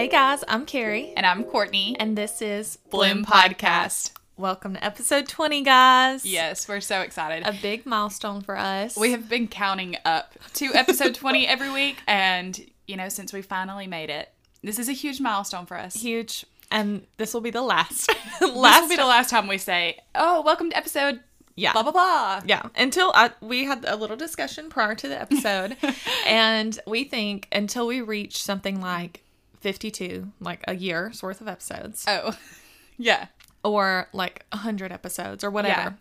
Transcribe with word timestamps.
Hey 0.00 0.08
guys, 0.08 0.42
I'm 0.48 0.64
Carrie, 0.64 1.12
And 1.14 1.26
I'm 1.26 1.44
Courtney. 1.44 1.94
and 2.00 2.16
this 2.16 2.40
is 2.40 2.78
Bloom 2.88 3.22
Podcast. 3.22 4.12
Welcome 4.38 4.72
to 4.72 4.82
episode 4.82 5.28
20, 5.28 5.62
guys. 5.62 6.24
Yes, 6.24 6.66
we're 6.66 6.80
so 6.80 7.02
excited. 7.02 7.46
A 7.46 7.52
big 7.52 7.84
milestone 7.84 8.40
for 8.40 8.56
us. 8.56 8.96
we 8.96 9.10
have 9.10 9.28
been 9.28 9.46
counting 9.46 9.98
up 10.06 10.32
to 10.54 10.72
episode 10.72 11.14
20 11.14 11.46
every 11.46 11.70
week. 11.70 11.98
And, 12.08 12.58
you 12.86 12.96
know, 12.96 13.10
since 13.10 13.34
we 13.34 13.42
finally 13.42 13.86
made 13.86 14.08
it, 14.08 14.32
this 14.62 14.78
is 14.78 14.88
a 14.88 14.92
huge 14.92 15.20
milestone 15.20 15.66
for 15.66 15.76
us. 15.76 15.96
huge, 15.96 16.46
and 16.70 17.06
this 17.18 17.34
will 17.34 17.42
be 17.42 17.50
the 17.50 17.60
last. 17.60 18.10
This 18.40 18.50
will 18.50 18.88
be 18.88 18.96
the 18.96 19.04
last 19.04 19.28
time 19.28 19.48
we 19.48 19.58
say, 19.58 19.98
oh, 20.14 20.40
welcome 20.40 20.70
to 20.70 20.76
episode 20.78 21.20
yeah. 21.56 21.74
blah, 21.74 21.82
blah, 21.82 21.92
blah. 21.92 22.40
Yeah, 22.46 22.62
until 22.74 23.12
I, 23.14 23.32
we 23.42 23.64
had 23.64 23.84
a 23.86 23.96
little 23.96 24.16
discussion 24.16 24.70
prior 24.70 24.94
to 24.94 25.08
the 25.08 25.20
episode, 25.20 25.76
and 26.26 26.80
we 26.86 27.04
think 27.04 27.48
until 27.52 27.86
we 27.86 28.00
reach 28.00 28.42
something 28.42 28.80
like 28.80 29.24
52, 29.60 30.32
like 30.40 30.62
a 30.66 30.74
year's 30.74 31.22
worth 31.22 31.40
of 31.40 31.48
episodes, 31.48 32.04
Oh, 32.08 32.36
yeah. 32.98 33.26
or 33.64 34.08
like 34.12 34.44
100 34.52 34.92
episodes, 34.92 35.44
or 35.44 35.50
whatever, 35.50 35.96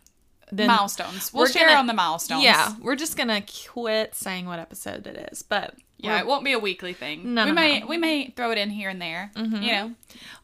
then 0.51 0.67
milestones. 0.67 1.31
We'll 1.33 1.45
share 1.47 1.67
gonna- 1.67 1.79
on 1.79 1.87
the 1.87 1.93
milestones. 1.93 2.43
Yeah, 2.43 2.73
we're 2.81 2.95
just 2.95 3.15
gonna 3.17 3.43
quit 3.67 4.15
saying 4.15 4.45
what 4.45 4.59
episode 4.59 5.05
it 5.07 5.29
is, 5.31 5.43
but 5.43 5.75
Yeah, 5.97 6.17
it 6.19 6.25
won't 6.25 6.43
be 6.45 6.53
a 6.53 6.59
weekly 6.59 6.93
thing. 6.93 7.33
No, 7.35 7.43
we 7.43 7.51
no, 7.51 7.55
may 7.55 7.73
no. 7.73 7.79
Mm-hmm. 7.81 7.89
we 7.89 7.97
may 7.97 8.29
throw 8.31 8.51
it 8.51 8.57
in 8.57 8.69
here 8.69 8.89
and 8.89 9.01
there. 9.01 9.31
You 9.35 9.45
know, 9.45 9.93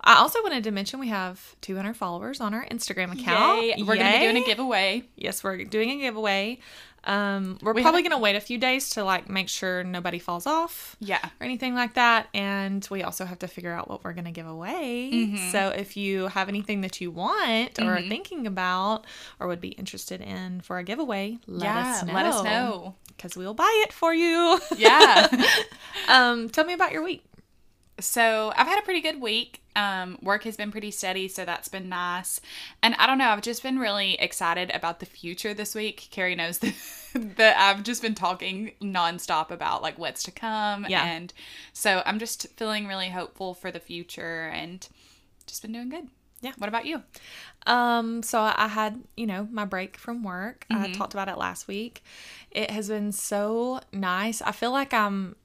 I 0.01 0.15
also 0.17 0.43
wanted 0.43 0.63
to 0.65 0.71
mention 0.71 0.99
we 0.99 1.07
have 1.07 1.55
200 1.61 1.95
followers 1.95 2.41
on 2.41 2.53
our 2.53 2.65
Instagram 2.67 3.13
account. 3.19 3.61
Yay. 3.63 3.75
we're 3.83 3.95
gonna 3.95 4.11
be 4.11 4.19
doing 4.25 4.37
a 4.43 4.45
giveaway. 4.45 5.03
Yes, 5.15 5.43
we're 5.43 5.63
doing 5.63 5.91
a 5.91 5.97
giveaway. 6.01 6.59
Um, 7.05 7.59
we're 7.61 7.73
We 7.73 7.81
probably 7.81 7.99
haven't- 8.01 8.11
gonna 8.11 8.21
wait 8.21 8.35
a 8.35 8.39
few 8.41 8.57
days 8.57 8.89
to 8.91 9.03
like 9.03 9.29
make 9.29 9.47
sure 9.47 9.83
nobody 9.83 10.17
falls 10.19 10.47
off 10.47 10.95
Yeah, 10.99 11.23
or 11.39 11.45
anything 11.45 11.75
like 11.75 11.93
that, 11.93 12.27
and 12.33 12.85
we 12.89 13.03
also 13.03 13.25
have 13.25 13.39
to 13.39 13.47
figure 13.47 13.71
out 13.71 13.87
what 13.89 14.03
we're 14.03 14.13
gonna 14.13 14.31
give 14.31 14.47
away. 14.47 15.11
Mm-hmm. 15.13 15.51
So 15.51 15.69
if 15.69 15.95
you 15.95 16.27
have 16.27 16.49
anything 16.49 16.81
that 16.81 16.99
you 17.01 17.11
want 17.11 17.79
or 17.79 17.95
are 17.95 18.01
thinking 18.01 18.47
about 18.47 19.05
or 19.39 19.47
would 19.47 19.61
be 19.61 19.69
interested 19.69 20.19
in 20.21 20.61
for 20.61 20.77
a 20.79 20.83
giveaway, 20.83 21.37
let 21.47 21.63
yeah. 21.65 21.91
us 21.91 22.03
know. 22.03 22.13
Let 22.13 22.25
us 22.25 22.43
know. 22.43 22.95
because 23.15 23.37
we'll 23.37 23.53
buy 23.53 23.83
it 23.87 23.93
for 23.93 24.13
you. 24.13 24.59
Yeah. 24.75 25.27
um, 26.07 26.49
tell 26.49 26.65
me 26.65 26.73
about 26.73 26.91
your 26.91 27.03
week. 27.03 27.23
So 27.99 28.51
I've 28.55 28.67
had 28.67 28.77
a 28.79 28.81
pretty 28.81 29.01
good 29.01 29.21
week. 29.21 29.61
Um, 29.75 30.17
work 30.21 30.43
has 30.43 30.57
been 30.57 30.71
pretty 30.71 30.91
steady, 30.91 31.27
so 31.27 31.45
that's 31.45 31.67
been 31.69 31.87
nice. 31.89 32.41
And 32.83 32.93
I 32.95 33.07
don't 33.07 33.17
know, 33.17 33.29
I've 33.29 33.41
just 33.41 33.63
been 33.63 33.79
really 33.79 34.15
excited 34.15 34.69
about 34.73 34.99
the 34.99 35.05
future 35.05 35.53
this 35.53 35.73
week. 35.75 36.07
Carrie 36.11 36.35
knows 36.35 36.57
that, 36.59 36.73
that 37.37 37.57
I've 37.57 37.83
just 37.83 38.01
been 38.01 38.15
talking 38.15 38.71
nonstop 38.81 39.49
about 39.51 39.81
like 39.81 39.97
what's 39.97 40.23
to 40.23 40.31
come. 40.31 40.85
Yeah. 40.89 41.05
And 41.05 41.33
so 41.73 42.03
I'm 42.05 42.19
just 42.19 42.47
feeling 42.57 42.85
really 42.87 43.09
hopeful 43.09 43.53
for 43.53 43.71
the 43.71 43.79
future 43.79 44.49
and 44.53 44.85
just 45.47 45.61
been 45.61 45.71
doing 45.71 45.89
good. 45.89 46.07
Yeah. 46.41 46.51
What 46.57 46.67
about 46.67 46.85
you? 46.85 47.01
Um, 47.65 48.21
so 48.23 48.39
I 48.41 48.67
had, 48.67 49.01
you 49.17 49.25
know, 49.25 49.47
my 49.51 49.65
break 49.65 49.97
from 49.97 50.21
work. 50.23 50.65
I 50.69 50.75
Mm-hmm. 50.75 50.93
talked 50.93 51.13
about 51.13 51.29
it 51.29 51.37
last 51.37 51.67
week. 51.67 52.03
It 52.51 52.71
has 52.71 52.89
been 52.89 53.11
so 53.13 53.79
nice. 53.91 54.41
I 54.41 54.51
feel 54.51 54.71
like 54.71 54.93
I'm 54.93 55.35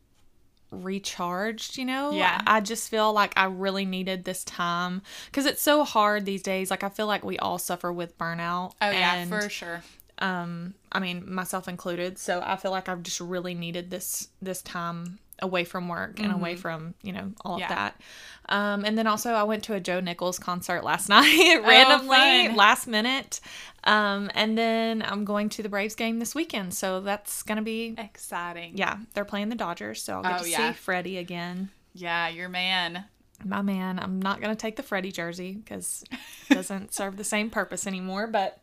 recharged, 0.70 1.76
you 1.78 1.84
know? 1.84 2.12
Yeah. 2.12 2.40
I 2.46 2.60
just 2.60 2.88
feel 2.88 3.12
like 3.12 3.32
I 3.36 3.44
really 3.46 3.84
needed 3.84 4.24
this 4.24 4.44
time 4.44 5.02
because 5.26 5.46
it's 5.46 5.62
so 5.62 5.84
hard 5.84 6.24
these 6.24 6.42
days. 6.42 6.70
Like 6.70 6.84
I 6.84 6.88
feel 6.88 7.06
like 7.06 7.24
we 7.24 7.38
all 7.38 7.58
suffer 7.58 7.92
with 7.92 8.16
burnout. 8.18 8.72
Oh 8.80 8.90
yeah, 8.90 9.14
and, 9.16 9.30
for 9.30 9.48
sure. 9.48 9.82
um 10.18 10.74
I 10.92 11.00
mean 11.00 11.32
myself 11.32 11.68
included. 11.68 12.18
So 12.18 12.42
I 12.44 12.56
feel 12.56 12.70
like 12.70 12.88
I've 12.88 13.02
just 13.02 13.20
really 13.20 13.54
needed 13.54 13.90
this 13.90 14.28
this 14.40 14.62
time 14.62 15.18
away 15.42 15.64
from 15.64 15.88
work 15.88 16.20
and 16.20 16.32
away 16.32 16.56
from, 16.56 16.94
you 17.02 17.12
know, 17.12 17.32
all 17.44 17.58
Mm-hmm. 17.58 17.60
Yeah. 17.60 17.66
of 17.66 17.68
that. 17.76 18.00
Um 18.48 18.84
and 18.84 18.96
then 18.98 19.06
also 19.06 19.30
I 19.32 19.42
went 19.44 19.64
to 19.64 19.74
a 19.74 19.80
Joe 19.80 20.00
Nichols 20.00 20.38
concert 20.38 20.82
last 20.84 21.08
night 21.16 21.60
randomly 21.64 22.48
Oh, 22.48 22.54
last 22.56 22.86
minute. 22.86 23.40
Um 23.84 24.30
and 24.34 24.56
then 24.58 25.02
I'm 25.02 25.24
going 25.24 25.48
to 25.50 25.62
the 25.62 25.68
Braves 25.68 25.94
game 25.94 26.18
this 26.18 26.34
weekend. 26.34 26.74
So 26.74 27.00
that's 27.00 27.42
going 27.42 27.56
to 27.58 27.62
be 27.62 27.94
Exciting. 27.98 28.76
yeah, 28.76 28.98
they're 29.14 29.24
playing 29.24 29.48
the 29.48 29.54
Dodgers, 29.56 30.02
so 30.02 30.14
I'll 30.16 30.22
get 30.22 30.40
Oh, 30.40 30.44
to 30.44 30.48
yeah. 30.50 30.72
see 30.72 30.76
Freddie 30.78 31.18
again. 31.18 31.70
Yeah, 31.94 32.28
your 32.28 32.48
man. 32.48 33.04
My 33.44 33.62
man, 33.62 33.98
I'm 33.98 34.20
not 34.20 34.40
going 34.42 34.54
to 34.54 34.60
take 34.60 34.76
the 34.76 34.82
Freddie 34.82 35.12
jersey 35.12 35.52
because 35.52 36.04
it 36.50 36.54
doesn't 36.54 36.92
serve 36.98 37.16
the 37.16 37.24
same 37.24 37.48
purpose 37.48 37.86
anymore, 37.86 38.26
but 38.26 38.62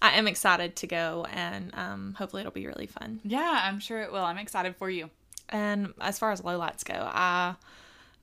I 0.00 0.12
am 0.12 0.26
excited 0.26 0.74
to 0.76 0.86
go 0.86 1.26
and 1.32 1.70
um, 1.74 2.14
hopefully 2.16 2.40
it'll 2.40 2.52
be 2.52 2.66
really 2.66 2.86
fun. 2.86 3.20
Yeah, 3.24 3.60
I'm 3.64 3.78
sure 3.78 4.00
it 4.00 4.10
will. 4.12 4.24
I'm 4.24 4.38
excited 4.38 4.74
for 4.76 4.88
you. 4.88 5.10
And 5.48 5.94
as 6.00 6.18
far 6.18 6.32
as 6.32 6.42
lowlights 6.42 6.84
go, 6.84 6.94
I 6.94 7.56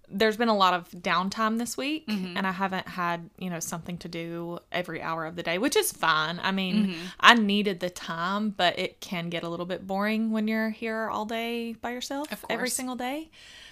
there's 0.10 0.38
been 0.38 0.50
a 0.50 0.56
lot 0.56 0.74
of 0.74 0.90
downtime 0.92 1.58
this 1.58 1.78
week 1.78 2.08
mm-hmm. 2.08 2.38
and 2.38 2.46
I 2.46 2.52
haven't 2.52 2.88
had, 2.88 3.30
you 3.40 3.50
know, 3.50 3.60
something 3.60 3.98
to 4.00 4.08
do 4.08 4.60
every 4.72 5.02
hour 5.02 5.26
of 5.26 5.36
the 5.36 5.44
day, 5.44 5.58
which 5.58 5.76
is 5.76 5.92
fine. 5.92 6.40
I 6.44 6.52
mean, 6.52 6.88
mm-hmm. 6.88 7.06
I 7.20 7.34
needed 7.36 7.80
the 7.80 7.90
time, 7.90 8.50
but 8.52 8.78
it 8.78 9.00
can 9.00 9.30
get 9.30 9.44
a 9.44 9.50
little 9.50 9.66
bit 9.66 9.88
boring 9.88 10.32
when 10.32 10.48
you're 10.48 10.70
here 10.70 11.10
all 11.10 11.26
day 11.26 11.74
by 11.74 11.92
yourself 11.92 12.28
every 12.50 12.70
single 12.70 12.96
day. 12.96 13.32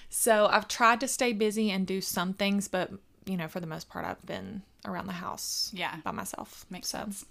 So 0.09 0.47
I've 0.47 0.67
tried 0.67 0.99
to 1.01 1.07
stay 1.07 1.33
busy 1.33 1.69
and 1.69 1.85
do 1.85 2.01
some 2.01 2.33
things, 2.33 2.67
but 2.67 2.91
you 3.25 3.37
know, 3.37 3.47
for 3.47 3.59
the 3.59 3.67
most 3.67 3.89
part 3.89 4.05
I've 4.05 4.25
been 4.25 4.63
around 4.85 5.07
the 5.07 5.13
house 5.13 5.71
Yeah. 5.73 5.97
by 6.03 6.11
myself. 6.11 6.65
Makes 6.69 6.89
so, 6.89 6.99
sense. 6.99 7.25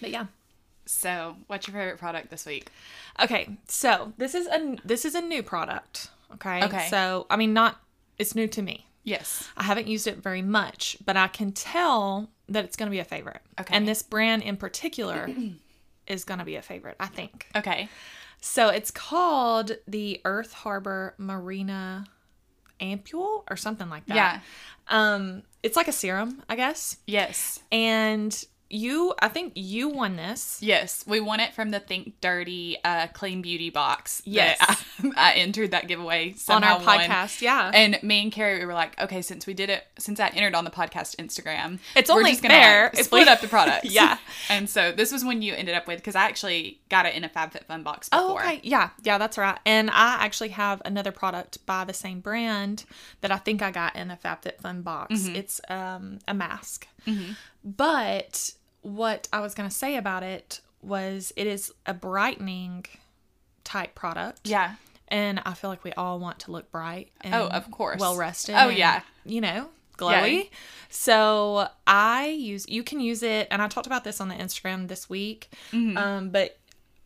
But 0.00 0.10
yeah. 0.10 0.26
So, 0.86 1.36
what's 1.48 1.66
your 1.66 1.74
favorite 1.74 1.98
product 1.98 2.30
this 2.30 2.46
week? 2.46 2.70
Okay, 3.22 3.56
so 3.68 4.12
this 4.18 4.34
is 4.34 4.46
a 4.46 4.76
this 4.84 5.04
is 5.04 5.14
a 5.14 5.20
new 5.20 5.42
product. 5.42 6.10
Okay. 6.34 6.64
Okay. 6.64 6.88
So 6.88 7.26
I 7.30 7.36
mean, 7.36 7.52
not 7.52 7.80
it's 8.18 8.34
new 8.34 8.48
to 8.48 8.62
me. 8.62 8.86
Yes. 9.04 9.48
I 9.56 9.62
haven't 9.62 9.86
used 9.86 10.06
it 10.08 10.16
very 10.16 10.42
much, 10.42 10.96
but 11.04 11.16
I 11.16 11.28
can 11.28 11.52
tell 11.52 12.28
that 12.48 12.64
it's 12.64 12.76
going 12.76 12.88
to 12.88 12.90
be 12.90 12.98
a 12.98 13.04
favorite. 13.04 13.40
Okay. 13.60 13.74
And 13.74 13.86
this 13.86 14.02
brand 14.02 14.42
in 14.42 14.56
particular 14.56 15.30
is 16.08 16.24
going 16.24 16.40
to 16.40 16.44
be 16.44 16.56
a 16.56 16.62
favorite, 16.62 16.96
I 16.98 17.06
think. 17.06 17.46
Okay. 17.54 17.88
So 18.40 18.68
it's 18.68 18.90
called 18.90 19.76
the 19.86 20.20
Earth 20.24 20.52
Harbor 20.52 21.14
Marina 21.18 22.04
Ampoule 22.80 23.44
or 23.48 23.56
something 23.56 23.88
like 23.88 24.06
that. 24.06 24.16
Yeah. 24.16 24.40
Um, 24.88 25.42
it's 25.62 25.76
like 25.76 25.88
a 25.88 25.92
serum, 25.92 26.42
I 26.48 26.56
guess. 26.56 26.96
Yes. 27.06 27.60
And 27.70 28.44
you, 28.68 29.14
I 29.20 29.28
think 29.28 29.52
you 29.54 29.88
won 29.88 30.16
this. 30.16 30.58
Yes. 30.60 31.04
We 31.06 31.20
won 31.20 31.40
it 31.40 31.54
from 31.54 31.70
the 31.70 31.80
Think 31.80 32.20
Dirty 32.20 32.78
uh, 32.84 33.06
Clean 33.08 33.40
Beauty 33.42 33.70
box. 33.70 34.22
Yes. 34.24 34.58
I, 35.00 35.12
I 35.16 35.32
entered 35.34 35.70
that 35.70 35.86
giveaway 35.86 36.34
on 36.48 36.64
our 36.64 36.78
won. 36.78 36.98
podcast. 36.98 37.40
Yeah. 37.40 37.70
And 37.72 38.02
me 38.02 38.22
and 38.22 38.32
Carrie 38.32 38.58
we 38.58 38.66
were 38.66 38.74
like, 38.74 39.00
okay, 39.00 39.22
since 39.22 39.46
we 39.46 39.54
did 39.54 39.70
it, 39.70 39.86
since 39.98 40.18
I 40.18 40.28
entered 40.28 40.54
on 40.54 40.64
the 40.64 40.70
podcast 40.70 41.16
Instagram, 41.16 41.78
It's 41.94 42.10
only 42.10 42.30
just 42.32 42.42
gonna 42.42 42.54
fair 42.54 42.90
if 42.92 43.04
split 43.06 43.26
we- 43.26 43.32
up 43.32 43.40
the 43.40 43.48
products. 43.48 43.90
Yeah. 43.90 44.18
And 44.48 44.68
so 44.70 44.92
this 44.92 45.12
was 45.12 45.24
when 45.24 45.42
you 45.42 45.54
ended 45.54 45.74
up 45.74 45.86
with 45.88 45.98
because 45.98 46.14
I 46.14 46.24
actually 46.24 46.80
got 46.88 47.04
it 47.06 47.14
in 47.14 47.24
a 47.24 47.28
FabFitFun 47.28 47.82
box 47.82 48.08
before. 48.08 48.24
Oh, 48.26 48.34
okay. 48.38 48.60
Yeah, 48.62 48.90
yeah, 49.02 49.18
that's 49.18 49.36
right. 49.38 49.58
And 49.66 49.90
I 49.90 50.18
actually 50.24 50.50
have 50.50 50.80
another 50.84 51.10
product 51.10 51.64
by 51.66 51.84
the 51.84 51.92
same 51.92 52.20
brand 52.20 52.84
that 53.22 53.30
I 53.32 53.38
think 53.38 53.60
I 53.62 53.70
got 53.70 53.96
in 53.96 54.10
a 54.10 54.16
FabFitFun 54.16 54.84
box. 54.84 55.14
Mm-hmm. 55.22 55.36
It's 55.36 55.60
um, 55.68 56.18
a 56.28 56.34
mask. 56.34 56.86
But 57.64 58.52
what 58.86 59.26
I 59.32 59.40
was 59.40 59.54
going 59.54 59.68
to 59.68 59.74
say 59.74 59.96
about 59.96 60.22
it 60.22 60.60
was 60.80 61.32
it 61.36 61.48
is 61.48 61.72
a 61.86 61.92
brightening 61.92 62.86
type 63.64 63.96
product. 63.96 64.42
Yeah. 64.44 64.74
And 65.08 65.40
I 65.44 65.54
feel 65.54 65.70
like 65.70 65.82
we 65.82 65.92
all 65.94 66.20
want 66.20 66.38
to 66.40 66.52
look 66.52 66.70
bright 66.70 67.10
and 67.20 67.34
Oh, 67.34 67.48
of 67.48 67.68
course. 67.70 68.00
well 68.00 68.16
rested. 68.16 68.54
Oh, 68.54 68.68
and, 68.68 68.78
yeah. 68.78 69.02
You 69.24 69.40
know, 69.40 69.68
glowy. 69.98 70.50
So 70.88 71.68
I 71.86 72.28
use 72.28 72.64
you 72.68 72.84
can 72.84 73.00
use 73.00 73.24
it 73.24 73.48
and 73.50 73.60
I 73.60 73.66
talked 73.66 73.88
about 73.88 74.04
this 74.04 74.20
on 74.20 74.28
the 74.28 74.36
Instagram 74.36 74.86
this 74.86 75.10
week. 75.10 75.50
Mm-hmm. 75.72 75.96
Um, 75.96 76.30
but 76.30 76.56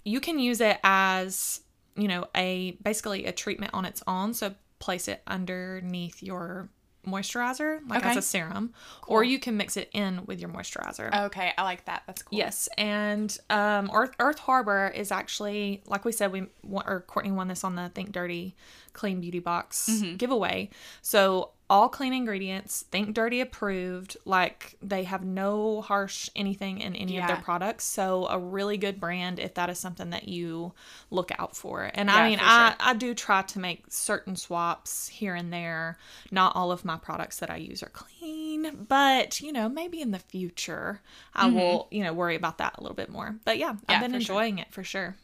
you 0.05 0.21
can 0.21 0.39
use 0.39 0.61
it 0.61 0.79
as, 0.85 1.63
you 1.97 2.09
know, 2.09 2.27
a 2.37 2.73
basically 2.83 3.25
a 3.25 3.33
treatment 3.33 3.73
on 3.73 3.87
its 3.87 4.03
own. 4.07 4.35
So 4.35 4.55
place 4.81 5.09
it 5.09 5.23
underneath 5.27 6.23
your 6.23 6.69
moisturizer, 7.07 7.81
like 7.89 8.05
as 8.05 8.17
a 8.17 8.23
serum, 8.23 8.73
or 9.07 9.25
you 9.25 9.39
can 9.39 9.57
mix 9.57 9.77
it 9.77 9.89
in 9.93 10.25
with 10.27 10.41
your 10.41 10.51
moisturizer. 10.51 11.27
Okay, 11.27 11.53
I 11.57 11.63
like 11.63 11.85
that. 11.87 12.03
That's 12.07 12.23
cool. 12.23 12.39
Yes, 12.39 12.69
and 12.77 13.37
um, 13.49 13.91
Earth 13.93 14.13
Earth 14.19 14.39
Harbor 14.39 14.93
is 14.95 15.11
actually 15.13 15.83
like 15.87 16.05
we 16.05 16.13
said 16.13 16.33
we 16.33 16.47
won- 16.63 16.85
or 16.87 17.01
Courtney 17.01 17.33
won 17.33 17.49
this 17.49 17.65
on 17.65 17.75
the 17.75 17.91
Think 17.95 18.13
Dirty 18.13 18.55
Clean 18.93 19.21
Beauty 19.21 19.39
Box 19.39 19.89
giveaway. 20.17 20.71
So 21.03 21.51
all 21.71 21.89
clean 21.89 22.13
ingredients, 22.13 22.85
Think 22.91 23.15
Dirty 23.15 23.41
approved. 23.41 24.17
Like 24.27 24.77
they 24.83 25.05
have 25.05 25.25
no 25.25 25.81
harsh 25.81 26.29
anything 26.37 26.81
in 26.81 26.95
any 26.97 27.17
of 27.19 27.27
their 27.27 27.37
products. 27.39 27.85
So 27.85 28.27
a 28.29 28.39
really 28.39 28.77
good 28.77 29.01
brand 29.01 29.39
if 29.39 29.55
that 29.55 29.71
is 29.71 29.79
something 29.79 30.11
that 30.11 30.29
you 30.29 30.73
look 31.11 31.31
out 31.39 31.57
for. 31.57 31.91
And 31.95 32.11
Yeah, 32.11 32.17
I 32.17 32.29
mean, 32.29 32.39
for 32.39 32.45
I 32.45 32.69
sure. 32.71 32.77
I 32.81 32.95
do 32.95 33.15
try 33.15 33.43
to 33.43 33.59
make 33.61 33.85
certain 33.89 34.37
swaps 34.37 35.09
here 35.09 35.35
and 35.35 35.53
there. 35.53 35.99
Not 36.31 36.57
all 36.57 36.73
of 36.73 36.85
my 36.85 36.97
products 36.99 37.39
that 37.39 37.51
I 37.51 37.57
use 37.57 37.83
are 37.83 37.91
clean, 37.91 38.87
but 38.89 39.41
you 39.41 39.53
know, 39.53 39.69
maybe 39.69 40.01
in 40.01 40.11
the 40.11 40.19
future 40.19 41.01
I 41.35 41.47
will, 41.47 41.89
you 41.91 42.03
know, 42.05 42.13
worry 42.13 42.37
about 42.37 42.59
that 42.59 42.77
a 42.79 42.83
little 42.83 42.97
bit 42.97 43.09
more. 43.11 43.37
But 43.45 43.59
yeah, 43.59 43.73
Mm-hmm. 43.73 43.85
Yeah, 43.89 43.95
I've 43.95 44.01
been 44.01 44.13
for 44.13 44.21
sure. 44.21 44.37
enjoying 44.37 44.59
it 44.59 44.73
for 44.73 44.85
sure. 44.85 45.17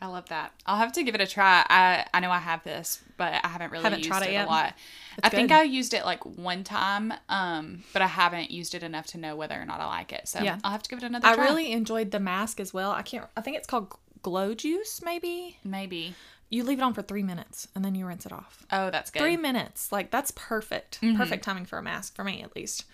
I 0.00 0.08
love 0.08 0.28
that. 0.28 0.52
I'll 0.66 0.76
have 0.76 0.92
to 0.92 1.02
give 1.02 1.14
it 1.14 1.20
a 1.22 1.26
try. 1.26 1.64
I 1.68 2.04
I 2.12 2.20
know 2.20 2.30
I 2.30 2.38
have 2.38 2.62
this, 2.64 3.02
but 3.16 3.32
I 3.42 3.48
haven't 3.48 3.72
really 3.72 3.84
Haven't 3.84 4.00
used 4.00 4.10
tried 4.10 4.22
it 4.24 4.28
it, 4.28 4.32
yet? 4.32 4.46
a 4.46 4.50
lot. 4.50 4.74
I 5.22 5.28
think. 5.30 5.50
I 5.50 5.62
used 5.62 5.94
it 5.94 6.04
like 6.04 6.24
one 6.26 6.64
time, 6.64 7.14
um, 7.30 7.82
but 7.94 8.02
I 8.02 8.06
haven't 8.06 8.50
used 8.50 8.74
it 8.74 8.82
enough 8.82 9.06
to 9.08 9.18
know 9.18 9.36
whether 9.36 9.60
or 9.60 9.64
not 9.64 9.80
I 9.80 9.86
like 9.86 10.12
it. 10.12 10.28
So 10.28 10.42
Yeah. 10.42 10.58
I'll 10.62 10.72
have 10.72 10.82
to 10.82 10.90
give 10.90 10.98
it 10.98 11.04
another 11.06 11.22
try. 11.22 11.32
I 11.32 11.36
try. 11.36 11.44
really 11.46 11.72
enjoyed 11.72 12.10
the 12.10 12.20
mask 12.20 12.60
as 12.60 12.74
well. 12.74 12.90
I 12.90 13.00
can't. 13.02 13.26
I 13.36 13.40
think 13.40 13.56
it's 13.56 13.66
called 13.66 13.94
Glow 14.22 14.54
Juice. 14.54 15.00
Maybe 15.02 15.56
maybe. 15.64 16.14
you 16.50 16.62
leave 16.62 16.78
it 16.78 16.82
on 16.82 16.92
for 16.92 17.00
three 17.02 17.22
minutes 17.22 17.66
and 17.74 17.82
then 17.82 17.94
you 17.94 18.06
rinse 18.06 18.26
it 18.26 18.32
off. 18.32 18.66
Oh, 18.70 18.90
that's 18.90 19.10
good. 19.10 19.20
Three 19.20 19.38
minutes, 19.38 19.90
like 19.92 20.10
that's 20.10 20.30
perfect. 20.32 21.00
Mm-hmm. 21.00 21.16
Perfect 21.16 21.42
timing 21.42 21.64
for 21.64 21.78
a 21.78 21.82
mask 21.82 22.14
for 22.14 22.22
me, 22.24 22.42
at 22.42 22.54
least. 22.54 22.84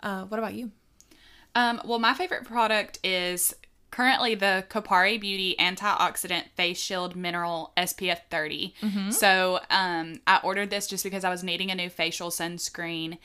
Uh, 0.00 0.24
what 0.26 0.38
about 0.38 0.54
you? 0.54 0.70
Um, 1.56 1.80
well, 1.84 1.98
my 1.98 2.14
favorite 2.14 2.44
product 2.44 2.98
is 3.04 3.52
currently 3.92 4.34
the 4.34 4.64
Kopari 4.68 5.20
Beauty 5.20 5.54
Antioxidant 5.60 6.50
Face 6.56 6.80
Shield 6.80 7.14
Mineral 7.14 7.72
SPF 7.76 8.18
30. 8.30 8.74
Mm-hmm. 8.82 9.10
So 9.10 9.60
um, 9.70 10.20
I 10.26 10.40
ordered 10.42 10.70
this 10.70 10.88
just 10.88 11.04
because 11.04 11.22
I 11.22 11.30
was 11.30 11.44
needing 11.44 11.70
a 11.70 11.76
new 11.76 11.88
facial 11.88 12.30
sunscreen, 12.30 13.18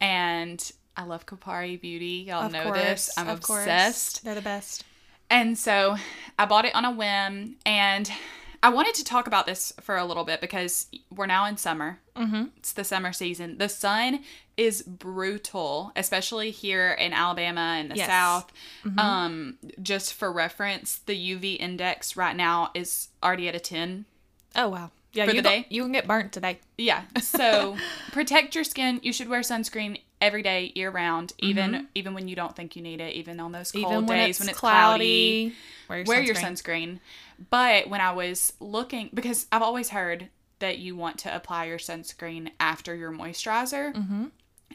and 0.00 0.72
I 0.96 1.04
love 1.04 1.26
Kopari 1.26 1.80
Beauty. 1.80 2.24
Y'all 2.26 2.50
know 2.50 2.72
this. 2.72 3.10
I'm 3.16 3.28
of 3.28 3.42
course. 3.42 3.62
obsessed. 3.62 4.24
They're 4.24 4.34
the 4.34 4.40
best. 4.40 4.84
And 5.30 5.56
so 5.56 5.96
I 6.38 6.46
bought 6.46 6.64
it 6.64 6.74
on 6.74 6.84
a 6.84 6.90
whim, 6.90 7.56
and 7.64 8.10
I 8.64 8.70
wanted 8.70 8.94
to 8.94 9.04
talk 9.04 9.26
about 9.26 9.44
this 9.44 9.74
for 9.82 9.94
a 9.96 10.04
little 10.06 10.24
bit 10.24 10.40
because 10.40 10.86
we're 11.14 11.26
now 11.26 11.44
in 11.44 11.58
summer. 11.58 11.98
Mm-hmm. 12.16 12.44
It's 12.56 12.72
the 12.72 12.82
summer 12.82 13.12
season. 13.12 13.58
The 13.58 13.68
sun 13.68 14.20
is 14.56 14.80
brutal, 14.82 15.92
especially 15.96 16.50
here 16.50 16.92
in 16.92 17.12
Alabama 17.12 17.76
and 17.78 17.90
the 17.90 17.96
Yes. 17.96 18.06
South. 18.08 18.50
Um, 18.96 19.58
just 19.82 20.14
for 20.14 20.32
reference, 20.32 20.96
the 21.04 21.12
UV 21.14 21.58
index 21.60 22.16
right 22.16 22.34
now 22.34 22.70
is 22.74 23.08
already 23.22 23.48
at 23.48 23.54
a 23.54 23.60
10. 23.60 24.06
Oh 24.56 24.68
wow. 24.70 24.90
Yeah, 25.12 25.26
For 25.26 25.30
you 25.32 25.42
the 25.42 25.48
go- 25.48 25.50
day? 25.50 25.66
you 25.68 25.82
can 25.82 25.92
get 25.92 26.06
burnt 26.08 26.32
today. 26.32 26.58
Yeah. 26.78 27.02
So 27.20 27.76
protect 28.12 28.54
your 28.54 28.64
skin. 28.64 28.98
You 29.02 29.12
should 29.12 29.28
wear 29.28 29.40
sunscreen 29.40 30.00
every 30.20 30.42
day, 30.42 30.72
year 30.74 30.90
round, 30.90 31.32
even 31.38 31.88
even 31.94 32.14
when 32.14 32.28
you 32.28 32.34
don't 32.36 32.56
think 32.56 32.76
you 32.76 32.82
need 32.82 33.00
it, 33.00 33.12
even 33.14 33.38
on 33.40 33.52
those 33.52 33.72
cold 33.72 33.84
Mm-hmm. 33.84 33.92
Even 33.94 34.06
when 34.06 34.18
days 34.18 34.30
it's, 34.30 34.40
when 34.40 34.48
it's 34.48 34.58
cloudy, 34.58 35.50
cloudy 35.50 35.54
wear 35.88 35.98
your 35.98 36.06
wear 36.06 36.22
sunscreen. 36.22 36.26
your 36.26 36.36
sunscreen. 36.36 36.98
But 37.50 37.88
when 37.88 38.00
I 38.00 38.12
was 38.12 38.52
looking, 38.60 39.10
because 39.12 39.46
I've 39.52 39.62
always 39.62 39.90
heard 39.90 40.28
that 40.58 40.78
you 40.78 40.96
want 40.96 41.18
to 41.18 41.34
apply 41.34 41.66
your 41.66 41.78
sunscreen 41.78 42.50
after 42.60 42.94
your 42.94 43.12
moisturizer. 43.12 43.94
Mm-hmm. 43.94 44.24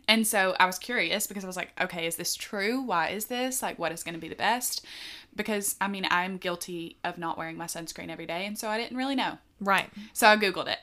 And 0.08 0.26
so 0.26 0.56
I 0.60 0.66
was 0.66 0.80
curious 0.80 1.28
because 1.28 1.44
I 1.44 1.48
was 1.48 1.58
like, 1.58 1.72
okay, 1.80 2.08
is 2.08 2.16
this 2.16 2.36
true? 2.36 2.82
Why 2.82 3.10
is 3.10 3.26
this? 3.26 3.62
Like, 3.62 3.78
what 3.78 3.92
is 3.92 4.04
going 4.04 4.16
to 4.16 4.20
be 4.20 4.30
the 4.30 4.36
best? 4.36 4.86
Because 5.36 5.76
I 5.80 5.88
mean, 5.88 6.08
I'm 6.10 6.38
guilty 6.38 6.98
of 7.04 7.18
not 7.18 7.38
wearing 7.38 7.58
my 7.58 7.66
sunscreen 7.66 8.10
every 8.10 8.26
day. 8.26 8.46
And 8.46 8.58
so 8.58 8.70
I 8.70 8.78
didn't 8.78 8.98
really 8.98 9.16
know. 9.16 9.38
Right. 9.60 9.90
So 10.14 10.28
I 10.28 10.38
Googled 10.38 10.68
it. 10.68 10.80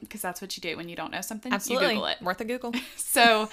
Because 0.00 0.22
that's 0.22 0.40
what 0.40 0.56
you 0.56 0.60
do 0.60 0.76
when 0.76 0.88
you 0.88 0.94
don't 0.94 1.10
know 1.10 1.20
something. 1.20 1.52
Absolutely. 1.52 1.88
You 1.88 1.94
Google 1.94 2.06
it. 2.06 2.22
Worth 2.22 2.40
a 2.40 2.44
Google. 2.44 2.72
So 2.96 3.48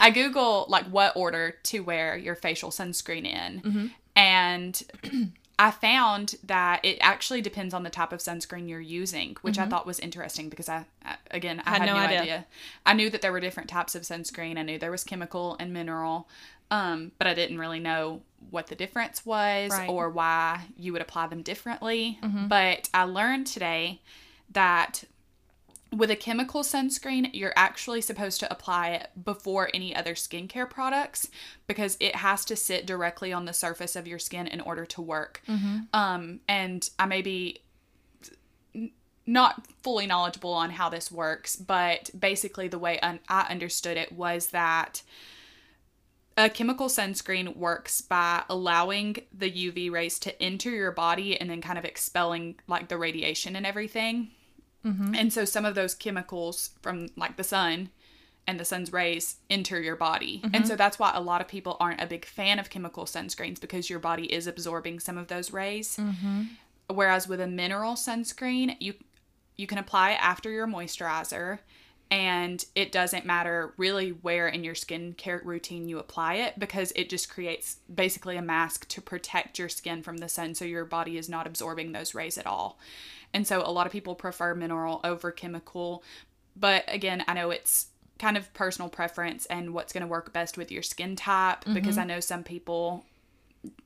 I 0.00 0.10
Google 0.10 0.66
like 0.68 0.84
what 0.86 1.16
order 1.16 1.56
to 1.64 1.80
wear 1.80 2.16
your 2.16 2.36
facial 2.36 2.70
sunscreen 2.70 3.26
in. 3.26 3.60
Mm-hmm. 3.60 3.86
And 4.14 4.82
I 5.58 5.70
found 5.70 6.34
that 6.44 6.84
it 6.84 6.98
actually 7.00 7.40
depends 7.40 7.74
on 7.74 7.84
the 7.84 7.90
type 7.90 8.12
of 8.12 8.18
sunscreen 8.20 8.68
you're 8.68 8.80
using, 8.80 9.36
which 9.42 9.56
I 9.58 9.66
thought 9.66 9.86
was 9.86 10.00
interesting 10.00 10.48
because 10.48 10.68
I, 10.68 10.84
I 11.04 11.16
again, 11.30 11.60
I 11.60 11.62
Mm-hmm. 11.62 11.70
Had 11.72 11.80
had, 11.82 11.86
no 11.86 11.94
no, 11.94 12.00
idea. 12.00 12.20
idea. 12.22 12.46
I 12.84 12.92
knew 12.94 13.08
that 13.10 13.22
there 13.22 13.30
were 13.32 13.40
different 13.40 13.68
types 13.68 13.94
of 13.94 14.02
sunscreen. 14.02 14.58
I 14.58 14.62
knew 14.62 14.78
there 14.78 14.90
was 14.90 15.04
chemical 15.04 15.56
and 15.60 15.72
mineral. 15.72 16.28
Um, 16.70 17.12
but 17.18 17.26
I 17.28 17.34
didn't 17.34 17.58
really 17.58 17.78
know 17.78 18.22
what 18.50 18.66
the 18.66 18.74
difference 18.74 19.24
was 19.24 19.70
Right. 19.70 19.82
Mm-hmm. 19.82 19.90
or 19.90 20.10
why 20.10 20.62
you 20.76 20.92
would 20.92 21.02
apply 21.02 21.28
them 21.28 21.42
differently. 21.42 22.18
But 22.48 22.88
I 22.92 23.04
learned 23.04 23.46
today 23.46 24.00
that 24.52 25.04
with 25.96 26.10
a 26.10 26.16
chemical 26.16 26.62
sunscreen, 26.62 27.30
you're 27.32 27.52
actually 27.56 28.00
supposed 28.00 28.40
to 28.40 28.52
apply 28.52 28.88
it 28.90 29.10
before 29.24 29.70
any 29.72 29.94
other 29.94 30.14
skincare 30.14 30.68
products 30.68 31.28
because 31.66 31.96
it 32.00 32.16
has 32.16 32.44
to 32.46 32.56
sit 32.56 32.86
directly 32.86 33.32
on 33.32 33.44
the 33.44 33.52
surface 33.52 33.96
of 33.96 34.06
your 34.06 34.18
skin 34.18 34.46
in 34.46 34.60
order 34.60 34.84
to 34.86 35.00
work. 35.02 35.40
Um, 35.92 36.40
and 36.48 36.88
I 36.98 37.06
may 37.06 37.22
be 37.22 37.60
not 39.26 39.66
fully 39.82 40.06
knowledgeable 40.06 40.52
on 40.52 40.70
how 40.70 40.88
this 40.88 41.10
works, 41.10 41.56
but 41.56 42.10
basically, 42.18 42.68
the 42.68 42.78
way 42.78 42.98
un- 43.00 43.20
I 43.28 43.46
understood 43.48 43.96
it 43.96 44.12
was 44.12 44.48
that 44.48 45.02
a 46.36 46.50
chemical 46.50 46.88
sunscreen 46.88 47.56
works 47.56 48.00
by 48.00 48.42
allowing 48.48 49.16
the 49.32 49.50
UV 49.50 49.90
rays 49.90 50.18
to 50.18 50.42
enter 50.42 50.70
your 50.70 50.92
body 50.92 51.40
and 51.40 51.48
then 51.48 51.62
kind 51.62 51.78
of 51.78 51.84
expelling 51.84 52.56
like 52.66 52.88
the 52.88 52.98
radiation 52.98 53.56
and 53.56 53.64
everything. 53.64 54.30
Mm-hmm. 54.84 55.14
And 55.14 55.32
so 55.32 55.44
some 55.44 55.64
of 55.64 55.74
those 55.74 55.94
chemicals 55.94 56.70
from 56.82 57.08
like 57.16 57.36
the 57.36 57.44
sun 57.44 57.90
and 58.46 58.60
the 58.60 58.64
sun's 58.64 58.92
rays 58.92 59.36
enter 59.48 59.80
your 59.80 59.96
body. 59.96 60.42
And 60.44 60.66
so 60.66 60.72
mm-hmm. 60.72 60.76
that's 60.76 60.98
why 60.98 61.12
a 61.14 61.20
lot 61.20 61.40
of 61.40 61.48
people 61.48 61.76
aren't 61.80 62.02
a 62.02 62.06
big 62.06 62.26
fan 62.26 62.58
of 62.58 62.68
chemical 62.68 63.04
sunscreens 63.04 63.60
because 63.60 63.88
your 63.88 63.98
body 63.98 64.30
is 64.32 64.46
absorbing 64.46 65.00
some 65.00 65.16
of 65.16 65.28
those 65.28 65.52
rays. 65.52 65.96
Mm-hmm. 65.96 66.42
Whereas 66.88 67.26
with 67.26 67.40
a 67.40 67.46
mineral 67.46 67.94
sunscreen, 67.94 68.76
you 68.80 68.94
you 69.56 69.66
can 69.66 69.78
apply 69.78 70.12
it 70.12 70.18
after 70.20 70.50
your 70.50 70.66
moisturizer 70.66 71.60
and 72.10 72.64
it 72.74 72.92
doesn't 72.92 73.24
matter 73.24 73.72
really 73.76 74.10
where 74.10 74.48
in 74.48 74.62
your 74.62 74.74
skincare 74.74 75.44
routine 75.44 75.88
you 75.88 75.98
apply 75.98 76.34
it 76.34 76.58
because 76.58 76.92
it 76.96 77.08
just 77.08 77.30
creates 77.30 77.78
basically 77.92 78.36
a 78.36 78.42
mask 78.42 78.86
to 78.88 79.00
protect 79.00 79.58
your 79.58 79.68
skin 79.68 80.02
from 80.02 80.18
the 80.18 80.28
sun 80.28 80.54
so 80.54 80.64
your 80.64 80.84
body 80.84 81.16
is 81.16 81.28
not 81.28 81.46
absorbing 81.46 81.92
those 81.92 82.14
rays 82.14 82.36
at 82.36 82.46
all. 82.46 82.78
And 83.34 83.46
so 83.46 83.60
a 83.60 83.68
lot 83.70 83.86
of 83.86 83.92
people 83.92 84.14
prefer 84.14 84.54
mineral 84.54 85.00
over 85.04 85.30
chemical, 85.30 86.02
but 86.56 86.84
again, 86.88 87.24
I 87.28 87.34
know 87.34 87.50
it's 87.50 87.88
kind 88.18 88.36
of 88.36 88.52
personal 88.54 88.88
preference 88.88 89.44
and 89.46 89.74
what's 89.74 89.92
going 89.92 90.02
to 90.02 90.06
work 90.06 90.32
best 90.32 90.56
with 90.56 90.70
your 90.70 90.82
skin 90.82 91.16
type 91.16 91.64
mm-hmm. 91.64 91.74
because 91.74 91.98
I 91.98 92.04
know 92.04 92.20
some 92.20 92.44
people 92.44 93.04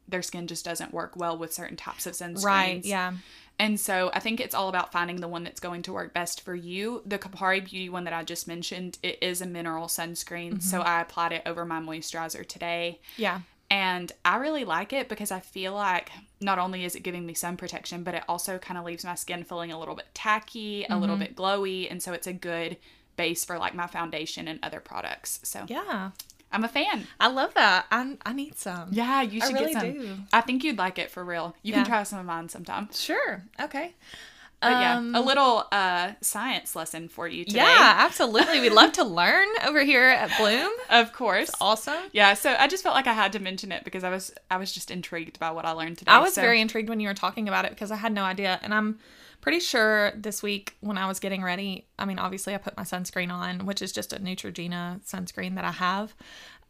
their 0.08 0.22
skin 0.22 0.46
just 0.46 0.64
doesn't 0.64 0.92
work 0.92 1.16
well 1.16 1.38
with 1.38 1.52
certain 1.52 1.76
types 1.76 2.06
of 2.06 2.14
sunscreens. 2.14 2.44
Right. 2.44 2.84
Yeah. 2.84 3.12
And 3.60 3.78
so 3.78 4.10
I 4.14 4.20
think 4.20 4.40
it's 4.40 4.54
all 4.54 4.68
about 4.68 4.92
finding 4.92 5.20
the 5.20 5.28
one 5.28 5.44
that's 5.44 5.60
going 5.60 5.82
to 5.82 5.92
work 5.92 6.14
best 6.14 6.42
for 6.42 6.54
you. 6.54 7.02
The 7.06 7.18
Kopari 7.18 7.64
Beauty 7.64 7.88
one 7.88 8.04
that 8.04 8.12
I 8.12 8.22
just 8.24 8.46
mentioned, 8.46 8.98
it 9.02 9.18
is 9.20 9.40
a 9.40 9.46
mineral 9.46 9.86
sunscreen. 9.86 10.62
So 10.62 10.78
mm-hmm. 10.78 10.88
I 10.88 11.00
applied 11.00 11.32
it 11.32 11.42
over 11.46 11.64
my 11.64 11.80
moisturizer 11.80 12.46
today. 12.46 13.00
Yeah. 13.16 13.40
And 13.70 14.10
I 14.24 14.36
really 14.36 14.64
like 14.64 14.92
it 14.92 15.08
because 15.08 15.30
I 15.30 15.40
feel 15.40 15.74
like 15.74 16.10
not 16.40 16.58
only 16.58 16.84
is 16.84 16.94
it 16.94 17.00
giving 17.00 17.26
me 17.26 17.34
sun 17.34 17.56
protection, 17.56 18.02
but 18.02 18.14
it 18.14 18.22
also 18.28 18.58
kind 18.58 18.78
of 18.78 18.84
leaves 18.84 19.04
my 19.04 19.14
skin 19.14 19.44
feeling 19.44 19.72
a 19.72 19.78
little 19.78 19.94
bit 19.94 20.06
tacky, 20.14 20.86
a 20.88 20.96
little 20.96 21.16
mm-hmm. 21.16 21.24
bit 21.24 21.36
glowy. 21.36 21.90
And 21.90 22.02
so 22.02 22.12
it's 22.12 22.26
a 22.26 22.32
good 22.32 22.76
base 23.16 23.44
for 23.44 23.58
like 23.58 23.74
my 23.74 23.86
foundation 23.86 24.46
and 24.48 24.58
other 24.62 24.80
products. 24.80 25.40
So 25.42 25.64
Yeah. 25.68 26.10
I'm 26.50 26.64
a 26.64 26.68
fan. 26.68 27.06
I 27.20 27.28
love 27.28 27.52
that. 27.54 27.86
I 27.90 28.16
I 28.24 28.32
need 28.32 28.56
some. 28.56 28.88
Yeah, 28.90 29.20
you 29.20 29.42
I 29.42 29.46
should 29.46 29.54
really 29.54 29.72
get 29.74 29.82
some. 29.82 29.92
do. 29.92 30.16
I 30.32 30.40
think 30.40 30.64
you'd 30.64 30.78
like 30.78 30.98
it 30.98 31.10
for 31.10 31.22
real. 31.22 31.54
You 31.62 31.72
Yeah. 31.72 31.78
can 31.82 31.86
try 31.86 32.02
some 32.04 32.20
of 32.20 32.24
mine 32.24 32.48
sometime. 32.48 32.88
Sure. 32.90 33.42
Okay. 33.60 33.94
But 34.60 34.70
yeah, 34.70 34.96
Um, 34.96 35.14
a 35.14 35.20
little 35.20 35.66
uh, 35.70 36.12
science 36.20 36.74
lesson 36.74 37.08
for 37.08 37.28
you 37.28 37.44
today. 37.44 37.58
Yeah, 37.58 37.94
absolutely. 37.98 38.60
We'd 38.60 38.72
love 38.72 38.92
to 38.92 39.04
learn 39.04 39.46
over 39.64 39.82
here 39.84 40.02
at 40.02 40.36
Bloom. 40.36 40.70
of 40.90 41.12
course. 41.12 41.50
Awesome. 41.60 42.02
Yeah, 42.12 42.34
so 42.34 42.56
I 42.58 42.66
just 42.66 42.82
felt 42.82 42.96
like 42.96 43.06
I 43.06 43.12
had 43.12 43.32
to 43.34 43.38
mention 43.38 43.70
it 43.70 43.84
because 43.84 44.02
I 44.02 44.10
was 44.10 44.32
I 44.50 44.56
was 44.56 44.72
just 44.72 44.90
intrigued 44.90 45.38
by 45.38 45.52
what 45.52 45.64
I 45.64 45.70
learned 45.70 45.98
today. 45.98 46.10
I 46.10 46.18
was 46.18 46.34
So- 46.34 46.40
very 46.42 46.60
intrigued 46.60 46.88
when 46.88 46.98
you 47.00 47.06
were 47.08 47.14
talking 47.14 47.46
about 47.46 47.66
it 47.66 47.70
because 47.70 47.92
I 47.92 47.96
had 47.96 48.12
no 48.12 48.24
idea. 48.24 48.58
And 48.62 48.74
I'm 48.74 48.98
pretty 49.40 49.60
sure 49.60 50.10
this 50.16 50.42
week 50.42 50.74
when 50.80 50.98
I 50.98 51.06
was 51.06 51.20
getting 51.20 51.44
ready, 51.44 51.86
I 51.96 52.04
mean, 52.04 52.18
obviously 52.18 52.52
I 52.54 52.58
put 52.58 52.76
my 52.76 52.82
sunscreen 52.82 53.32
on, 53.32 53.64
which 53.64 53.80
is 53.80 53.92
just 53.92 54.12
a 54.12 54.16
Neutrogena 54.18 55.00
sunscreen 55.06 55.54
that 55.54 55.64
I 55.64 55.70
have. 55.70 56.14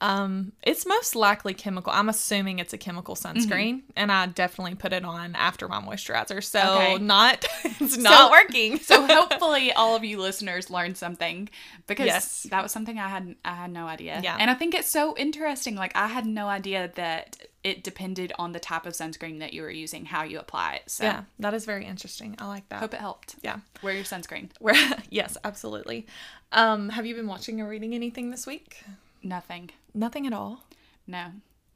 Um, 0.00 0.52
it's 0.62 0.86
most 0.86 1.16
likely 1.16 1.54
chemical. 1.54 1.92
I'm 1.92 2.08
assuming 2.08 2.60
it's 2.60 2.72
a 2.72 2.78
chemical 2.78 3.16
sunscreen, 3.16 3.82
and 3.96 4.12
I 4.12 4.26
definitely 4.26 4.76
put 4.76 4.92
it 4.92 5.04
on 5.04 5.34
after 5.34 5.66
my 5.66 5.80
moisturizer. 5.80 6.42
So 6.44 6.60
Okay. 6.60 6.98
not 6.98 7.44
it's 7.64 7.96
not 7.96 8.30
working. 8.30 8.78
so 8.78 9.04
hopefully 9.08 9.72
all 9.72 9.96
of 9.96 10.04
you 10.04 10.20
listeners 10.20 10.70
learned 10.70 10.96
something 10.96 11.48
because 11.88 12.06
Yes. 12.06 12.46
that 12.50 12.62
was 12.62 12.70
something 12.70 12.98
I 12.98 13.08
had 13.08 13.34
I 13.44 13.54
had 13.54 13.72
no 13.72 13.86
idea. 13.86 14.20
Yeah. 14.22 14.36
And 14.38 14.50
I 14.50 14.54
think 14.54 14.74
it's 14.74 14.88
so 14.88 15.16
interesting. 15.16 15.74
Like 15.74 15.96
I 15.96 16.06
had 16.06 16.26
no 16.26 16.46
idea 16.46 16.92
that 16.94 17.36
it 17.64 17.82
depended 17.82 18.32
on 18.38 18.52
the 18.52 18.60
type 18.60 18.86
of 18.86 18.92
sunscreen 18.92 19.40
that 19.40 19.52
you 19.52 19.62
were 19.62 19.70
using, 19.70 20.04
how 20.04 20.22
you 20.22 20.38
apply 20.38 20.74
it. 20.74 20.82
So 20.86 21.04
yeah, 21.04 21.22
that 21.40 21.54
is 21.54 21.64
very 21.64 21.84
interesting. 21.84 22.36
I 22.38 22.46
like 22.46 22.68
that. 22.68 22.78
hope 22.78 22.94
it 22.94 23.00
helped. 23.00 23.34
yeah. 23.42 23.56
Wear 23.82 23.94
your 23.94 24.04
sunscreen. 24.04 24.50
Where 24.60 24.76
yes, 25.10 25.36
absolutely. 25.42 26.06
Um, 26.52 26.90
have 26.90 27.04
you 27.04 27.16
been 27.16 27.26
watching 27.26 27.60
or 27.60 27.68
reading 27.68 27.94
anything 27.94 28.30
this 28.30 28.46
week? 28.46 28.84
Nothing. 29.22 29.70
Nothing 29.94 30.26
at 30.26 30.32
all. 30.32 30.64
No. 31.06 31.26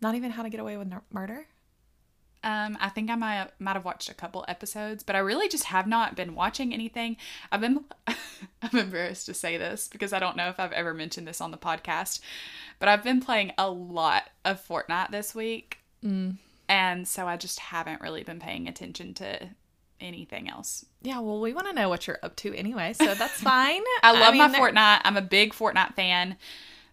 Not 0.00 0.14
even 0.14 0.32
How 0.32 0.42
to 0.42 0.50
Get 0.50 0.60
Away 0.60 0.76
with 0.76 0.92
Murder. 1.12 1.46
Um, 2.44 2.76
I 2.80 2.88
think 2.88 3.08
I 3.08 3.14
might 3.14 3.50
might 3.60 3.74
have 3.74 3.84
watched 3.84 4.08
a 4.10 4.14
couple 4.14 4.44
episodes, 4.48 5.04
but 5.04 5.14
I 5.14 5.20
really 5.20 5.48
just 5.48 5.64
have 5.64 5.86
not 5.86 6.16
been 6.16 6.34
watching 6.34 6.74
anything. 6.74 7.16
I've 7.52 7.60
been 7.60 7.84
I'm 8.08 8.76
embarrassed 8.78 9.26
to 9.26 9.34
say 9.34 9.56
this 9.56 9.86
because 9.86 10.12
I 10.12 10.18
don't 10.18 10.36
know 10.36 10.48
if 10.48 10.58
I've 10.58 10.72
ever 10.72 10.92
mentioned 10.92 11.28
this 11.28 11.40
on 11.40 11.52
the 11.52 11.56
podcast, 11.56 12.18
but 12.80 12.88
I've 12.88 13.04
been 13.04 13.20
playing 13.20 13.52
a 13.56 13.70
lot 13.70 14.24
of 14.44 14.60
Fortnite 14.66 15.12
this 15.12 15.36
week, 15.36 15.78
and 16.68 17.06
so 17.06 17.28
I 17.28 17.36
just 17.36 17.60
haven't 17.60 18.00
really 18.00 18.24
been 18.24 18.40
paying 18.40 18.66
attention 18.66 19.14
to 19.14 19.50
anything 20.00 20.48
else. 20.50 20.84
Yeah, 21.00 21.20
well, 21.20 21.40
we 21.40 21.52
want 21.52 21.68
to 21.68 21.72
know 21.72 21.88
what 21.88 22.08
you're 22.08 22.18
up 22.24 22.34
to 22.36 22.52
anyway, 22.56 22.92
so 22.92 23.14
that's 23.14 23.40
fine. 23.40 23.82
I 24.02 24.10
love 24.18 24.34
my 24.34 24.48
mean, 24.48 24.52
there- 24.52 24.60
Fortnite. 24.60 25.00
I'm 25.04 25.16
a 25.16 25.22
big 25.22 25.52
Fortnite 25.52 25.94
fan. 25.94 26.36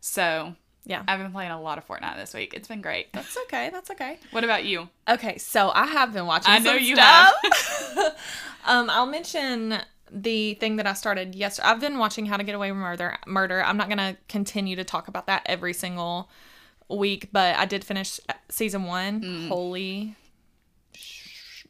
So 0.01 0.56
Yeah, 0.86 1.03
I've 1.08 1.20
been 1.20 1.32
playing 1.32 1.51
a 1.51 1.62
lot 1.62 1.77
of 1.77 1.88
Fortnite 1.88 2.15
this 2.18 2.34
week. 2.34 2.53
It's 2.53 2.68
been 2.68 2.82
great. 2.82 3.12
that's 3.13 3.38
okay. 3.46 3.70
That's 3.72 3.91
okay. 3.91 4.18
What 4.32 4.44
about 4.44 4.63
you? 4.65 4.89
Okay, 5.08 5.38
so 5.38 5.70
I 5.74 5.86
have 5.88 6.13
been 6.13 6.25
watching. 6.25 6.51
I 6.53 6.60
know 6.60 6.75
some 6.77 6.84
you 6.84 6.96
stuff. 6.96 7.34
um, 8.65 8.89
I'll 8.89 9.06
mention 9.06 9.79
the 10.12 10.56
thing 10.56 10.77
that 10.77 10.88
I 10.88 10.94
started 10.94 11.36
yesterday. 11.36 11.68
I've 11.68 11.79
been 11.79 11.98
watching 12.00 12.25
How 12.25 12.38
to 12.38 12.44
Get 12.44 12.56
Away 12.56 12.72
with 12.72 12.79
Murder. 12.79 13.18
Murder. 13.27 13.63
I'm 13.63 13.77
not 13.77 13.89
gonna 13.89 14.18
continue 14.27 14.75
to 14.77 14.84
talk 14.84 15.08
about 15.08 15.27
that 15.27 15.44
every 15.46 15.74
single 15.74 16.29
week, 16.89 17.29
but 17.32 17.56
I 17.58 17.65
did 17.65 17.84
finish 17.84 18.20
season 18.50 18.86
one. 18.86 19.22
Mm. 19.22 19.48
Holy, 19.50 20.15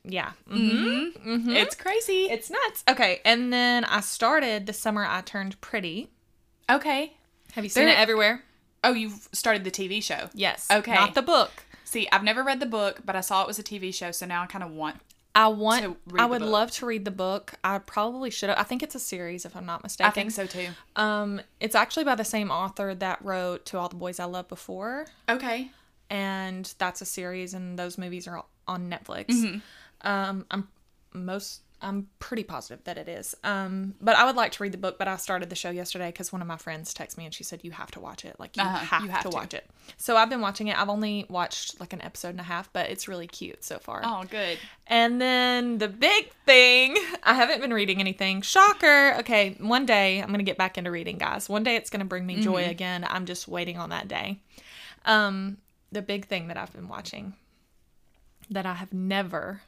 yeah, 0.05 0.31
hmm 0.47 1.09
Mm-hmm. 1.27 1.49
It's 1.51 1.75
crazy. 1.75 2.27
it's 2.29 2.49
nuts. 2.49 2.83
Okay, 2.89 3.19
and 3.25 3.51
then 3.51 3.83
I 3.85 3.99
started 3.99 4.65
the 4.65 4.73
summer 4.73 5.05
I 5.07 5.21
turned 5.21 5.59
pretty. 5.61 6.09
okay. 6.69 7.13
Have 7.53 7.63
you 7.63 7.69
seen 7.69 7.85
There- 7.85 7.93
it 7.93 7.99
everywhere? 7.99 8.43
Oh, 8.83 8.93
you've 8.93 9.27
started 9.33 9.63
the 9.63 9.71
TV 9.71 10.01
show. 10.01 10.29
Yes. 10.33 10.67
Okay. 10.71 10.93
Not 10.93 11.13
the 11.15 11.21
book. 11.21 11.51
See, 11.83 12.07
I've 12.11 12.23
never 12.23 12.43
read 12.43 12.59
the 12.59 12.65
book, 12.65 13.01
but 13.03 13.15
I 13.15 13.21
saw 13.21 13.41
it 13.41 13.47
was 13.47 13.59
a 13.59 13.63
TV 13.63 13.93
show, 13.93 14.11
so 14.11 14.25
now 14.25 14.43
I 14.43 14.45
kind 14.45 14.63
of 14.63 14.71
want. 14.71 14.97
I 15.35 15.47
want. 15.47 15.83
To 15.83 15.89
read 16.07 16.21
I 16.21 16.25
would 16.25 16.41
love 16.41 16.71
to 16.71 16.85
read 16.85 17.03
the 17.05 17.11
book. 17.11 17.53
I 17.63 17.79
probably 17.79 18.29
should 18.29 18.49
have. 18.49 18.57
I 18.57 18.63
think 18.63 18.83
it's 18.83 18.95
a 18.95 18.99
series, 18.99 19.45
if 19.45 19.55
I'm 19.55 19.65
not 19.65 19.83
mistaken. 19.83 20.09
I 20.09 20.13
think 20.13 20.31
so 20.31 20.45
too. 20.45 20.67
Um, 20.95 21.41
it's 21.59 21.75
actually 21.75 22.03
by 22.03 22.15
the 22.15 22.23
same 22.25 22.51
author 22.51 22.93
that 22.95 23.23
wrote 23.23 23.65
"To 23.67 23.77
All 23.79 23.89
the 23.89 23.95
Boys 23.95 24.19
I 24.19 24.25
Loved 24.25 24.49
Before," 24.49 25.05
Okay. 25.27 25.71
and 26.09 26.71
that's 26.77 27.01
a 27.01 27.05
series, 27.05 27.53
and 27.53 27.77
those 27.77 27.97
movies 27.97 28.27
are 28.27 28.43
on 28.67 28.89
Netflix. 28.89 29.27
Mm-hmm. 29.27 30.07
Um, 30.07 30.45
I'm 30.51 30.67
most. 31.13 31.61
I'm 31.81 32.07
pretty 32.19 32.43
positive 32.43 32.83
that 32.83 32.97
it 32.97 33.07
is. 33.07 33.35
Um, 33.43 33.95
but 34.01 34.15
I 34.17 34.25
would 34.25 34.35
like 34.35 34.51
to 34.53 34.63
read 34.63 34.73
the 34.73 34.77
book. 34.77 34.97
But 34.97 35.07
I 35.07 35.15
started 35.17 35.49
the 35.49 35.55
show 35.55 35.69
yesterday 35.69 36.07
because 36.11 36.31
one 36.33 36.41
of 36.41 36.47
my 36.47 36.57
friends 36.57 36.93
texted 36.93 37.17
me 37.17 37.25
and 37.25 37.33
she 37.33 37.43
said 37.43 37.61
you 37.63 37.71
have 37.71 37.89
to 37.91 37.99
watch 37.99 38.25
it. 38.25 38.35
Like 38.39 38.57
you, 38.57 38.63
Uh-huh, 38.63 38.77
have, 38.77 39.03
you 39.03 39.09
have 39.09 39.23
to 39.23 39.29
to. 39.29 39.35
watch 39.35 39.53
it. 39.53 39.69
So 39.97 40.17
I've 40.17 40.29
been 40.29 40.41
watching 40.41 40.67
it. 40.67 40.77
I've 40.77 40.89
only 40.89 41.25
watched 41.29 41.79
like 41.79 41.93
an 41.93 42.01
episode 42.01 42.29
and 42.29 42.39
a 42.41 42.43
half, 42.43 42.71
but 42.73 42.89
it's 42.89 43.07
really 43.07 43.27
cute 43.27 43.63
so 43.63 43.79
far. 43.79 44.01
Oh, 44.03 44.23
good. 44.29 44.57
And 44.87 45.21
then 45.21 45.77
the 45.77 45.87
big 45.87 46.31
thing, 46.45 46.97
I 47.23 47.33
haven't 47.33 47.61
been 47.61 47.73
reading 47.73 47.99
anything. 47.99 48.41
Shocker. 48.41 49.15
Okay, 49.19 49.55
one 49.59 49.85
day 49.85 50.19
I'm 50.21 50.27
going 50.27 50.39
to 50.39 50.43
get 50.43 50.57
back 50.57 50.77
into 50.77 50.91
reading, 50.91 51.17
guys. 51.17 51.47
One 51.47 51.63
day 51.63 51.75
it's 51.77 51.89
going 51.89 52.01
to 52.01 52.05
bring 52.05 52.25
me 52.25 52.41
joy 52.41 52.65
again. 52.67 53.05
I'm 53.09 53.25
just 53.25 53.47
waiting 53.47 53.77
on 53.77 53.89
that 53.91 54.07
day. 54.07 54.39
Um, 55.05 55.57
the 55.91 56.01
big 56.01 56.25
thing 56.25 56.49
that 56.49 56.57
I've 56.57 56.73
been 56.73 56.87
watching 56.87 57.33
that 58.49 58.65
I 58.65 58.73
have 58.73 58.91
never 58.93 59.61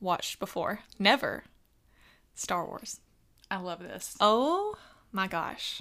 watched 0.00 0.38
before. 0.38 0.80
Never. 0.98 1.44
Star 2.34 2.64
Wars. 2.66 3.00
I 3.50 3.58
love 3.58 3.80
this. 3.80 4.16
Oh 4.20 4.76
my 5.12 5.26
gosh. 5.26 5.80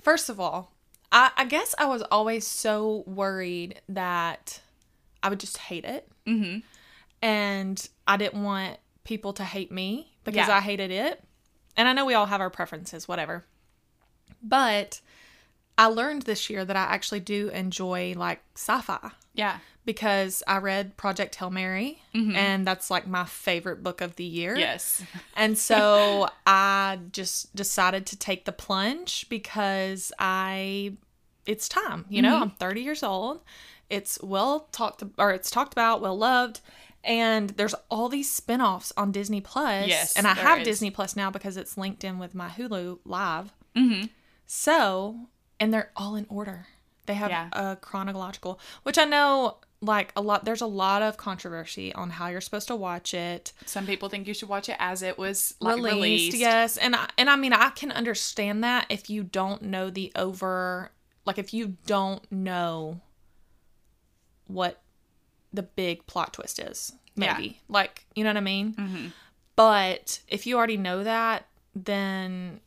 First 0.00 0.28
of 0.28 0.40
all, 0.40 0.72
I, 1.12 1.30
I 1.36 1.44
guess 1.44 1.74
I 1.78 1.86
was 1.86 2.02
always 2.10 2.46
so 2.46 3.04
worried 3.06 3.80
that 3.88 4.60
I 5.22 5.28
would 5.28 5.40
just 5.40 5.58
hate 5.58 5.84
it. 5.84 6.08
Mm-hmm. 6.26 6.60
And 7.20 7.88
I 8.08 8.16
didn't 8.16 8.42
want 8.42 8.78
people 9.04 9.32
to 9.34 9.44
hate 9.44 9.70
me 9.70 10.12
because 10.24 10.48
Yeah. 10.48 10.56
I 10.56 10.60
hated 10.60 10.90
it. 10.90 11.22
And 11.76 11.88
I 11.88 11.92
know 11.92 12.04
we 12.04 12.14
all 12.14 12.26
have 12.26 12.40
our 12.40 12.50
preferences, 12.50 13.06
whatever. 13.06 13.44
But 14.42 15.00
I 15.78 15.86
learned 15.86 16.22
this 16.22 16.50
year 16.50 16.64
that 16.64 16.76
I 16.76 16.82
actually 16.82 17.20
do 17.20 17.48
enjoy 17.50 18.14
like 18.16 18.40
sci 18.56 18.80
fi 18.80 19.12
Yeah. 19.34 19.58
Because 19.84 20.42
I 20.46 20.58
read 20.58 20.96
Project 20.96 21.34
Hail 21.36 21.50
Mary, 21.50 22.02
and 22.14 22.66
that's 22.66 22.90
like 22.90 23.06
my 23.06 23.24
favorite 23.24 23.82
book 23.82 24.00
of 24.00 24.16
the 24.16 24.24
year. 24.24 24.56
Yes. 24.56 25.02
And 25.36 25.58
so 25.58 26.28
I 26.46 26.98
just 27.10 27.54
decided 27.56 28.06
to 28.06 28.16
take 28.16 28.44
the 28.44 28.52
plunge 28.52 29.28
because 29.28 30.12
I 30.18 30.94
it's 31.46 31.68
time, 31.68 32.04
you 32.08 32.22
know, 32.22 32.36
I'm 32.40 32.50
30 32.50 32.80
years 32.82 33.02
old. 33.02 33.40
It's 33.90 34.18
well 34.22 34.68
talked 34.72 35.02
or 35.18 35.32
it's 35.32 35.50
talked 35.50 35.72
about, 35.72 36.00
well 36.00 36.16
loved, 36.16 36.60
and 37.04 37.50
there's 37.50 37.74
all 37.90 38.08
these 38.08 38.30
spin-offs 38.30 38.92
on 38.96 39.10
Disney 39.10 39.40
Plus. 39.40 39.88
Yes, 39.88 40.16
and 40.16 40.26
I 40.26 40.34
have 40.34 40.60
is. 40.60 40.64
Disney 40.64 40.90
Plus 40.90 41.16
now 41.16 41.30
because 41.30 41.56
it's 41.56 41.76
linked 41.76 42.04
in 42.04 42.18
with 42.18 42.34
my 42.34 42.48
Hulu 42.48 43.00
live. 43.04 43.52
Mm-hmm. 43.76 44.06
So, 44.46 45.28
and 45.58 45.74
they're 45.74 45.90
all 45.96 46.14
in 46.14 46.26
order. 46.28 46.66
They 47.06 47.14
have 47.14 47.30
Yeah. 47.30 47.48
a 47.52 47.76
chronological, 47.76 48.60
which 48.84 48.96
I 48.98 49.04
know 49.04 49.56
like 49.84 50.12
a 50.14 50.20
lot 50.22 50.44
there's 50.44 50.60
a 50.60 50.66
lot 50.66 51.02
of 51.02 51.16
controversy 51.16 51.92
on 51.94 52.08
how 52.10 52.28
you're 52.28 52.40
supposed 52.40 52.68
to 52.68 52.76
watch 52.76 53.12
it 53.14 53.52
Some 53.66 53.84
people 53.84 54.08
think 54.08 54.26
you 54.28 54.32
should 54.34 54.48
watch 54.48 54.68
it 54.68 54.76
as 54.78 55.02
it 55.02 55.18
was 55.18 55.54
like 55.60 55.74
released, 55.76 55.92
released. 55.94 56.36
yes 56.38 56.76
and 56.76 56.94
I, 56.94 57.08
and 57.18 57.28
I 57.28 57.34
mean 57.36 57.52
I 57.52 57.70
can 57.70 57.90
understand 57.92 58.62
that 58.62 58.86
if 58.88 59.10
you 59.10 59.24
don't 59.24 59.60
know 59.62 59.90
the 59.90 60.12
over 60.14 60.92
like 61.26 61.36
if 61.38 61.52
you 61.52 61.76
don't 61.86 62.30
know 62.30 63.00
what 64.46 64.80
the 65.52 65.62
big 65.62 66.06
plot 66.06 66.32
twist 66.34 66.58
is 66.58 66.92
Yeah. 67.16 67.34
maybe 67.34 67.60
like 67.68 68.06
you 68.14 68.24
know 68.24 68.30
what 68.30 68.36
I 68.36 68.40
mean 68.40 68.74
Mm-hmm. 68.74 69.06
but 69.56 70.20
if 70.28 70.46
you 70.46 70.56
already 70.56 70.76
know 70.76 71.02
that 71.04 71.46
then 71.74 72.60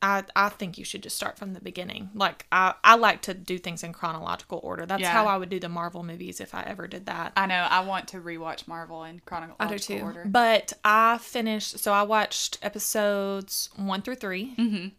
I 0.00 0.24
I 0.36 0.48
think 0.48 0.78
you 0.78 0.84
should 0.84 1.02
just 1.02 1.16
start 1.16 1.36
from 1.38 1.52
the 1.54 1.60
beginning 1.60 2.10
like 2.14 2.46
I 2.52 2.74
I 2.84 2.94
like 2.96 3.22
to 3.22 3.34
do 3.34 3.58
things 3.58 3.82
in 3.82 3.92
chronological 3.92 4.60
order 4.62 4.86
that's 4.86 5.02
Yeah. 5.02 5.12
how 5.12 5.26
I 5.26 5.36
would 5.36 5.48
do 5.48 5.58
the 5.58 5.68
Marvel 5.68 6.02
movies 6.02 6.40
if 6.40 6.54
I 6.54 6.62
ever 6.62 6.86
did 6.86 7.06
that 7.06 7.32
I 7.36 7.46
know. 7.46 7.66
I 7.68 7.80
want 7.80 8.08
to 8.08 8.20
rewatch 8.20 8.68
Marvel 8.68 9.04
in 9.04 9.20
chronological 9.26 9.66
I 9.66 9.68
do 9.70 9.78
too. 9.78 10.00
order. 10.04 10.24
But 10.26 10.72
I 10.84 11.18
finished, 11.18 11.78
so 11.80 11.92
I 11.92 12.02
watched 12.02 12.58
episodes 12.62 13.70
one 13.76 14.02
through 14.02 14.16
3 14.16 14.54
Mhm. 14.56 14.92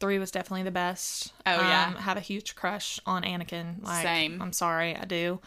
Three 0.00 0.18
was 0.18 0.30
definitely 0.32 0.64
the 0.64 0.70
best. 0.72 1.32
Oh, 1.46 1.60
yeah. 1.62 1.86
Um, 1.86 1.94
have 1.96 2.16
a 2.16 2.20
huge 2.20 2.56
crush 2.56 2.98
on 3.06 3.22
Anakin. 3.22 3.82
Like, 3.82 4.02
Same. 4.04 4.42
I'm 4.42 4.52
sorry, 4.52 4.94
I 4.96 5.04
do. 5.04 5.40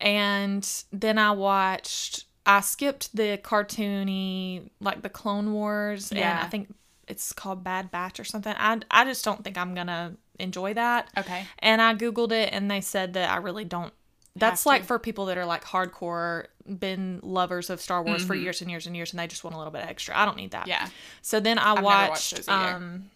And 0.00 0.68
then 0.92 1.18
I 1.18 1.30
watched. 1.30 2.24
I 2.44 2.60
skipped 2.60 3.14
the 3.16 3.38
cartoony, 3.42 4.70
like 4.80 5.02
the 5.02 5.08
Clone 5.08 5.52
Wars, 5.52 6.10
and 6.10 6.20
Yeah. 6.20 6.40
I 6.44 6.48
think 6.48 6.74
it's 7.08 7.32
called 7.32 7.62
Bad 7.64 7.90
Batch 7.90 8.18
or 8.20 8.24
something. 8.24 8.54
I 8.56 8.80
I 8.90 9.04
just 9.04 9.24
don't 9.24 9.42
think 9.44 9.56
I'm 9.56 9.74
gonna 9.74 10.16
enjoy 10.38 10.74
that. 10.74 11.08
Okay. 11.16 11.44
And 11.60 11.80
I 11.80 11.94
googled 11.94 12.32
it, 12.32 12.50
and 12.52 12.70
they 12.70 12.80
said 12.80 13.12
that 13.14 13.30
I 13.30 13.36
really 13.36 13.64
don't. 13.64 13.92
That's 14.34 14.66
like 14.66 14.84
for 14.84 14.98
people 14.98 15.26
that 15.26 15.38
are 15.38 15.46
like 15.46 15.64
hardcore, 15.64 16.46
been 16.78 17.20
lovers 17.22 17.70
of 17.70 17.80
Star 17.80 18.02
Wars 18.02 18.22
for 18.24 18.36
Mhm. 18.36 18.42
years 18.42 18.60
and 18.60 18.70
years 18.70 18.86
and 18.86 18.94
years, 18.94 19.12
and 19.12 19.18
they 19.18 19.26
just 19.26 19.44
want 19.44 19.54
a 19.54 19.58
little 19.58 19.72
bit 19.72 19.84
extra. 19.86 20.14
I 20.18 20.26
don't 20.26 20.36
need 20.36 20.50
that. 20.50 20.66
Yeah. 20.66 20.88
So 21.22 21.40
then 21.40 21.58
I 21.58 21.72
never 21.74 21.82
watched 21.84 22.32
watched. 22.34 22.48
um, 22.50 23.10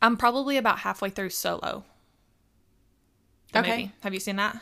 I'm 0.00 0.16
probably 0.16 0.56
about 0.56 0.78
halfway 0.78 1.10
through 1.10 1.30
Solo. 1.30 1.84
Okay. 3.54 3.68
movie. 3.70 3.92
Have 4.02 4.14
you 4.14 4.20
seen 4.20 4.36
that? 4.36 4.56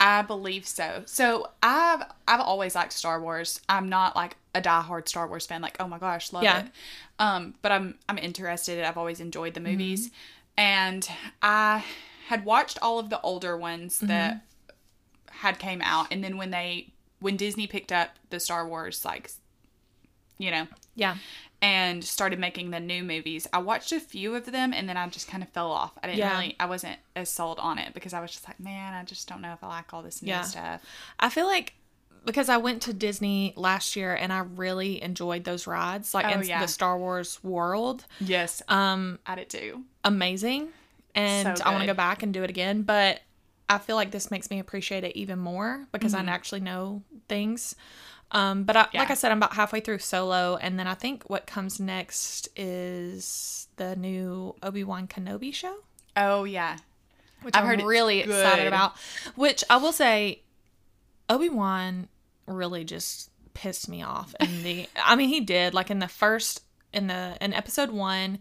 I 0.00 0.22
believe 0.22 0.66
so. 0.66 1.02
So 1.06 1.48
I've 1.62 2.02
I've 2.26 2.40
always 2.40 2.74
liked 2.74 2.92
Star 2.92 3.20
Wars. 3.20 3.60
I'm 3.68 3.88
not 3.88 4.14
like 4.14 4.36
a 4.54 4.60
diehard 4.62 5.08
Star 5.08 5.26
Wars 5.26 5.46
fan. 5.46 5.60
Like 5.60 5.76
oh 5.80 5.88
my 5.88 5.98
gosh, 5.98 6.32
love 6.32 6.44
Yeah. 6.44 6.60
it. 6.60 6.66
Um, 7.18 7.54
but 7.62 7.72
I'm 7.72 7.96
I'm 8.08 8.18
interested. 8.18 8.82
I've 8.84 8.96
always 8.98 9.20
enjoyed 9.20 9.54
Mm-hmm. 9.54 9.64
the 9.64 9.70
movies, 9.70 10.10
and 10.56 11.08
I 11.42 11.84
had 12.28 12.44
watched 12.44 12.78
all 12.80 12.98
of 12.98 13.10
the 13.10 13.20
older 13.22 13.56
ones 13.56 13.96
Mm-hmm. 13.98 14.06
that 14.08 14.44
had 15.30 15.58
came 15.58 15.80
out, 15.82 16.06
and 16.12 16.22
then 16.22 16.36
when 16.36 16.50
they 16.50 16.88
when 17.20 17.36
Disney 17.36 17.66
picked 17.66 17.90
up 17.90 18.10
the 18.30 18.38
Star 18.38 18.66
Wars 18.68 19.04
like, 19.04 19.30
you 20.38 20.52
know, 20.52 20.68
Yeah. 20.94 21.16
And 21.60 22.04
started 22.04 22.38
making 22.38 22.70
the 22.70 22.78
new 22.80 23.02
movies. 23.02 23.46
I 23.52 23.58
watched 23.58 23.90
a 23.92 23.98
few 24.00 24.34
of 24.36 24.46
them 24.46 24.72
and 24.72 24.88
then 24.88 24.96
I 24.96 25.08
just 25.08 25.26
kind 25.28 25.42
of 25.42 25.48
fell 25.48 25.70
off. 25.72 25.92
I 26.02 26.06
didn't 26.06 26.18
Yeah. 26.20 26.32
really 26.34 26.56
I 26.60 26.66
wasn't 26.66 26.98
as 27.16 27.30
sold 27.32 27.58
on 27.58 27.78
it 27.78 27.94
because 27.94 28.12
I 28.12 28.20
was 28.20 28.30
just 28.30 28.46
like, 28.46 28.60
man, 28.60 28.94
I 28.94 29.02
just 29.04 29.28
don't 29.28 29.40
know 29.42 29.52
if 29.52 29.64
I 29.64 29.66
like 29.68 29.92
all 29.92 30.02
this 30.02 30.22
new 30.22 30.28
Yeah. 30.28 30.42
stuff. 30.42 30.82
I 31.18 31.28
feel 31.30 31.46
like 31.46 31.74
because 32.24 32.48
I 32.48 32.58
went 32.58 32.82
to 32.82 32.92
Disney 32.92 33.54
last 33.56 33.96
year 33.96 34.14
and 34.14 34.32
I 34.32 34.40
really 34.40 35.02
enjoyed 35.02 35.44
those 35.44 35.66
rides, 35.66 36.12
like 36.14 36.26
Oh, 36.26 36.40
in 36.40 36.46
yeah. 36.46 36.60
the 36.60 36.68
Star 36.68 36.98
Wars 36.98 37.42
world. 37.42 38.04
Yes, 38.20 38.62
Um, 38.68 39.18
I 39.26 39.34
did 39.34 39.48
too. 39.48 39.84
amazing 40.04 40.68
and 41.14 41.58
So 41.58 41.64
I 41.64 41.70
want 41.70 41.82
to 41.82 41.86
go 41.86 41.94
back 41.94 42.22
and 42.22 42.32
do 42.34 42.42
it 42.44 42.50
again. 42.50 42.82
But 42.82 43.20
I 43.68 43.78
feel 43.78 43.96
like 43.96 44.10
this 44.10 44.30
makes 44.30 44.50
me 44.50 44.58
appreciate 44.60 45.04
it 45.04 45.16
even 45.16 45.38
more 45.38 45.86
because 45.92 46.14
I 46.14 46.20
actually 46.20 46.60
know 46.60 47.02
things. 47.28 47.74
Um, 48.30 48.64
but 48.64 48.76
I, 48.76 48.80
like 48.80 48.92
Mm-hmm. 48.92 49.12
I 49.12 49.14
said, 49.14 49.32
I'm 49.32 49.38
about 49.38 49.54
halfway 49.54 49.80
through 49.80 49.98
Solo, 50.00 50.56
and 50.60 50.78
then 50.78 50.86
I 50.86 50.94
think 50.94 51.28
what 51.30 51.46
comes 51.46 51.80
next 51.80 52.48
is 52.56 53.68
the 53.76 53.96
new 53.96 54.54
Obi 54.62 54.84
Wan 54.84 55.06
Kenobi 55.06 55.52
show, 55.54 55.76
Oh 56.16 56.44
yeah. 56.44 56.76
which 57.42 57.56
I've 57.56 57.62
I'm 57.62 57.68
heard 57.68 57.82
really 57.82 58.20
excited 58.20 58.66
about. 58.66 58.94
Which 59.34 59.64
I 59.70 59.76
will 59.78 59.92
say, 59.92 60.42
Obi 61.30 61.48
Wan 61.48 62.08
really 62.46 62.84
just 62.84 63.30
pissed 63.54 63.88
me 63.88 64.02
off 64.02 64.34
in 64.40 64.62
the. 64.62 64.86
I 65.02 65.16
mean, 65.16 65.28
he 65.30 65.40
did 65.40 65.72
like 65.74 65.90
in 65.90 65.98
the 65.98 66.08
first 66.08 66.62
in 66.92 67.06
the 67.06 67.36
in 67.40 67.52
episode 67.54 67.90
one 67.90 68.38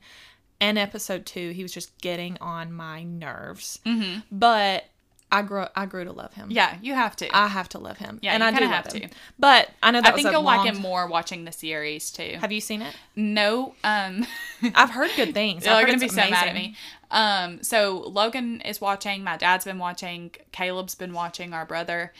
and 0.59 0.77
episode 0.77 1.25
two, 1.25 1.51
he 1.51 1.61
was 1.63 1.71
just 1.71 1.97
getting 2.01 2.37
on 2.41 2.73
my 2.73 3.03
nerves. 3.03 3.79
Mm-hmm. 3.85 4.19
But 4.31 4.85
I 5.31 5.41
grew 5.41 5.65
I 5.75 5.85
grew 5.85 6.05
to 6.05 6.13
love 6.13 6.33
him. 6.33 6.47
Yeah, 6.49 6.77
you 6.81 6.93
have 6.93 7.15
to. 7.17 7.35
I 7.35 7.47
have 7.47 7.67
to 7.69 7.79
love 7.79 7.97
him. 7.97 8.19
Yeah, 8.21 8.33
and 8.33 8.43
I 8.43 8.57
do 8.57 8.65
have 8.65 8.87
to. 8.89 9.09
But 9.37 9.69
I 9.83 9.91
know 9.91 10.01
that 10.01 10.13
I 10.13 10.15
think 10.15 10.25
was 10.25 10.31
a 10.31 10.31
you'll 10.31 10.43
like 10.43 10.57
long- 10.57 10.67
him 10.67 10.77
more 10.77 11.07
watching 11.07 11.43
the 11.43 11.51
series 11.51 12.11
too. 12.11 12.37
Have 12.39 12.51
you 12.51 12.61
seen 12.61 12.81
it? 12.81 12.95
no, 13.15 13.75
um, 13.83 14.25
I've 14.75 14.91
heard 14.91 15.11
good 15.15 15.33
things. 15.33 15.65
They're 15.65 15.85
gonna 15.85 15.97
be 15.97 16.05
it's 16.05 16.15
so 16.15 16.29
mad 16.29 16.47
at 16.47 16.53
me. 16.55 16.75
Um, 17.11 17.61
so 17.61 18.03
Logan 18.07 18.61
is 18.61 18.79
watching. 18.79 19.23
My 19.23 19.35
dad's 19.37 19.65
been 19.65 19.79
watching. 19.79 20.31
Caleb's 20.51 20.95
been 20.95 21.13
watching. 21.13 21.53
Our 21.53 21.65
brother. 21.65 22.13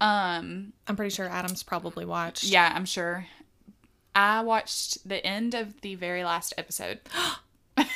Um, 0.00 0.72
I'm 0.88 0.96
pretty 0.96 1.14
sure 1.14 1.28
Adam's 1.28 1.62
probably 1.62 2.04
watched. 2.04 2.44
yeah, 2.44 2.72
I'm 2.74 2.84
sure. 2.86 3.26
I 4.14 4.40
watched 4.40 5.08
the 5.08 5.24
end 5.24 5.54
of 5.54 5.80
the 5.82 5.94
very 5.94 6.24
last 6.24 6.52
episode. 6.58 6.98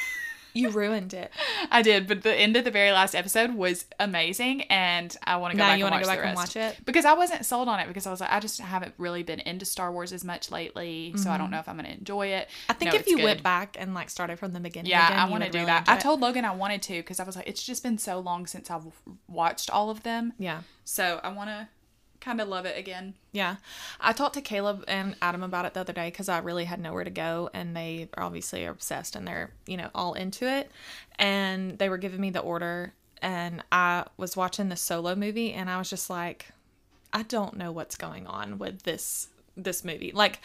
You 0.55 0.71
ruined 0.71 1.13
it. 1.13 1.33
I 1.71 1.83
did, 1.83 2.07
but 2.07 2.23
the 2.23 2.35
end 2.35 2.57
of 2.57 2.65
the 2.65 2.71
very 2.71 2.93
last 2.93 3.15
episode 3.15 3.55
was 3.55 3.85
amazing, 4.01 4.63
and 4.63 5.17
I 5.25 5.37
want 5.37 5.53
to 5.53 5.57
go 5.57 5.63
Now 5.65 5.71
back 5.71 5.79
you 5.79 5.85
and 5.87 5.93
wanna 5.93 6.07
watch 6.07 6.17
go 6.17 6.23
back 6.23 6.27
and 6.27 6.37
watch 6.37 6.57
it? 6.57 6.77
because 6.85 7.05
I 7.05 7.15
wasn't 7.15 7.45
sold 7.45 7.69
on 7.69 7.81
it 7.81 7.89
because 7.89 8.07
I 8.07 8.11
was 8.11 8.21
like, 8.21 8.33
I 8.33 8.41
just 8.41 8.61
haven't 8.61 8.95
really 8.99 9.23
been 9.23 9.41
into 9.41 9.65
Star 9.65 9.93
Wars 9.93 10.13
as 10.13 10.25
much 10.25 10.51
lately, 10.51 11.13
so 11.17 11.31
I 11.31 11.39
don't 11.39 11.51
know 11.51 11.59
if 11.59 11.69
I'm 11.69 11.77
going 11.77 11.87
to 11.91 11.97
enjoy 11.97 12.29
it. 12.29 12.49
Mm-hmm. 12.49 12.71
I 12.71 12.75
think 12.75 12.93
No, 12.93 12.99
if 12.99 13.07
you 13.07 13.17
good. 13.17 13.25
went 13.25 13.43
back 13.43 13.77
and 13.79 13.95
like 13.95 14.11
started 14.11 14.39
from 14.39 14.53
the 14.53 14.61
beginning, 14.61 14.91
Yeah, 14.91 15.07
again, 15.07 15.19
I 15.19 15.29
want 15.31 15.45
to 15.45 15.51
do 15.51 15.59
really 15.59 15.67
that. 15.67 15.89
I 15.89 15.97
told 15.97 16.21
Logan 16.21 16.45
I 16.45 16.55
wanted 16.55 16.83
to 16.83 16.95
because 16.95 17.21
I 17.21 17.25
was 17.25 17.37
like, 17.37 17.49
it's 17.49 17.63
just 17.63 17.83
been 17.83 17.99
so 17.99 18.19
long 18.21 18.47
since 18.47 18.71
I've 18.71 18.85
watched 19.29 19.71
all 19.71 19.91
of 19.91 20.03
them. 20.03 20.33
Yeah. 20.39 20.63
So 20.85 21.21
I 21.23 21.29
want 21.31 21.51
to 21.51 21.69
kind 22.25 22.41
of 22.41 22.49
love 22.49 22.65
it 22.65 22.79
again. 22.79 23.15
Yeah. 23.33 23.57
I 24.01 24.13
talked 24.13 24.35
to 24.35 24.41
Caleb 24.41 24.85
and 24.89 25.15
Adam 25.21 25.43
about 25.43 25.67
it 25.67 25.75
the 25.75 25.81
other 25.81 25.93
day 25.93 26.09
because 26.09 26.29
I 26.29 26.39
really 26.39 26.65
had 26.65 26.81
nowhere 26.81 27.05
to 27.05 27.11
go 27.11 27.51
and 27.53 27.77
they 27.77 28.09
obviously 28.17 28.65
are 28.67 28.71
obsessed 28.71 29.15
and 29.15 29.27
they're, 29.27 29.51
you 29.67 29.77
know, 29.77 29.91
all 29.95 30.15
into 30.15 30.49
it. 30.49 30.71
And 31.19 31.79
they 31.79 31.89
were 31.89 31.99
giving 31.99 32.21
me 32.21 32.31
the 32.31 32.41
order 32.41 32.95
and 33.21 33.63
I 33.71 34.07
was 34.17 34.37
watching 34.37 34.69
the 34.69 34.77
solo 34.77 35.15
movie 35.15 35.53
and 35.53 35.69
I 35.69 35.77
was 35.79 35.91
just 35.91 36.09
like, 36.09 36.47
I 37.13 37.23
don't 37.23 37.57
know 37.57 37.71
what's 37.71 37.97
going 37.97 38.27
on 38.27 38.59
with 38.59 38.83
this 38.83 39.29
this 39.57 39.85
movie. 39.85 40.11
Like 40.13 40.41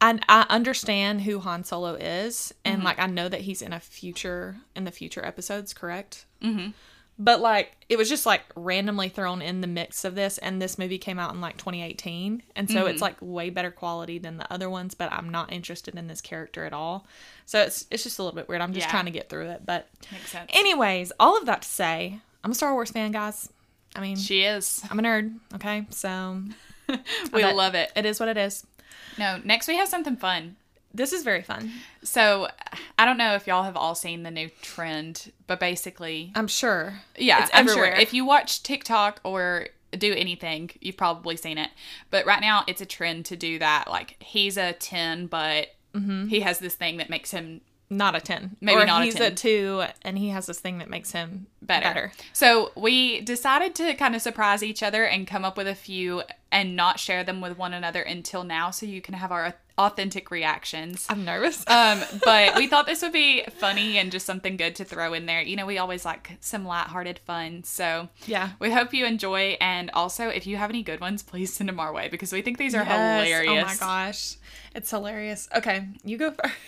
I, 0.00 0.18
I 0.28 0.46
understand 0.48 1.22
who 1.22 1.40
Han 1.40 1.62
Solo 1.62 1.94
is, 1.94 2.54
and 2.64 2.82
like 2.82 2.98
I 2.98 3.06
know 3.06 3.28
that 3.28 3.42
he's 3.42 3.60
in 3.60 3.74
a 3.74 3.80
future 3.80 4.56
in 4.74 4.84
the 4.84 4.90
future 4.90 5.24
episodes, 5.24 5.74
correct? 5.74 6.24
Mm-hmm. 6.42 6.70
But 7.22 7.40
like 7.40 7.76
it 7.90 7.98
was 7.98 8.08
just 8.08 8.24
like 8.24 8.40
randomly 8.56 9.10
thrown 9.10 9.42
in 9.42 9.60
the 9.60 9.66
mix 9.66 10.06
of 10.06 10.14
this, 10.14 10.38
and 10.38 10.60
this 10.60 10.78
movie 10.78 10.96
came 10.96 11.18
out 11.18 11.34
in 11.34 11.42
like 11.42 11.58
2018, 11.58 12.42
and 12.56 12.70
so 12.70 12.86
it's 12.86 12.94
mm-hmm. 12.96 13.02
like 13.02 13.16
way 13.20 13.50
better 13.50 13.70
quality 13.70 14.18
than 14.18 14.38
the 14.38 14.50
other 14.50 14.70
ones. 14.70 14.94
But 14.94 15.12
I'm 15.12 15.28
not 15.28 15.52
interested 15.52 15.94
in 15.96 16.08
this 16.08 16.22
character 16.22 16.64
at 16.64 16.72
all, 16.72 17.06
so 17.44 17.60
it's 17.60 17.84
it's 17.90 18.02
just 18.02 18.18
a 18.18 18.22
little 18.22 18.34
bit 18.34 18.48
weird. 18.48 18.62
I'm 18.62 18.72
just 18.72 18.86
Yeah. 18.86 18.90
trying 18.90 19.04
to 19.04 19.10
get 19.10 19.28
through 19.28 19.50
it, 19.50 19.66
but 19.66 19.88
Makes 20.10 20.30
sense. 20.30 20.50
anyways, 20.54 21.12
all 21.20 21.36
of 21.36 21.44
that 21.44 21.60
to 21.60 21.68
say, 21.68 22.20
I'm 22.42 22.52
a 22.52 22.54
Star 22.54 22.72
Wars 22.72 22.90
fan, 22.90 23.12
guys. 23.12 23.50
I 23.94 24.00
mean, 24.00 24.16
she 24.16 24.42
is. 24.44 24.82
I'm 24.90 24.98
a 24.98 25.02
nerd. 25.02 25.36
Okay, 25.56 25.84
so 25.90 26.42
We 27.34 27.44
love 27.44 27.74
it. 27.74 27.92
it 27.94 28.06
is 28.06 28.18
what 28.18 28.30
it 28.30 28.38
is. 28.38 28.66
No, 29.18 29.38
next 29.44 29.68
we 29.68 29.76
have 29.76 29.88
something 29.88 30.16
fun. 30.16 30.56
This 30.92 31.12
is 31.12 31.22
very 31.22 31.42
fun. 31.42 31.70
So 32.02 32.48
I 32.98 33.04
don't 33.04 33.16
know 33.16 33.34
if 33.34 33.46
y'all 33.46 33.62
have 33.62 33.76
all 33.76 33.94
seen 33.94 34.22
the 34.22 34.30
new 34.30 34.50
trend, 34.62 35.32
but 35.46 35.60
basically, 35.60 36.32
I'm 36.34 36.48
sure. 36.48 37.00
yeah, 37.16 37.42
It's 37.42 37.50
I'm 37.54 37.66
sure 37.66 37.84
everywhere. 37.84 38.00
if 38.00 38.12
you 38.12 38.24
watch 38.24 38.62
TikTok 38.62 39.20
or 39.22 39.68
do 39.96 40.12
anything, 40.12 40.70
you've 40.80 40.96
probably 40.96 41.36
seen 41.36 41.58
it. 41.58 41.70
But 42.10 42.26
right 42.26 42.40
now, 42.40 42.64
it's 42.66 42.80
a 42.80 42.86
trend 42.86 43.26
to 43.26 43.36
do 43.36 43.58
that. 43.60 43.88
Like 43.88 44.16
he's 44.20 44.56
a 44.56 44.72
ten, 44.72 45.26
but 45.26 45.68
mm-hmm. 45.94 46.26
he 46.26 46.40
has 46.40 46.58
this 46.58 46.74
thing 46.74 46.96
that 46.96 47.10
makes 47.10 47.30
him 47.30 47.60
not 47.90 48.14
a 48.14 48.20
10. 48.20 48.56
Maybe 48.60 48.80
or 48.80 48.86
not 48.86 49.02
a 49.02 49.04
he's 49.06 49.14
10. 49.16 49.32
a 49.32 49.34
2 49.34 49.84
and 50.02 50.16
he 50.16 50.28
has 50.28 50.46
this 50.46 50.60
thing 50.60 50.78
that 50.78 50.88
makes 50.88 51.10
him 51.10 51.46
better. 51.60 51.82
better. 51.88 52.12
So 52.32 52.70
we 52.76 53.20
decided 53.20 53.74
to 53.76 53.94
kind 53.94 54.14
of 54.14 54.22
surprise 54.22 54.62
each 54.62 54.82
other 54.82 55.04
and 55.04 55.26
come 55.26 55.44
up 55.44 55.56
with 55.56 55.66
a 55.66 55.74
few 55.74 56.22
and 56.52 56.76
not 56.76 56.98
share 57.00 57.24
them 57.24 57.40
with 57.40 57.58
one 57.58 57.72
another 57.74 58.02
until 58.02 58.42
now, 58.44 58.70
so 58.70 58.84
you 58.86 59.00
can 59.00 59.14
have 59.14 59.30
our 59.30 59.54
authentic 59.78 60.30
reactions. 60.30 61.06
I'm 61.08 61.24
nervous. 61.24 61.64
Um, 61.68 62.02
but 62.24 62.56
we 62.56 62.66
thought 62.66 62.86
this 62.86 63.02
would 63.02 63.12
be 63.12 63.44
funny 63.58 63.98
and 63.98 64.10
just 64.12 64.26
something 64.26 64.56
good 64.56 64.74
to 64.76 64.84
throw 64.84 65.12
in 65.14 65.26
there. 65.26 65.40
You 65.42 65.56
know, 65.56 65.64
we 65.66 65.78
always 65.78 66.04
like 66.04 66.36
some 66.40 66.64
lighthearted 66.64 67.18
fun. 67.20 67.62
So 67.64 68.08
Yeah. 68.26 68.50
we 68.58 68.70
hope 68.72 68.92
you 68.92 69.06
enjoy. 69.06 69.56
And 69.60 69.90
also, 69.94 70.28
if 70.28 70.46
you 70.46 70.56
have 70.58 70.70
any 70.70 70.82
good 70.82 71.00
ones, 71.00 71.22
please 71.22 71.52
send 71.52 71.68
them 71.68 71.80
our 71.80 71.92
way 71.92 72.08
because 72.08 72.32
we 72.32 72.42
think 72.42 72.58
these 72.58 72.74
are 72.74 72.84
Yes. 72.84 72.88
hilarious. 73.26 73.64
Oh 73.64 73.66
my 73.66 73.74
gosh. 73.76 74.36
It's 74.74 74.90
hilarious. 74.90 75.48
Okay, 75.56 75.86
you 76.04 76.18
go 76.18 76.30
first. 76.32 76.54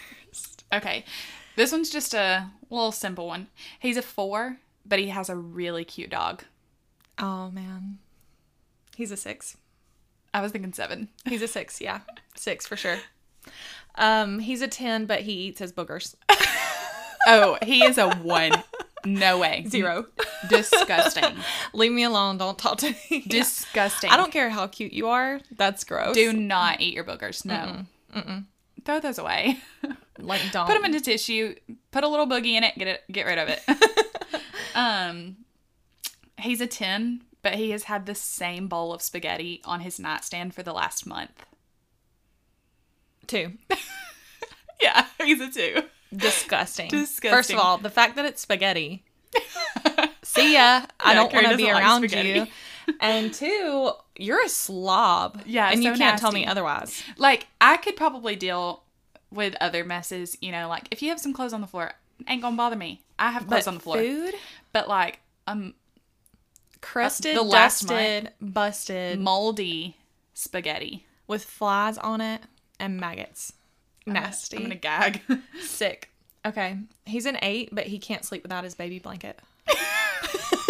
Okay, 0.72 1.04
this 1.56 1.72
one's 1.72 1.90
just 1.90 2.14
a 2.14 2.50
little 2.70 2.92
simple 2.92 3.26
one. 3.26 3.48
He's 3.78 3.96
a 3.96 4.02
four, 4.02 4.58
but 4.86 4.98
he 4.98 5.08
has 5.08 5.28
a 5.28 5.36
really 5.36 5.84
cute 5.84 6.10
dog. 6.10 6.44
Oh 7.18 7.50
man. 7.50 7.98
He's 8.96 9.10
a 9.10 9.16
6. 9.16 9.56
I 10.34 10.40
was 10.40 10.52
thinking 10.52 10.72
seven. 10.72 11.08
He's 11.26 11.42
a 11.42 11.48
6, 11.48 11.80
yeah. 11.80 12.00
6 12.36 12.66
for 12.66 12.76
sure. 12.76 12.98
Um 13.96 14.38
he's 14.38 14.62
a 14.62 14.68
10 14.68 15.06
but 15.06 15.20
he 15.20 15.32
eats 15.32 15.58
his 15.58 15.72
boogers. 15.72 16.14
Oh, 17.26 17.56
he 17.62 17.84
is 17.84 17.98
a 17.98 18.10
one. 18.16 18.50
No 19.04 19.38
way. 19.38 19.64
Zero. 19.68 20.06
Disgusting. 20.48 21.36
Leave 21.72 21.92
me 21.92 22.02
alone. 22.02 22.36
Don't 22.38 22.58
talk 22.58 22.78
to 22.78 22.94
me. 23.10 23.24
Disgusting. 23.28 24.10
I 24.10 24.16
don't 24.16 24.32
care 24.32 24.50
how 24.50 24.66
cute 24.66 24.92
you 24.92 25.08
are. 25.08 25.40
That's 25.56 25.84
gross. 25.84 26.14
do 26.14 26.32
not 26.32 26.80
eat 26.80 26.94
your 26.94 27.04
boogers. 27.04 27.44
No. 27.44 27.86
Throw 28.84 29.00
those 29.00 29.18
away. 29.18 29.58
like 30.18 30.40
don't. 30.52 30.66
put 30.66 30.74
them 30.74 30.84
into 30.84 31.00
tissue. 31.00 31.54
Put 31.90 32.04
a 32.04 32.08
little 32.08 32.26
boogie 32.26 32.52
in 32.52 32.64
it. 32.64 32.74
Get 32.76 32.88
it. 32.88 33.02
Get 33.10 33.26
rid 33.26 33.38
of 33.38 33.48
it. 33.48 33.62
um, 34.74 35.36
he's 36.38 36.60
a 36.60 36.66
ten, 36.66 37.22
but 37.42 37.54
he 37.54 37.70
has 37.70 37.84
had 37.84 38.06
the 38.06 38.14
same 38.14 38.68
bowl 38.68 38.92
of 38.92 39.02
spaghetti 39.02 39.60
on 39.64 39.80
his 39.80 39.98
nightstand 40.00 40.54
for 40.54 40.62
the 40.62 40.72
last 40.72 41.06
month. 41.06 41.46
two. 43.26 43.52
Yeah, 44.80 45.06
he's 45.22 45.40
a 45.40 45.48
two. 45.48 45.82
Disgusting. 46.12 46.88
Disgusting. 46.90 47.30
First 47.30 47.52
of 47.52 47.58
all, 47.60 47.78
the 47.78 47.88
fact 47.88 48.16
that 48.16 48.24
it's 48.24 48.42
spaghetti. 48.42 49.04
See 50.24 50.54
ya. 50.54 50.86
I 50.98 51.12
Yeah, 51.12 51.14
don't 51.14 51.32
want 51.32 51.46
to 51.46 51.56
be 51.56 51.62
doesn't 51.62 51.74
like 51.74 51.82
around 51.84 52.12
you. 52.12 52.46
And 53.00 53.32
two, 53.32 53.92
you're 54.16 54.44
a 54.44 54.48
slob. 54.48 55.42
Yeah, 55.46 55.70
and 55.70 55.82
you 55.82 55.92
can't 55.94 56.18
tell 56.18 56.32
me 56.32 56.46
otherwise. 56.46 57.02
Like 57.16 57.46
I 57.60 57.76
could 57.76 57.96
probably 57.96 58.36
deal 58.36 58.82
with 59.30 59.54
other 59.60 59.84
messes. 59.84 60.36
You 60.40 60.52
know, 60.52 60.68
like 60.68 60.88
if 60.90 61.02
you 61.02 61.08
have 61.10 61.20
some 61.20 61.32
clothes 61.32 61.52
on 61.52 61.60
the 61.60 61.66
floor, 61.66 61.92
ain't 62.28 62.42
gonna 62.42 62.56
bother 62.56 62.76
me. 62.76 63.02
I 63.18 63.30
have 63.30 63.46
clothes 63.46 63.64
But 63.64 63.68
on 63.68 63.74
the 63.74 63.80
floor. 63.80 63.96
food, 63.98 64.34
But 64.72 64.88
like 64.88 65.20
um 65.46 65.74
crusted, 66.80 67.36
the 67.36 67.42
last 67.42 67.86
dusted, 67.86 68.32
busted, 68.40 69.20
moldy 69.20 69.96
spaghetti. 70.34 71.06
with 71.26 71.44
flies 71.44 71.98
on 71.98 72.20
it 72.20 72.42
and 72.80 72.98
maggots. 72.98 73.52
Nasty. 74.06 74.56
I'm 74.56 74.62
gonna 74.64 74.74
gag. 74.74 75.20
Sick. 75.60 76.08
Okay. 76.44 76.76
He's 77.06 77.24
an 77.26 77.38
eight, 77.42 77.68
but 77.70 77.86
he 77.86 77.98
can't 78.00 78.24
sleep 78.24 78.42
without 78.42 78.64
his 78.64 78.74
baby 78.74 78.98
blanket. 78.98 79.38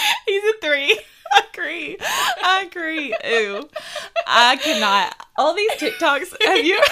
He's 0.26 0.42
a 0.44 0.52
three. 0.60 0.98
I 1.32 1.42
agree. 1.52 1.96
I 2.00 2.64
agree. 2.66 3.14
Ew. 3.24 3.68
I 4.26 4.56
cannot. 4.56 5.16
All 5.36 5.54
these 5.54 5.72
TikToks. 5.72 6.34
Have 6.44 6.64
you 6.64 6.80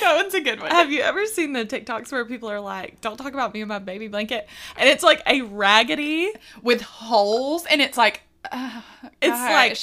That 0.00 0.14
one's 0.14 0.34
a 0.34 0.40
good 0.40 0.60
one. 0.60 0.70
have 0.70 0.92
you 0.92 1.00
ever 1.00 1.26
seen 1.26 1.52
the 1.52 1.64
TikToks 1.64 2.12
where 2.12 2.24
people 2.24 2.48
are 2.50 2.60
like, 2.60 3.00
"Don't 3.00 3.16
talk 3.16 3.32
about 3.32 3.52
me 3.52 3.62
and 3.62 3.68
my 3.68 3.80
baby 3.80 4.06
blanket," 4.06 4.48
and 4.76 4.88
it's 4.88 5.02
like 5.02 5.22
a 5.26 5.40
raggedy. 5.42 6.30
With 6.62 6.82
holes, 6.82 7.66
and 7.66 7.80
it's 7.82 7.98
like, 7.98 8.22
uh, 8.52 8.80
It's 9.20 9.30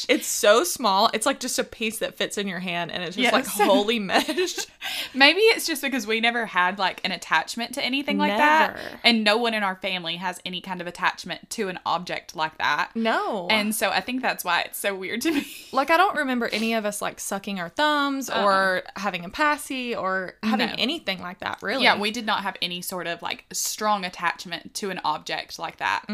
like 0.08 0.10
it's 0.10 0.28
so 0.28 0.64
small. 0.64 1.10
It's 1.14 1.26
like 1.26 1.40
just 1.42 1.60
a 1.60 1.64
piece 1.64 2.00
that 2.00 2.16
fits 2.16 2.38
in 2.38 2.48
your 2.48 2.60
hand, 2.60 2.90
and 2.92 3.04
it's 3.04 3.16
just 3.18 3.34
like 3.34 3.44
Yes. 3.46 3.54
wholly 3.62 4.00
meshed. 4.00 4.68
maybe 5.14 5.40
it's 5.40 5.66
just 5.68 5.82
because 5.82 6.08
we 6.08 6.22
never 6.22 6.46
had 6.46 6.80
like 6.80 7.02
an 7.04 7.12
attachment 7.12 7.74
to 7.74 7.84
anything 7.84 8.18
like 8.18 8.36
that, 8.38 8.78
and 9.04 9.24
no 9.26 9.36
one 9.38 9.54
in 9.54 9.62
our 9.64 9.76
family 9.76 10.16
has 10.18 10.40
any 10.46 10.62
kind 10.62 10.80
of 10.80 10.88
attachment 10.88 11.50
to 11.52 11.68
an 11.68 11.80
object 11.86 12.36
like 12.36 12.58
that. 12.60 12.92
No, 12.96 13.48
And 13.50 13.76
so 13.76 13.90
I 13.90 14.00
think 14.00 14.22
that's 14.22 14.46
why 14.46 14.62
it's 14.62 14.78
so 14.80 14.96
weird 14.96 15.22
to 15.22 15.32
me. 15.32 15.46
like 15.74 15.90
I 15.92 15.98
don't 15.98 16.16
remember 16.16 16.48
any 16.48 16.74
of 16.74 16.86
us 16.86 17.02
like 17.02 17.20
sucking 17.20 17.60
our 17.60 17.70
thumbs 17.70 18.30
or 18.30 18.84
having 18.96 19.26
a 19.26 19.30
passy 19.30 19.96
or 19.96 20.36
having 20.44 20.68
No. 20.70 20.76
anything 20.78 21.20
like 21.20 21.40
that. 21.40 21.60
Really, 21.62 21.84
Yeah, 21.84 22.00
we 22.00 22.12
did 22.12 22.26
not 22.26 22.44
have 22.44 22.56
any 22.62 22.82
sort 22.82 23.08
of 23.08 23.22
like 23.22 23.46
strong 23.52 24.06
attachment 24.06 24.74
to 24.76 24.90
an 24.92 25.02
object 25.04 25.60
like 25.60 25.78
that. 25.78 26.06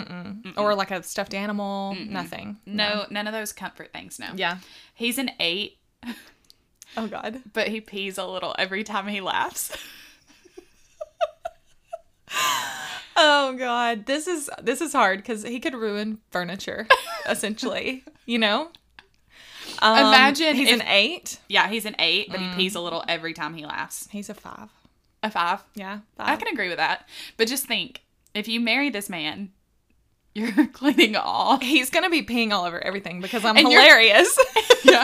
or 0.58 0.74
like 0.76 0.90
a 0.92 1.04
stuffed 1.04 1.34
animal. 1.36 1.96
Nothing. 1.96 2.41
No, 2.66 3.06
none 3.10 3.28
of 3.28 3.34
those 3.34 3.54
comfort 3.54 3.92
things. 3.94 4.20
No. 4.20 4.28
Yeah. 4.36 4.58
He's 4.94 5.18
an 5.18 5.32
eight, 5.40 5.78
Oh 6.98 7.08
God. 7.08 7.42
but 7.54 7.68
he 7.70 7.82
pees 7.82 8.18
a 8.18 8.26
little 8.26 8.56
every 8.60 8.84
time 8.84 9.08
he 9.08 9.22
laughs. 9.22 9.72
Oh 13.18 13.56
God. 13.58 14.06
This 14.06 14.28
is 14.28 14.50
this 14.62 14.82
is 14.82 14.94
hard 14.94 15.20
because 15.20 15.44
he 15.44 15.60
could 15.60 15.76
ruin 15.76 16.20
furniture, 16.32 16.88
essentially. 17.28 18.04
You 18.28 18.38
know. 18.38 18.70
Um, 19.82 19.98
Imagine 20.08 20.56
he's 20.56 20.70
if- 20.70 20.80
an 20.80 20.88
eight. 20.88 21.40
yeah, 21.50 21.68
he's 21.70 21.86
an 21.86 21.96
eight, 22.00 22.28
but 22.30 22.40
he 22.40 22.48
pees 22.56 22.76
a 22.76 22.80
little 22.80 23.04
every 23.10 23.34
time 23.34 23.56
he 23.56 23.66
laughs. 23.66 24.08
He's 24.12 24.30
a 24.30 24.34
five. 24.36 24.70
A 25.24 25.30
five. 25.32 25.62
Yeah. 25.74 26.00
I 26.20 26.36
can 26.36 26.48
agree 26.48 26.70
with 26.70 26.78
that. 26.78 27.10
But 27.38 27.48
just 27.48 27.66
think 27.66 28.04
if 28.36 28.48
you 28.48 28.62
marry 28.62 28.90
this 28.92 29.10
man, 29.10 29.52
You're 30.34 30.68
cleaning 30.74 31.16
all. 31.16 31.58
He's 31.60 31.90
gonna 31.90 32.10
be 32.10 32.24
peeing 32.24 32.52
all 32.52 32.66
over 32.66 32.84
everything 32.84 33.22
because 33.22 33.44
I'm 33.46 33.58
And 33.58 33.68
hilarious. 33.68 34.38
Yeah. 34.84 35.04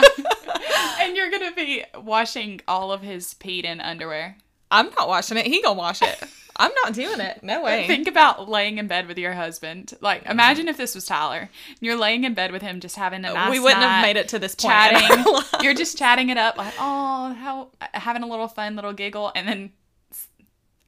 and 1.00 1.16
you're 1.16 1.30
gonna 1.30 1.54
be 1.54 1.84
washing 1.94 2.60
all 2.66 2.90
of 2.90 3.00
his 3.00 3.32
peed 3.34 3.64
in 3.64 3.80
underwear. 3.80 4.36
I'm 4.70 4.90
not 4.90 5.08
washing 5.08 5.38
it. 5.38 5.46
He 5.46 5.62
gonna 5.62 5.78
wash 5.78 6.02
it. 6.02 6.20
I'm 6.56 6.72
not 6.84 6.94
doing 6.94 7.20
it. 7.20 7.42
No 7.44 7.62
way. 7.62 7.86
Think 7.86 8.08
about 8.08 8.48
laying 8.48 8.78
in 8.78 8.88
bed 8.88 9.06
with 9.06 9.16
your 9.16 9.32
husband. 9.32 9.94
Like, 10.00 10.26
imagine 10.26 10.66
if 10.66 10.76
this 10.76 10.96
was 10.96 11.04
Tyler. 11.04 11.48
You're 11.80 11.96
laying 11.96 12.24
in 12.24 12.34
bed 12.34 12.50
with 12.50 12.62
him, 12.62 12.80
just 12.80 12.96
having 12.96 13.24
a 13.24 13.32
nice 13.32 13.50
we 13.52 13.60
wouldn't 13.60 13.82
have 13.82 14.02
made 14.02 14.16
it 14.16 14.28
to 14.30 14.40
this 14.40 14.56
point. 14.56 14.72
chatting. 14.72 15.42
You're 15.62 15.74
just 15.74 15.96
chatting 15.96 16.30
it 16.30 16.36
up, 16.36 16.58
like, 16.58 16.74
oh, 16.80 17.32
how 17.34 17.68
having 17.94 18.24
a 18.24 18.26
little 18.26 18.48
fun, 18.48 18.74
little 18.74 18.92
giggle, 18.92 19.30
and 19.36 19.46
then, 19.46 19.60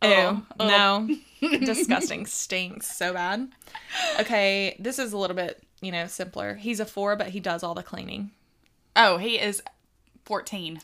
Ew, 0.02 0.10
oh, 0.10 0.42
oh. 0.58 0.68
no, 0.68 1.16
disgusting, 1.40 2.26
stinks 2.26 2.96
so 2.96 3.12
bad. 3.12 3.48
Okay, 4.20 4.76
this 4.78 4.98
is 4.98 5.12
a 5.12 5.18
little 5.18 5.36
bit, 5.36 5.62
you 5.80 5.92
know, 5.92 6.06
simpler. 6.06 6.54
He's 6.54 6.80
a 6.80 6.86
four, 6.86 7.16
but 7.16 7.28
he 7.28 7.40
does 7.40 7.62
all 7.62 7.74
the 7.74 7.82
cleaning. 7.82 8.30
Oh, 8.96 9.16
he 9.16 9.38
is 9.38 9.62
14. 10.24 10.80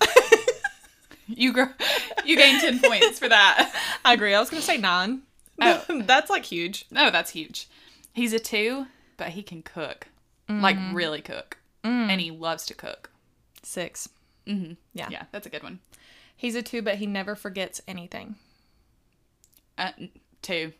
you 1.28 1.52
grow, 1.52 1.66
you 2.24 2.36
gain 2.36 2.60
10 2.60 2.80
points 2.80 3.18
for 3.18 3.28
that. 3.28 3.72
I 4.04 4.14
agree. 4.14 4.34
I 4.34 4.40
was 4.40 4.50
gonna 4.50 4.62
say 4.62 4.76
nine. 4.76 5.22
Oh. 5.60 5.84
that's 6.04 6.30
like 6.30 6.44
huge. 6.44 6.86
No, 6.90 7.10
that's 7.10 7.30
huge. 7.30 7.68
He's 8.12 8.32
a 8.32 8.38
two, 8.38 8.86
but 9.16 9.28
he 9.28 9.42
can 9.42 9.62
cook, 9.62 10.08
like 10.48 10.76
really 10.92 11.20
cook, 11.20 11.58
and 11.84 12.20
he 12.20 12.30
loves 12.30 12.64
to 12.66 12.74
cook. 12.74 13.10
Six. 13.62 14.08
Mm-hmm. 14.46 14.74
Yeah. 14.94 15.08
Yeah, 15.10 15.24
that's 15.32 15.46
a 15.46 15.50
good 15.50 15.62
one. 15.62 15.80
He's 16.36 16.54
a 16.54 16.62
two, 16.62 16.82
but 16.82 16.96
he 16.96 17.06
never 17.06 17.34
forgets 17.34 17.80
anything. 17.88 18.36
Uh, 19.76 19.90
two. 20.46 20.72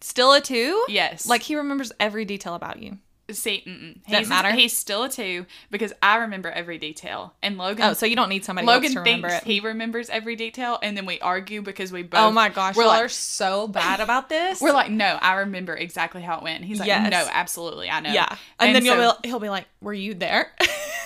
Still 0.00 0.32
a 0.32 0.40
two? 0.40 0.84
Yes. 0.88 1.26
Like 1.26 1.42
he 1.42 1.56
remembers 1.56 1.92
every 1.98 2.24
detail 2.24 2.54
about 2.54 2.82
you. 2.82 2.98
see, 3.30 3.62
mm-mm. 3.66 4.02
Doesn't 4.04 4.18
he's 4.18 4.28
matter? 4.28 4.52
He's 4.52 4.76
still 4.76 5.04
a 5.04 5.08
two 5.08 5.46
because 5.70 5.92
I 6.02 6.16
remember 6.16 6.50
every 6.50 6.78
detail, 6.78 7.34
and 7.42 7.56
Logan. 7.58 7.84
Oh, 7.86 7.92
so 7.94 8.06
you 8.06 8.14
don't 8.14 8.28
need 8.28 8.44
somebody 8.44 8.66
Logan 8.66 8.84
else 8.84 8.92
to 8.94 8.98
remember 9.00 9.28
thinks 9.30 9.44
it. 9.46 9.50
he 9.50 9.60
remembers 9.60 10.10
every 10.10 10.36
detail, 10.36 10.78
and 10.82 10.96
then 10.96 11.06
we 11.06 11.18
argue 11.20 11.62
because 11.62 11.90
we 11.92 12.02
both. 12.02 12.20
oh 12.20 12.30
my 12.30 12.50
gosh, 12.50 12.76
we're 12.76 12.86
like, 12.86 13.04
are 13.04 13.08
so 13.08 13.66
bad 13.66 14.00
about 14.00 14.28
this. 14.28 14.60
we're 14.60 14.72
like, 14.72 14.90
no, 14.90 15.18
I 15.20 15.34
remember 15.36 15.74
exactly 15.74 16.22
how 16.22 16.36
it 16.38 16.42
went. 16.44 16.64
He's 16.64 16.78
like, 16.78 16.88
Yes. 16.88 17.10
no, 17.10 17.26
absolutely, 17.32 17.90
I 17.90 18.00
know. 18.00 18.12
yeah, 18.12 18.36
and, 18.60 18.74
then 18.76 18.84
so- 18.84 19.00
you'll 19.00 19.14
be, 19.22 19.28
he'll 19.28 19.40
be 19.40 19.48
like, 19.50 19.66
"Were 19.80 19.94
you 19.94 20.14
there?" 20.14 20.52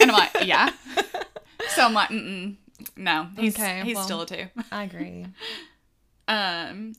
and 0.00 0.10
I'm 0.10 0.16
like, 0.18 0.44
yeah. 0.46 0.70
so 1.68 1.84
I'm 1.86 1.94
like, 1.94 2.10
mm 2.10 2.56
no, 2.96 3.28
he's 3.38 3.54
Okay, 3.54 3.82
he's 3.84 3.96
well. 3.96 4.04
still 4.04 4.20
a 4.22 4.26
two. 4.26 4.46
I 4.72 4.84
agree. 4.84 5.26
Um, 6.28 6.92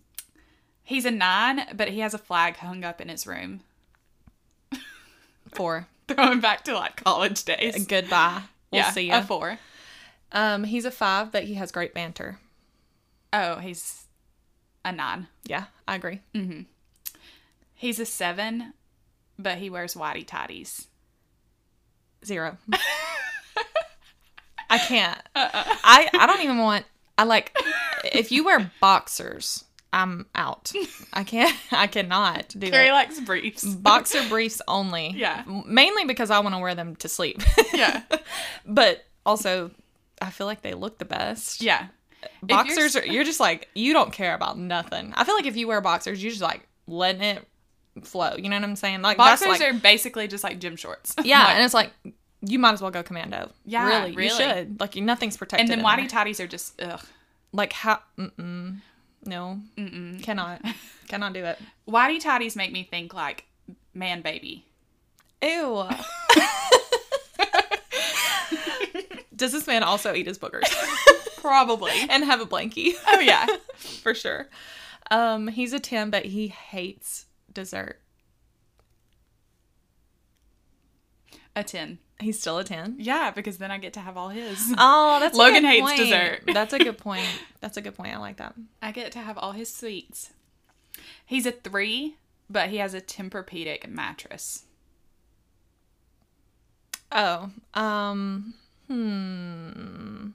he's 0.92 1.06
a 1.06 1.12
nine, 1.12 1.66
but 1.74 1.90
he 1.90 2.00
has 2.00 2.14
a 2.14 2.18
flag 2.18 2.58
hung 2.58 2.84
up 2.84 3.02
in 3.02 3.10
his 3.10 3.26
room. 3.26 3.62
Four. 5.54 5.88
Throwing 6.08 6.42
back 6.42 6.64
to 6.66 6.74
like 6.74 7.04
college 7.04 7.44
days. 7.46 7.86
Goodbye. 7.86 8.44
We'll 8.72 8.82
yeah, 8.82 8.92
see 8.92 9.10
a 9.10 9.20
you. 9.20 9.24
four. 9.24 9.58
Um, 10.32 10.66
he's 10.66 10.86
a 10.86 10.92
five, 10.92 11.32
but 11.32 11.46
he 11.46 11.56
has 11.56 11.72
great 11.72 11.94
banter. 11.94 12.38
Oh, 13.34 13.56
he's 13.56 14.06
a 14.84 14.92
nine. 14.92 15.28
Yeah, 15.46 15.66
I 15.88 15.96
agree. 15.96 16.20
Hmm. 16.34 16.62
He's 17.74 18.00
a 18.00 18.06
seven, 18.06 18.74
but 19.40 19.58
he 19.58 19.70
wears 19.70 19.96
whitey 19.96 20.26
tighties. 20.26 20.88
Zero. 22.26 22.58
I 24.70 24.78
can't. 24.78 25.18
Uh-uh. 25.36 25.64
I 25.84 26.10
I 26.14 26.28
don't 26.28 26.44
even 26.44 26.60
want. 26.60 26.86
I 27.18 27.24
like 27.24 27.58
if 28.06 28.32
you 28.32 28.46
wear 28.46 28.72
boxers, 28.80 29.66
I'm 29.94 30.26
out. 30.36 30.72
I 31.14 31.24
can't. 31.24 31.56
I 31.72 31.88
cannot 31.88 32.50
do 32.58 32.70
Carrie 32.70 32.88
it. 32.88 32.92
likes 32.94 33.20
briefs. 33.20 33.64
Boxer 33.66 34.22
briefs 34.30 34.62
only. 34.68 35.10
Yeah. 35.16 35.44
Mainly 35.66 36.06
because 36.06 36.30
I 36.32 36.40
want 36.40 36.56
to 36.56 36.60
wear 36.60 36.76
them 36.76 36.96
to 36.98 37.10
sleep. 37.10 37.42
yeah, 37.74 38.04
but 38.66 39.04
also, 39.26 39.72
I 40.22 40.30
feel 40.30 40.48
like 40.48 40.62
they 40.62 40.74
look 40.74 40.98
the 40.98 41.06
best. 41.06 41.62
yeah. 41.62 41.88
Boxers 42.44 42.96
are. 42.96 43.06
You're 43.06 43.24
just 43.24 43.40
like 43.40 43.68
you 43.76 43.94
don't 43.94 44.14
care 44.14 44.34
about 44.36 44.58
nothing. 44.58 45.12
I 45.16 45.24
feel 45.24 45.36
like 45.36 45.46
if 45.48 45.58
you 45.58 45.68
wear 45.68 45.82
boxers, 45.82 46.22
you're 46.24 46.30
just 46.32 46.42
like 46.42 46.68
letting 46.88 47.22
it 47.22 47.46
flow. 48.04 48.36
You 48.38 48.48
know 48.50 48.56
what 48.58 48.64
I'm 48.64 48.76
saying? 48.76 49.02
Like 49.02 49.18
Boxers 49.18 49.48
that's 49.48 49.60
like 49.60 49.70
are 49.72 49.74
basically 49.74 50.28
just 50.28 50.44
like 50.44 50.60
gym 50.60 50.76
shorts. 50.76 51.16
yeah, 51.24 51.40
Like- 51.46 51.56
and 51.56 51.64
it's 51.66 51.74
like 51.74 51.92
you 52.42 52.60
might 52.60 52.74
as 52.74 52.82
well 52.82 52.92
go 52.92 53.04
commando. 53.04 53.52
Yeah, 53.66 53.88
really, 53.88 54.12
you 54.12 54.18
really. 54.18 54.30
should. 54.30 54.80
Like 54.80 54.96
you, 54.96 55.02
nothing's 55.02 55.36
protected. 55.36 55.70
and 55.70 55.80
then 55.80 55.86
whitey 55.86 56.10
tighties 56.10 56.40
are 56.40 56.48
just 56.48 56.80
ugh. 56.82 57.02
like 57.54 57.74
how? 57.74 58.00
Mm-mm, 58.18 58.78
no, 59.26 59.60
Mm-mm. 59.78 60.22
cannot, 60.24 60.62
cannot 61.08 61.34
do 61.34 61.44
it. 61.46 61.60
Whitey 61.88 62.22
tighties 62.22 62.56
make 62.56 62.72
me 62.72 62.84
think 62.84 63.14
like 63.14 63.46
man 63.94 64.22
baby. 64.22 64.66
Ew. 65.42 65.84
Does 69.36 69.52
this 69.52 69.66
man 69.66 69.82
also 69.84 70.14
eat 70.14 70.28
his 70.28 70.38
boogers 70.38 70.70
Probably. 71.42 71.92
and 72.10 72.24
have 72.24 72.42
a 72.42 72.46
blankie? 72.46 72.94
oh 73.08 73.20
yeah. 73.20 73.48
for 73.76 74.14
sure. 74.14 74.48
Um, 75.10 75.48
he's 75.48 75.74
a 75.74 75.80
ten, 75.80 76.10
but 76.12 76.26
he 76.26 76.48
hates 76.50 77.26
dessert. 77.52 78.00
A 81.56 81.64
ten. 81.64 81.98
He's 82.22 82.40
still 82.40 82.58
a 82.60 82.64
ten. 82.64 82.96
Yeah, 83.00 83.32
because 83.32 83.58
then 83.58 83.72
I 83.72 83.78
get 83.78 83.94
to 83.94 84.00
have 84.00 84.16
all 84.18 84.30
his. 84.30 84.74
Oh, 84.78 85.20
that's 85.20 85.36
a 85.36 85.40
Logan 85.40 85.66
hates 85.66 85.82
point. 85.86 85.98
dessert. 85.98 86.42
That's 86.54 86.74
a 86.74 86.80
good 86.80 86.98
point. 86.98 87.28
That's 87.60 87.78
a 87.78 87.82
good 87.82 87.96
point. 87.96 88.14
I 88.16 88.20
like 88.20 88.38
that. 88.38 88.54
I 88.82 88.92
get 88.92 89.12
to 89.14 89.20
have 89.20 89.38
all 89.38 89.52
his 89.54 89.74
sweets. 89.74 90.32
He's 91.26 91.46
a 91.46 91.52
three, 91.52 92.16
but 92.50 92.70
he 92.70 92.78
has 92.78 92.94
a 92.94 93.02
Tempur-Pedic 93.02 93.88
mattress. 93.90 94.64
Oh, 97.12 97.50
um, 97.74 98.54
hmm. 98.88 100.30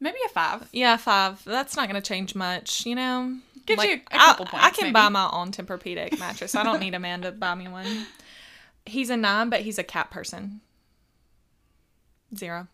Maybe 0.00 0.18
a 0.24 0.28
five. 0.28 0.68
Yeah, 0.72 0.96
five. 0.96 1.42
That's 1.44 1.76
not 1.76 1.88
going 1.88 2.00
to 2.00 2.06
change 2.08 2.34
much, 2.34 2.86
you 2.86 2.94
know? 2.94 3.36
Gives 3.66 3.78
Like, 3.78 3.90
you 3.90 4.00
a 4.12 4.18
couple 4.18 4.46
I, 4.46 4.50
points, 4.50 4.66
I 4.66 4.70
can 4.70 4.84
maybe. 4.86 4.92
buy 4.94 5.08
my 5.08 5.28
own 5.32 5.50
Tempur-Pedic 5.52 6.18
mattress. 6.18 6.54
I 6.54 6.62
don't 6.62 6.80
need 6.80 6.94
a 6.94 6.98
man 7.00 7.22
to 7.22 7.32
buy 7.32 7.54
me 7.54 7.68
one. 7.68 8.06
He's 8.88 9.10
a 9.10 9.16
nine, 9.16 9.50
but 9.50 9.60
he's 9.60 9.78
a 9.78 9.84
cat 9.84 10.10
person. 10.10 10.60
Zero. 12.36 12.68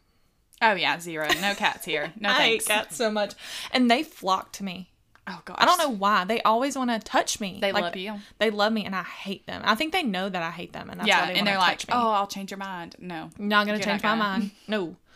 Oh 0.62 0.74
yeah, 0.74 0.98
zero. 0.98 1.28
No 1.40 1.54
cats 1.54 1.84
here. 1.84 2.12
No 2.18 2.28
I 2.30 2.32
hate 2.42 2.66
cats 2.66 2.96
so 2.96 3.10
much. 3.10 3.34
And 3.72 3.90
they 3.90 4.02
flock 4.02 4.52
to 4.52 4.64
me. 4.64 4.90
Oh 5.26 5.40
gosh. 5.44 5.56
I 5.58 5.64
don't 5.64 5.78
know 5.78 5.88
why. 5.90 6.24
They 6.24 6.42
always 6.42 6.76
want 6.76 6.90
to 6.90 6.98
touch 6.98 7.40
me. 7.40 7.58
They 7.60 7.72
Like, 7.72 7.82
love 7.84 7.96
you. 7.96 8.20
They 8.38 8.50
love 8.50 8.72
me, 8.72 8.84
and 8.84 8.94
I 8.94 9.02
hate 9.02 9.46
them. 9.46 9.62
I 9.64 9.74
think 9.74 9.92
they 9.92 10.02
know 10.02 10.28
that 10.28 10.42
I 10.42 10.50
hate 10.50 10.72
them, 10.72 10.90
and 10.90 11.00
that's 11.00 11.08
yeah, 11.08 11.22
why 11.26 11.32
they 11.32 11.38
and 11.38 11.46
they're 11.46 11.56
like, 11.58 11.86
me. 11.88 11.94
"Oh, 11.94 12.10
I'll 12.10 12.26
change 12.26 12.50
your 12.50 12.58
mind." 12.58 12.96
No. 12.98 13.30
not 13.38 13.66
gonna 13.66 13.78
you're 13.78 13.84
change 13.84 14.02
not 14.02 14.16
my 14.18 14.24
gonna. 14.24 14.38
mind. 14.38 14.50
No. 14.68 14.96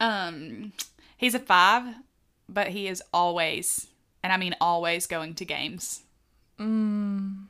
Um, 0.00 0.72
he's 1.16 1.36
a 1.36 1.38
five, 1.38 1.84
but 2.48 2.66
he 2.68 2.88
is 2.88 3.00
always, 3.14 3.86
and 4.24 4.32
I 4.32 4.36
mean 4.36 4.56
always, 4.60 5.06
going 5.06 5.34
to 5.34 5.44
games. 5.44 6.02
Mm, 6.58 7.44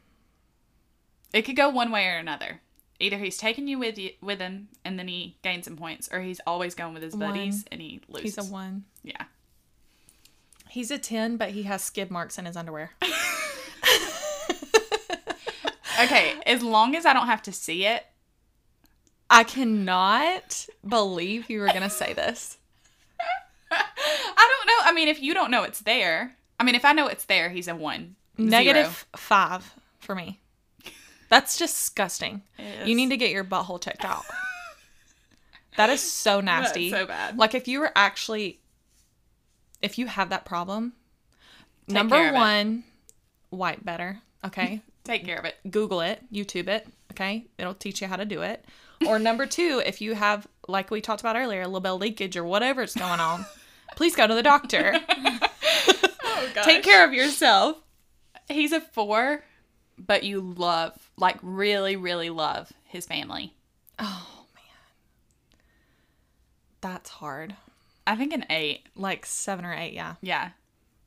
It 1.33 1.42
could 1.47 1.57
go 1.57 1.71
one 1.71 1.90
way 1.90 2.09
or 2.09 2.18
another. 2.18 2.61
Either 3.02 3.18
he's 3.18 3.36
taking 3.36 3.66
you 3.68 3.78
with 3.78 3.98
you 3.98 4.10
with 4.20 4.40
him, 4.40 4.68
and 4.84 4.98
then 4.98 5.08
he 5.08 5.36
gains 5.42 5.64
some 5.64 5.76
points, 5.76 6.08
or 6.12 6.20
he's 6.20 6.40
always 6.46 6.74
going 6.74 6.94
with 6.94 7.02
his 7.02 7.14
buddies 7.14 7.56
One. 7.56 7.64
and 7.72 7.80
he 7.80 8.00
loses. 8.08 8.36
he's 8.36 8.48
a 8.48 8.50
one. 8.50 8.84
yeah. 9.02 9.24
He's 10.68 10.90
a 10.90 10.98
ten, 10.98 11.36
but 11.36 11.50
he 11.50 11.64
has 11.64 11.82
skid 11.82 12.10
marks 12.10 12.38
in 12.38 12.46
his 12.46 12.56
underwear. 12.56 12.92
Okay, 16.02 16.34
as 16.46 16.62
long 16.62 16.96
as 16.96 17.06
I 17.06 17.12
don't 17.12 17.26
have 17.26 17.42
to 17.42 17.52
see 17.52 17.86
it, 17.86 18.04
I 19.30 19.44
cannot 19.44 20.66
believe 20.86 21.48
you 21.48 21.60
were 21.60 21.68
gonna 21.68 21.90
say 21.90 22.12
this. 22.12 22.58
I 23.70 23.76
don't 24.36 24.66
know. 24.66 24.90
I 24.90 24.92
mean, 24.92 25.08
if 25.08 25.22
you 25.22 25.32
don't 25.32 25.50
know 25.50 25.62
it's 25.62 25.80
there, 25.80 26.34
I 26.58 26.64
mean, 26.64 26.74
if 26.74 26.84
I 26.84 26.92
know 26.92 27.06
it's 27.06 27.26
there, 27.26 27.50
he's 27.50 27.68
a 27.68 27.74
one. 27.74 28.16
Negative 28.36 29.06
five 29.14 29.74
for 30.00 30.14
me. 30.14 30.40
That's 31.33 31.57
disgusting. 31.57 32.42
You 32.85 32.95
need 32.95 33.09
to 33.09 33.16
get 33.16 33.31
your 33.31 33.42
butthole 33.42 33.81
checked 33.81 34.05
out. 34.05 34.23
That 35.79 35.88
is 35.88 36.03
so 36.03 36.40
nasty. 36.42 36.90
so 36.90 37.07
bad. 37.07 37.38
Like 37.38 37.55
if 37.55 37.66
you 37.66 37.81
were 37.81 37.90
actually, 37.97 38.61
if 39.81 39.99
you 39.99 40.07
have 40.09 40.29
that 40.29 40.45
problem, 40.45 40.92
care 41.88 41.95
number 41.95 42.16
of 42.16 42.27
it. 42.27 42.35
one, 42.35 42.85
wipe 43.51 43.83
better. 43.83 44.21
Okay, 44.45 44.83
Take 45.05 45.25
care 45.25 45.38
of 45.38 45.47
it. 45.47 45.55
Google 45.71 46.03
it, 46.03 46.23
YouTube 46.31 46.68
it. 46.68 46.87
Okay, 47.12 47.47
it'll 47.57 47.73
teach 47.73 48.03
you 48.03 48.09
how 48.09 48.16
to 48.16 48.27
do 48.27 48.42
it. 48.42 48.64
Or 49.07 49.18
number 49.18 49.47
two, 49.47 49.83
if 49.87 50.03
you 50.03 50.14
have, 50.14 50.47
like 50.68 50.90
we 50.90 51.01
talked 51.01 51.21
about 51.23 51.37
earlier, 51.37 51.62
a 51.62 51.66
little 51.66 51.81
label 51.81 51.99
leakage 51.99 52.37
or 52.37 52.45
whatever 52.45 52.83
whatever's 52.83 52.95
going 52.95 53.21
on, 53.21 53.47
please 53.97 54.14
go 54.14 54.27
to 54.27 54.35
the 54.35 54.42
doctor. 54.42 55.01
Oh. 56.25 56.49
Take 56.62 56.83
care 56.83 57.07
of 57.07 57.14
yourself. 57.14 57.79
He's 58.49 58.73
a 58.73 58.81
four, 58.81 59.42
but 60.06 60.22
you 60.24 60.40
love, 60.40 61.10
like, 61.16 61.36
really, 61.42 61.96
really 61.96 62.30
love 62.30 62.72
his 62.84 63.06
family. 63.06 63.54
Oh 63.98 64.44
man, 64.54 65.58
that's 66.80 67.10
hard. 67.10 67.56
I 68.06 68.16
think 68.16 68.32
an 68.32 68.44
eight. 68.50 68.86
Like 68.96 69.24
seven 69.26 69.64
or 69.64 69.72
eight, 69.74 69.92
yeah, 69.92 70.14
Yeah. 70.20 70.50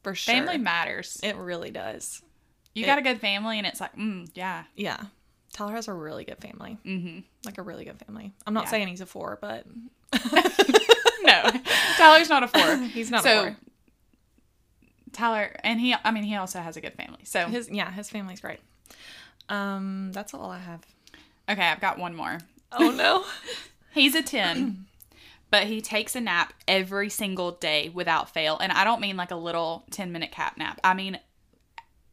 for 0.03 0.15
sure. 0.15 0.34
Family 0.34 0.58
matters. 0.58 1.19
It 1.23 1.36
really 1.36 1.71
does. 1.71 2.21
You 2.73 2.84
It- 2.84 2.88
got 2.88 2.99
a 2.99 3.01
good 3.01 3.19
family, 3.19 3.58
and 3.58 3.67
it's 3.67 3.81
like, 3.81 3.95
mm, 3.95 4.29
yeah. 4.34 4.63
Yeah. 4.75 4.97
Tyler 5.53 5.73
has 5.73 5.88
a 5.88 5.93
really 5.93 6.25
good 6.25 6.39
family. 6.41 6.77
Mm-hmm. 6.86 7.19
Like 7.45 7.58
a 7.58 7.62
really 7.62 7.86
good 7.86 7.97
family. 8.05 8.34
I'm 8.45 8.53
not 8.53 8.65
Yeah. 8.65 8.69
saying 8.71 8.88
he's 8.89 9.01
a 9.01 9.05
four, 9.05 9.38
but 9.41 9.65
No, 11.23 11.49
Tyler's 11.97 12.29
not 12.29 12.43
a 12.43 12.47
four. 12.47 12.75
he's 12.93 13.10
not 13.10 13.23
so 13.23 13.39
a 13.39 13.43
four. 13.43 13.58
Tyler, 15.13 15.55
and 15.63 15.79
he, 15.79 15.95
I 16.03 16.12
mean, 16.12 16.23
he 16.23 16.36
also 16.36 16.60
has 16.60 16.75
a 16.75 16.81
good 16.81 16.93
family. 16.95 17.21
So 17.23 17.47
His 17.47 17.69
yeah, 17.69 17.89
his 17.91 18.10
family's 18.10 18.41
great. 18.41 18.60
Um, 19.50 20.12
that's 20.12 20.34
all 20.34 20.50
I 20.50 20.60
have. 20.60 20.86
okay, 21.50 21.62
I've 21.62 21.82
got 21.82 21.98
one 22.00 22.15
more. 22.15 22.39
Oh 22.71 22.91
no. 22.91 23.26
He's 23.93 24.15
a 24.15 24.21
10, 24.21 24.86
but 25.50 25.63
he 25.63 25.80
takes 25.82 26.15
a 26.15 26.21
nap 26.21 26.52
every 26.67 27.10
single 27.10 27.52
day 27.52 27.89
without 27.93 28.34
fail. 28.34 28.58
And 28.58 28.71
I 28.74 28.84
don't 28.84 29.00
mean 29.00 29.15
like 29.15 29.32
a 29.32 29.36
little 29.38 29.84
10 29.91 30.12
minute 30.12 30.32
cat 30.32 30.58
nap. 30.58 30.80
I 30.84 30.93
mean 30.93 31.19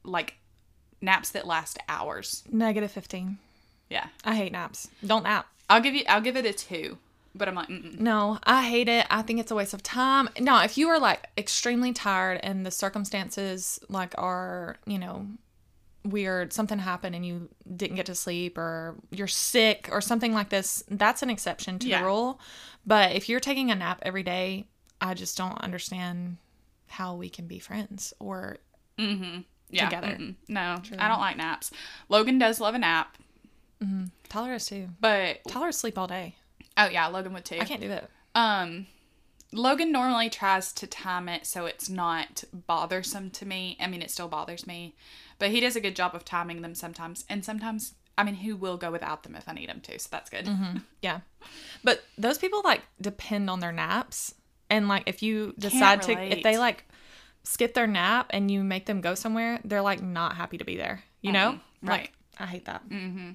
like 0.04 0.36
naps 1.00 1.30
that 1.30 1.46
last 1.46 1.78
hours. 1.88 2.44
Negative 2.50 2.90
fifteen. 2.90 3.38
Yeah. 3.90 4.06
I 4.24 4.36
hate 4.36 4.52
naps. 4.52 4.88
Don't 5.04 5.24
nap. 5.24 5.46
I'll 5.68 5.80
give 5.80 5.94
you 5.94 6.04
I'll 6.08 6.20
give 6.20 6.36
it 6.36 6.46
a 6.46 6.52
2. 6.52 6.96
But 7.34 7.48
I'm 7.48 7.54
like, 7.54 7.68
mm 7.68 7.98
No, 7.98 8.38
I 8.44 8.62
hate 8.68 8.88
it. 8.88 9.06
I 9.10 9.22
think 9.22 9.40
it's 9.40 9.50
a 9.50 9.54
waste 9.54 9.74
of 9.74 9.82
time. 9.82 10.28
No, 10.38 10.60
if 10.62 10.76
you 10.76 10.88
are 10.88 10.98
like 11.00 11.26
extremely 11.36 11.92
tired 11.92 12.38
and 12.42 12.64
the 12.64 12.70
circumstances 12.70 13.80
like 13.88 14.14
are, 14.18 14.76
you 14.86 14.98
know, 14.98 15.26
weird, 16.04 16.52
something 16.52 16.78
happened 16.78 17.14
and 17.14 17.24
you 17.24 17.48
didn't 17.76 17.96
get 17.96 18.06
to 18.06 18.14
sleep 18.14 18.58
or 18.58 18.96
you're 19.10 19.26
sick 19.28 19.88
or 19.92 20.00
something 20.00 20.32
like 20.32 20.48
this, 20.48 20.82
that's 20.90 21.22
an 21.22 21.30
exception 21.30 21.78
to 21.80 21.88
Yeah. 21.88 22.00
the 22.00 22.06
rule. 22.06 22.40
But 22.86 23.12
if 23.12 23.28
you're 23.28 23.40
taking 23.40 23.70
a 23.70 23.74
nap 23.74 24.00
every 24.02 24.22
day, 24.22 24.66
I 25.00 25.14
just 25.14 25.36
don't 25.36 25.60
understand 25.60 26.38
how 26.88 27.14
we 27.14 27.28
can 27.28 27.46
be 27.46 27.58
friends 27.58 28.12
or 28.18 28.58
mm-hmm. 28.98 29.40
yeah. 29.70 29.84
Together. 29.88 30.08
mm-mm. 30.18 30.34
No, 30.48 30.82
I 30.98 31.08
don't 31.08 31.20
like 31.20 31.36
naps. 31.36 31.70
Logan 32.08 32.38
does 32.38 32.60
love 32.60 32.74
a 32.74 32.78
nap, 32.78 33.16
mm-hmm. 33.82 34.04
Tyler 34.28 34.54
is 34.54 34.66
too. 34.66 34.88
but 35.00 35.38
Tyler 35.48 35.68
asleep 35.68 35.96
all 35.98 36.06
day. 36.06 36.34
oh 36.76 36.88
yeah, 36.88 37.06
Logan 37.06 37.32
would 37.32 37.44
too. 37.44 37.58
I 37.60 37.64
can't 37.64 37.80
do 37.80 37.88
that. 37.88 38.10
Um, 38.34 38.86
Logan 39.52 39.92
normally 39.92 40.30
tries 40.30 40.72
to 40.74 40.86
time 40.86 41.28
it 41.28 41.46
so 41.46 41.66
it's 41.66 41.88
not 41.88 42.44
bothersome 42.52 43.30
to 43.30 43.46
me. 43.46 43.76
I 43.80 43.86
mean, 43.86 44.02
it 44.02 44.10
still 44.10 44.28
bothers 44.28 44.66
me, 44.66 44.94
but 45.38 45.50
he 45.50 45.60
does 45.60 45.76
a 45.76 45.80
good 45.80 45.94
job 45.94 46.14
of 46.14 46.24
timing 46.24 46.62
them 46.62 46.74
sometimes. 46.74 47.24
And 47.28 47.44
sometimes, 47.44 47.94
I 48.16 48.24
mean, 48.24 48.34
he 48.36 48.52
will 48.52 48.76
go 48.78 48.90
without 48.90 49.22
them 49.22 49.36
if 49.36 49.48
I 49.48 49.52
need 49.52 49.68
him 49.68 49.80
to. 49.82 49.98
So 49.98 50.08
that's 50.10 50.30
good. 50.30 50.48
Yeah. 51.02 51.20
But 51.84 52.02
those 52.16 52.38
people 52.38 52.62
like 52.64 52.82
depend 53.00 53.50
on 53.50 53.60
their 53.60 53.72
naps. 53.72 54.34
And 54.70 54.88
like 54.88 55.02
if 55.06 55.22
you 55.22 55.54
decide 55.58 56.02
to 56.02 56.12
if 56.18 56.42
they 56.42 56.56
like 56.56 56.84
skip 57.44 57.74
their 57.74 57.86
nap 57.86 58.28
and 58.30 58.50
you 58.50 58.64
make 58.64 58.86
them 58.86 59.02
go 59.02 59.14
somewhere, 59.14 59.60
they're 59.64 59.82
like 59.82 60.02
not 60.02 60.36
happy 60.36 60.58
to 60.58 60.64
be 60.64 60.76
there. 60.76 61.02
You 61.20 61.32
know? 61.32 61.60
right. 61.82 62.00
Like 62.00 62.12
I 62.38 62.46
hate 62.46 62.64
that. 62.64 62.88
Mm-hmm. 62.88 63.32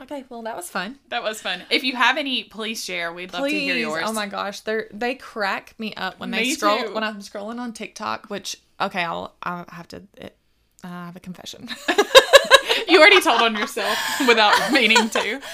Okay, 0.00 0.24
well 0.28 0.42
that 0.42 0.54
was 0.56 0.70
fun. 0.70 0.98
That 1.08 1.22
was 1.22 1.40
fun. 1.40 1.62
If 1.70 1.82
you 1.84 1.96
have 1.96 2.16
any, 2.18 2.44
please 2.44 2.84
share. 2.84 3.12
We'd 3.12 3.32
love 3.32 3.44
to 3.44 3.50
hear 3.50 3.74
Please. 3.74 3.80
yours. 3.80 4.04
Oh 4.06 4.12
my 4.12 4.26
gosh, 4.26 4.60
they 4.60 4.82
they 4.92 5.14
crack 5.14 5.74
me 5.78 5.92
up 5.94 6.18
when 6.20 6.30
they 6.30 6.40
Me 6.42 6.54
scroll 6.54 6.84
too. 6.84 6.94
when 6.94 7.02
I'm 7.04 7.18
scrolling 7.20 7.58
on 7.58 7.72
TikTok. 7.72 8.26
Which 8.30 8.56
okay, 8.80 9.02
I'll 9.04 9.34
I 9.42 9.64
have 9.70 9.88
to. 9.88 10.02
It, 10.16 10.36
I 10.84 11.06
have 11.06 11.16
a 11.16 11.20
confession. 11.20 11.68
You 12.86 13.00
already 13.00 13.20
told 13.20 13.42
on 13.42 13.54
yourself 13.54 13.98
without 14.26 14.72
meaning 14.72 15.08
to. 15.10 15.40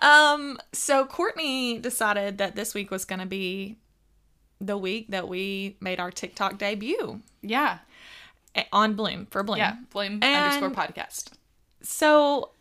Um, 0.00 0.58
so 0.72 1.04
Courtney 1.04 1.78
decided 1.80 2.38
that 2.38 2.54
this 2.54 2.72
week 2.72 2.90
was 2.92 3.04
going 3.04 3.18
to 3.18 3.26
be 3.26 3.76
the 4.60 4.78
week 4.78 5.08
that 5.08 5.26
we 5.28 5.76
made 5.80 5.98
our 5.98 6.12
TikTok 6.12 6.56
debut 6.56 7.20
Yeah. 7.42 7.78
on 8.72 8.94
Bloom 8.94 9.26
for 9.26 9.42
Bloom. 9.42 9.58
Yeah. 9.58 9.74
Flame 9.90 10.20
And- 10.22 10.54
underscore 10.54 10.70
podcast. 10.70 11.32
So 11.82 12.52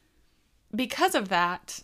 because 0.75 1.15
of 1.15 1.29
that, 1.29 1.81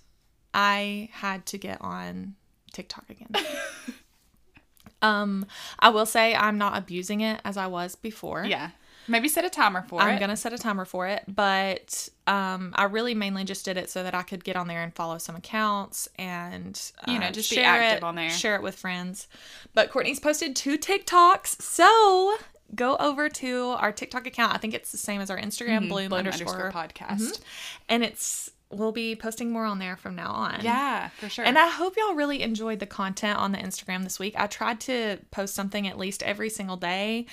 I 0.54 1.10
had 1.14 1.46
to 1.48 1.58
get 1.58 1.80
on 1.82 2.36
TikTok 2.72 3.10
again. 3.10 3.30
um, 5.02 5.46
I 5.80 5.90
will 5.90 6.06
say 6.06 6.36
I'm 6.36 6.58
not 6.58 6.78
abusing 6.78 7.22
it 7.22 7.42
as 7.44 7.58
I 7.58 7.68
was 7.68 7.96
before. 7.96 8.46
Yeah. 8.46 8.72
Maybe 9.06 9.28
set 9.28 9.44
a 9.44 9.50
timer 9.50 9.82
for 9.82 10.00
it. 10.00 10.06
I'm 10.06 10.18
gonna 10.18 10.38
set 10.38 10.54
a 10.54 10.58
timer 10.58 10.86
for 10.86 11.08
it, 11.08 11.24
but 11.28 12.08
um, 12.26 12.72
I 12.74 12.86
really 12.86 13.14
mainly 13.14 13.44
just 13.44 13.66
did 13.66 13.76
it 13.76 13.90
so 13.90 14.02
that 14.02 14.16
I 14.16 14.22
could 14.24 14.46
get 14.46 14.56
on 14.56 14.68
there 14.70 14.82
and 14.82 14.96
follow 14.96 15.18
some 15.18 15.36
accounts 15.36 16.08
and 16.18 16.82
You 17.06 17.20
know, 17.20 17.26
uh, 17.26 17.32
just 17.32 17.52
be 17.52 17.60
active 17.60 17.98
it, 17.98 18.04
on 18.04 18.16
there. 18.16 18.30
share 18.30 18.56
it 18.56 18.62
with 18.64 18.76
friends. 18.76 19.28
But 19.74 19.92
Courtney's 19.92 20.22
posted 20.22 20.56
two 20.56 20.78
TikToks, 20.78 21.62
so 21.62 22.36
go 22.76 22.96
over 22.96 23.28
to 23.28 23.76
our 23.78 23.92
TikTok 23.92 24.26
account. 24.26 24.54
I 24.56 24.58
think 24.58 24.74
it's 24.74 24.94
the 24.94 24.98
same 24.98 25.20
as 25.20 25.30
our 25.30 25.38
Instagram, 25.38 25.80
Mm-hmm. 25.80 25.90
Bloom 25.90 26.14
underscore, 26.14 26.72
podcast. 26.72 27.42
and 27.90 28.06
it's 28.06 28.52
we'll 28.74 28.92
be 28.92 29.16
posting 29.16 29.52
more 29.52 29.66
on 29.66 29.80
there 29.80 29.96
from 29.96 30.16
now 30.16 30.32
on. 30.32 30.60
Yeah, 30.62 31.10
for 31.10 31.30
sure. 31.30 31.46
And 31.46 31.58
I 31.58 31.70
hope 31.70 31.96
y'all 31.98 32.16
really 32.16 32.42
enjoyed 32.42 32.80
the 32.80 32.86
content 32.86 33.38
on 33.38 33.52
the 33.52 33.58
Instagram 33.58 34.04
this 34.04 34.20
week. 34.20 34.34
I 34.38 34.48
tried 34.48 34.80
to 34.82 35.20
post 35.32 35.56
something 35.56 35.88
at 35.88 35.98
least 35.98 36.24
every 36.24 36.50
single 36.50 36.78
day, 36.78 37.26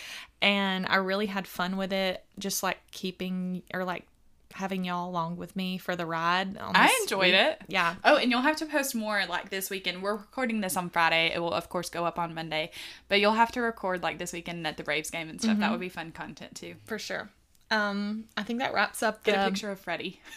and 0.42 0.86
I 0.86 0.96
really 0.96 1.26
had 1.26 1.46
fun 1.46 1.76
with 1.76 1.92
it. 1.92 2.24
Just 2.38 2.62
like 2.62 2.78
keeping 2.90 3.62
or 3.74 3.84
like 3.84 4.06
having 4.52 4.84
y'all 4.84 5.08
along 5.08 5.36
with 5.36 5.54
me 5.54 5.78
for 5.78 5.94
the 5.94 6.06
ride. 6.06 6.56
I 6.58 6.96
enjoyed 7.02 7.32
week. 7.32 7.34
it. 7.34 7.62
Yeah. 7.68 7.94
Oh, 8.04 8.16
and 8.16 8.30
you'll 8.30 8.40
have 8.40 8.56
to 8.56 8.66
post 8.66 8.94
more 8.94 9.24
like 9.28 9.50
this 9.50 9.70
weekend. 9.70 10.02
We're 10.02 10.16
recording 10.16 10.60
this 10.60 10.76
on 10.76 10.90
Friday. 10.90 11.32
It 11.34 11.38
will, 11.40 11.52
of 11.52 11.68
course, 11.68 11.88
go 11.88 12.04
up 12.04 12.18
on 12.18 12.34
Monday. 12.34 12.70
But 13.08 13.20
you'll 13.20 13.34
have 13.34 13.52
to 13.52 13.60
record 13.60 14.02
like 14.02 14.18
this 14.18 14.32
weekend 14.32 14.66
at 14.66 14.76
the 14.76 14.82
Braves 14.82 15.10
game 15.10 15.28
and 15.28 15.40
stuff. 15.40 15.52
Mm-hmm. 15.52 15.60
That 15.60 15.70
would 15.70 15.80
be 15.80 15.88
fun 15.88 16.12
content 16.12 16.56
too. 16.56 16.74
For 16.84 16.98
sure. 16.98 17.30
Um, 17.70 18.24
I 18.36 18.42
think 18.42 18.58
that 18.58 18.74
wraps 18.74 19.02
up 19.02 19.24
the. 19.24 19.32
Get 19.32 19.46
a 19.46 19.50
picture 19.50 19.70
of 19.70 19.78
Freddie. 19.78 20.20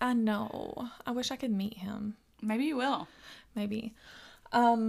I 0.00 0.12
know. 0.12 0.88
I 1.06 1.10
wish 1.10 1.30
I 1.30 1.36
could 1.36 1.50
meet 1.50 1.78
him. 1.78 2.16
Maybe 2.42 2.64
you 2.64 2.76
will. 2.76 3.08
maybe. 3.54 3.94
Um, 4.52 4.88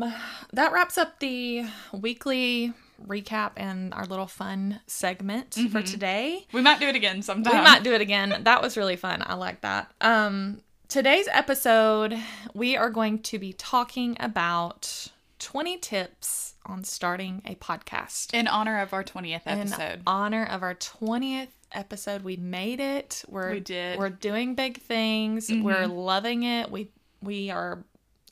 that 0.53 0.71
wraps 0.71 0.97
up 0.97 1.19
the 1.19 1.65
weekly 1.91 2.73
recap 3.05 3.51
and 3.57 3.93
our 3.93 4.05
little 4.05 4.27
fun 4.27 4.79
segment 4.87 5.55
for 5.71 5.81
today. 5.81 6.45
We 6.53 6.61
might 6.61 6.79
do 6.79 6.87
it 6.87 6.95
again 6.95 7.21
sometime. 7.21 7.53
We 7.57 7.61
might 7.61 7.83
do 7.83 7.93
it 7.93 8.01
again. 8.01 8.41
That 8.43 8.61
was 8.61 8.77
really 8.77 8.95
fun. 8.95 9.21
I 9.25 9.33
like 9.33 9.61
that. 9.61 9.91
Um, 9.99 10.61
today's 10.87 11.27
episode, 11.31 12.17
we 12.53 12.77
are 12.77 12.89
going 12.89 13.19
to 13.23 13.39
be 13.39 13.51
talking 13.51 14.15
about 14.19 15.09
20 15.39 15.77
tips 15.77 16.53
on 16.65 16.83
starting 16.83 17.41
a 17.45 17.55
podcast. 17.55 18.33
in 18.33 18.47
honor 18.47 18.79
of 18.79 18.93
our 18.93 19.03
twentieth 19.03 19.41
episode. 19.45 19.81
In 19.95 20.01
honor 20.05 20.45
of 20.45 20.61
our 20.61 20.75
20th 20.75 21.47
episode, 21.71 22.23
we 22.23 22.35
made 22.37 22.79
it. 22.79 23.23
We're 23.27 23.51
We 23.51 23.59
did. 23.59 23.93
Mm-hmm. 23.93 23.99
We're 23.99 24.09
doing 24.09 24.55
big 24.55 24.81
things. 24.81 25.49
We're 25.51 25.87
loving 25.87 26.43
it. 26.43 26.71
We 26.71 26.91
we 27.21 27.49
are 27.49 27.83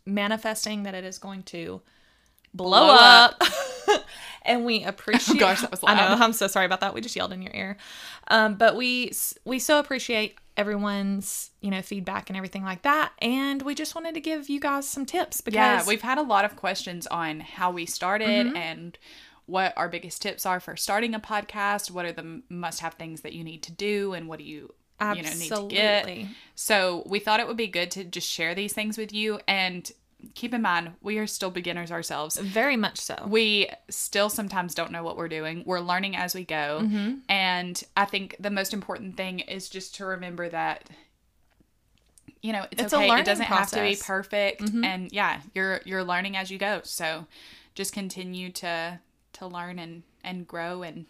manifesting 0.06 0.84
that 0.84 0.96
it 0.96 1.04
is 1.04 1.18
going 1.18 1.44
to 1.44 1.82
blow, 2.54 2.86
Blow 2.86 2.96
up. 2.96 3.44
and 4.44 4.66
we 4.66 4.84
appreciate. 4.84 5.36
Oh 5.38 5.40
gosh, 5.40 5.62
that 5.62 5.72
was 5.72 5.84
loud. 5.84 5.98
I 5.98 6.16
know. 6.16 6.24
I'm 6.24 6.34
so 6.34 6.48
sorry 6.48 6.66
about 6.66 6.80
that. 6.82 6.94
We 6.94 7.02
just 7.02 7.16
yelled 7.16 7.34
in 7.34 7.42
your 7.42 7.54
ear. 7.54 7.78
Um, 8.30 8.56
but 8.56 8.76
we 8.76 9.12
we 9.46 9.60
so 9.60 9.80
appreciate 9.80 10.38
everyone's 10.56 11.52
you 11.62 11.70
know 11.70 11.82
feedback 11.82 12.30
and 12.30 12.38
everything 12.38 12.64
like 12.64 12.82
that, 12.84 13.12
and 13.20 13.62
we 13.62 13.76
just 13.76 13.94
wanted 13.94 14.14
to 14.16 14.22
give 14.22 14.50
you 14.50 14.60
guys 14.60 14.88
some 14.88 15.06
tips 15.06 15.42
because 15.42 15.56
yeah, 15.56 15.86
we've 15.88 16.02
had 16.02 16.18
a 16.18 16.24
lot 16.24 16.46
of 16.46 16.56
questions 16.56 17.06
on 17.08 17.42
how 17.42 17.72
we 17.72 17.86
started 17.86 18.48
Mm-hmm. 18.48 18.56
and 18.58 18.98
what 19.48 19.74
our 19.76 19.90
biggest 19.90 20.22
tips 20.22 20.46
are 20.46 20.60
for 20.60 20.78
starting 20.78 21.16
a 21.16 21.20
podcast. 21.20 21.90
What 21.90 22.06
are 22.06 22.12
the 22.12 22.44
must-have 22.50 22.94
things 22.94 23.22
that 23.22 23.34
you 23.34 23.44
need 23.44 23.64
to 23.64 23.72
do, 23.72 24.14
and 24.14 24.28
what 24.28 24.40
do 24.40 24.46
you 24.46 24.74
you 25.02 25.08
know 25.08 25.16
need 25.16 25.50
to 25.50 25.68
get? 25.68 26.26
So 26.56 27.04
we 27.08 27.20
thought 27.20 27.40
it 27.40 27.48
would 27.48 27.58
be 27.58 27.68
good 27.68 27.90
to 27.92 28.04
just 28.04 28.30
share 28.30 28.54
these 28.54 28.74
things 28.74 28.98
with 28.98 29.12
you 29.12 29.40
and 29.48 29.92
keep 30.34 30.54
in 30.54 30.62
mind 30.62 30.92
we 31.02 31.20
are 31.20 31.28
still 31.28 31.52
beginners 31.52 31.92
ourselves. 31.92 32.38
very 32.38 32.76
much 32.76 32.98
so. 33.00 33.16
We 33.28 33.70
still 33.90 34.30
sometimes 34.30 34.74
don't 34.74 34.92
know 34.92 35.04
what 35.04 35.16
we're 35.16 35.28
doing. 35.28 35.64
We're 35.66 35.80
learning 35.80 36.16
as 36.16 36.34
we 36.34 36.44
go. 36.44 36.80
Mm-hmm. 36.82 37.20
And 37.30 37.84
I 37.96 38.06
think 38.06 38.36
the 38.40 38.50
most 38.50 38.74
important 38.74 39.16
thing 39.16 39.40
is 39.40 39.70
just 39.70 39.96
to 39.96 40.06
remember 40.06 40.50
that 40.50 40.90
you 42.42 42.54
know, 42.54 42.66
it's, 42.72 42.84
It's 42.84 42.94
a 42.94 42.98
okay. 42.98 43.20
It 43.20 43.26
doesn't 43.26 43.46
have 43.46 43.70
to 43.72 43.76
be 43.76 43.96
process. 43.96 44.02
Mm-hmm. 44.04 44.12
perfect. 44.12 44.62
And 44.86 45.12
yeah, 45.12 45.42
you're 45.54 45.82
you're 45.86 46.04
learning 46.04 46.38
as 46.38 46.50
you 46.52 46.58
go. 46.58 46.82
So 46.84 47.26
just 47.76 47.94
continue 47.94 48.52
to 48.54 49.00
to 49.40 49.48
learn 49.48 49.80
and 49.80 50.04
and 50.24 50.48
grow 50.48 50.84
and 50.84 51.06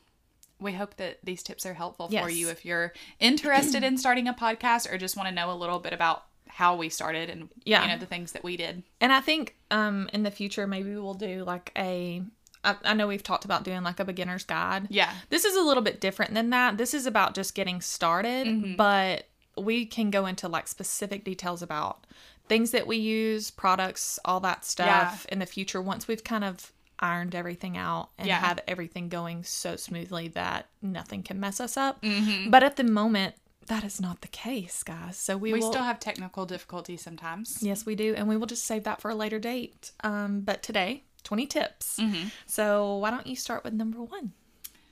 we 0.59 0.73
hope 0.73 0.97
that 0.97 1.19
these 1.23 1.43
tips 1.43 1.65
are 1.67 1.75
helpful 1.75 2.07
for 2.09 2.29
you 2.29 2.49
if 2.49 2.65
you're 2.65 2.91
interested 3.19 3.83
in 3.83 3.97
starting 3.97 4.27
a 4.27 4.33
podcast 4.33 4.91
or 4.91 4.97
just 4.97 5.15
want 5.15 5.29
to 5.29 5.35
know 5.35 5.51
a 5.51 5.53
little 5.55 5.77
bit 5.79 5.93
about 5.93 6.23
how 6.47 6.75
we 6.75 6.89
started 6.89 7.29
and 7.29 7.49
Yeah. 7.63 7.83
you 7.83 7.89
know 7.89 7.97
the 7.99 8.07
things 8.07 8.31
that 8.31 8.43
we 8.43 8.57
did. 8.57 8.81
And 8.99 9.13
I 9.13 9.21
think 9.21 9.55
um 9.69 10.09
in 10.13 10.23
the 10.23 10.31
future 10.31 10.65
maybe 10.65 10.95
we'll 10.95 11.13
do 11.13 11.43
like 11.43 11.71
a 11.77 12.23
I, 12.63 12.75
I 12.83 12.93
know 12.95 13.05
we've 13.07 13.21
talked 13.21 13.45
about 13.45 13.63
doing 13.63 13.83
like 13.83 13.99
a 13.99 14.05
beginner's 14.05 14.43
guide. 14.43 14.87
Yeah. 14.89 15.13
This 15.29 15.45
is 15.45 15.55
a 15.55 15.61
little 15.61 15.83
bit 15.83 16.01
different 16.01 16.33
than 16.33 16.49
that. 16.49 16.77
This 16.77 16.93
is 16.95 17.05
about 17.05 17.35
just 17.35 17.53
getting 17.53 17.79
started, 17.81 18.47
Mm-hmm. 18.47 18.75
but 18.75 19.27
we 19.55 19.85
can 19.85 20.09
go 20.09 20.25
into 20.25 20.47
like 20.47 20.67
specific 20.67 21.23
details 21.23 21.61
about 21.61 22.07
things 22.49 22.71
that 22.71 22.87
we 22.87 22.97
use, 22.97 23.51
products, 23.51 24.17
all 24.25 24.39
that 24.39 24.65
stuff 24.65 25.25
in 25.29 25.37
the 25.39 25.45
future 25.45 25.81
once 25.81 26.07
we've 26.07 26.23
kind 26.23 26.43
of 26.43 26.71
ironed 26.99 27.35
everything 27.35 27.77
out 27.77 28.09
and 28.17 28.27
Yeah. 28.27 28.39
have 28.39 28.59
everything 28.67 29.09
going 29.09 29.43
so 29.43 29.75
smoothly 29.75 30.27
that 30.29 30.67
nothing 30.81 31.23
can 31.23 31.39
mess 31.39 31.59
us 31.59 31.77
up. 31.77 32.01
Mm-hmm. 32.01 32.49
But 32.49 32.63
at 32.63 32.75
the 32.75 32.83
moment, 32.83 33.35
that 33.67 33.83
is 33.83 33.99
not 33.99 34.21
the 34.21 34.27
case, 34.29 34.81
guys. 34.83 35.17
So 35.17 35.35
we, 35.37 35.51
We 35.53 35.59
will. 35.59 35.71
still 35.71 35.83
have 35.83 35.99
technical 35.99 36.45
difficulties 36.45 37.01
sometimes. 37.01 37.59
yes, 37.61 37.85
we 37.85 37.95
do, 37.95 38.13
and 38.15 38.27
we 38.27 38.37
will 38.37 38.47
just 38.47 38.63
save 38.65 38.83
that 38.85 39.01
for 39.01 39.11
a 39.11 39.15
later 39.15 39.39
date. 39.39 39.91
Um, 40.03 40.39
but 40.41 40.63
today, 40.63 41.03
twenty 41.23 41.45
tips. 41.45 41.97
Mm-hmm. 41.99 42.29
So 42.45 42.95
why 42.97 43.11
don't 43.11 43.27
you 43.27 43.35
start 43.35 43.63
with 43.63 43.73
number 43.73 44.01
one? 44.01 44.31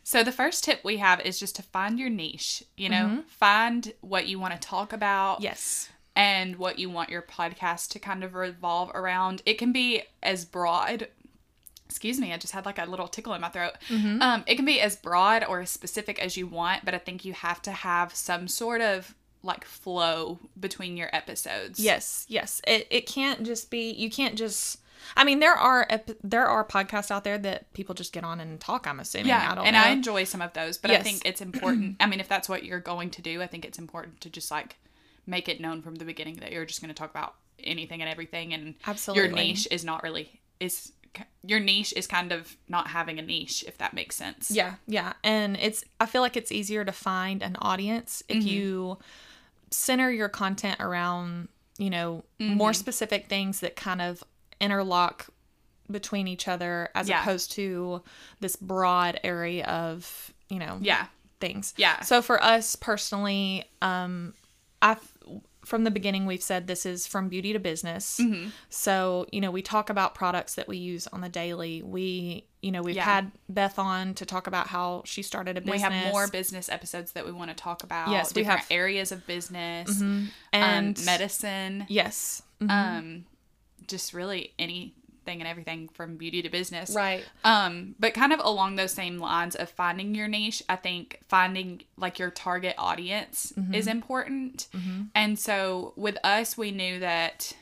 So 0.04 0.24
the 0.24 0.32
first 0.34 0.64
tip 0.66 0.82
we 0.84 0.98
have 0.98 1.20
is 1.22 1.40
just 1.40 1.56
to 1.56 1.64
find 1.64 1.98
your 1.98 2.10
niche. 2.10 2.64
You 2.78 2.90
know, 2.90 3.24
find 3.28 3.94
what 4.02 4.28
you 4.28 4.40
want 4.40 4.54
to 4.54 4.60
talk 4.60 4.94
about. 4.94 5.42
Yes. 5.42 5.90
and 6.18 6.56
what 6.58 6.78
you 6.80 6.90
want 6.90 7.10
your 7.10 7.22
podcast 7.22 7.90
to 7.90 8.00
kind 8.00 8.24
of 8.24 8.36
revolve 8.36 8.90
around. 8.94 9.42
It 9.46 9.56
can 9.58 9.72
be 9.74 10.04
as 10.24 10.46
broad. 10.46 11.08
Excuse 11.86 12.20
me, 12.20 12.34
I 12.34 12.38
just 12.38 12.54
had 12.54 12.66
like 12.66 12.80
a 12.80 12.86
little 12.86 13.08
tickle 13.08 13.34
in 13.34 13.42
my 13.42 13.50
throat. 13.50 13.74
Um, 13.92 14.44
it 14.48 14.56
can 14.56 14.66
be 14.66 14.82
as 14.82 14.96
broad 14.96 15.44
or 15.44 15.62
as 15.62 15.70
specific 15.70 16.20
as 16.20 16.36
you 16.36 16.48
want, 16.48 16.84
but 16.84 16.94
I 16.94 16.98
think 16.98 17.24
you 17.26 17.34
have 17.34 17.62
to 17.64 17.72
have 17.72 18.16
some 18.16 18.48
sort 18.48 18.82
of 18.82 19.14
like 19.44 19.64
flow 19.64 20.40
between 20.60 20.98
your 20.98 21.10
episodes. 21.14 21.80
Yes, 21.80 22.26
yes. 22.28 22.62
It 22.68 22.88
it 22.90 23.08
can't 23.08 23.44
just 23.44 23.70
be 23.70 23.92
you 23.92 24.10
can't 24.10 24.36
just 24.36 24.80
I 25.16 25.24
mean 25.24 25.40
there 25.40 25.54
are 25.54 25.86
ep- 25.90 26.18
there 26.24 26.48
are 26.48 26.66
podcasts 26.66 27.12
out 27.12 27.24
there 27.24 27.38
that 27.38 27.72
people 27.74 27.94
just 27.94 28.12
get 28.12 28.24
on 28.24 28.40
and 28.40 28.60
talk, 28.60 28.88
I'm 28.88 29.00
assuming. 29.00 29.28
Yeah, 29.28 29.54
I 29.56 29.64
and 29.64 29.76
know. 29.76 29.82
I 29.82 29.90
enjoy 29.90 30.24
some 30.24 30.42
of 30.42 30.54
those, 30.54 30.78
but 30.78 30.90
I 30.92 31.02
think 31.02 31.22
it's 31.24 31.42
important. 31.42 31.98
I 32.00 32.08
mean, 32.08 32.20
if 32.20 32.28
that's 32.28 32.50
what 32.50 32.64
you're 32.66 32.80
going 32.80 33.12
to 33.12 33.22
do, 33.22 33.42
I 33.42 33.48
think 33.48 33.64
it's 33.66 33.78
important 33.78 34.22
to 34.22 34.30
just 34.30 34.50
like 34.50 34.78
make 35.28 35.48
it 35.48 35.62
known 35.62 35.82
from 35.82 35.96
the 35.96 36.06
beginning 36.06 36.38
that 36.38 36.52
you're 36.52 36.66
just 36.66 36.82
going 36.82 36.94
to 36.94 36.96
talk 36.96 37.12
about 37.12 37.36
anything 37.64 38.02
and 38.02 38.10
everything, 38.10 38.54
and 38.54 38.76
Absolutely. 38.86 39.24
your 39.24 39.32
niche 39.36 39.68
is 39.70 39.86
not 39.86 40.04
really 40.04 40.42
is 40.60 40.92
your 41.44 41.60
niche 41.60 41.94
is 41.96 42.08
kind 42.08 42.32
of 42.32 42.56
not 42.68 42.88
having 42.88 43.20
a 43.20 43.22
niche, 43.22 43.64
if 43.68 43.78
that 43.78 43.94
makes 43.94 44.16
sense. 44.16 44.50
Yeah, 44.52 44.76
yeah. 44.88 45.14
And 45.24 45.58
it's 45.58 45.84
I 46.00 46.06
feel 46.06 46.22
like 46.22 46.36
it's 46.38 46.52
easier 46.52 46.84
to 46.86 46.92
find 46.92 47.42
an 47.44 47.56
audience 47.62 48.24
if 48.28 48.38
Mm-hmm. 48.38 48.48
you 48.48 48.98
center 49.72 50.12
your 50.12 50.30
content 50.30 50.80
around, 50.80 51.48
you 51.78 51.90
know, 51.90 52.24
Mm-hmm. 52.40 52.56
more 52.56 52.74
specific 52.74 53.28
things 53.28 53.60
that 53.62 53.76
kind 53.76 54.02
of 54.02 54.24
interlock 54.60 55.28
between 55.90 56.28
each 56.28 56.48
other 56.48 56.90
as 56.96 57.08
Yeah. 57.08 57.22
opposed 57.22 57.52
to 57.54 58.02
this 58.40 58.56
broad 58.56 59.20
area 59.24 59.66
of, 59.66 60.34
you 60.50 60.60
know, 60.60 60.78
Yeah. 60.82 61.08
things. 61.40 61.74
Yeah. 61.78 62.02
So 62.02 62.22
for 62.22 62.42
us 62.44 62.76
personally, 62.76 63.66
um 63.82 64.34
I 64.82 64.98
from 65.66 65.84
the 65.84 65.92
beginning 65.92 66.26
we've 66.26 66.44
said 66.44 66.68
this 66.68 66.86
is 66.86 67.08
from 67.08 67.28
beauty 67.28 67.52
to 67.54 67.60
business. 67.60 68.20
Mm-hmm. 68.22 68.50
So, 68.70 69.26
you 69.32 69.42
know, 69.42 69.52
we 69.52 69.62
talk 69.62 69.90
about 69.90 70.14
products 70.16 70.56
that 70.56 70.68
we 70.68 70.78
use 70.78 71.08
on 71.08 71.22
the 71.22 71.30
daily. 71.30 71.82
We, 71.82 72.46
you 72.62 72.72
know, 72.72 72.82
we've 72.84 72.96
Yeah. 72.96 73.04
had 73.04 73.32
Beth 73.50 73.78
on 73.80 74.14
to 74.16 74.26
talk 74.26 74.48
about 74.48 74.68
how 74.68 75.02
she 75.06 75.22
started 75.24 75.58
a 75.58 75.62
business. 75.62 75.76
We 75.78 75.82
have 75.82 76.14
more 76.14 76.28
business 76.28 76.70
episodes 76.70 77.14
that 77.14 77.26
we 77.26 77.32
want 77.32 77.50
to 77.50 77.56
talk 77.56 77.84
about. 77.84 78.10
Yes, 78.12 78.34
we 78.36 78.44
have- 78.44 78.60
Mm-hmm. 78.60 78.74
areas 78.74 79.12
of 79.12 79.26
business, 79.28 80.00
and 80.54 80.98
um, 81.00 81.06
medicine, 81.06 81.86
Yes. 81.90 82.42
Mhm. 82.62 82.70
um, 82.72 83.26
just 83.88 84.14
really 84.14 84.54
anything 85.28 85.42
and 85.42 85.50
everything 85.50 85.90
from 85.94 86.18
beauty 86.18 86.42
to 86.42 86.50
business. 86.50 86.94
right. 86.96 87.24
Um, 87.44 87.96
but 88.00 88.14
kind 88.14 88.34
of 88.34 88.40
along 88.44 88.76
those 88.76 88.92
same 88.92 89.18
lines 89.20 89.56
of 89.56 89.70
finding 89.70 90.16
your 90.16 90.28
niche, 90.28 90.62
I 90.70 90.76
think 90.76 91.20
finding 91.28 91.82
like 91.98 92.20
your 92.20 92.32
target 92.32 92.76
audience 92.78 93.54
Mm-hmm. 93.56 93.74
is 93.74 93.88
important. 93.88 94.68
And 95.14 95.38
so 95.40 95.94
with 95.96 96.18
us, 96.24 96.58
we 96.58 96.72
knew 96.72 97.00
that, 97.00 97.54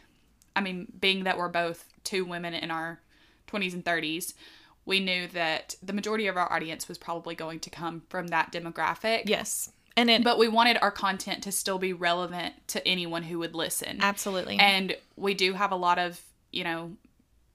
I 0.56 0.62
mean, 0.62 0.91
being 0.99 1.23
that 1.26 1.38
we're 1.38 1.49
both 1.49 1.86
two 2.04 2.26
women 2.26 2.54
in 2.54 2.71
our 2.71 2.99
20s 3.47 3.73
and 3.73 3.84
30s, 3.86 4.34
we 4.86 4.99
knew 4.99 5.28
that 5.30 5.76
the 5.84 5.93
majority 5.93 6.28
of 6.28 6.36
our 6.38 6.52
audience 6.52 6.88
was 6.88 6.97
probably 6.97 7.36
going 7.36 7.60
to 7.62 7.69
come 7.69 8.02
from 8.10 8.28
that 8.28 8.52
demographic. 8.52 9.23
Yes. 9.26 9.71
And 9.95 10.10
it 10.10 10.23
But 10.23 10.38
we 10.39 10.47
wanted 10.47 10.78
our 10.82 10.91
content 10.91 11.43
to 11.43 11.52
still 11.52 11.78
be 11.78 11.93
relevant 11.93 12.54
to 12.69 12.86
anyone 12.88 13.23
who 13.23 13.39
would 13.39 13.54
listen. 13.56 13.97
absolutely. 14.02 14.58
And 14.60 14.95
we 15.15 15.34
do 15.36 15.54
have 15.54 15.71
a 15.71 15.76
lot 15.78 15.99
of, 15.99 16.19
you 16.52 16.63
know, 16.63 16.93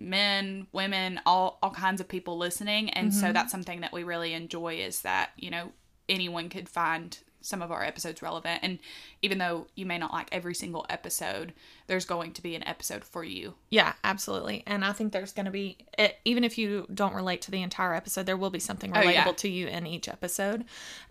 men, 0.00 0.66
women, 0.72 1.20
all 1.26 1.58
all 1.62 1.70
kinds 1.70 2.00
of 2.00 2.08
people 2.08 2.36
listening, 2.38 2.90
and 2.90 3.10
Mm-hmm. 3.10 3.20
so 3.20 3.32
that's 3.32 3.50
something 3.52 3.80
that 3.80 3.92
we 3.92 4.04
really 4.04 4.32
enjoy 4.34 4.74
is 4.76 5.00
that, 5.02 5.30
you 5.36 5.50
know, 5.50 5.72
anyone 6.08 6.48
could 6.48 6.68
find 6.68 7.18
some 7.40 7.62
of 7.62 7.70
our 7.70 7.84
episodes 7.84 8.20
relevant 8.20 8.58
and 8.64 8.80
even 9.22 9.38
though 9.38 9.68
you 9.76 9.86
may 9.86 9.96
not 9.96 10.12
like 10.12 10.28
every 10.32 10.54
single 10.54 10.84
episode, 10.90 11.52
there's 11.86 12.04
going 12.04 12.32
to 12.32 12.42
be 12.42 12.56
an 12.56 12.66
episode 12.66 13.04
for 13.04 13.22
you. 13.22 13.54
yeah, 13.70 13.92
absolutely. 14.02 14.64
And 14.66 14.84
I 14.84 14.92
think 14.92 15.12
there's 15.12 15.32
going 15.32 15.46
to 15.46 15.52
be 15.52 15.78
even 16.24 16.42
if 16.42 16.58
you 16.58 16.86
don't 16.92 17.14
relate 17.14 17.40
to 17.42 17.50
the 17.52 17.62
entire 17.62 17.94
episode, 17.94 18.26
there 18.26 18.36
will 18.36 18.50
be 18.50 18.58
something 18.58 18.90
relatable 18.92 19.06
Oh, 19.06 19.10
yeah. 19.10 19.32
to 19.32 19.48
you 19.48 19.68
in 19.68 19.86
each 19.86 20.08
episode. 20.08 20.64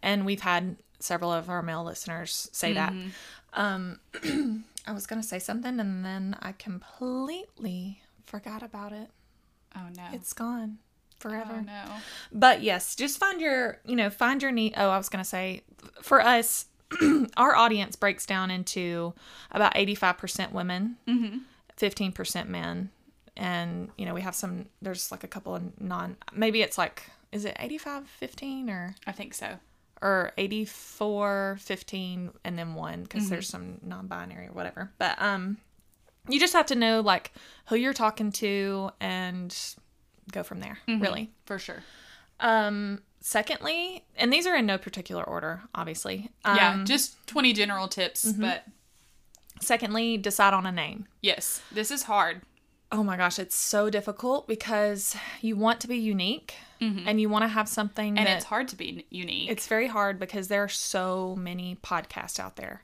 And 0.04 0.26
we've 0.26 0.41
had 0.41 0.76
several 1.00 1.32
of 1.32 1.50
our 1.50 1.62
male 1.63 1.86
listeners 1.86 2.50
say 2.52 2.73
that. 2.73 2.91
Mm-hmm. 2.91 3.10
Um 3.54 4.00
I 4.86 4.91
was 4.91 5.08
going 5.08 5.21
to 5.21 5.28
say 5.28 5.39
something 5.39 5.80
and 5.80 6.04
then 6.06 6.36
I 6.41 6.52
completely 6.52 8.02
forgot 8.27 8.61
about 8.61 8.91
it. 8.93 9.09
Oh 9.75 9.87
no. 9.95 10.03
It's 10.13 10.33
gone 10.33 10.77
forever. 11.19 11.55
oh 11.57 11.61
no. 11.61 11.83
But 12.31 12.61
yes, 12.61 12.95
just 12.95 13.17
find 13.17 13.41
your, 13.41 13.79
you 13.85 13.95
know, 13.95 14.09
find 14.09 14.41
your 14.41 14.51
need. 14.51 14.73
Oh, 14.77 14.89
I 14.89 14.97
was 14.97 15.09
going 15.09 15.23
to 15.23 15.29
say 15.29 15.63
for 16.01 16.21
us, 16.21 16.65
our 17.37 17.55
audience 17.55 17.95
breaks 17.95 18.25
down 18.25 18.51
into 18.51 19.13
about 19.51 19.73
85% 19.75 20.51
women, 20.51 20.97
15% 21.77 22.47
men. 22.47 22.89
And, 23.35 23.89
you 23.97 24.05
know, 24.05 24.13
we 24.13 24.21
have 24.21 24.33
some, 24.35 24.65
there's 24.81 25.11
like 25.11 25.23
a 25.23 25.27
couple 25.27 25.55
of 25.55 25.79
non, 25.81 26.17
maybe 26.33 26.61
it's 26.61 26.77
like, 26.77 27.03
is 27.31 27.45
it 27.45 27.55
85, 27.59 28.07
15 28.07 28.69
or, 28.69 28.95
I 29.05 29.11
think 29.11 29.33
so. 29.33 29.57
or 30.01 30.31
84, 30.37 31.57
15 31.59 32.31
and 32.43 32.57
then 32.57 32.73
one 32.73 33.03
because 33.03 33.29
there's 33.29 33.47
some 33.49 33.77
non 33.83 34.07
binary 34.07 34.47
or 34.47 34.53
whatever. 34.53 34.91
But, 34.97 35.21
um, 35.21 35.57
you 36.29 36.39
just 36.39 36.53
have 36.53 36.65
to 36.67 36.75
know 36.75 37.01
like 37.01 37.33
who 37.67 37.75
you're 37.75 37.93
talking 37.93 38.31
to 38.33 38.91
and 38.99 39.55
go 40.31 40.43
from 40.43 40.59
there, 40.59 40.77
really. 40.87 41.31
For 41.45 41.57
sure. 41.59 41.83
Um, 42.39 43.01
secondly, 43.19 44.03
and 44.15 44.31
these 44.31 44.45
are 44.47 44.55
in 44.55 44.65
no 44.65 44.77
particular 44.77 45.23
order, 45.23 45.61
obviously. 45.73 46.29
Um, 46.45 46.55
yeah, 46.57 46.83
just 46.85 47.25
20 47.27 47.53
general 47.53 47.87
tips, 47.87 48.25
Mm-hmm. 48.25 48.41
but 48.41 48.63
Secondly, 49.59 50.17
decide 50.17 50.53
on 50.53 50.65
a 50.67 50.71
name. 50.71 51.07
yes, 51.21 51.61
this 51.71 51.89
is 51.89 52.03
hard. 52.03 52.41
Oh 52.91 53.03
my 53.03 53.17
gosh, 53.17 53.39
it's 53.39 53.55
so 53.57 53.89
difficult 53.89 54.47
because 54.47 55.15
you 55.41 55.55
want 55.55 55.81
to 55.81 55.87
be 55.87 55.97
unique 55.97 56.53
and 56.79 57.19
you 57.19 57.27
want 57.27 57.41
to 57.43 57.47
have 57.47 57.67
something 57.67 58.13
Mm-hmm. 58.13 58.19
And 58.19 58.29
it's 58.29 58.45
hard 58.45 58.67
to 58.67 58.75
be 58.75 59.05
unique. 59.09 59.49
it's 59.49 59.65
very 59.67 59.87
hard 59.87 60.19
because 60.19 60.47
there 60.47 60.63
are 60.63 60.69
so 60.69 61.35
many 61.39 61.75
podcasts 61.83 62.39
out 62.39 62.55
there. 62.55 62.83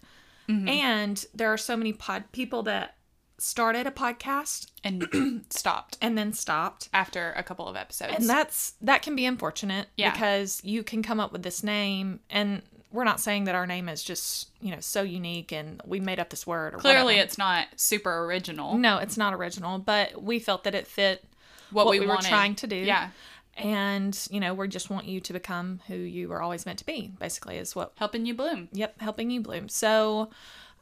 Mm-hmm. 0.49 0.67
And 0.67 1.25
there 1.35 1.53
are 1.53 1.57
so 1.59 1.77
many 1.77 1.93
pod 1.93 2.23
people 2.31 2.63
that 2.63 2.95
started 3.43 3.85
a 3.87 3.91
podcast 3.91 4.67
and 4.83 5.45
stopped 5.49 5.97
and 6.01 6.17
then 6.17 6.33
stopped. 6.33 6.89
after 6.93 7.33
a 7.35 7.43
couple 7.43 7.67
of 7.67 7.75
episodes. 7.75 8.13
And 8.17 8.29
that's 8.29 8.73
that 8.81 9.01
can 9.01 9.15
be 9.15 9.25
unfortunate 9.25 9.87
Yeah. 9.97 10.11
because 10.11 10.61
you 10.63 10.83
can 10.83 11.03
come 11.03 11.19
up 11.19 11.31
with 11.31 11.43
this 11.43 11.63
name 11.63 12.19
and 12.29 12.61
we're 12.91 13.03
not 13.03 13.19
saying 13.19 13.45
that 13.45 13.55
our 13.55 13.65
name 13.65 13.89
is 13.89 14.03
just, 14.03 14.49
you 14.61 14.69
know, 14.69 14.79
so 14.79 15.01
unique 15.01 15.51
and 15.51 15.81
we 15.83 15.99
made 15.99 16.19
up 16.19 16.29
this 16.29 16.45
word 16.45 16.75
or 16.75 16.77
Clearly, 16.77 17.05
whatever. 17.15 17.23
it's 17.25 17.37
not 17.39 17.67
super 17.75 18.25
original. 18.25 18.77
No, 18.77 18.99
it's 18.99 19.17
not 19.17 19.33
original, 19.33 19.79
but 19.79 20.21
we 20.21 20.37
felt 20.37 20.63
that 20.65 20.75
it 20.75 20.85
fit 20.85 21.23
What, 21.71 21.85
what, 21.87 21.91
we, 21.91 21.99
we, 22.01 22.05
were 22.05 22.17
trying 22.17 22.53
to 22.55 22.67
do. 22.67 22.75
Yeah, 22.75 23.09
And, 23.57 24.15
you 24.29 24.39
know, 24.39 24.53
we 24.53 24.67
just 24.67 24.91
want 24.91 25.05
you 25.07 25.19
to 25.21 25.33
become 25.33 25.81
who 25.87 25.95
you 25.95 26.29
were 26.29 26.39
always 26.41 26.67
meant 26.67 26.79
to 26.79 26.85
be, 26.85 27.11
basically, 27.19 27.57
is 27.57 27.75
what, 27.75 27.93
helping 27.95 28.27
you 28.27 28.35
bloom. 28.35 28.69
yep, 28.71 28.99
helping 29.01 29.31
you 29.31 29.41
bloom. 29.41 29.69
So, 29.69 30.29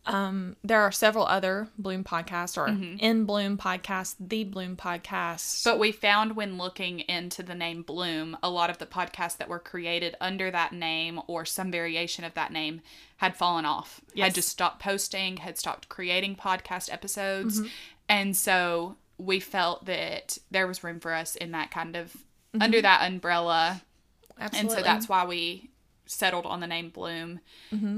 um, 0.06 0.56
there 0.64 0.82
are 0.82 0.92
several 0.92 1.26
other 1.26 1.68
Bloom 1.78 2.04
podcasts 2.04 2.58
or 2.58 2.68
mm-hmm. 2.68 2.98
In 3.00 3.26
Bloom 3.26 3.58
podcast, 3.58 4.16
The 4.20 4.44
Bloom 4.44 4.76
podcast. 4.76 5.64
But 5.64 5.78
we 5.80 5.92
found 5.92 6.36
when 6.36 6.58
looking 6.58 7.02
into 7.02 7.44
the 7.44 7.54
name 7.54 7.84
Bloom, 7.84 8.38
a 8.42 8.50
lot 8.50 8.70
of 8.70 8.80
the 8.80 8.88
podcasts 8.88 9.38
that 9.38 9.48
were 9.48 9.60
created 9.60 10.16
under 10.20 10.50
that 10.50 10.74
name 10.74 11.22
or 11.28 11.46
some 11.46 11.72
variation 11.72 12.24
of 12.24 12.34
that 12.34 12.52
name 12.52 12.82
had 13.18 13.36
fallen 13.36 13.66
off. 13.66 14.02
Yes. 14.14 14.26
Had 14.26 14.36
just 14.36 14.50
stopped 14.50 14.82
posting, 14.82 15.38
had 15.38 15.58
stopped 15.58 15.88
creating 15.88 16.36
podcast 16.36 16.91
episodes. 16.91 17.60
Mm-hmm. 17.60 17.70
And 18.10 18.36
so 18.36 18.95
we 19.20 19.39
felt 19.39 19.86
that 19.86 20.39
there 20.49 20.66
was 20.66 20.84
room 20.84 20.99
for 20.99 21.14
us 21.14 21.36
in 21.36 21.52
that 21.52 21.70
kind 21.70 21.95
of 21.95 22.16
under 22.60 22.78
mm-hmm. 22.78 22.84
that 22.84 23.08
umbrella. 23.08 23.84
Absolutely. 24.39 24.60
And 24.60 24.80
so 24.80 24.84
that's 24.84 25.08
why 25.08 25.26
we 25.26 25.70
settled 26.12 26.45
on 26.45 26.59
the 26.59 26.68
name 26.68 26.89
Bloom. 26.89 27.39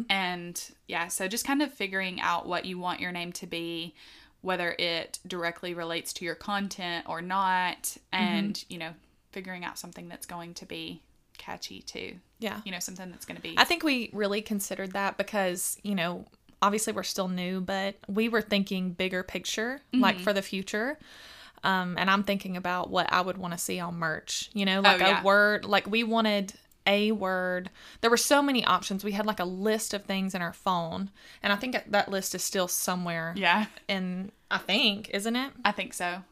And 0.10 0.62
yeah, 0.88 1.08
so 1.08 1.28
just 1.28 1.46
kind 1.46 1.62
of 1.62 1.74
figuring 1.74 2.22
out 2.22 2.46
what 2.48 2.66
you 2.66 2.78
want 2.80 3.00
your 3.00 3.12
name 3.12 3.32
to 3.34 3.48
be, 3.48 3.94
whether 4.42 4.76
it 4.78 5.20
directly 5.28 5.74
relates 5.74 6.14
to 6.14 6.26
your 6.26 6.36
content 6.36 7.06
or 7.10 7.22
not, 7.22 7.98
and, 8.12 8.64
you 8.70 8.78
know, 8.78 8.92
figuring 9.32 9.66
out 9.66 9.80
something 9.80 10.08
that's 10.10 10.26
going 10.28 10.54
to 10.56 10.66
be 10.66 11.02
catchy 11.38 11.82
too. 11.82 12.16
yeah. 12.40 12.62
You 12.64 12.72
know, 12.72 12.80
something 12.80 13.10
that's 13.10 13.26
going 13.26 13.38
to 13.38 13.42
be. 13.42 13.56
I 13.58 13.64
think 13.64 13.84
we 13.84 14.10
really 14.14 14.42
considered 14.42 14.92
that 14.94 15.18
because, 15.18 15.78
you 15.82 15.96
know, 15.96 16.26
obviously 16.62 16.94
we're 16.94 17.04
still 17.04 17.28
new, 17.28 17.60
but 17.62 17.96
we 18.08 18.30
were 18.30 18.42
thinking 18.42 18.92
bigger 18.92 19.24
picture, 19.24 19.82
like 19.94 20.16
Mm-hmm. 20.16 20.24
for 20.24 20.34
the 20.34 20.42
future. 20.44 21.00
Um, 21.64 21.96
and 21.98 22.10
I'm 22.12 22.24
thinking 22.24 22.58
about 22.58 22.90
what 22.90 23.12
I 23.12 23.22
would 23.22 23.38
want 23.38 23.54
to 23.54 23.58
see 23.58 23.80
on 23.80 23.96
merch. 23.96 24.50
You 24.54 24.66
know, 24.66 24.82
like 24.82 25.02
Oh, 25.02 25.06
yeah. 25.06 25.22
a 25.22 25.24
word. 25.24 25.64
Like 25.66 25.88
we 25.90 26.04
wanted 26.04 26.54
a 26.86 27.12
word. 27.12 27.70
There 28.02 28.10
were 28.10 28.18
so 28.18 28.42
many 28.42 28.64
options. 28.66 29.04
We 29.04 29.14
had 29.14 29.26
like 29.26 29.40
a 29.40 29.46
list 29.46 29.94
of 29.94 30.04
things 30.04 30.36
in 30.36 30.42
our 30.42 30.54
phone, 30.54 31.10
and 31.42 31.54
I 31.54 31.56
think 31.56 31.78
that 31.88 32.10
list 32.10 32.36
is 32.36 32.44
still 32.44 32.68
somewhere. 32.68 33.34
Yeah, 33.38 33.66
And 33.88 34.32
I 34.52 34.58
think, 34.58 35.10
isn't 35.12 35.36
it? 35.36 35.52
I 35.64 35.72
think 35.72 35.94
so. 35.94 36.24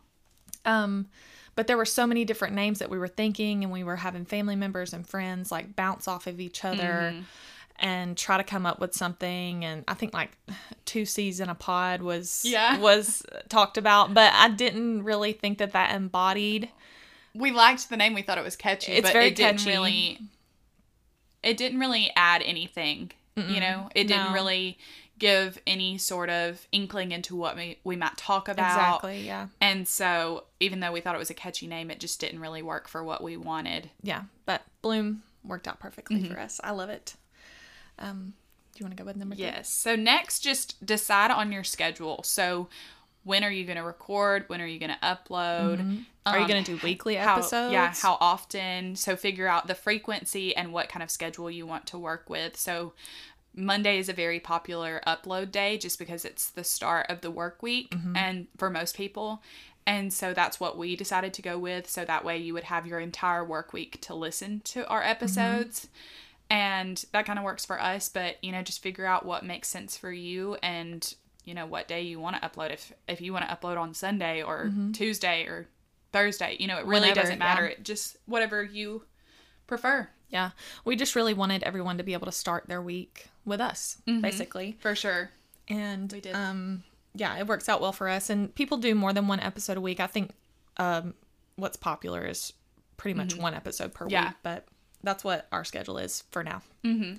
Um, 0.65 1.07
but 1.55 1.67
there 1.67 1.77
were 1.77 1.85
so 1.85 2.05
many 2.07 2.23
different 2.25 2.53
names 2.55 2.79
that 2.79 2.89
we 2.89 2.97
were 2.99 3.07
thinking, 3.07 3.63
and 3.63 3.71
we 3.73 3.83
were 3.83 3.97
having 3.97 4.25
family 4.25 4.55
members 4.55 4.93
and 4.93 5.07
friends 5.07 5.51
like 5.51 5.75
bounce 5.75 6.07
off 6.07 6.27
of 6.27 6.39
each 6.39 6.63
other 6.63 7.11
Mm-hmm. 7.13 7.21
and 7.79 8.15
try 8.17 8.37
to 8.37 8.43
come 8.43 8.65
up 8.65 8.79
with 8.79 8.93
something. 8.93 9.65
And 9.65 9.83
I 9.87 9.93
think 9.95 10.13
like 10.13 10.37
two 10.85 11.05
C's 11.05 11.39
in 11.39 11.49
a 11.49 11.55
pod 11.55 12.01
was 12.01 12.43
Yeah. 12.45 12.77
was 12.77 13.23
talked 13.49 13.77
about, 13.77 14.13
but 14.13 14.31
I 14.33 14.49
didn't 14.49 15.03
really 15.03 15.33
think 15.33 15.57
that 15.57 15.71
that 15.73 15.95
embodied. 15.95 16.69
We 17.33 17.51
liked 17.51 17.89
the 17.89 17.97
name. 17.97 18.13
We 18.13 18.21
thought 18.21 18.37
it 18.37 18.43
was 18.43 18.55
catchy, 18.55 18.91
It's 18.93 19.07
but 19.07 19.13
very 19.13 19.27
it 19.27 19.35
didn't 19.35 19.57
catchy. 19.59 19.69
really. 19.71 20.19
It 21.43 21.57
didn't 21.57 21.79
really 21.79 22.11
add 22.15 22.41
anything. 22.43 23.11
You 23.37 23.59
know, 23.59 23.89
it 23.95 24.07
didn't 24.07 24.33
really 24.33 24.77
give 25.17 25.57
any 25.65 25.97
sort 25.97 26.29
of 26.29 26.67
inkling 26.71 27.11
into 27.11 27.35
what 27.35 27.55
we 27.55 27.79
we 27.83 27.95
might 27.95 28.15
talk 28.17 28.47
about. 28.47 28.75
Exactly. 28.97 29.25
Yeah. 29.25 29.47
And 29.59 29.87
so, 29.87 30.43
even 30.59 30.79
though 30.79 30.91
we 30.91 31.01
thought 31.01 31.15
it 31.15 31.19
was 31.19 31.31
a 31.31 31.33
catchy 31.35 31.65
name, 31.65 31.89
it 31.89 31.99
just 31.99 32.19
didn't 32.19 32.39
really 32.39 32.61
work 32.61 32.87
for 32.87 33.03
what 33.03 33.23
we 33.23 33.37
wanted. 33.37 33.89
Yeah. 34.03 34.23
But 34.45 34.61
Bloom 34.83 35.23
worked 35.43 35.67
out 35.67 35.79
perfectly 35.79 36.17
Mm-hmm. 36.17 36.33
for 36.33 36.39
us. 36.39 36.59
I 36.63 36.69
love 36.71 36.89
it. 36.89 37.15
Um, 37.97 38.33
do 38.75 38.79
you 38.79 38.85
want 38.85 38.95
to 38.97 39.01
go 39.03 39.07
with 39.07 39.15
number 39.15 39.33
three? 39.35 39.45
Yes. 39.45 39.69
So 39.69 39.95
next, 39.95 40.41
just 40.41 40.85
decide 40.85 41.31
on 41.31 41.51
your 41.51 41.63
schedule. 41.63 42.21
So 42.23 42.67
when 43.23 43.43
are 43.43 43.51
you 43.51 43.65
going 43.65 43.77
to 43.77 43.83
record? 43.83 44.45
When 44.47 44.61
are 44.61 44.67
you 44.67 44.79
going 44.79 44.91
to 44.91 44.97
upload? 45.05 45.77
Mm-hmm. 45.77 45.97
Are 46.25 46.37
you 46.37 46.43
Um, 46.43 46.49
going 46.49 46.63
to 46.63 46.75
do 46.75 46.79
weekly 46.83 47.15
how, 47.15 47.33
episodes? 47.33 47.73
Yeah, 47.73 47.93
how 47.93 48.17
often? 48.19 48.95
So 48.95 49.15
figure 49.15 49.47
out 49.47 49.67
the 49.67 49.75
frequency 49.75 50.55
and 50.55 50.71
what 50.73 50.89
kind 50.89 51.03
of 51.03 51.09
schedule 51.09 51.49
you 51.49 51.65
want 51.65 51.87
to 51.87 51.97
work 51.97 52.29
with. 52.29 52.57
So 52.57 52.93
Monday 53.55 53.97
is 53.97 54.07
a 54.07 54.13
very 54.13 54.39
popular 54.39 55.01
upload 55.05 55.51
day 55.51 55.77
just 55.77 55.99
because 55.99 56.25
it's 56.25 56.49
the 56.49 56.63
start 56.63 57.07
of 57.09 57.21
the 57.21 57.31
work 57.31 57.61
week 57.61 57.91
mm-hmm. 57.91 58.15
and 58.15 58.47
for 58.57 58.69
most 58.69 58.95
people. 58.95 59.41
And 59.85 60.13
so 60.13 60.33
that's 60.33 60.59
what 60.59 60.77
we 60.77 60.95
decided 60.95 61.33
to 61.33 61.41
go 61.41 61.57
with. 61.57 61.89
So 61.89 62.05
that 62.05 62.23
way 62.23 62.37
you 62.37 62.53
would 62.53 62.65
have 62.65 62.85
your 62.85 62.99
entire 62.99 63.43
work 63.43 63.73
week 63.73 63.99
to 64.01 64.13
listen 64.13 64.61
to 64.65 64.87
our 64.87 65.01
mm-hmm. 65.01 65.09
episodes. 65.09 65.87
And 66.51 67.03
that 67.13 67.25
kind 67.25 67.39
of 67.39 67.45
works 67.45 67.65
for 67.65 67.81
us, 67.81 68.09
but 68.09 68.35
you 68.43 68.51
know, 68.51 68.61
just 68.61 68.83
figure 68.83 69.05
out 69.05 69.25
what 69.25 69.45
makes 69.45 69.69
sense 69.69 69.97
for 69.97 70.11
you 70.11 70.57
and 70.61 71.15
you 71.43 71.53
know 71.53 71.65
what 71.65 71.87
day 71.87 72.01
you 72.01 72.19
want 72.19 72.41
to 72.41 72.47
upload. 72.47 72.71
If 72.71 72.93
if 73.07 73.21
you 73.21 73.33
want 73.33 73.47
to 73.49 73.55
upload 73.55 73.77
on 73.77 73.93
Sunday 73.93 74.41
or 74.43 74.71
Tuesday 74.93 75.43
or 75.45 75.67
Thursday, 76.11 76.57
you 76.59 76.67
know, 76.67 76.77
it 76.77 76.85
really 76.85 77.09
Whenever, 77.09 77.21
doesn't 77.21 77.39
matter. 77.39 77.65
yeah. 77.65 77.71
It 77.73 77.83
just 77.83 78.17
whatever 78.25 78.63
you 78.63 79.03
prefer. 79.67 80.09
Yeah. 80.29 80.51
We 80.85 80.95
just 80.95 81.15
really 81.15 81.33
wanted 81.33 81.63
everyone 81.63 81.97
to 81.97 82.03
be 82.03 82.13
able 82.13 82.25
to 82.27 82.31
start 82.31 82.67
their 82.67 82.81
week 82.81 83.27
with 83.45 83.59
us, 83.61 83.97
basically. 84.05 84.77
For 84.79 84.95
sure. 84.95 85.29
and 85.67 86.11
We 86.11 86.21
did. 86.21 86.35
um 86.35 86.83
yeah 87.13 87.37
it 87.37 87.45
works 87.47 87.67
out 87.67 87.81
well 87.81 87.91
for 87.91 88.07
us 88.07 88.29
and 88.29 88.53
people 88.55 88.77
do 88.77 88.95
more 88.95 89.11
than 89.11 89.27
one 89.27 89.41
episode 89.41 89.75
a 89.75 89.81
week 89.81 89.99
i 89.99 90.07
think 90.07 90.31
um 90.77 91.13
what's 91.57 91.75
popular 91.75 92.25
is 92.25 92.53
pretty 92.95 93.13
much 93.17 93.35
one 93.35 93.53
episode 93.53 93.93
per 93.93 94.05
Mm-hmm. 94.05 94.11
Yeah. 94.13 94.27
week 94.29 94.35
but 94.43 94.65
that's 95.03 95.21
what 95.23 95.45
our 95.51 95.65
schedule 95.65 95.97
is 95.97 96.23
for 96.31 96.41
now 96.41 96.61
mm-hmm. 96.85 97.15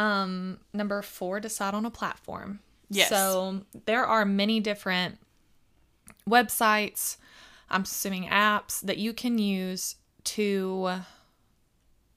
um 0.00 0.58
number 0.74 1.00
four 1.02 1.40
decide 1.40 1.72
on 1.74 1.86
a 1.86 1.90
platform 1.90 2.60
Yes. 2.88 3.08
so 3.08 3.62
there 3.86 4.04
are 4.06 4.24
many 4.24 4.60
different 4.60 5.18
websites 6.28 7.16
i'm 7.70 7.82
assuming 7.82 8.24
apps 8.28 8.80
that 8.82 8.98
you 8.98 9.12
can 9.12 9.38
use 9.38 9.96
to 10.24 10.90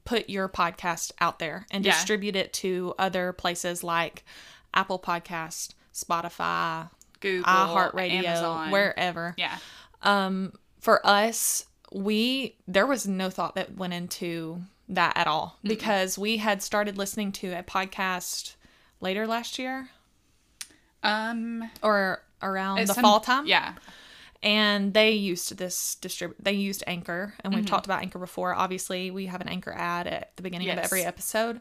put 0.05 0.29
your 0.29 0.49
podcast 0.49 1.11
out 1.21 1.37
there 1.39 1.65
and 1.69 1.85
Yeah. 1.85 1.93
distribute 1.93 2.35
it 2.35 2.51
to 2.53 2.93
other 2.97 3.31
places 3.33 3.83
like 3.83 4.23
Apple 4.73 4.97
Podcast, 4.99 5.73
Spotify, 5.93 6.89
Google, 7.19 7.43
iHeartRadio, 7.51 8.23
Amazon. 8.23 8.71
wherever. 8.71 9.35
Yeah. 9.37 9.57
Um, 10.01 10.53
for 10.79 11.05
us, 11.05 11.65
we 11.91 12.55
there 12.67 12.87
was 12.87 13.07
no 13.07 13.29
thought 13.29 13.53
that 13.55 13.75
went 13.75 13.93
into 13.93 14.61
that 14.87 15.15
at 15.17 15.27
all 15.27 15.57
because 15.63 16.17
we 16.17 16.37
had 16.37 16.63
started 16.63 16.97
listening 16.97 17.31
to 17.33 17.51
a 17.51 17.61
podcast 17.63 18.55
later 19.01 19.27
last 19.27 19.59
year 19.59 19.89
Um. 21.03 21.69
or 21.81 22.21
around 22.41 22.87
the 22.87 22.93
some- 22.93 23.01
fall 23.03 23.19
time. 23.19 23.45
Yeah. 23.47 23.73
and 24.41 24.93
they 24.93 25.11
used 25.11 25.57
this 25.57 25.97
distrib 26.01 26.33
they 26.39 26.53
used 26.53 26.83
anchor 26.87 27.33
and 27.43 27.51
Mm-hmm. 27.51 27.59
we've 27.61 27.69
talked 27.69 27.85
about 27.85 28.01
anchor 28.01 28.19
before 28.19 28.53
obviously 28.55 29.11
we 29.11 29.25
have 29.25 29.41
an 29.41 29.49
anchor 29.49 29.73
ad 29.73 30.07
at 30.07 30.31
the 30.37 30.43
beginning 30.43 30.69
of 30.69 30.77
every 30.77 31.03
episode 31.03 31.59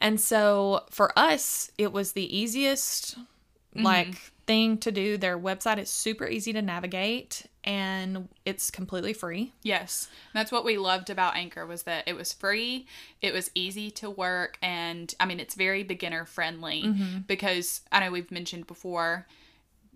and 0.00 0.20
so 0.20 0.84
for 0.90 1.16
us 1.18 1.70
it 1.78 1.92
was 1.92 2.12
the 2.12 2.36
easiest 2.36 3.16
Mm-hmm. 3.74 3.82
like 3.84 4.32
thing 4.46 4.78
to 4.78 4.92
do 4.92 5.16
their 5.16 5.38
website 5.38 5.78
is 5.78 5.88
super 5.90 6.26
easy 6.26 6.52
to 6.52 6.60
navigate 6.62 7.46
and 7.64 8.28
it's 8.44 8.70
completely 8.70 9.12
free 9.12 9.52
Yes. 9.62 10.08
That's 10.34 10.52
what 10.52 10.64
we 10.64 10.76
loved 10.76 11.08
about 11.10 11.34
Anchor 11.36 11.64
was 11.66 11.84
that 11.84 12.04
it 12.06 12.14
was 12.14 12.32
free, 12.32 12.86
it 13.22 13.32
was 13.32 13.50
easy 13.54 13.90
to 13.92 14.10
work, 14.10 14.58
and 14.62 15.14
I 15.18 15.24
mean 15.26 15.40
it's 15.40 15.54
very 15.54 15.82
beginner 15.82 16.24
friendly 16.26 16.82
Mm-hmm. 16.82 17.18
because 17.26 17.80
I 17.90 18.00
know 18.00 18.10
we've 18.12 18.30
mentioned 18.30 18.66
before, 18.66 19.26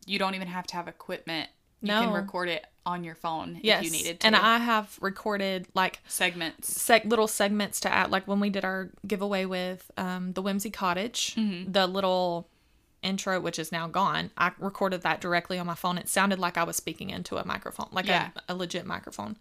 you 0.07 0.19
don't 0.19 0.35
even 0.35 0.49
have 0.49 0.67
to 0.69 0.77
have 0.77 0.89
equipment. 0.89 1.49
You 1.83 1.89
can 1.93 2.09
No. 2.09 2.15
record 2.15 2.49
it 2.49 2.65
on 2.87 3.05
your 3.05 3.15
phone 3.15 3.61
yes 3.63 3.81
if 3.81 3.85
you 3.85 3.91
needed 3.91 4.19
to. 4.21 4.27
and 4.27 4.35
i 4.35 4.57
have 4.57 4.97
recorded 5.03 5.67
like 5.75 6.01
segments. 6.09 6.73
seg- 6.73 7.05
little 7.05 7.29
segments 7.29 7.81
to 7.81 7.93
add 7.93 8.11
like 8.11 8.27
when 8.27 8.41
we 8.41 8.49
did 8.49 8.65
our 8.65 8.89
giveaway 9.07 9.45
with 9.45 9.91
um, 9.99 10.33
the 10.33 10.41
whimsy 10.41 10.71
cottage 10.71 11.35
Mm-hmm. 11.37 11.71
the 11.71 11.87
little 11.87 12.49
intro 13.03 13.41
which 13.41 13.59
is 13.59 13.71
now 13.71 13.87
gone 13.87 14.31
i 14.37 14.51
recorded 14.59 15.03
that 15.03 15.21
directly 15.21 15.59
on 15.59 15.67
my 15.67 15.75
phone. 15.75 15.99
It 15.99 16.09
sounded 16.09 16.39
like 16.39 16.57
i 16.57 16.65
was 16.65 16.77
speaking 16.77 17.11
into 17.11 17.37
a 17.37 17.45
microphone 17.47 17.89
like 17.93 18.07
Yeah. 18.07 18.31
a, 18.49 18.53
a 18.53 18.55
legit 18.55 18.87
microphone. 18.87 19.37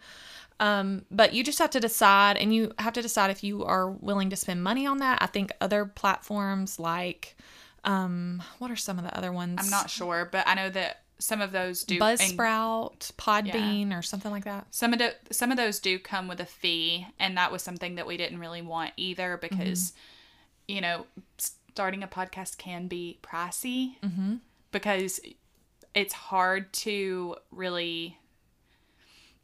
Um, 0.60 1.06
but 1.12 1.34
you 1.34 1.44
just 1.44 1.60
have 1.60 1.70
to 1.72 1.80
decide 1.80 2.36
and 2.38 2.54
you 2.54 2.74
have 2.80 2.94
to 2.94 3.02
decide 3.04 3.30
if 3.30 3.44
you 3.44 3.64
are 3.64 3.90
willing 3.92 4.32
to 4.32 4.36
spend 4.36 4.64
money 4.64 4.88
on 4.88 4.98
that. 4.98 5.22
I 5.22 5.28
think 5.28 5.52
other 5.62 5.86
platforms 5.86 6.80
like 6.80 7.36
um, 7.84 8.42
what 8.58 8.72
are 8.72 8.76
some 8.76 8.98
of 8.98 9.06
the 9.06 9.16
other 9.16 9.32
ones? 9.32 9.60
I'm 9.60 9.70
not 9.70 9.90
sure, 9.90 10.28
but 10.32 10.48
I 10.48 10.56
know 10.56 10.70
that 10.72 11.04
some 11.20 11.42
of 11.42 11.52
those 11.52 11.84
do 11.84 12.00
buzzsprout 12.00 13.12
podbean 13.18 13.98
or 13.98 14.02
something 14.02 14.32
like 14.32 14.46
that. 14.46 14.66
Some 14.72 14.94
of 14.94 15.00
the, 15.00 15.16
some 15.32 15.52
of 15.52 15.58
those 15.58 15.80
do 15.80 16.00
come 16.00 16.28
with 16.28 16.40
a 16.40 16.46
fee 16.46 17.06
and 17.20 17.38
that 17.38 17.52
was 17.52 17.62
something 17.62 17.96
that 17.96 18.08
we 18.08 18.18
didn't 18.18 18.40
really 18.40 18.62
want 18.64 18.94
either 18.98 19.38
because 19.38 19.94
you 20.68 20.82
know 20.82 21.06
starting 21.78 22.02
a 22.02 22.08
podcast 22.08 22.58
can 22.58 22.88
be 22.88 23.20
pricey 23.22 24.00
mm-hmm. 24.02 24.38
because 24.72 25.20
it's 25.94 26.12
hard 26.12 26.74
to 26.74 27.36
really 27.52 28.18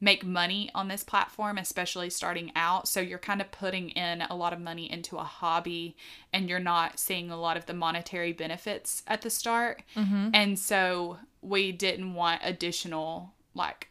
make 0.02 0.26
money 0.26 0.68
on 0.74 0.88
this 0.88 1.04
platform 1.04 1.60
especially 1.60 2.10
starting 2.10 2.52
out. 2.56 2.88
So 2.88 3.02
you're 3.02 3.20
kind 3.20 3.40
of 3.40 3.52
putting 3.52 3.92
in 3.92 4.24
a 4.24 4.36
lot 4.36 4.52
of 4.52 4.60
money 4.60 4.92
into 4.92 5.18
a 5.18 5.24
hobby 5.24 5.96
and 6.34 6.50
you're 6.50 6.58
not 6.58 6.98
seeing 6.98 7.30
a 7.30 7.40
lot 7.40 7.56
of 7.56 7.68
the 7.68 7.74
monetary 7.76 8.34
benefits 8.34 9.04
at 9.06 9.22
the 9.22 9.30
start. 9.30 9.84
Mm-hmm. 9.96 10.30
And 10.34 10.58
so 10.58 11.20
we 11.44 11.72
didn't 11.72 12.16
want 12.16 12.42
additional 12.44 13.32
like 13.54 13.90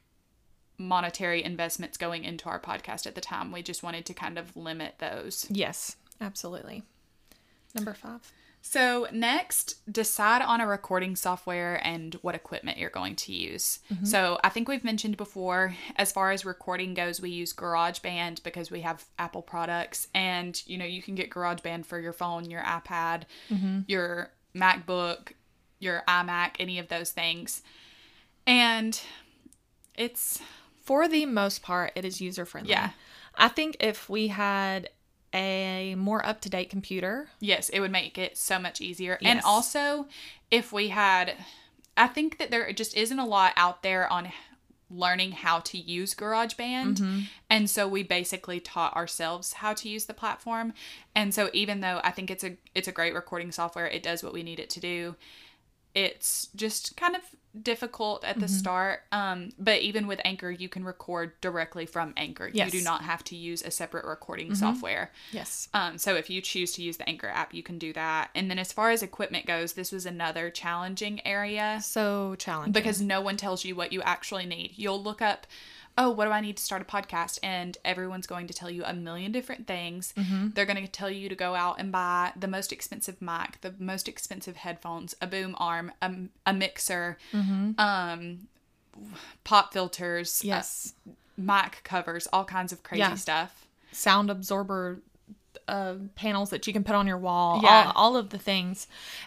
monetary 0.79 1.45
investments 1.45 1.97
going 1.97 2.25
into 2.25 2.49
our 2.49 2.59
podcast 2.59 3.07
at 3.07 3.15
the 3.15 3.21
time. 3.21 3.53
We 3.53 3.63
just 3.63 3.85
wanted 3.85 4.05
to 4.07 4.15
kind 4.15 4.37
of 4.37 4.57
limit 4.57 4.97
those. 4.99 5.47
yes 5.49 5.95
absolutely 6.21 6.83
number 7.75 7.95
five 7.95 8.21
So, 8.65 9.09
next, 9.13 9.93
decide 9.93 10.41
on 10.41 10.61
a 10.61 10.67
recording 10.69 11.17
software 11.17 11.85
and 11.85 12.15
what 12.23 12.37
equipment 12.37 12.79
you're 12.79 12.91
going 12.91 13.17
to 13.17 13.33
use. 13.33 13.81
Mm-hmm. 13.93 14.05
So, 14.05 14.39
I 14.45 14.51
think 14.51 14.69
we've 14.69 14.85
mentioned 14.85 15.17
before, 15.17 15.75
as 15.97 16.13
far 16.13 16.31
as 16.31 16.45
recording 16.45 16.95
goes, 16.95 17.21
we 17.21 17.31
use 17.31 17.53
GarageBand 17.53 18.45
because 18.45 18.71
we 18.71 18.83
have 18.83 19.05
Apple 19.19 19.43
products. 19.43 20.07
And, 20.15 20.63
you 20.65 20.79
know, 20.79 20.85
you 20.85 21.03
can 21.03 21.17
get 21.17 21.29
GarageBand 21.29 21.87
for 21.87 21.99
your 21.99 22.13
phone, 22.13 22.49
your 22.49 22.63
iPad, 22.63 23.25
mm-hmm. 23.51 23.81
your 23.89 24.31
MacBook, 24.55 25.33
your 25.81 26.05
iMac, 26.07 26.53
any 26.61 26.79
of 26.79 26.87
those 26.87 27.11
things. 27.11 27.63
And 28.47 29.01
it's 29.97 30.41
for 30.85 31.09
the 31.09 31.27
most 31.27 31.63
part, 31.63 31.93
it 31.97 32.05
is 32.05 32.21
user 32.21 32.45
friendly. 32.45 32.71
Yeah. 32.71 32.91
I 33.35 33.49
think 33.49 33.77
if 33.81 34.09
we 34.09 34.29
had 34.29 34.91
a 35.35 35.95
more 35.97 36.25
up 36.25 36.41
to 36.43 36.51
date 36.51 36.71
computer, 36.71 37.29
Yes, 37.41 37.69
it 37.69 37.81
would 37.81 37.93
make 37.93 38.19
it 38.19 38.37
so 38.37 38.59
much 38.59 38.81
easier. 38.81 39.19
And 39.23 39.41
also, 39.45 40.07
if 40.51 40.73
we 40.73 40.89
had, 40.89 41.35
I 41.97 42.07
think 42.07 42.39
that 42.39 42.51
there 42.51 42.73
just 42.73 42.97
isn't 42.97 43.19
a 43.19 43.27
lot 43.27 43.53
out 43.57 43.83
there 43.83 44.11
on 44.13 44.33
learning 44.93 45.33
how 45.33 45.61
to 45.61 45.79
use 45.79 46.15
GarageBand. 46.15 46.99
Mm-hmm. 46.99 47.21
And 47.49 47.69
so 47.69 47.89
we 47.89 48.03
basically 48.03 48.61
taught 48.61 48.95
ourselves 48.95 49.55
how 49.55 49.73
to 49.75 49.89
use 49.89 50.05
the 50.05 50.15
platform. 50.15 50.75
And 51.15 51.35
so 51.35 51.51
even 51.53 51.81
though 51.81 52.01
I 52.05 52.11
think 52.11 52.31
it's 52.31 52.45
a 52.45 52.57
it's 52.75 52.89
a 52.89 52.93
great 52.93 53.15
recording 53.15 53.53
software, 53.53 53.87
it 53.87 54.03
does 54.03 54.23
what 54.23 54.33
we 54.33 54.43
need 54.43 54.61
it 54.61 54.71
to 54.71 54.81
do. 54.81 55.17
It's 55.95 56.49
just 56.57 56.97
kind 56.97 57.15
of 57.17 57.23
difficult 57.63 58.25
at 58.25 58.37
the 58.41 58.47
Mm-hmm. 58.47 58.55
start. 58.55 59.01
Um, 59.13 59.51
but 59.59 59.83
even 59.83 60.07
with 60.07 60.21
Anchor, 60.25 60.51
you 60.51 60.71
can 60.71 60.85
record 60.85 61.39
directly 61.43 61.85
from 61.85 62.15
Anchor. 62.17 62.49
Yes. 62.53 62.69
Mm-hmm. 62.69 62.77
You 62.77 62.81
do 62.81 62.85
not 62.85 63.03
have 63.03 63.23
to 63.25 63.37
use 63.37 63.61
a 63.63 63.71
separate 63.71 64.07
recording 64.07 64.55
software. 64.55 65.11
Yes. 65.33 65.69
Um, 65.75 65.99
so 65.99 66.15
if 66.15 66.31
you 66.31 66.41
choose 66.41 66.73
to 66.73 66.83
use 66.83 66.97
the 66.97 67.07
Anchor 67.07 67.29
app, 67.29 67.53
you 67.53 67.63
can 67.63 67.79
do 67.79 67.93
that. 67.93 68.31
And 68.35 68.51
then 68.51 68.59
as 68.59 68.73
far 68.73 68.91
as 68.91 69.03
equipment 69.03 69.45
goes, 69.45 69.75
this 69.75 69.93
was 69.93 70.07
another 70.07 70.49
challenging 70.49 71.21
area 71.27 71.81
So 71.83 72.37
challenging. 72.39 72.73
because 72.73 73.03
no 73.03 73.21
one 73.21 73.37
tells 73.37 73.67
you 73.67 73.77
what 73.77 73.93
you 73.93 74.01
actually 74.01 74.47
need. 74.47 74.73
You'll 74.77 75.03
look 75.03 75.21
up, 75.21 75.47
oh, 75.99 76.11
what 76.11 76.25
do 76.25 76.31
I 76.31 76.41
need 76.41 76.57
to 76.57 76.63
start 76.63 76.83
a 76.83 76.85
podcast? 76.85 77.39
And 77.43 77.77
everyone's 77.85 78.27
going 78.27 78.47
to 78.47 78.55
tell 78.55 78.71
you 78.71 78.83
a 78.85 78.95
million 78.95 79.31
different 79.33 79.67
things. 79.67 80.15
They're 80.55 80.65
going 80.67 80.83
to 80.85 80.91
tell 80.91 81.11
you 81.11 81.29
to 81.29 81.35
go 81.35 81.55
out 81.55 81.77
and 81.79 81.93
buy 81.93 82.33
the 82.35 82.49
most 82.49 82.73
expensive 82.73 83.21
mic, 83.21 83.61
the 83.61 83.75
most 83.79 84.09
expensive 84.09 84.57
headphones, 84.57 85.15
a 85.21 85.27
boom 85.27 85.55
arm, 85.59 85.93
a, 86.01 86.11
a 86.47 86.53
mixer, 86.55 87.19
um, 87.35 88.49
pop 89.45 89.73
filters, 89.73 90.41
uh, 90.43 90.49
yes. 90.49 90.95
mic 91.37 91.81
covers, 91.85 92.27
all 92.33 92.45
kinds 92.45 92.73
of 92.73 92.83
crazy 92.83 93.01
Yeah. 93.01 93.15
stuff. 93.15 93.67
sound 93.93 94.31
absorber 94.31 95.01
uh, 95.69 95.95
panels 96.15 96.51
that 96.51 96.67
you 96.67 96.73
can 96.73 96.85
put 96.85 96.95
on 96.95 97.07
your 97.07 97.19
wall, 97.19 97.61
Yeah. 97.63 97.93
all, 97.95 98.13
all 98.13 98.17
of 98.17 98.31
the 98.31 98.39
things. 98.39 98.87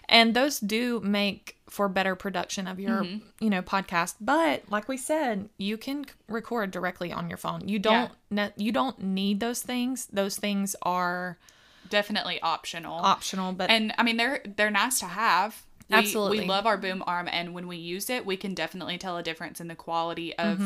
And 0.10 0.34
those 0.34 0.60
do 0.60 1.00
make 1.02 1.58
for 1.70 1.88
better 1.90 2.16
production 2.16 2.68
of 2.68 2.80
your, 2.80 3.02
Mm-hmm. 3.04 3.26
you 3.44 3.50
know, 3.50 3.62
podcast. 3.62 4.16
But 4.22 4.64
like 4.70 4.88
we 4.88 4.98
said, 4.98 5.50
you 5.58 5.78
can 5.78 6.06
record 6.28 6.72
directly 6.72 7.12
on 7.12 7.28
your 7.30 7.38
phone. 7.38 7.68
You 7.68 7.80
don't 7.80 8.12
ne- 8.32 8.54
you 8.58 8.72
don't 8.72 9.02
need 9.02 9.40
those 9.40 9.62
things. 9.62 10.08
Those 10.08 10.38
things 10.38 10.76
are 10.82 11.38
Definitely 11.90 12.42
optional. 12.42 12.96
optional, 12.96 13.54
but 13.54 13.70
and 13.70 13.94
I 13.98 14.04
mean 14.04 14.18
they're 14.18 14.42
they're 14.56 14.72
nice 14.72 15.00
to 15.00 15.06
have. 15.06 15.64
We, 15.90 15.96
Absolutely. 15.98 16.40
we 16.40 16.46
love 16.48 16.66
our 16.66 16.78
boom 16.78 17.04
arm, 17.06 17.28
and 17.32 17.54
when 17.54 17.68
we 17.68 17.78
use 17.78 18.10
it, 18.10 18.26
we 18.26 18.38
can 18.38 18.56
definitely 18.56 18.98
tell 18.98 19.18
a 19.18 19.24
difference 19.24 19.62
in 19.62 19.68
the 19.68 19.76
quality 19.76 20.36
of 20.36 20.60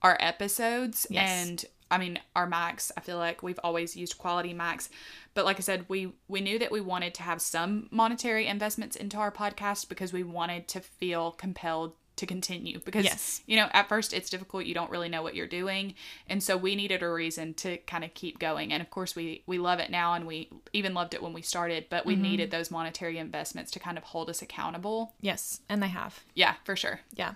our 0.00 0.16
episodes. 0.20 1.02
Mm-hmm. 1.04 1.14
Yes. 1.14 1.46
And 1.48 1.64
I 1.94 1.98
mean 1.98 2.18
our 2.34 2.48
mics. 2.50 2.90
I 2.96 3.00
feel 3.00 3.18
like 3.18 3.42
we've 3.42 3.60
always 3.62 3.96
used 3.96 4.18
quality 4.18 4.52
mics, 4.54 4.88
but 5.34 5.44
like 5.44 5.58
I 5.58 5.60
said, 5.60 5.84
we 5.88 6.12
we 6.28 6.40
knew 6.40 6.58
that 6.58 6.72
we 6.72 6.80
wanted 6.80 7.14
to 7.14 7.22
have 7.22 7.40
some 7.40 7.88
monetary 7.90 8.46
investments 8.46 8.96
into 8.96 9.16
our 9.18 9.30
podcast 9.32 9.88
because 9.88 10.12
we 10.12 10.22
wanted 10.24 10.66
to 10.68 10.80
feel 10.80 11.30
compelled 11.32 11.92
to 12.16 12.26
continue 12.26 12.78
because 12.84 13.04
Yes. 13.04 13.42
you 13.44 13.56
know 13.56 13.68
at 13.72 13.88
first 13.88 14.12
it's 14.12 14.30
difficult 14.30 14.66
you 14.66 14.74
don't 14.78 14.88
really 14.94 15.08
know 15.08 15.20
what 15.24 15.34
you're 15.34 15.48
doing 15.48 15.94
and 16.28 16.40
so 16.40 16.56
we 16.56 16.76
needed 16.76 17.02
a 17.02 17.08
reason 17.10 17.54
to 17.54 17.76
kind 17.92 18.04
of 18.04 18.14
keep 18.14 18.38
going 18.38 18.72
and 18.72 18.80
of 18.80 18.88
course 18.88 19.16
we 19.16 19.42
we 19.48 19.58
love 19.58 19.80
it 19.80 19.90
now 19.90 20.14
and 20.14 20.24
we 20.24 20.48
even 20.72 20.94
loved 20.94 21.12
it 21.14 21.20
when 21.24 21.32
we 21.32 21.42
started 21.42 21.86
but 21.90 22.00
Mm-hmm. 22.06 22.08
we 22.22 22.28
needed 22.28 22.52
those 22.52 22.70
monetary 22.70 23.18
investments 23.18 23.72
to 23.72 23.80
kind 23.80 23.98
of 23.98 24.04
hold 24.04 24.30
us 24.30 24.42
accountable 24.42 25.14
yes, 25.20 25.60
and 25.68 25.82
they 25.82 25.88
have. 25.88 26.22
yeah 26.34 26.54
for 26.62 26.76
sure 26.76 27.00
Yeah. 27.16 27.34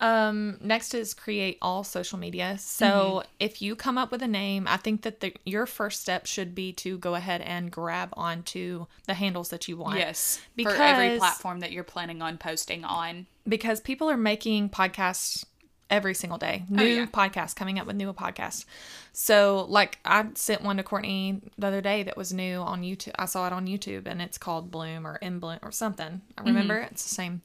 Um, 0.00 0.58
next 0.60 0.92
is 0.92 1.14
create 1.14 1.56
all 1.62 1.84
social 1.84 2.18
media. 2.18 2.56
So 2.58 2.84
Mm-hmm. 3.22 3.28
if 3.40 3.62
you 3.62 3.76
come 3.76 3.96
up 3.96 4.10
with 4.10 4.22
a 4.22 4.28
name, 4.28 4.66
I 4.68 4.76
think 4.76 5.02
that 5.02 5.20
the, 5.20 5.32
your 5.46 5.66
first 5.66 6.00
step 6.02 6.26
should 6.26 6.54
be 6.54 6.72
to 6.74 6.98
go 6.98 7.14
ahead 7.14 7.40
and 7.40 7.70
grab 7.70 8.10
onto 8.14 8.86
the 9.06 9.14
handles 9.14 9.48
that 9.50 9.68
you 9.68 9.76
want. 9.76 9.98
yes 9.98 10.40
for 10.62 10.74
every 10.74 11.16
platform 11.18 11.60
that 11.60 11.72
you're 11.72 11.84
planning 11.84 12.20
on 12.22 12.38
posting 12.38 12.84
on 12.84 13.26
Because 13.48 13.80
people 13.80 14.10
are 14.10 14.16
making 14.16 14.70
podcasts 14.70 15.44
every 15.90 16.14
single 16.14 16.38
day. 16.38 16.64
New 16.68 16.82
Oh, 16.82 16.86
yeah. 16.86 17.06
podcasts 17.06 17.54
coming 17.54 17.78
up 17.78 17.86
with 17.86 17.94
new 17.96 18.12
podcasts. 18.12 18.64
So 19.12 19.64
like 19.68 19.98
I 20.04 20.26
sent 20.34 20.62
one 20.62 20.76
to 20.78 20.82
Courtney 20.82 21.40
the 21.56 21.68
other 21.68 21.80
day 21.80 22.02
that 22.02 22.16
was 22.16 22.32
new 22.32 22.56
on 22.58 22.82
YouTube. 22.82 23.12
I 23.16 23.26
saw 23.26 23.46
it 23.46 23.52
on 23.52 23.66
YouTube 23.66 24.06
and 24.06 24.20
it's 24.20 24.38
called 24.38 24.70
Bloom 24.70 25.06
or 25.06 25.16
In 25.16 25.38
Bloom 25.38 25.60
or 25.62 25.70
something. 25.70 26.20
I 26.36 26.42
remember 26.42 26.74
Mm-hmm. 26.80 26.92
it's 26.92 27.04
the 27.04 27.14
same. 27.14 27.42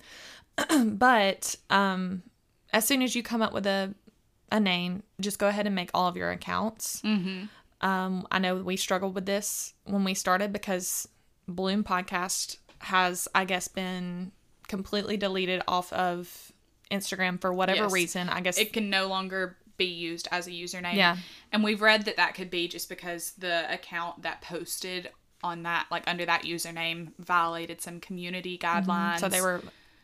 but 0.97 1.56
um 1.70 2.24
as 2.74 2.86
soon 2.86 3.01
as 3.01 3.15
you 3.15 3.24
come 3.24 3.41
up 3.41 3.53
with 3.53 3.65
a 3.65 3.93
a 4.51 4.59
name, 4.59 5.03
just 5.22 5.38
go 5.38 5.47
ahead 5.47 5.67
and 5.67 5.76
make 5.76 5.91
all 5.93 6.07
of 6.07 6.17
your 6.17 6.32
accounts. 6.32 7.01
Mm-hmm. 7.03 7.45
Um, 7.88 8.28
I 8.32 8.39
know 8.39 8.55
we 8.57 8.78
struggled 8.78 9.13
with 9.15 9.26
this 9.28 9.74
when 9.86 10.03
we 10.03 10.13
started 10.15 10.51
because 10.51 11.07
Bloom 11.47 11.84
Podcast 11.84 12.57
has, 12.80 13.28
I 13.36 13.45
guess, 13.45 13.67
been 13.67 14.32
completely 14.67 15.17
deleted 15.17 15.61
off 15.67 15.93
of 15.93 16.51
Instagram 16.91 17.39
for 17.39 17.53
whatever 17.53 17.84
Yes. 17.84 17.91
reason. 17.91 18.28
I 18.30 18.41
guess 18.41 18.57
it 18.57 18.74
can 18.74 18.89
no 18.89 19.07
longer 19.07 19.55
be 19.78 19.86
used 19.86 20.28
as 20.32 20.45
a 20.47 20.51
username 20.51 20.95
Yeah. 20.95 21.15
and 21.53 21.63
we've 21.63 21.82
read 21.82 22.03
that 22.05 22.17
that 22.17 22.34
could 22.34 22.49
be 22.49 22.67
just 22.67 22.89
because 22.89 23.32
the 23.38 23.72
account 23.74 24.24
that 24.24 24.41
posted 24.41 25.09
on 25.41 25.63
that 25.63 25.86
like 25.89 26.03
under 26.05 26.26
that 26.26 26.43
username 26.43 27.13
violated 27.17 27.82
some 27.82 28.01
community 28.01 28.57
guidelines 28.57 28.86
Mm-hmm. 28.86 29.17
so 29.20 29.30
they 29.30 29.39
were 29.41 29.61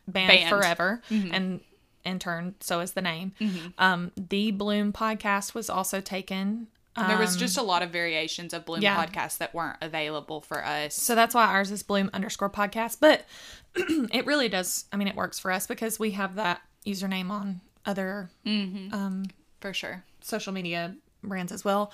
banned, 0.07 0.27
Banned. 0.29 0.49
forever, 0.49 1.01
and 1.09 1.59
in 2.05 2.19
turn, 2.19 2.55
so 2.59 2.79
is 2.79 2.93
the 2.93 3.01
name. 3.01 3.33
Um, 3.77 4.11
the 4.15 4.51
Bloom 4.51 4.93
Podcast 4.93 5.53
was 5.53 5.69
also 5.69 6.01
taken. 6.01 6.67
there 6.95 7.17
was 7.17 7.35
just 7.35 7.57
a 7.57 7.61
lot 7.61 7.81
of 7.81 7.89
variations 7.89 8.53
of 8.53 8.63
bloom 8.65 8.77
Um, 8.77 8.83
yeah. 8.83 9.05
podcasts 9.05 9.37
that 9.39 9.53
weren't 9.53 9.77
available 9.81 10.39
for 10.39 10.63
us 10.65 10.93
So 10.95 11.13
that's 11.13 11.35
why 11.35 11.45
ours 11.45 11.69
is 11.69 11.83
Bloom 11.83 12.09
underscore 12.13 12.49
podcast. 12.49 12.97
But 13.01 13.25
it 13.75 14.25
really 14.25 14.47
does. 14.47 14.85
I 14.93 14.95
mean, 14.95 15.09
it 15.09 15.15
works 15.15 15.37
for 15.37 15.51
us 15.51 15.67
because 15.67 15.99
we 15.99 16.11
have 16.11 16.35
that 16.35 16.61
username 16.85 17.29
on 17.31 17.59
other 17.85 18.29
um 18.45 19.25
for 19.59 19.73
sure 19.73 20.03
social 20.21 20.53
media 20.53 20.95
brands 21.23 21.51
as 21.51 21.65
well. 21.65 21.91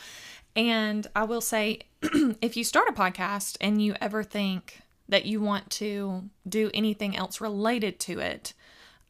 And 0.55 1.07
I 1.15 1.23
will 1.23 1.41
say, 1.41 1.79
if 2.41 2.55
you 2.57 2.63
start 2.63 2.87
a 2.89 2.93
podcast 2.93 3.57
and 3.61 3.81
you 3.81 3.95
ever 4.01 4.21
think 4.23 4.81
that 5.09 5.25
you 5.25 5.41
want 5.41 5.69
to 5.71 6.29
do 6.47 6.69
anything 6.73 7.15
else 7.17 7.41
related 7.41 7.99
to 8.01 8.19
it, 8.19 8.53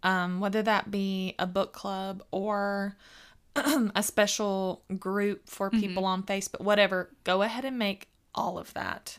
um, 0.03 0.39
whether 0.39 0.61
that 0.63 0.89
be 0.91 1.35
a 1.39 1.45
book 1.47 1.73
club 1.73 2.23
or 2.31 2.95
a 3.55 4.01
special 4.03 4.81
group 4.99 5.49
for 5.49 5.69
people 5.69 6.05
on 6.05 6.23
Facebook, 6.23 6.61
whatever, 6.61 7.09
go 7.23 7.41
ahead 7.41 7.65
and 7.65 7.77
make 7.77 8.07
all 8.33 8.57
of 8.57 8.73
that 8.73 9.15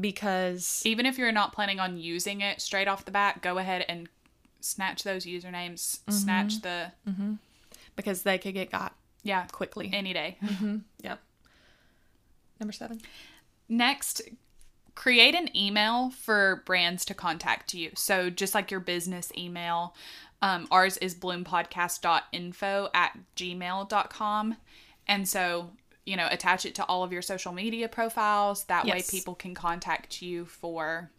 because 0.00 0.80
even 0.86 1.06
if 1.06 1.18
you're 1.18 1.32
not 1.32 1.52
planning 1.52 1.80
on 1.80 1.96
using 1.96 2.40
it 2.40 2.60
straight 2.60 2.86
off 2.86 3.04
the 3.04 3.10
bat 3.10 3.42
go 3.42 3.58
ahead 3.58 3.84
and 3.88 4.08
snatch 4.60 5.02
those 5.02 5.26
usernames 5.26 5.98
Mm-hmm. 5.98 6.12
snatch 6.12 6.60
the 6.62 6.92
because 7.96 8.22
they 8.22 8.38
could 8.38 8.54
get 8.54 8.70
got 8.70 8.94
yeah 9.24 9.46
quickly. 9.50 9.90
any 9.92 10.12
day 10.12 10.38
Yep. 11.02 11.20
Number 12.60 12.72
seven. 12.72 13.00
Next, 13.68 14.22
create 14.94 15.34
an 15.34 15.54
email 15.56 16.10
for 16.10 16.62
brands 16.66 17.04
to 17.06 17.14
contact 17.14 17.74
you. 17.74 17.90
So 17.94 18.30
just 18.30 18.54
like 18.54 18.70
your 18.70 18.80
business 18.80 19.32
email, 19.36 19.94
um, 20.42 20.68
ours 20.70 20.96
is 20.98 21.14
bloompodcast.info 21.14 22.90
at 22.94 23.18
gmail.com. 23.36 24.56
And 25.06 25.28
so, 25.28 25.70
you 26.06 26.16
know, 26.16 26.28
attach 26.30 26.64
it 26.66 26.74
to 26.76 26.84
all 26.84 27.02
of 27.02 27.12
your 27.12 27.22
social 27.22 27.52
media 27.52 27.88
profiles. 27.88 28.64
That 28.64 28.86
way 28.86 29.02
people 29.08 29.34
can 29.34 29.54
contact 29.54 30.22
you 30.22 30.44
for 30.44 31.10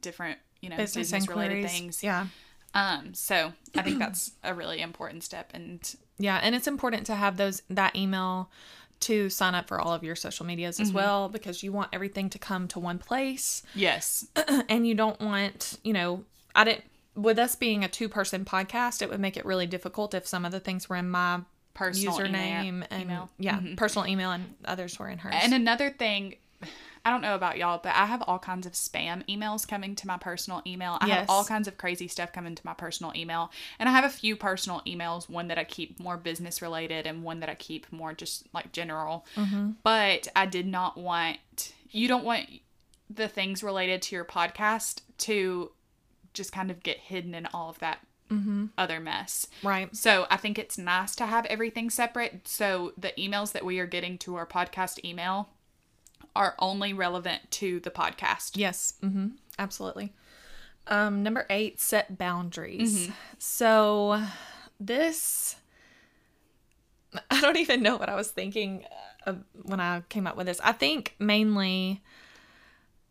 different, 0.00 0.38
you 0.60 0.68
know, 0.68 0.76
Business, 0.76 1.10
business, 1.10 1.28
related 1.28 1.68
things. 1.68 2.02
Yeah. 2.02 2.26
Um, 2.74 3.14
so 3.14 3.52
I 3.76 3.82
think 3.82 3.98
that's 3.98 4.32
a 4.42 4.52
really 4.54 4.80
important 4.80 5.22
step. 5.22 5.50
And 5.54 5.80
Yeah, 6.18 6.40
and 6.42 6.54
it's 6.54 6.66
important 6.66 7.06
to 7.06 7.14
have 7.14 7.36
those 7.36 7.62
that 7.70 7.94
email 7.96 8.50
to 9.00 9.28
sign 9.28 9.54
up 9.54 9.68
for 9.68 9.80
all 9.80 9.92
of 9.92 10.02
your 10.02 10.16
social 10.16 10.46
medias 10.46 10.80
as 10.80 10.88
mm-hmm. 10.88 10.96
well 10.96 11.28
because 11.28 11.62
you 11.62 11.72
want 11.72 11.90
everything 11.92 12.30
to 12.30 12.38
come 12.38 12.68
to 12.68 12.78
one 12.78 12.98
place 12.98 13.62
yes, 13.74 14.26
and 14.68 14.86
you 14.86 14.94
don't 14.94 15.20
want, 15.20 15.78
you 15.84 15.92
know, 15.92 16.24
I 16.54 16.64
didn't 16.64 16.84
with 17.16 17.38
us 17.38 17.54
being 17.54 17.84
a 17.84 17.88
two-person 17.88 18.44
podcast, 18.44 19.02
it 19.02 19.08
would 19.08 19.20
make 19.20 19.36
it 19.36 19.44
really 19.44 19.66
difficult 19.66 20.14
if 20.14 20.26
some 20.26 20.44
of 20.44 20.52
the 20.52 20.60
things 20.60 20.88
were 20.88 20.96
in 20.96 21.08
my 21.08 21.40
personal 21.74 22.18
username 22.18 22.64
email, 22.64 22.86
and 22.90 23.02
email. 23.02 23.30
yeah, 23.38 23.58
mm-hmm. 23.58 23.74
personal 23.74 24.08
email 24.08 24.30
and 24.32 24.54
others 24.64 24.98
were 24.98 25.08
in 25.08 25.18
hers. 25.18 25.34
And 25.36 25.54
another 25.54 25.90
thing, 25.90 26.36
I 27.04 27.10
don't 27.10 27.20
know 27.20 27.34
about 27.34 27.58
y'all, 27.58 27.80
but 27.82 27.94
I 27.94 28.06
have 28.06 28.22
all 28.22 28.38
kinds 28.38 28.66
of 28.66 28.72
spam 28.72 29.26
emails 29.28 29.68
coming 29.68 29.94
to 29.96 30.06
my 30.06 30.16
personal 30.16 30.62
email. 30.66 30.96
I 31.00 31.08
Yes. 31.08 31.18
have 31.20 31.30
all 31.30 31.44
kinds 31.44 31.68
of 31.68 31.76
crazy 31.76 32.08
stuff 32.08 32.32
coming 32.32 32.54
to 32.54 32.62
my 32.64 32.72
personal 32.72 33.12
email. 33.14 33.52
And 33.78 33.88
I 33.88 33.92
have 33.92 34.04
a 34.04 34.08
few 34.08 34.36
personal 34.36 34.80
emails, 34.86 35.28
one 35.28 35.48
that 35.48 35.58
I 35.58 35.64
keep 35.64 36.00
more 36.00 36.16
business 36.16 36.62
related 36.62 37.06
and 37.06 37.22
one 37.22 37.40
that 37.40 37.50
I 37.50 37.54
keep 37.56 37.92
more 37.92 38.14
just 38.14 38.46
like 38.54 38.72
general. 38.72 39.26
Mm-hmm. 39.36 39.72
But 39.82 40.28
I 40.34 40.46
did 40.46 40.66
not 40.66 40.96
want, 40.96 41.72
you 41.90 42.08
don't 42.08 42.24
want 42.24 42.48
the 43.10 43.28
things 43.28 43.62
related 43.62 44.00
to 44.02 44.16
your 44.16 44.24
podcast 44.24 45.02
to 45.18 45.72
just 46.32 46.52
kind 46.52 46.70
of 46.70 46.82
get 46.82 46.98
hidden 46.98 47.34
in 47.34 47.46
all 47.52 47.68
of 47.68 47.78
that 47.80 47.98
mm-hmm. 48.30 48.66
other 48.78 48.98
mess. 48.98 49.46
right. 49.62 49.94
So 49.94 50.26
I 50.30 50.36
think 50.36 50.58
it's 50.58 50.78
nice 50.78 51.14
to 51.16 51.26
have 51.26 51.44
everything 51.46 51.90
separate. 51.90 52.48
So 52.48 52.92
the 52.96 53.12
emails 53.18 53.52
that 53.52 53.64
we 53.64 53.78
are 53.78 53.86
getting 53.86 54.18
to 54.18 54.36
our 54.36 54.46
podcast 54.46 55.04
email 55.04 55.50
are 56.34 56.54
only 56.58 56.92
relevant 56.92 57.50
to 57.52 57.80
the 57.80 57.90
podcast. 57.90 58.52
Yes. 58.54 58.94
hmm 59.00 59.28
Absolutely. 59.58 60.12
Um, 60.86 61.22
number 61.22 61.46
eight, 61.48 61.80
set 61.80 62.18
boundaries. 62.18 63.08
So 63.38 64.22
this, 64.78 65.56
I 67.30 67.40
don't 67.40 67.56
even 67.56 67.82
know 67.82 67.96
what 67.96 68.08
I 68.08 68.14
was 68.16 68.30
thinking 68.30 68.84
of 69.26 69.42
when 69.62 69.80
I 69.80 70.02
came 70.08 70.26
up 70.26 70.36
with 70.36 70.46
this. 70.46 70.60
I 70.62 70.72
think 70.72 71.14
mainly 71.18 72.02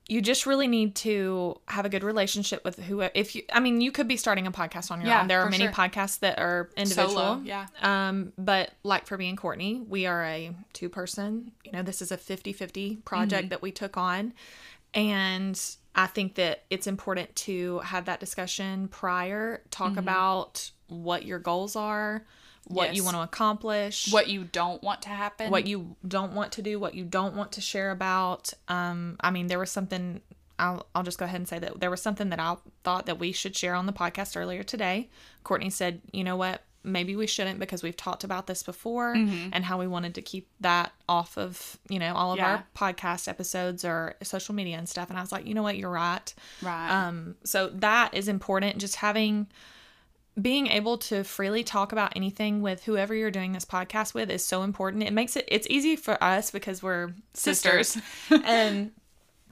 you 0.08 0.22
just 0.22 0.46
really 0.46 0.68
need 0.68 0.96
to 0.96 1.60
have 1.70 1.86
a 1.86 1.90
good 1.90 2.04
relationship 2.04 2.64
with 2.66 2.78
who 2.78 3.00
if 3.02 3.36
you 3.36 3.44
i 3.54 3.60
mean 3.60 3.80
you 3.80 3.92
could 3.92 4.08
be 4.08 4.18
starting 4.18 4.46
a 4.48 4.52
podcast 4.52 4.92
on 4.92 5.00
your 5.00 5.08
Yeah, 5.10 5.22
own 5.22 5.28
there 5.30 5.42
are 5.42 5.50
many 5.50 5.64
sure. 5.66 5.72
podcasts 5.74 6.20
that 6.20 6.40
are 6.40 6.70
individual 6.76 7.10
Solo, 7.10 7.42
yeah. 7.46 7.68
um 7.82 8.34
but 8.38 8.72
like 8.84 9.08
for 9.08 9.18
me 9.18 9.30
and 9.30 9.38
courtney 9.38 9.82
we 9.88 10.06
are 10.06 10.24
a 10.26 10.54
two 10.74 10.90
person 10.90 11.52
you 11.64 11.72
know 11.72 11.84
this 11.84 12.02
is 12.02 12.12
a 12.12 12.18
50-50 12.18 13.04
project 13.06 13.44
Mm-hmm. 13.44 13.50
that 13.50 13.62
we 13.62 13.72
took 13.72 13.96
on 13.98 14.34
and 14.94 15.60
i 15.96 16.06
think 16.08 16.36
that 16.36 16.64
it's 16.70 16.88
important 16.88 17.34
to 17.36 17.80
have 17.80 18.06
that 18.06 18.20
discussion 18.20 18.88
prior 18.90 19.62
talk 19.72 19.92
Mm-hmm. 19.92 20.00
about 20.00 20.70
what 20.88 21.26
your 21.26 21.40
goals 21.40 21.76
are 21.76 22.26
what 22.68 22.96
you 22.96 23.04
want 23.04 23.16
to 23.18 23.22
accomplish 23.22 24.12
What 24.12 24.28
you 24.28 24.44
don't 24.46 24.82
want 24.84 25.02
to 25.04 25.10
happen. 25.10 25.52
what 25.52 25.68
you 25.68 25.96
don't 26.08 26.34
want 26.34 26.54
to 26.54 26.62
do, 26.62 26.80
what 26.80 26.94
you 26.96 27.04
don't 27.04 27.36
want 27.36 27.52
to 27.54 27.62
share 27.62 27.92
about. 27.92 28.54
Um, 28.68 29.18
I 29.20 29.32
mean, 29.32 29.48
there 29.48 29.60
was 29.60 29.72
something. 29.72 30.22
I'll, 30.60 30.86
I'll 30.94 31.04
just 31.04 31.18
go 31.18 31.26
ahead 31.26 31.40
and 31.40 31.48
say 31.48 31.60
that 31.60 31.80
there 31.80 31.90
was 31.90 32.02
something 32.02 32.30
that 32.30 32.40
I 32.40 32.56
thought 32.84 33.08
that 33.08 33.18
we 33.20 33.32
should 33.32 33.56
share 33.56 33.74
on 33.76 33.86
the 33.88 33.92
podcast 33.94 34.38
earlier 34.40 34.64
today. 34.64 35.10
Courtney 35.44 35.70
said, 35.72 36.02
"You 36.12 36.24
know 36.24 36.36
what? 36.38 36.64
Maybe 36.86 37.16
we 37.16 37.28
shouldn't 37.28 37.60
because 37.60 37.82
we've 37.82 37.96
talked 37.98 38.24
about 38.26 38.46
this 38.46 38.62
before 38.62 39.14
and 39.14 39.64
how 39.66 39.80
we 39.80 39.88
wanted 39.88 40.16
to 40.16 40.22
keep 40.22 40.50
that 40.60 40.92
off 41.10 41.38
of 41.38 41.78
you 41.90 41.98
know 41.98 42.14
all 42.14 42.34
of 42.34 42.38
Yeah. 42.38 42.52
our 42.52 42.66
podcast 42.76 43.28
episodes 43.28 43.84
or 43.84 44.16
social 44.22 44.54
media 44.54 44.78
and 44.78 44.88
stuff." 44.88 45.10
And 45.10 45.18
I 45.18 45.22
was 45.22 45.32
like, 45.32 45.46
"You 45.48 45.54
know 45.56 45.64
what? 45.64 45.76
You're 45.78 45.90
right." 45.90 46.34
right. 46.62 46.90
Um, 47.08 47.36
so 47.44 47.70
that 47.70 48.14
is 48.14 48.28
important. 48.28 48.78
Just 48.78 48.98
having 48.98 49.48
being 50.42 50.68
able 50.68 50.98
to 50.98 51.24
freely 51.24 51.64
talk 51.64 51.92
about 51.92 52.14
anything 52.16 52.62
with 52.62 52.84
whoever 52.86 53.14
you're 53.14 53.30
doing 53.32 53.52
this 53.52 53.66
podcast 53.66 54.14
with 54.14 54.32
is 54.32 54.44
so 54.46 54.64
important. 54.64 55.04
It 55.04 55.14
makes 55.14 55.36
it 55.36 55.46
it's 55.48 55.68
easy 55.70 55.96
for 55.96 56.22
us 56.24 56.50
because 56.52 56.82
we're 56.82 57.14
sisters. 57.34 57.90
Sisters. 57.90 58.42
and 58.46 58.92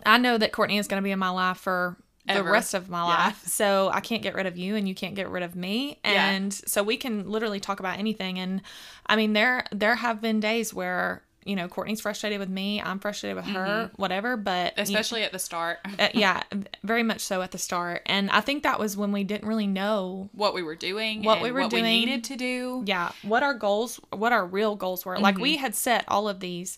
I 0.06 0.18
know 0.18 0.38
that 0.38 0.52
Courtney 0.52 0.78
is 0.80 0.88
going 0.88 1.02
to 1.02 1.06
be 1.06 1.12
in 1.12 1.20
my 1.20 1.30
life 1.30 1.58
for 1.58 1.98
the 2.28 2.44
rest 2.44 2.74
of 2.74 2.90
my 2.90 3.00
Yeah. 3.02 3.26
life. 3.26 3.44
So 3.46 3.90
I 3.94 4.00
can't 4.00 4.22
get 4.24 4.36
rid 4.36 4.46
of 4.46 4.58
you 4.58 4.76
and 4.76 4.88
you 4.88 4.96
can't 4.96 5.16
get 5.16 5.30
rid 5.30 5.44
of 5.44 5.56
me. 5.56 6.00
Yeah. 6.06 6.30
And 6.32 6.54
so 6.54 6.82
we 6.82 6.96
can 6.98 7.30
literally 7.30 7.60
talk 7.60 7.80
about 7.80 8.00
anything 8.00 8.40
and 8.40 8.62
I 9.06 9.16
mean 9.16 9.34
there 9.34 9.66
there 9.72 9.96
have 9.96 10.22
been 10.22 10.40
days 10.40 10.74
where 10.74 11.24
you 11.46 11.56
know 11.56 11.68
Courtney's 11.68 12.02
frustrated 12.02 12.40
with 12.40 12.50
me, 12.50 12.82
I'm 12.82 13.00
frustrated 13.00 13.36
with 13.38 13.46
her, 13.48 13.90
whatever, 13.96 14.38
but 14.38 14.78
you- 14.78 14.84
Especially 14.84 15.24
at 15.24 15.32
the 15.32 15.40
start. 15.40 15.80
uh, 16.00 16.10
yeah, 16.14 16.44
very 16.84 17.04
much 17.04 17.22
so 17.22 17.42
at 17.42 17.52
the 17.52 17.58
start. 17.58 18.04
And 18.06 18.30
I 18.30 18.42
think 18.42 18.64
that 18.64 18.80
was 18.80 18.96
when 18.96 19.12
we 19.12 19.24
didn't 19.24 19.48
really 19.48 19.68
know, 19.68 20.30
what 20.34 20.54
we 20.54 20.62
were 20.64 20.76
doing. 20.76 21.24
What 21.24 21.36
and 21.38 21.44
we 21.44 21.52
were 21.52 21.62
what 21.62 21.72
doing. 21.72 21.84
we 21.84 21.90
needed 22.06 22.24
to 22.26 22.36
do. 22.38 22.84
yeah, 22.86 23.12
what 23.24 23.42
our 23.44 23.54
goals, 23.54 24.00
what 24.12 24.32
our 24.34 24.46
real 24.46 24.76
goals 24.76 25.06
were. 25.06 25.18
Like 25.18 25.36
Mm-hmm. 25.36 25.42
we 25.44 25.58
had 25.58 25.74
set 25.76 26.06
all 26.08 26.28
of 26.30 26.40
these 26.42 26.78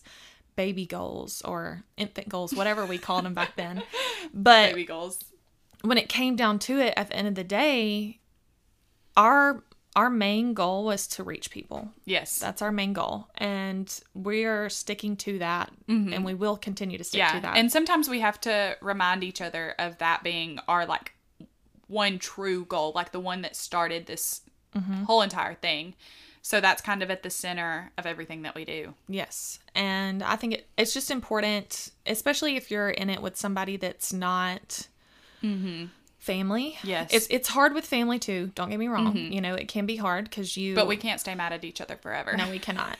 baby 0.56 0.86
goals 0.86 1.42
or 1.42 1.82
infant 1.96 2.28
goals, 2.28 2.54
whatever 2.54 2.86
we 2.86 2.96
called 2.96 3.24
them 3.24 3.34
back 3.34 3.56
then. 3.56 3.82
But 4.32 4.70
Baby 4.70 4.84
goals. 4.86 5.18
when 5.82 5.98
it 5.98 6.08
came 6.08 6.36
down 6.36 6.58
to 6.60 6.78
it, 6.80 6.94
at 6.96 7.08
the 7.08 7.16
end 7.16 7.28
of 7.28 7.34
the 7.34 7.44
day, 7.44 8.20
our 9.16 9.62
our 9.96 10.10
main 10.10 10.54
goal 10.54 10.84
was 10.84 11.06
to 11.08 11.22
reach 11.22 11.50
people. 11.50 11.88
Yes. 12.04 12.38
That's 12.38 12.62
our 12.62 12.72
main 12.72 12.92
goal, 12.92 13.28
and 13.36 13.88
we 14.14 14.44
are 14.44 14.68
sticking 14.68 15.16
to 15.18 15.38
that, 15.38 15.70
and 15.88 16.24
we 16.24 16.34
will 16.34 16.56
continue 16.56 16.98
to 16.98 17.04
stick 17.04 17.20
Mm-hmm. 17.20 17.34
yeah. 17.36 17.40
to 17.40 17.46
that. 17.46 17.56
And 17.56 17.70
sometimes 17.70 18.08
we 18.08 18.20
have 18.20 18.40
to 18.42 18.76
remind 18.80 19.22
each 19.22 19.40
other 19.40 19.74
of 19.78 19.98
that 19.98 20.22
being 20.24 20.58
our 20.68 20.84
like 20.86 21.12
one 21.86 22.18
true 22.18 22.64
goal, 22.64 22.92
like 22.94 23.12
the 23.12 23.20
one 23.20 23.42
that 23.42 23.54
started 23.56 24.06
this 24.06 24.40
Mm-hmm. 24.74 25.04
whole 25.04 25.22
entire 25.22 25.54
thing. 25.54 25.94
So 26.42 26.60
that's 26.60 26.82
kind 26.82 27.04
of 27.04 27.10
at 27.10 27.22
the 27.22 27.30
center 27.30 27.92
of 27.96 28.06
everything 28.06 28.42
that 28.42 28.56
we 28.56 28.64
do. 28.64 28.94
Yes. 29.08 29.60
And 29.72 30.20
I 30.20 30.34
think 30.34 30.54
it, 30.54 30.66
it's 30.76 30.92
just 30.92 31.12
important, 31.12 31.92
especially 32.06 32.56
if 32.56 32.72
you're 32.72 32.90
in 32.90 33.08
it 33.08 33.22
with 33.22 33.36
somebody 33.36 33.76
that's 33.76 34.12
not 34.12 34.88
family. 36.24 36.76
Mm-hmm. 36.78 36.88
Yes. 36.88 37.10
It's, 37.12 37.26
it's 37.30 37.48
hard 37.48 37.74
with 37.74 37.84
family 37.86 38.18
too. 38.18 38.50
Don't 38.54 38.70
get 38.70 38.78
me 38.78 38.88
wrong. 38.88 39.16
You 39.16 39.40
know, 39.40 39.54
it 39.54 39.68
can 39.68 39.86
be 39.86 39.96
hard 39.96 40.24
because 40.24 40.56
you. 40.56 40.74
But 40.74 40.86
we 40.88 40.96
can't 40.96 41.20
stay 41.20 41.34
mad 41.34 41.52
at 41.52 41.64
each 41.64 41.80
other 41.80 41.96
forever. 41.96 42.36
No, 42.36 42.48
we 42.50 42.58
cannot. 42.68 42.96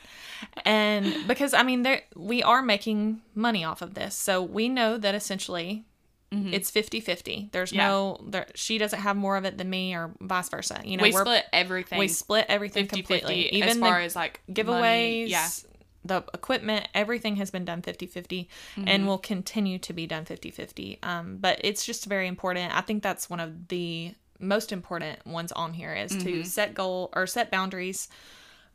And 0.64 1.26
because, 1.26 1.54
I 1.54 1.62
mean, 1.62 1.82
there 1.82 2.02
we 2.14 2.42
are 2.42 2.62
making 2.62 3.22
money 3.34 3.64
off 3.64 3.82
of 3.82 3.94
this. 3.94 4.14
So 4.14 4.42
we 4.42 4.68
know 4.68 4.98
that 4.98 5.14
essentially. 5.14 5.84
It's 6.36 6.68
50 6.68 6.98
50. 6.98 7.50
There's 7.52 7.70
Mm-hmm. 7.70 7.78
Yeah. 7.78 7.86
no, 7.86 8.20
there, 8.26 8.46
she 8.56 8.76
doesn't 8.76 8.98
have 8.98 9.14
more 9.16 9.36
of 9.36 9.44
it 9.44 9.56
than 9.56 9.70
me 9.70 9.94
or 9.94 10.10
vice 10.20 10.48
versa. 10.48 10.80
You 10.84 10.96
know, 10.96 11.04
we 11.04 11.12
split 11.12 11.44
everything. 11.52 11.96
we 12.00 12.08
split 12.08 12.46
everything 12.48 12.88
completely. 12.88 13.54
Even 13.54 13.68
as 13.68 13.78
far 13.78 14.00
the, 14.00 14.04
as 14.04 14.16
like 14.16 14.40
giveaways, 14.50 14.80
money. 14.80 15.26
Yeah. 15.26 15.46
The 16.04 16.22
equipment, 16.34 16.86
everything 16.94 17.36
has 17.36 17.50
been 17.50 17.64
done 17.64 17.80
50 17.82 18.06
50 18.06 18.48
Mm-hmm. 18.76 18.88
and 18.88 19.06
will 19.06 19.18
continue 19.18 19.78
to 19.78 19.92
be 19.92 20.06
done 20.06 20.24
50 20.24 20.50
50. 20.50 20.98
Um, 21.02 21.38
but 21.38 21.60
it's 21.64 21.84
just 21.86 22.06
very 22.06 22.28
important. 22.28 22.76
I 22.76 22.80
think 22.82 23.02
that's 23.02 23.30
one 23.30 23.40
of 23.40 23.68
the 23.68 24.14
most 24.38 24.72
important 24.72 25.24
ones 25.26 25.52
on 25.52 25.72
here 25.72 25.94
is 25.94 26.12
Mm-hmm. 26.12 26.24
to 26.26 26.44
set 26.44 26.74
goal 26.74 27.10
or 27.14 27.26
set 27.26 27.50
boundaries 27.50 28.08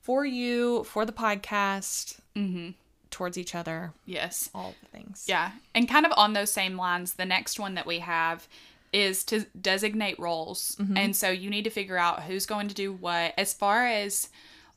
for 0.02 0.26
you, 0.26 0.84
for 0.86 1.06
the 1.06 1.12
podcast, 1.14 2.20
Mm-hmm. 2.36 2.70
towards 3.12 3.38
each 3.38 3.54
other, 3.56 3.92
Yes. 4.06 4.50
all 4.56 4.74
the 4.82 4.88
things. 4.98 5.26
Yeah. 5.28 5.52
And 5.76 5.88
kind 5.90 6.06
of 6.06 6.14
on 6.16 6.34
those 6.34 6.52
same 6.52 6.78
lines, 6.78 7.14
the 7.14 7.26
next 7.26 7.60
one 7.60 7.74
that 7.76 7.86
we 7.86 8.00
have 8.00 8.48
is 8.92 9.24
to 9.26 9.46
designate 9.62 10.18
roles. 10.20 10.76
Mm-hmm. 10.80 10.98
And 10.98 11.16
so 11.16 11.30
you 11.30 11.50
need 11.52 11.66
to 11.66 11.70
figure 11.70 11.98
out 11.98 12.24
who's 12.24 12.46
going 12.48 12.70
to 12.70 12.74
do 12.76 12.92
what. 12.94 13.34
As 13.38 13.54
far 13.54 13.86
as 13.86 14.30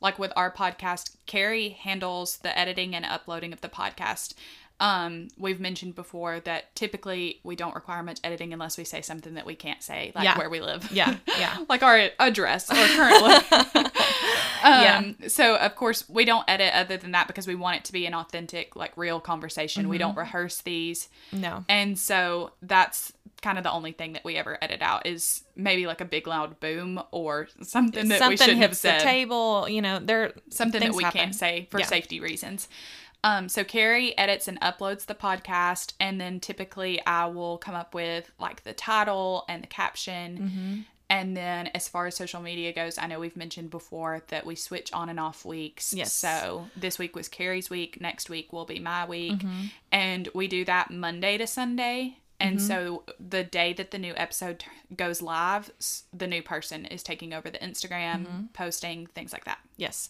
like 0.03 0.19
with 0.19 0.31
our 0.35 0.51
podcast, 0.51 1.15
Carrie 1.25 1.69
handles 1.69 2.37
the 2.37 2.55
editing 2.57 2.93
and 2.93 3.05
uploading 3.05 3.53
of 3.53 3.61
the 3.61 3.69
podcast. 3.69 4.33
Um, 4.79 5.29
we've 5.37 5.59
mentioned 5.61 5.95
before 5.95 6.41
that 6.41 6.75
typically 6.75 7.39
we 7.43 7.55
don't 7.55 7.73
require 7.73 8.03
much 8.03 8.19
editing 8.23 8.51
unless 8.53 8.77
we 8.77 8.83
say 8.83 9.01
something 9.01 9.35
that 9.35 9.45
we 9.45 9.55
can't 9.55 9.81
say, 9.81 10.11
like 10.13 10.25
Yeah. 10.25 10.37
where 10.37 10.49
we 10.49 10.59
live. 10.59 10.91
Yeah, 10.91 11.15
yeah. 11.39 11.63
like 11.69 11.83
our 11.83 12.09
address 12.19 12.69
or 12.69 12.75
currently. 12.75 13.89
Yeah. 14.63 14.97
Um, 14.99 15.17
so 15.27 15.55
of 15.57 15.75
course 15.75 16.07
we 16.09 16.23
don't 16.23 16.45
edit 16.47 16.73
other 16.73 16.95
than 16.95 17.11
that 17.11 17.27
because 17.27 17.45
we 17.47 17.55
want 17.55 17.77
it 17.77 17.83
to 17.85 17.91
be 17.93 18.05
an 18.05 18.13
authentic, 18.13 18.75
like 18.77 18.95
real 18.95 19.19
conversation. 19.19 19.89
We 19.89 19.97
Mm-hmm. 19.97 20.07
don't 20.07 20.17
rehearse 20.17 20.61
these. 20.61 21.09
No. 21.33 21.65
And 21.67 21.99
so 21.99 22.51
that's 22.61 23.11
kind 23.41 23.57
of 23.57 23.65
the 23.65 23.71
only 23.71 23.91
thing 23.91 24.13
that 24.13 24.23
we 24.23 24.37
ever 24.37 24.57
edit 24.61 24.81
out 24.81 25.05
is 25.05 25.43
maybe 25.57 25.85
like 25.85 25.99
a 25.99 26.05
big 26.05 26.27
loud 26.27 26.61
boom 26.61 27.01
or 27.11 27.49
something 27.61 28.07
that 28.07 28.15
we 28.15 28.19
Something 28.19 28.37
shouldn't 28.37 28.61
have 28.61 28.69
hits 28.71 28.79
said. 28.79 29.01
the 29.01 29.03
table, 29.03 29.67
you 29.67 29.81
know, 29.81 29.99
there 29.99 30.31
something 30.49 30.79
that 30.79 30.93
we 30.93 31.03
happen. 31.03 31.19
can't 31.19 31.35
say 31.35 31.67
for 31.69 31.79
Yeah. 31.81 31.85
safety 31.85 32.21
reasons. 32.21 32.69
Um, 33.25 33.47
so 33.49 33.63
Carrie 33.63 34.17
edits 34.17 34.47
and 34.49 34.59
uploads 34.61 35.05
the 35.05 35.15
podcast, 35.15 35.93
and 35.99 36.19
then 36.19 36.39
typically 36.41 37.01
I 37.05 37.25
will 37.27 37.57
come 37.57 37.73
up 37.75 37.93
with 37.93 38.31
like 38.39 38.63
the 38.63 38.73
title 38.73 39.45
and 39.49 39.61
the 39.63 39.67
caption. 39.67 40.85
Mm-hmm. 41.13 41.19
And 41.21 41.37
then 41.37 41.67
as 41.67 41.87
far 41.87 42.07
as 42.07 42.15
social 42.15 42.41
media 42.41 42.73
goes, 42.73 42.97
I 42.97 43.07
know 43.07 43.19
we've 43.19 43.37
mentioned 43.37 43.69
before 43.69 44.23
that 44.27 44.45
we 44.45 44.55
switch 44.55 44.91
on 44.93 45.09
and 45.09 45.19
off 45.19 45.45
weeks. 45.45 45.93
Yes. 45.93 46.13
So 46.13 46.67
this 46.75 46.97
week 46.99 47.15
was 47.15 47.27
Carrie's 47.27 47.69
week, 47.69 48.01
next 48.01 48.29
week 48.29 48.51
will 48.51 48.65
be 48.65 48.79
my 48.79 49.05
week. 49.05 49.39
Mm-hmm. 49.39 49.65
And 49.91 50.29
we 50.33 50.47
do 50.47 50.65
that 50.65 50.91
Monday 50.91 51.37
to 51.37 51.47
Sunday. 51.47 52.17
And 52.39 52.61
so 52.61 53.03
the 53.25 53.45
day 53.45 53.71
that 53.71 53.91
the 53.91 53.97
new 53.97 54.13
episode 54.17 54.65
goes 54.97 55.21
live, 55.21 55.71
the 56.11 56.27
new 56.27 56.41
person 56.41 56.85
is 56.85 57.01
taking 57.01 57.33
over 57.33 57.49
the 57.49 57.59
Instagram, 57.59 58.25
Mm-hmm. 58.25 58.45
posting, 58.51 59.07
things 59.07 59.31
like 59.31 59.45
that. 59.45 59.59
Yes. 59.77 60.09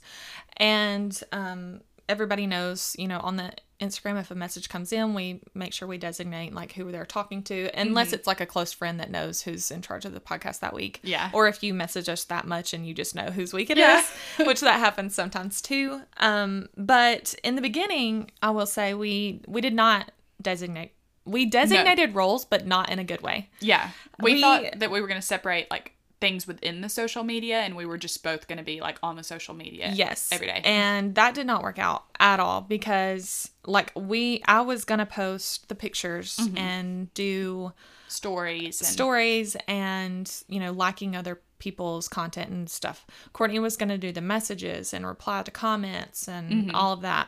And 0.57 1.21
um, 1.31 1.81
everybody 2.09 2.47
knows, 2.47 2.95
you 2.99 3.07
know, 3.07 3.19
on 3.19 3.37
the 3.37 3.53
Instagram, 3.79 4.19
if 4.19 4.31
a 4.31 4.35
message 4.35 4.69
comes 4.69 4.93
in, 4.93 5.13
we 5.13 5.41
make 5.53 5.73
sure 5.73 5.87
we 5.87 5.97
designate 5.97 6.53
like 6.53 6.71
who 6.73 6.91
they're 6.91 7.05
talking 7.05 7.43
to, 7.43 7.69
unless 7.73 8.13
it's 8.13 8.27
like 8.27 8.39
a 8.39 8.45
close 8.45 8.71
friend 8.71 8.99
that 8.99 9.11
knows 9.11 9.41
who's 9.41 9.69
in 9.71 9.81
charge 9.81 10.05
of 10.05 10.13
the 10.13 10.19
podcast 10.21 10.59
that 10.61 10.73
week. 10.73 10.99
Yeah. 11.03 11.29
Or 11.33 11.47
if 11.47 11.63
you 11.63 11.73
message 11.73 12.07
us 12.07 12.23
that 12.25 12.47
much 12.47 12.73
and 12.73 12.87
you 12.87 12.93
just 12.93 13.13
know 13.15 13.25
whose 13.25 13.51
week 13.53 13.69
it 13.69 13.77
is, 13.77 13.83
Yeah. 13.83 14.03
which 14.45 14.61
that 14.61 14.79
happens 14.79 15.13
sometimes 15.15 15.61
too. 15.61 16.01
Um, 16.17 16.69
but 16.77 17.35
in 17.43 17.55
the 17.55 17.61
beginning, 17.61 18.31
I 18.41 18.51
will 18.51 18.65
say 18.67 18.93
we 18.93 19.41
we 19.47 19.59
did 19.59 19.73
not 19.73 20.11
designate. 20.41 20.93
We 21.25 21.45
designated 21.45 22.15
roles, 22.15 22.43
but 22.45 22.67
not 22.67 22.89
in 22.89 22.99
a 22.99 23.03
good 23.03 23.21
way. 23.21 23.49
Yeah. 23.61 23.89
We, 24.19 24.35
We- 24.35 24.41
thought 24.41 24.79
that 24.79 24.91
we 24.91 25.01
were 25.01 25.07
going 25.07 25.19
to 25.21 25.25
separate 25.25 25.69
like 25.71 25.93
things 26.23 26.47
within 26.47 26.79
the 26.81 26.87
social 26.89 27.23
media 27.23 27.57
and 27.59 27.75
we 27.75 27.85
were 27.85 27.97
just 27.97 28.23
both 28.23 28.47
going 28.47 28.57
to 28.57 28.63
be 28.63 28.79
like 28.79 28.97
on 29.03 29.15
the 29.17 29.23
social 29.23 29.53
media 29.53 29.91
Yes. 29.93 30.29
every 30.31 30.47
day. 30.47 30.61
And 30.63 31.15
that 31.15 31.35
did 31.35 31.45
not 31.45 31.61
work 31.63 31.77
out 31.79 32.05
at 32.19 32.39
all 32.39 32.61
because 32.61 33.51
like 33.65 33.91
we 33.95 34.41
I 34.45 34.61
was 34.61 34.85
going 34.85 34.99
to 34.99 35.05
post 35.05 35.67
the 35.69 35.75
pictures 35.75 36.37
Mm-hmm. 36.37 36.57
and 36.57 37.13
do 37.13 37.73
stories 38.07 38.79
and 38.81 38.87
stories 38.87 39.57
and 39.67 40.31
you 40.47 40.59
know 40.59 40.71
liking 40.71 41.15
other 41.15 41.41
people's 41.59 42.07
content 42.07 42.49
and 42.51 42.69
stuff. 42.69 43.05
Courtney 43.33 43.59
was 43.59 43.75
going 43.77 43.89
to 43.89 43.97
do 43.97 44.11
the 44.11 44.21
messages 44.21 44.93
and 44.93 45.05
reply 45.07 45.43
to 45.43 45.51
comments 45.51 46.27
and 46.27 46.51
Mm-hmm. 46.51 46.75
all 46.75 46.93
of 46.93 47.01
that. 47.01 47.27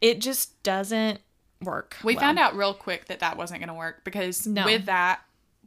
It 0.00 0.20
just 0.20 0.62
doesn't 0.62 1.20
work. 1.62 1.96
we 2.04 2.14
well. 2.14 2.20
found 2.24 2.38
out 2.38 2.56
real 2.56 2.74
quick 2.74 3.06
that 3.06 3.20
that 3.20 3.36
wasn't 3.36 3.60
going 3.60 3.68
to 3.68 3.74
work 3.74 4.04
because 4.04 4.46
No. 4.46 4.64
with 4.66 4.84
that 4.86 5.20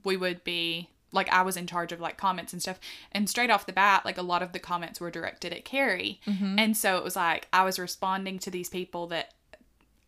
we 0.03 0.15
would 0.17 0.43
be 0.43 0.89
like 1.17 1.29
I 1.29 1.41
was 1.41 1.57
in 1.57 1.67
charge 1.67 1.91
of 1.91 1.99
like 1.99 2.15
comments 2.17 2.53
and 2.53 2.61
stuff 2.61 2.79
and 3.11 3.29
straight 3.29 3.49
off 3.49 3.65
the 3.65 3.73
bat 3.73 4.05
like 4.05 4.17
a 4.17 4.21
lot 4.21 4.41
of 4.41 4.53
the 4.53 4.59
comments 4.59 5.01
were 5.01 5.11
directed 5.11 5.51
at 5.51 5.65
Carrie 5.65 6.21
Mm-hmm. 6.25 6.57
and 6.59 6.77
so 6.77 6.97
it 6.97 7.03
was 7.03 7.15
like 7.17 7.47
I 7.51 7.63
was 7.65 7.77
responding 7.77 8.39
to 8.39 8.49
these 8.51 8.69
people 8.69 9.07
that 9.07 9.33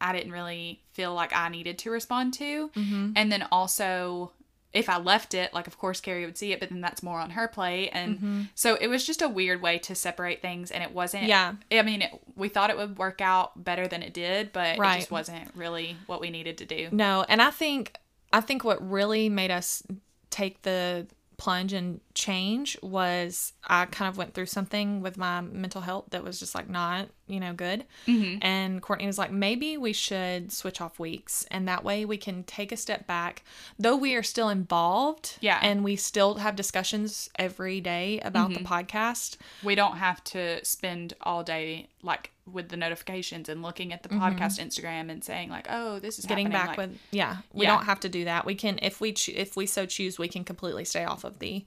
I 0.02 0.14
didn't 0.14 0.32
really 0.32 0.82
feel 0.94 1.14
like 1.14 1.36
I 1.36 1.50
needed 1.50 1.78
to 1.80 1.92
respond 1.92 2.34
to. 2.36 2.70
Mm-hmm. 2.70 3.12
And 3.18 3.30
then 3.30 3.46
also, 3.52 4.32
if 4.72 4.88
I 4.88 4.98
left 4.98 5.34
it, 5.34 5.54
like, 5.54 5.68
of 5.68 5.78
course, 5.78 6.00
Carrie 6.00 6.24
would 6.26 6.38
see 6.38 6.54
it, 6.54 6.62
but 6.62 6.70
then 6.70 6.80
that's 6.80 7.04
more 7.04 7.20
on 7.20 7.32
her 7.32 7.50
plate. 7.50 7.90
And 7.92 8.48
so 8.56 8.76
it 8.80 8.88
was 8.88 9.06
just 9.06 9.22
a 9.22 9.28
weird 9.28 9.62
way 9.62 9.78
to 9.80 9.96
separate 9.96 10.42
things. 10.42 10.72
And 10.72 10.82
it 10.84 10.94
wasn't, 10.94 11.24
Yeah. 11.26 11.56
I 11.70 11.82
mean, 11.82 12.02
it, 12.04 12.12
we 12.38 12.48
thought 12.48 12.70
it 12.70 12.78
would 12.78 12.98
work 12.98 13.20
out 13.20 13.62
better 13.62 13.90
than 13.90 14.02
it 14.02 14.14
did, 14.14 14.54
but 14.54 14.78
it 14.78 15.00
just 15.00 15.12
wasn't 15.12 15.50
really 15.54 15.98
what 16.06 16.22
we 16.22 16.30
needed 16.30 16.60
to 16.60 16.66
do. 16.66 16.88
No, 16.94 17.26
and 17.28 17.42
I 17.42 17.52
think 17.52 17.96
I 18.32 18.40
think 18.40 18.64
what 18.64 18.80
really 18.90 19.28
made 19.28 19.52
us 19.52 19.84
take 20.30 20.62
the 20.64 21.08
plunge 21.38 21.72
and 21.72 22.02
change 22.14 22.78
was 22.84 23.54
I 23.66 23.86
kind 23.86 24.10
of 24.10 24.18
went 24.18 24.34
through 24.34 24.48
something 24.48 25.00
with 25.00 25.18
my 25.18 25.40
mental 25.40 25.80
health 25.80 26.08
that 26.10 26.22
was 26.22 26.38
just 26.38 26.54
like 26.54 26.70
not, 26.70 27.08
you 27.28 27.40
know, 27.40 27.54
good. 27.54 27.86
Mm-hmm. 28.08 28.40
And 28.42 28.82
Courtney 28.82 29.08
was 29.08 29.18
like, 29.18 29.32
maybe 29.32 29.78
we 29.78 29.94
should 29.94 30.52
switch 30.52 30.82
off 30.82 31.00
weeks. 31.00 31.46
And 31.50 31.66
that 31.70 31.86
way 31.86 32.04
we 32.04 32.18
can 32.18 32.44
take 32.44 32.74
a 32.74 32.78
step 32.78 33.08
back, 33.08 33.44
though 33.80 33.96
we 33.96 34.16
are 34.16 34.24
still 34.24 34.50
involved. 34.50 35.38
Yeah. 35.40 35.60
And 35.62 35.82
we 35.82 35.96
still 35.96 36.36
have 36.36 36.58
discussions 36.58 37.30
every 37.38 37.80
day 37.80 38.20
about 38.20 38.50
Mm-hmm. 38.50 38.64
the 38.64 38.70
podcast. 38.70 39.38
We 39.64 39.76
don't 39.76 39.96
have 39.96 40.22
to 40.26 40.64
spend 40.66 41.14
all 41.22 41.44
day, 41.44 41.88
like, 42.04 42.32
with 42.54 42.70
the 42.70 42.78
notifications 42.78 43.50
and 43.50 43.62
looking 43.62 43.94
at 43.94 44.04
the 44.04 44.10
podcast 44.10 44.60
Instagram 44.60 45.10
and 45.12 45.24
saying, 45.24 45.50
like, 45.50 45.68
oh, 45.70 46.00
this 46.00 46.20
is 46.20 46.26
Mm-hmm. 46.26 46.30
Getting 46.30 46.52
happening. 46.52 46.68
back 46.68 46.78
like, 46.78 46.90
with, 46.90 47.00
yeah, 47.12 47.38
we 47.54 47.66
Yeah. 47.66 47.76
don't 47.76 47.86
have 47.86 48.00
to 48.02 48.10
do 48.10 48.26
that. 48.26 48.46
We 48.46 48.56
can, 48.56 48.80
if 48.82 49.00
we, 49.02 49.14
cho- 49.14 49.34
if 49.36 49.56
we 49.56 49.66
so 49.66 49.86
choose, 49.86 50.18
we 50.20 50.28
can 50.28 50.44
completely 50.44 50.86
stay 50.86 51.06
off 51.06 51.24
of 51.24 51.40
the 51.40 51.66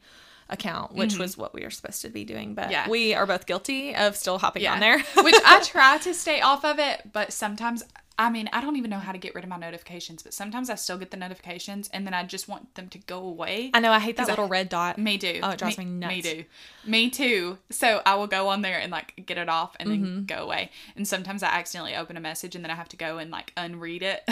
account, 0.53 0.95
which 0.95 1.19
was 1.19 1.37
what 1.37 1.53
we 1.55 1.63
were 1.63 1.71
supposed 1.71 2.03
to 2.03 2.09
be 2.11 2.25
doing. 2.25 2.55
But 2.55 2.63
Mm-hmm. 2.65 2.73
Yeah. 2.73 2.89
we 2.89 3.15
are 3.15 3.27
both 3.27 3.47
guilty 3.47 3.95
of 3.95 4.17
still 4.17 4.39
hopping 4.39 4.63
Yeah. 4.63 4.75
on 4.75 4.81
there. 4.81 4.99
Which 5.17 5.35
I 5.45 5.61
try 5.65 5.99
to 5.99 6.15
stay 6.15 6.41
off 6.41 6.65
of 6.65 6.79
it, 6.79 7.11
but 7.13 7.33
sometimes 7.33 7.83
I 8.19 8.29
mean, 8.29 8.49
I 8.53 8.61
don't 8.61 8.77
even 8.77 8.91
know 8.91 8.99
how 8.99 9.11
to 9.13 9.19
get 9.19 9.35
rid 9.35 9.43
of 9.43 9.49
my 9.49 9.57
notifications, 9.57 10.23
but 10.23 10.35
sometimes 10.35 10.69
I 10.69 10.75
still 10.75 10.99
get 10.99 11.11
the 11.11 11.17
notifications 11.17 11.89
and 11.95 12.07
then 12.07 12.13
I 12.13 12.23
just 12.25 12.47
want 12.47 12.75
them 12.75 12.89
to 12.91 12.99
go 12.99 13.21
away. 13.21 13.71
I 13.73 13.81
know 13.81 13.91
I 13.91 13.99
hate 13.99 14.17
that 14.17 14.25
'Cause 14.25 14.29
I- 14.29 14.33
little 14.33 14.49
red 14.49 14.69
dot. 14.69 14.99
me 14.99 15.17
too. 15.17 15.41
Oh, 15.43 15.49
it 15.51 15.59
drives 15.59 15.79
me 15.79 15.87
nuts. 15.87 16.15
Me 16.15 16.23
too. 16.23 16.45
Me 16.85 17.11
too. 17.11 17.59
So 17.71 18.03
I 18.05 18.15
will 18.17 18.27
go 18.27 18.49
on 18.49 18.61
there 18.61 18.79
and 18.79 18.93
like 18.93 19.25
get 19.27 19.39
it 19.39 19.49
off 19.49 19.75
and 19.81 19.91
then 19.91 20.03
Mm-hmm. 20.05 20.25
go 20.27 20.37
away. 20.45 20.71
And 20.95 21.09
sometimes 21.09 21.43
I 21.43 21.49
accidentally 21.49 21.97
open 21.97 22.19
a 22.19 22.21
message 22.21 22.55
and 22.55 22.63
then 22.63 22.71
I 22.71 22.75
have 22.75 22.91
to 22.91 22.97
go 22.99 23.17
and 23.17 23.31
like 23.31 23.51
unread 23.57 24.03
it. 24.03 24.23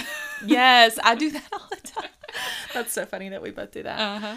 yes, 0.45 0.99
I 1.03 1.15
do 1.15 1.31
that 1.37 1.49
all 1.51 1.67
the 1.71 1.77
time. 1.89 2.11
That's 2.75 2.93
so 2.93 3.07
funny 3.07 3.31
that 3.31 3.41
we 3.43 3.51
both 3.51 3.73
do 3.73 3.83
that. 3.83 3.99
uh-huh. 3.99 4.37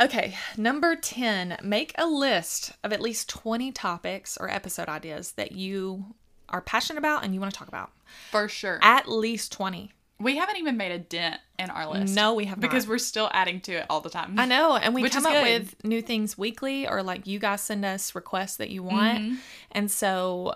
Okay, 0.00 0.36
number 0.56 0.94
10, 0.94 1.58
make 1.62 1.92
a 1.98 2.06
list 2.06 2.72
of 2.84 2.92
at 2.92 3.00
least 3.00 3.28
20 3.28 3.72
topics 3.72 4.36
or 4.38 4.48
episode 4.50 4.88
ideas 4.88 5.32
that 5.32 5.52
you 5.52 6.14
are 6.48 6.60
passionate 6.60 6.98
about 6.98 7.24
and 7.24 7.34
you 7.34 7.40
want 7.40 7.52
to 7.52 7.58
talk 7.58 7.68
about. 7.68 7.90
For 8.30 8.48
sure. 8.48 8.78
At 8.80 9.08
least 9.08 9.50
20. 9.52 9.92
We 10.20 10.36
haven't 10.36 10.56
even 10.56 10.76
made 10.76 10.92
a 10.92 10.98
dent 10.98 11.40
in 11.58 11.70
our 11.70 11.88
list. 11.88 12.14
No, 12.14 12.34
we 12.34 12.44
have 12.46 12.58
Because 12.60 12.84
not. 12.86 12.90
we're 12.90 12.98
still 12.98 13.30
adding 13.32 13.60
to 13.62 13.72
it 13.72 13.86
all 13.90 14.00
the 14.00 14.10
time. 14.10 14.38
I 14.38 14.46
know, 14.46 14.76
and 14.76 14.94
we 14.94 15.02
Which 15.02 15.12
come 15.12 15.26
up 15.26 15.32
good. 15.32 15.44
with 15.62 15.84
new 15.84 16.02
things 16.02 16.36
weekly, 16.38 16.88
or 16.88 17.02
like 17.02 17.26
you 17.26 17.38
guys 17.38 17.60
send 17.60 17.84
us 17.84 18.14
requests 18.14 18.56
that 18.56 18.70
you 18.70 18.82
want, 18.82 19.18
Mm-hmm. 19.18 19.34
and 19.72 19.90
so 19.90 20.54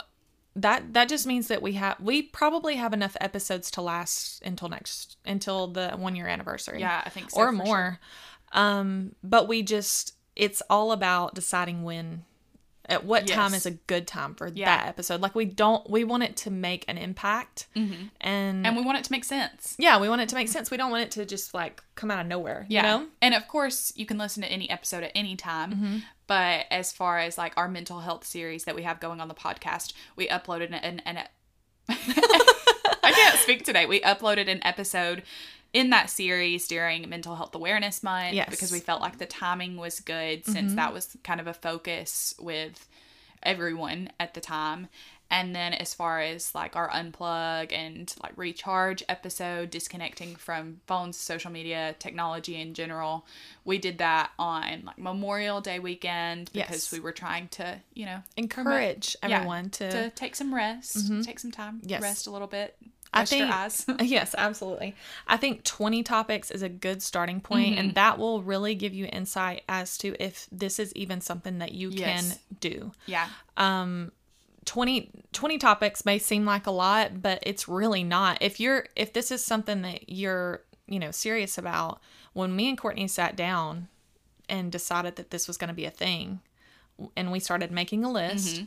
that 0.54 0.92
that 0.94 1.08
just 1.08 1.26
means 1.26 1.48
that 1.48 1.62
we 1.62 1.72
have 1.74 1.98
we 1.98 2.20
probably 2.22 2.76
have 2.76 2.92
enough 2.92 3.16
episodes 3.22 3.70
to 3.70 3.80
last 3.80 4.42
until 4.44 4.68
next 4.68 5.16
until 5.24 5.66
the 5.68 5.90
one 5.92 6.14
year 6.16 6.26
anniversary. 6.26 6.80
Yeah, 6.80 7.00
I 7.04 7.08
think 7.08 7.30
so. 7.30 7.40
or 7.40 7.52
more. 7.52 7.66
sure. 7.66 7.98
Um, 8.52 9.14
but 9.22 9.48
we 9.48 9.62
just 9.62 10.14
it's 10.36 10.62
all 10.70 10.92
about 10.92 11.34
deciding 11.34 11.82
when 11.84 12.24
at 12.88 13.04
what 13.04 13.26
time 13.26 13.54
is 13.54 13.64
a 13.64 13.70
good 13.70 14.06
time 14.06 14.34
for 14.34 14.48
Yeah. 14.48 14.64
that 14.76 14.88
episode. 14.88 15.20
Like 15.20 15.34
we 15.34 15.44
don't 15.44 15.88
we 15.88 16.04
want 16.04 16.24
it 16.24 16.36
to 16.38 16.50
make 16.50 16.84
an 16.88 16.98
impact, 16.98 17.66
and 17.74 18.10
And 18.20 18.76
we 18.76 18.82
want 18.82 18.98
it 18.98 19.04
to 19.04 19.12
make 19.12 19.24
sense. 19.24 19.74
yeah, 19.78 20.00
we 20.00 20.08
want 20.08 20.20
it 20.20 20.28
to 20.30 20.34
make 20.34 20.48
sense. 20.48 20.70
We 20.70 20.76
don't 20.76 20.90
want 20.90 21.04
it 21.04 21.10
to 21.12 21.24
just 21.24 21.54
like 21.54 21.82
come 21.94 22.10
out 22.10 22.18
of 22.20 22.26
nowhere. 22.26 22.66
Yeah. 22.68 22.82
You 22.82 23.04
know. 23.04 23.10
And 23.22 23.34
of 23.34 23.46
course, 23.46 23.92
you 23.96 24.04
can 24.04 24.18
listen 24.18 24.42
to 24.42 24.50
any 24.50 24.68
episode 24.68 25.04
at 25.04 25.12
any 25.14 25.36
time. 25.36 26.02
But 26.26 26.66
as 26.70 26.92
far 26.92 27.18
as 27.18 27.38
like 27.38 27.52
our 27.56 27.68
mental 27.68 28.00
health 28.00 28.24
series 28.26 28.64
that 28.64 28.74
we 28.74 28.82
have 28.82 29.00
going 29.00 29.20
on 29.20 29.28
the 29.28 29.34
podcast, 29.34 29.92
we 30.16 30.26
uploaded 30.28 30.66
an, 30.68 30.74
an, 30.74 31.00
an 31.06 31.28
I 31.88 33.12
can't 33.14 33.38
speak 33.38 33.64
today. 33.64 33.86
We 33.86 34.00
uploaded 34.00 34.48
an 34.48 34.60
episode 34.64 35.22
in 35.72 35.90
that 35.90 36.10
series 36.10 36.68
during 36.68 37.08
Mental 37.08 37.34
Health 37.34 37.54
Awareness 37.54 38.02
Month 38.02 38.34
Yes. 38.34 38.50
because 38.50 38.70
we 38.72 38.80
felt 38.80 39.00
like 39.00 39.18
the 39.18 39.26
timing 39.26 39.76
was 39.76 40.00
good 40.00 40.44
since 40.44 40.68
mm-hmm. 40.68 40.76
that 40.76 40.92
was 40.92 41.16
kind 41.24 41.40
of 41.40 41.46
a 41.46 41.54
focus 41.54 42.34
with 42.38 42.88
everyone 43.42 44.10
at 44.20 44.34
the 44.34 44.40
time. 44.40 44.88
And 45.30 45.56
then 45.56 45.72
as 45.72 45.94
far 45.94 46.20
as 46.20 46.54
like 46.54 46.76
our 46.76 46.90
unplug 46.90 47.72
and 47.72 48.14
like 48.22 48.32
recharge 48.36 49.02
episode, 49.08 49.70
disconnecting 49.70 50.36
from 50.36 50.82
phones, 50.86 51.16
social 51.16 51.50
media, 51.50 51.96
technology 51.98 52.60
in 52.60 52.74
general, 52.74 53.26
we 53.64 53.78
did 53.78 53.96
that 53.96 54.30
on 54.38 54.82
like 54.84 54.98
Memorial 54.98 55.62
Day 55.62 55.78
weekend 55.78 56.50
because 56.52 56.84
Yes. 56.84 56.92
we 56.92 57.00
were 57.00 57.12
trying 57.12 57.48
to, 57.48 57.80
you 57.94 58.04
know, 58.04 58.22
Encourage 58.36 59.16
yeah, 59.26 59.36
everyone 59.36 59.70
to 59.70 59.90
to 59.90 60.10
take 60.10 60.36
some 60.36 60.54
rest, 60.54 60.98
mm-hmm. 60.98 61.22
take 61.22 61.38
some 61.38 61.50
time, 61.50 61.80
Yes. 61.82 62.02
rest 62.02 62.26
a 62.26 62.30
little 62.30 62.46
bit, 62.46 62.76
I 63.14 63.24
think- 63.24 63.50
eyes. 63.52 63.84
yes, 64.00 64.34
absolutely. 64.38 64.94
I 65.26 65.36
think 65.36 65.64
20 65.64 66.02
topics 66.02 66.50
is 66.50 66.62
a 66.62 66.68
good 66.68 67.02
starting 67.02 67.40
point, 67.40 67.72
Mm-hmm. 67.72 67.78
and 67.80 67.94
that 67.94 68.18
will 68.18 68.42
really 68.42 68.74
give 68.74 68.94
you 68.94 69.06
insight 69.12 69.62
as 69.68 69.98
to 69.98 70.14
if 70.22 70.46
this 70.50 70.78
is 70.78 70.92
even 70.94 71.20
something 71.20 71.58
that 71.58 71.72
you 71.72 71.90
Yes. 71.90 72.30
can 72.32 72.38
do. 72.60 72.92
yeah. 73.06 73.28
20, 74.64 75.10
20 75.32 75.58
topics 75.58 76.04
may 76.04 76.18
seem 76.18 76.44
like 76.44 76.66
a 76.66 76.70
lot, 76.70 77.20
but 77.20 77.40
it's 77.42 77.66
really 77.68 78.04
not. 78.04 78.38
If 78.40 78.60
you're 78.60 78.86
if 78.94 79.12
this 79.12 79.32
is 79.32 79.44
something 79.44 79.82
that 79.82 80.08
you're, 80.08 80.62
you 80.86 81.00
know, 81.00 81.10
serious 81.10 81.58
about, 81.58 82.00
when 82.32 82.54
me 82.54 82.68
and 82.68 82.78
Courtney 82.78 83.08
sat 83.08 83.34
down 83.34 83.88
and 84.48 84.70
decided 84.70 85.16
that 85.16 85.30
this 85.30 85.48
was 85.48 85.56
going 85.56 85.68
to 85.68 85.74
be 85.74 85.84
a 85.84 85.90
thing 85.90 86.40
and 87.16 87.32
we 87.32 87.40
started 87.40 87.72
making 87.72 88.04
a 88.04 88.10
list, 88.12 88.62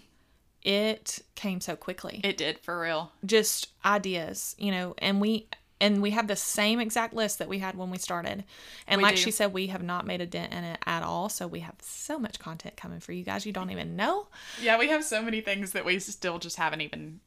it 0.65 1.19
came 1.35 1.61
so 1.61 1.75
quickly 1.75 2.19
It 2.23 2.37
did 2.37 2.59
for 2.59 2.79
real. 2.79 3.11
just 3.25 3.69
ideas, 3.85 4.55
you 4.57 4.71
know, 4.71 4.95
and 4.97 5.21
we 5.21 5.47
and 5.81 6.01
we 6.01 6.11
have 6.11 6.27
the 6.27 6.35
same 6.37 6.79
exact 6.79 7.13
list 7.13 7.37
that 7.39 7.49
we 7.49 7.59
had 7.59 7.75
when 7.77 7.91
we 7.91 7.97
started. 7.97 8.45
And 8.87 8.99
We 8.99 9.03
like 9.03 9.15
do. 9.17 9.21
she 9.21 9.31
said, 9.31 9.51
we 9.53 9.67
have 9.67 9.83
not 9.83 10.07
made 10.07 10.21
a 10.21 10.25
dent 10.25 10.53
in 10.53 10.63
it 10.63 10.79
at 10.85 11.03
all. 11.03 11.27
So 11.27 11.47
we 11.47 11.59
have 11.59 11.75
so 11.81 12.17
much 12.17 12.39
content 12.39 12.77
coming 12.77 13.01
for 13.01 13.11
you 13.11 13.25
guys. 13.25 13.45
You 13.45 13.51
don't 13.51 13.69
even 13.71 13.97
know. 13.97 14.27
Yeah, 14.61 14.79
we 14.79 14.87
have 14.87 15.03
so 15.03 15.21
many 15.21 15.41
things 15.41 15.71
that 15.73 15.83
we 15.83 15.99
still 15.99 16.39
just 16.39 16.55
haven't 16.55 16.79
even. 16.79 17.19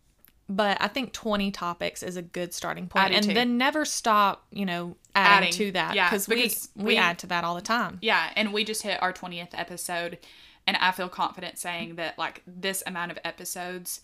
But 0.48 0.78
I 0.80 0.88
think 0.88 1.12
20 1.12 1.50
topics 1.50 2.02
is 2.02 2.16
a 2.16 2.22
good 2.22 2.54
starting 2.54 2.88
point. 2.88 3.12
And 3.12 3.22
too. 3.26 3.34
then 3.34 3.58
never 3.58 3.84
stop, 3.84 4.46
you 4.50 4.64
know, 4.64 4.96
adding, 5.14 5.48
Adding. 5.48 5.52
to 5.52 5.72
that. 5.72 5.94
Yeah, 5.94 6.08
Cause 6.08 6.26
we, 6.26 6.36
because 6.36 6.70
we 6.74 6.84
we- 6.84 6.96
add 6.96 7.18
to 7.18 7.26
that 7.26 7.44
all 7.44 7.54
the 7.54 7.60
time. 7.60 7.98
Yeah, 8.00 8.30
and 8.34 8.54
we 8.54 8.64
just 8.64 8.80
hit 8.82 9.00
our 9.02 9.12
20th 9.12 9.50
episode, 9.52 10.16
and 10.68 10.76
I 10.76 10.92
feel 10.92 11.08
confident 11.08 11.58
saying 11.58 11.96
that, 11.96 12.18
like, 12.18 12.42
this 12.46 12.82
amount 12.86 13.10
of 13.10 13.18
episodes. 13.24 14.00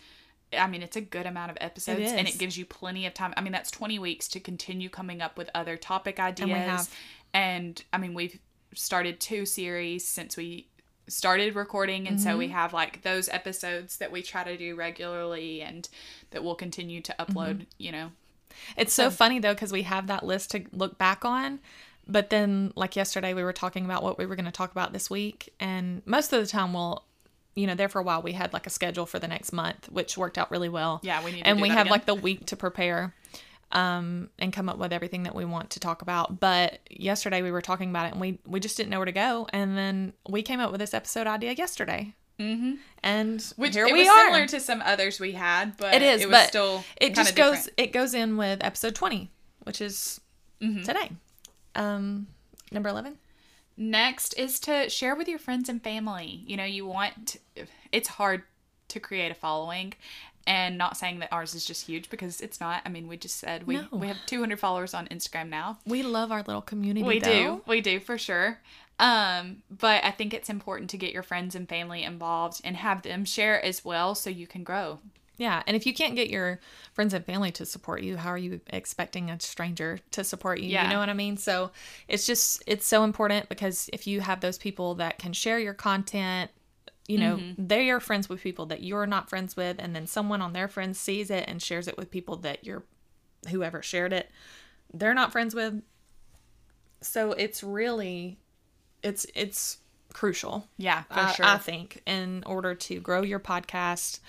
I 0.57 0.67
mean, 0.67 0.83
it's 0.83 0.97
a 0.97 1.01
good 1.01 1.27
amount 1.27 1.51
of 1.51 1.59
episodes, 1.61 2.11
and 2.13 2.27
it 2.29 2.39
gives 2.39 2.57
you 2.57 2.65
plenty 2.65 3.07
of 3.07 3.15
time. 3.15 3.35
I 3.37 3.41
mean, 3.41 3.53
that's 3.53 3.71
20 3.71 3.99
weeks 3.99 4.29
to 4.29 4.41
continue 4.41 4.89
coming 4.89 5.21
up 5.21 5.37
with 5.37 5.51
other 5.55 5.77
topic 5.77 6.19
ideas. 6.19 6.49
have. 6.51 6.91
And, 7.33 7.83
I 7.93 7.99
mean, 7.99 8.15
we've 8.15 8.39
started 8.75 9.21
two 9.21 9.47
series 9.47 10.07
since 10.07 10.37
we 10.37 10.69
started 11.09 11.55
recording, 11.55 12.09
and 12.09 12.21
so 12.21 12.39
we 12.39 12.47
Mm-hmm. 12.47 12.55
have 12.55 12.73
like 12.73 13.03
those 13.03 13.29
episodes 13.29 13.99
that 13.99 14.11
we 14.11 14.23
try 14.23 14.43
to 14.45 14.57
do 14.57 14.75
regularly 14.75 15.61
and 15.61 15.89
that 16.31 16.43
we'll 16.45 16.55
continue 16.55 17.01
to 17.03 17.15
upload, 17.19 17.55
Mm-hmm. 17.57 17.63
you 17.79 17.93
know. 17.93 18.13
It's 18.77 18.93
so 18.95 19.11
funny 19.11 19.39
though 19.41 19.53
because 19.55 19.73
we 19.73 19.83
have 19.83 20.07
that 20.07 20.25
list 20.25 20.53
to 20.53 20.63
look 20.73 20.97
back 20.97 21.25
on, 21.25 21.59
but 22.07 22.31
then 22.31 22.73
like 22.77 22.97
yesterday 22.97 23.35
we 23.35 23.43
were 23.43 23.53
talking 23.53 23.85
about 23.85 24.03
what 24.03 24.19
we 24.19 24.27
were 24.27 24.37
going 24.37 24.45
to 24.47 24.51
talk 24.53 24.71
about 24.73 24.93
this 24.93 25.09
week, 25.11 25.53
and 25.61 26.03
most 26.07 26.33
of 26.33 26.41
the 26.41 26.47
time 26.47 26.73
we'll, 26.73 27.05
you 27.55 27.67
know, 27.67 27.75
there 27.75 27.89
for 27.89 28.01
a 28.01 28.03
while 28.05 28.23
we 28.23 28.33
had 28.33 28.53
like 28.53 28.67
a 28.67 28.71
schedule 28.71 29.07
for 29.07 29.19
the 29.19 29.29
next 29.29 29.53
month, 29.53 29.89
which 29.91 30.17
worked 30.19 30.39
out 30.39 30.51
really 30.51 30.69
well. 30.69 31.01
Yeah, 31.03 31.25
we 31.25 31.33
need 31.33 31.43
and 31.45 31.61
we 31.61 31.69
have 31.69 31.83
again. 31.87 31.91
like 31.93 32.07
the 32.07 32.15
week 32.15 32.47
to 32.47 32.57
prepare, 32.57 33.15
um, 33.73 34.31
and 34.39 34.53
come 34.53 34.69
up 34.69 34.79
with 34.79 34.93
everything 34.93 35.25
that 35.25 35.35
we 35.35 35.45
want 35.45 35.71
to 35.71 35.81
talk 35.81 36.03
about. 36.03 36.39
But 36.41 36.81
yesterday 36.91 37.43
we 37.43 37.51
were 37.51 37.63
talking 37.63 37.91
about 37.91 38.07
it, 38.07 38.13
and 38.13 38.21
we 38.21 38.39
we 38.47 38.61
just 38.61 38.77
didn't 38.77 38.91
know 38.91 38.99
where 38.99 39.07
to 39.07 39.13
go, 39.13 39.47
and 39.53 39.77
then 39.77 40.13
we 40.29 40.43
came 40.43 40.61
up 40.61 40.71
with 40.71 40.81
this 40.81 40.95
episode 40.95 41.27
idea 41.27 41.53
yesterday. 41.53 42.15
Mm-hmm. 42.41 42.73
And 43.05 43.53
Which 43.57 43.75
here 43.75 43.87
it 43.87 43.93
we 43.93 44.01
was 44.01 44.09
are. 44.09 44.25
similar 44.27 44.47
to 44.49 44.59
some 44.59 44.83
others 44.85 45.21
we 45.21 45.33
had, 45.33 45.77
but 45.77 45.95
It 45.95 46.03
is, 46.03 46.23
it 46.23 46.27
was 46.27 46.33
but 46.33 46.49
still 46.49 46.85
it 47.01 47.15
just 47.15 47.37
goes 47.37 47.55
different. 47.67 47.75
it 47.79 47.93
goes 47.93 48.13
in 48.13 48.37
with 48.37 48.59
episode 48.65 48.97
20 48.97 49.31
which 49.61 49.81
is 49.81 50.21
Mm-hmm. 50.61 50.83
today 50.83 51.11
um 51.75 52.27
number 52.73 52.89
11 52.89 53.17
Next 53.77 54.35
is 54.39 54.61
to 54.61 54.89
share 54.89 55.17
with 55.17 55.27
your 55.27 55.41
friends 55.41 55.69
and 55.69 55.83
family. 55.83 56.45
You 56.47 56.57
know, 56.57 56.65
you 56.65 56.87
want 56.87 57.37
it's 57.91 58.09
hard 58.09 58.43
to 58.89 59.01
create 59.01 59.33
a 59.33 59.35
following 59.35 59.95
and 60.47 60.79
not 60.79 60.97
saying 60.97 61.19
that 61.19 61.33
ours 61.33 61.55
is 61.57 61.65
just 61.65 61.87
huge 61.87 62.09
because 62.09 62.41
it's 62.41 62.61
not. 62.61 62.83
I 62.87 62.89
mean, 62.89 63.09
we 63.09 63.17
just 63.17 63.37
said 63.37 63.67
we 63.67 63.77
No. 63.79 63.89
we 63.91 64.07
have 64.07 64.19
200 64.27 64.61
followers 64.61 64.95
on 64.95 65.09
Instagram 65.09 65.49
now. 65.49 65.79
we 65.87 66.03
love 66.05 66.31
our 66.31 66.43
little 66.43 66.63
community 66.63 67.05
We 67.05 67.19
though. 67.19 67.57
do. 67.57 67.63
We 67.67 67.81
do 67.81 67.99
for 67.99 68.17
sure. 68.17 68.61
Um, 69.01 69.63
but 69.71 70.05
I 70.05 70.13
think 70.13 70.33
it's 70.33 70.49
important 70.49 70.89
to 70.91 70.97
get 70.97 71.13
your 71.13 71.25
friends 71.25 71.57
and 71.57 71.69
family 71.69 72.05
involved 72.05 72.61
and 72.63 72.77
have 72.77 73.03
them 73.03 73.25
share 73.25 73.61
as 73.65 73.85
well 73.85 74.15
so 74.15 74.31
you 74.31 74.47
can 74.47 74.63
grow. 74.63 75.01
Yeah, 75.37 75.63
and 75.67 75.77
if 75.77 75.85
you 75.85 75.93
can't 75.93 76.15
get 76.15 76.31
your 76.31 76.61
friends 76.93 77.13
and 77.13 77.25
family 77.25 77.51
to 77.53 77.67
support 77.67 78.03
you, 78.03 78.17
how 78.17 78.31
are 78.31 78.39
you 78.39 78.61
expecting 78.69 79.31
a 79.31 79.41
stranger 79.41 79.99
to 80.13 80.23
support 80.23 80.61
you? 80.61 80.69
Yeah. 80.69 80.85
You 80.85 80.91
know 80.93 81.01
what 81.01 81.09
I 81.09 81.15
mean? 81.15 81.37
So 81.37 81.73
it's 82.07 82.25
just 82.25 82.63
it's 82.67 82.87
so 82.87 83.03
important 83.03 83.49
because 83.49 83.91
if 83.93 84.07
you 84.07 84.21
have 84.21 84.41
those 84.41 84.59
people 84.59 84.95
that 84.97 85.19
can 85.19 85.33
share 85.33 85.59
your 85.59 85.75
content, 85.75 86.51
you 87.09 87.19
know, 87.19 87.37
Mm-hmm. 87.37 87.67
they 87.67 87.91
are 87.91 87.99
friends 88.01 88.29
with 88.29 88.43
people 88.43 88.67
that 88.67 88.83
you're 88.85 89.07
not 89.07 89.29
friends 89.29 89.57
with, 89.57 89.77
and 89.81 89.95
then 89.95 90.07
someone 90.07 90.41
on 90.41 90.53
their 90.53 90.69
friends 90.69 91.01
sees 91.01 91.31
it 91.31 91.45
and 91.49 91.61
shares 91.61 91.89
it 91.89 91.97
with 91.99 92.11
people 92.11 92.37
that 92.37 92.65
you're 92.65 92.85
whoever 93.51 93.83
shared 93.83 94.13
it, 94.13 94.31
they're 94.93 95.15
not 95.15 95.33
friends 95.33 95.55
with. 95.55 95.83
So 97.01 97.33
it's 97.33 97.63
really 97.63 98.39
it's 99.03 99.27
it's 99.35 99.79
crucial. 100.13 100.69
Yeah, 100.79 101.03
for 101.05 101.19
I, 101.19 101.33
sure. 101.33 101.45
I 101.47 101.59
think 101.59 102.03
in 102.07 102.43
order 102.47 102.75
to 102.75 103.01
grow 103.01 103.23
your 103.23 103.41
podcast. 103.41 104.21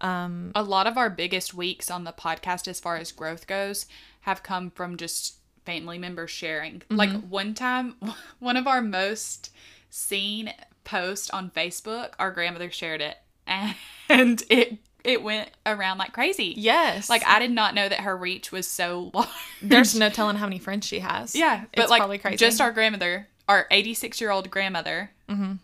Um, 0.00 0.52
a 0.54 0.62
lot 0.62 0.86
of 0.86 0.96
our 0.96 1.10
biggest 1.10 1.54
weeks 1.54 1.90
on 1.90 2.04
the 2.04 2.12
podcast 2.12 2.68
as 2.68 2.78
far 2.78 2.96
as 2.96 3.10
growth 3.12 3.46
goes 3.46 3.86
have 4.22 4.42
come 4.42 4.70
from 4.70 4.96
just 4.96 5.38
family 5.64 5.98
members 5.98 6.30
sharing. 6.30 6.80
Mm-hmm. 6.80 6.96
Like 6.96 7.10
one 7.28 7.54
time 7.54 7.96
one 8.38 8.56
of 8.56 8.66
our 8.66 8.80
most 8.80 9.50
seen 9.90 10.52
posts 10.84 11.30
on 11.30 11.50
facebook 11.50 12.10
our 12.18 12.30
grandmother 12.30 12.70
shared 12.70 13.00
it. 13.00 13.16
And 14.10 14.42
it 14.48 14.78
it 15.04 15.22
went 15.22 15.50
around 15.66 15.98
like 15.98 16.14
crazy. 16.14 16.54
Yes. 16.56 17.10
like 17.10 17.22
i 17.26 17.38
did 17.38 17.50
not 17.50 17.74
know 17.74 17.86
that 17.86 18.00
her 18.00 18.16
reach 18.16 18.50
was 18.50 18.66
so 18.66 19.10
large. 19.14 19.28
There's 19.60 19.94
no 19.94 20.08
telling 20.08 20.36
how 20.36 20.46
many 20.46 20.58
friends 20.58 20.86
she 20.86 21.00
has. 21.00 21.34
yeah 21.34 21.64
but 21.74 21.82
it's 21.82 21.90
like 21.90 22.00
probably 22.00 22.18
crazy. 22.18 22.36
just 22.36 22.60
our 22.60 22.72
grandmother 22.72 23.28
our 23.48 23.66
86 23.70 24.20
year 24.20 24.30
old 24.30 24.50
grandmother 24.50 25.10
mm-hmm. 25.28 25.54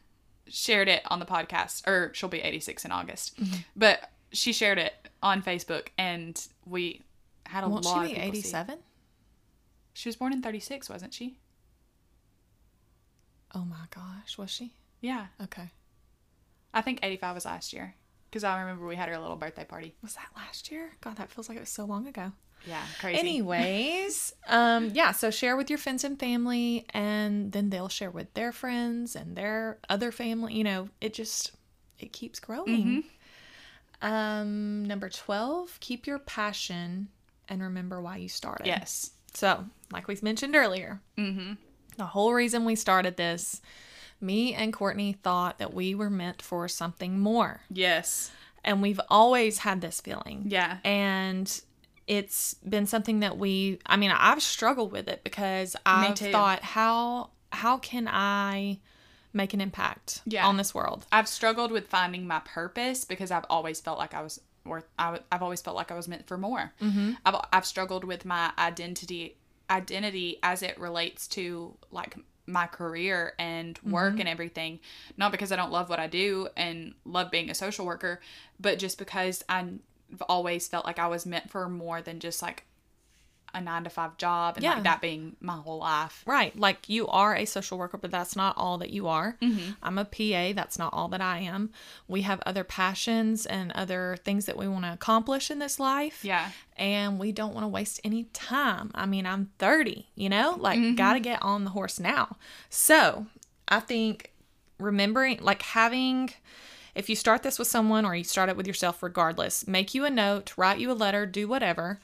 shared 0.49 0.89
it 0.89 1.03
on 1.07 1.21
the 1.21 1.27
podcast 1.27 1.87
or 1.87 2.13
she'll 2.15 2.29
be 2.29 2.41
86 2.41 2.85
in 2.85 2.93
august. 2.93 3.41
Mm-hmm. 3.41 3.57
But 3.75 4.11
she 4.35 4.53
shared 4.53 4.77
it 4.79 4.93
on 5.23 5.41
facebook 5.43 5.89
and 5.97 6.47
we 6.67 7.01
had 7.47 7.65
a 7.65 7.69
Won't 7.69 7.85
lot 7.87 8.07
she 8.07 8.13
of 8.13 8.17
be 8.21 8.23
it. 8.23 8.29
87? 8.29 8.79
she 9.95 10.09
was 10.09 10.17
born 10.17 10.33
in 10.35 10.43
36 10.43 10.91
wasn't 10.91 11.15
she 11.15 11.39
Oh 13.57 13.65
my 13.65 13.87
gosh, 13.95 14.37
was 14.37 14.51
she? 14.51 14.73
yeah 15.01 15.27
Okay. 15.43 15.71
i 16.73 16.81
think 16.81 16.99
85 17.03 17.35
was 17.37 17.45
last 17.45 17.73
year 17.73 17.95
because 18.31 18.43
i 18.43 18.59
remember 18.61 18.87
we 18.87 18.97
had 18.97 19.09
her 19.09 19.19
little 19.19 19.37
birthday 19.37 19.65
party 19.65 19.95
Was 20.03 20.15
that 20.15 20.29
last 20.37 20.71
year? 20.73 20.91
God, 21.01 21.17
that 21.17 21.31
feels 21.31 21.49
like 21.49 21.57
it 21.57 21.61
was 21.61 21.69
so 21.69 21.85
long 21.85 22.07
ago. 22.09 22.33
yeah 22.67 22.83
crazy 23.01 23.19
Anyways, 23.21 24.33
um, 24.49 24.91
yeah, 24.95 25.13
so 25.13 25.31
share 25.31 25.57
with 25.57 25.69
your 25.71 25.79
friends 25.79 26.03
and 26.05 26.19
family, 26.19 26.85
and 26.91 27.53
then 27.53 27.71
they'll 27.71 27.89
share 27.91 28.11
with 28.11 28.33
their 28.35 28.51
friends 28.53 29.15
and 29.15 29.37
their 29.37 29.79
other 29.89 30.11
family. 30.11 30.55
You 30.55 30.65
know, 30.65 30.89
it 31.01 31.13
just 31.15 31.53
it 31.99 32.13
keeps 32.13 32.41
growing. 32.41 33.05
Um, 34.05 34.85
number 34.85 35.09
twelve, 35.09 35.79
keep 35.81 36.07
your 36.07 36.19
passion 36.19 37.09
and 37.49 37.63
remember 37.63 38.01
why 38.01 38.19
you 38.19 38.29
started. 38.29 38.67
yes 38.67 39.11
So, 39.35 39.65
like 39.93 40.07
we 40.09 40.17
mentioned 40.23 40.55
earlier, 40.55 41.01
mm-hmm. 41.19 41.55
the 41.97 42.05
whole 42.07 42.33
reason 42.35 42.65
we 42.65 42.75
started 42.77 43.17
this, 43.17 43.61
me 44.21 44.55
and 44.55 44.73
Courtney 44.73 45.15
thought 45.23 45.59
that 45.59 45.75
we 45.75 45.95
were 45.95 46.11
meant 46.11 46.41
for 46.43 46.69
something 46.69 47.19
more. 47.19 47.63
yes 47.71 48.31
And 48.65 48.81
we've 48.83 49.01
always 49.09 49.59
had 49.59 49.81
this 49.81 50.01
feeling. 50.01 50.45
yeah 50.49 50.79
And 50.85 51.61
it's 52.07 52.55
been 52.55 52.87
something 52.87 53.21
that 53.21 53.39
we 53.39 53.79
I 53.87 53.97
mean, 53.97 54.11
I've 54.11 54.43
struggled 54.43 54.93
with 54.93 55.09
it 55.09 55.25
because 55.25 55.75
I've 55.87 56.19
thought 56.19 56.63
how 56.63 57.31
how 57.51 57.79
can 57.79 58.09
I 58.09 58.81
make 59.35 59.53
an 59.53 59.61
impact 59.61 60.23
Yeah. 60.25 60.47
on 60.47 60.57
this 60.57 60.75
world? 60.75 61.07
I've 61.13 61.29
struggled 61.29 61.71
with 61.73 61.89
finding 61.89 62.27
my 62.27 62.41
purpose 62.45 63.05
because 63.05 63.31
I've 63.31 63.45
always 63.51 63.81
felt 63.81 63.99
like 63.99 64.15
I 64.15 64.23
was 64.23 64.41
worth. 64.65 64.87
I, 64.99 65.05
w- 65.07 65.23
I've 65.31 65.43
always 65.43 65.61
felt 65.61 65.77
like 65.77 65.91
I 65.91 65.95
was 65.95 66.09
meant 66.09 66.27
for 66.27 66.39
more. 66.39 66.73
Mm-hmm. 66.81 67.13
I've 67.27 67.37
I've 67.53 67.67
struggled 67.67 68.05
with 68.05 68.25
my 68.25 68.53
identity 68.59 69.37
identity 69.71 70.39
as 70.43 70.63
it 70.63 70.79
relates 70.79 71.27
to 71.29 71.75
like 71.91 72.17
my 72.47 72.67
career 72.67 73.33
and 73.39 73.79
work 73.83 74.21
and 74.21 74.29
everything. 74.29 74.79
Not 75.17 75.33
because 75.33 75.51
I 75.51 75.57
don't 75.57 75.73
love 75.73 75.89
what 75.89 75.99
I 75.99 76.07
do 76.07 76.49
and 76.57 76.95
love 77.07 77.31
being 77.31 77.49
a 77.51 77.55
social 77.55 77.87
worker, 77.87 78.21
but 78.61 78.79
just 78.79 78.99
because 78.99 79.43
I've 79.49 79.79
always 80.29 80.69
felt 80.69 80.85
like 80.85 80.99
I 80.99 81.07
was 81.09 81.25
meant 81.25 81.51
for 81.51 81.69
more 81.69 82.03
than 82.03 82.21
just 82.21 82.43
like 82.43 82.65
a 83.55 83.61
nine 83.61 83.85
to 83.85 83.91
five 83.91 84.17
job 84.17 84.57
and 84.57 84.65
Yeah. 84.65 84.75
like 84.75 84.83
that 84.85 85.01
being 85.01 85.37
my 85.41 85.55
whole 85.57 85.79
life. 85.79 86.23
Right. 86.27 86.59
Like 86.59 86.89
you 86.89 87.07
are 87.09 87.35
a 87.37 87.45
social 87.45 87.79
worker, 87.79 87.97
but 87.99 88.11
that's 88.11 88.35
not 88.37 88.57
all 88.59 88.79
that 88.79 88.91
you 88.91 89.07
are. 89.09 89.37
Mm-hmm. 89.41 89.73
I'm 89.83 89.99
a 89.99 90.05
PA. 90.05 90.53
That's 90.55 90.79
not 90.79 90.93
all 90.93 91.09
that 91.09 91.21
I 91.21 91.39
am. 91.39 91.71
We 92.09 92.23
have 92.23 92.41
other 92.45 92.65
passions 92.65 93.47
and 93.47 93.71
other 93.73 94.17
things 94.25 94.47
that 94.47 94.57
we 94.57 94.67
want 94.69 94.85
to 94.85 94.93
accomplish 94.93 95.51
in 95.51 95.59
this 95.61 95.79
life. 95.79 96.25
Yeah. 96.25 96.51
And 96.77 97.19
we 97.19 97.33
don't 97.33 97.55
want 97.55 97.65
to 97.65 97.69
waste 97.69 98.01
any 98.05 98.25
time. 98.33 98.91
I 98.95 99.07
mean, 99.07 99.27
I'm 99.27 99.51
30, 99.59 100.09
you 100.17 100.29
know, 100.29 100.57
like, 100.59 100.79
Mm-hmm. 100.79 100.97
got 100.97 101.13
to 101.15 101.21
get 101.21 101.41
on 101.43 101.65
the 101.65 101.71
horse 101.71 102.01
now. 102.01 102.37
So 102.69 103.27
I 103.69 103.81
think 103.81 104.33
remembering, 104.79 105.39
like, 105.41 105.63
having. 105.63 106.31
If 106.95 107.09
you 107.09 107.17
start 107.17 107.43
this 107.43 107.59
with 107.59 107.67
someone 107.67 108.05
or 108.05 108.15
you 108.15 108.23
start 108.23 108.49
it 108.49 108.57
with 108.57 108.69
yourself, 108.69 109.03
regardless, 109.03 109.67
make 109.67 109.95
you 109.95 110.05
a 110.05 110.11
note, 110.11 110.53
write 110.57 110.79
you 110.79 110.93
a 110.93 110.95
letter, 110.95 111.27
do 111.27 111.49
whatever. 111.49 111.99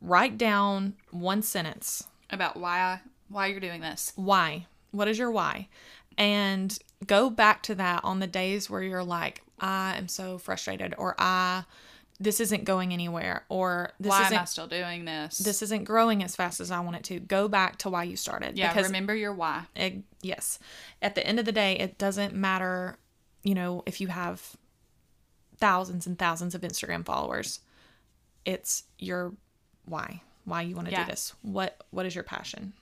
Write 0.00 0.38
down 0.38 0.94
one 1.10 1.42
sentence 1.42 2.06
About 2.30 2.56
why 2.56 3.00
why 3.28 3.46
you're 3.48 3.60
doing 3.60 3.80
this. 3.80 4.12
why 4.16 4.66
what 4.90 5.06
is 5.08 5.18
your 5.18 5.30
why 5.30 5.68
and 6.16 6.78
go 7.06 7.28
back 7.30 7.62
to 7.62 7.74
that 7.74 8.02
on 8.04 8.20
the 8.20 8.26
days 8.26 8.70
where 8.70 8.82
you're 8.82 9.04
like 9.04 9.42
i 9.60 9.94
am 9.96 10.08
so 10.08 10.38
frustrated 10.38 10.94
or 10.96 11.14
i 11.18 11.62
this 12.18 12.40
isn't 12.40 12.64
going 12.64 12.92
anywhere 12.92 13.44
or 13.48 13.92
this 14.00 14.10
why 14.10 14.22
isn't 14.22 14.36
am 14.36 14.42
I 14.42 14.44
still 14.46 14.66
doing 14.66 15.04
this? 15.04 15.38
this 15.38 15.62
isn't 15.62 15.84
growing 15.84 16.22
as 16.22 16.34
fast 16.34 16.58
as 16.60 16.70
i 16.70 16.80
want 16.80 16.96
it 16.96 17.04
to 17.04 17.20
go 17.20 17.48
back 17.48 17.76
to 17.78 17.90
why 17.90 18.04
you 18.04 18.16
started 18.16 18.56
yeah, 18.56 18.72
because 18.72 18.86
remember 18.86 19.14
your 19.14 19.34
why. 19.34 19.64
it, 19.76 20.02
yes 20.22 20.58
at 21.02 21.14
the 21.14 21.26
end 21.26 21.38
of 21.38 21.44
the 21.44 21.52
day 21.52 21.74
it 21.78 21.98
doesn't 21.98 22.34
matter 22.34 22.96
you 23.42 23.54
know 23.54 23.82
if 23.84 24.00
you 24.00 24.08
have 24.08 24.56
thousands 25.58 26.06
and 26.06 26.18
thousands 26.18 26.54
of 26.54 26.62
instagram 26.62 27.04
followers 27.04 27.60
it's 28.46 28.84
your 28.98 29.34
why 29.88 30.20
why 30.44 30.62
you 30.62 30.74
want 30.74 30.86
to 30.88 30.92
Yeah. 30.92 31.04
do 31.04 31.10
this 31.10 31.34
what 31.42 31.82
what 31.90 32.06
is 32.06 32.14
your 32.14 32.24
passion 32.24 32.72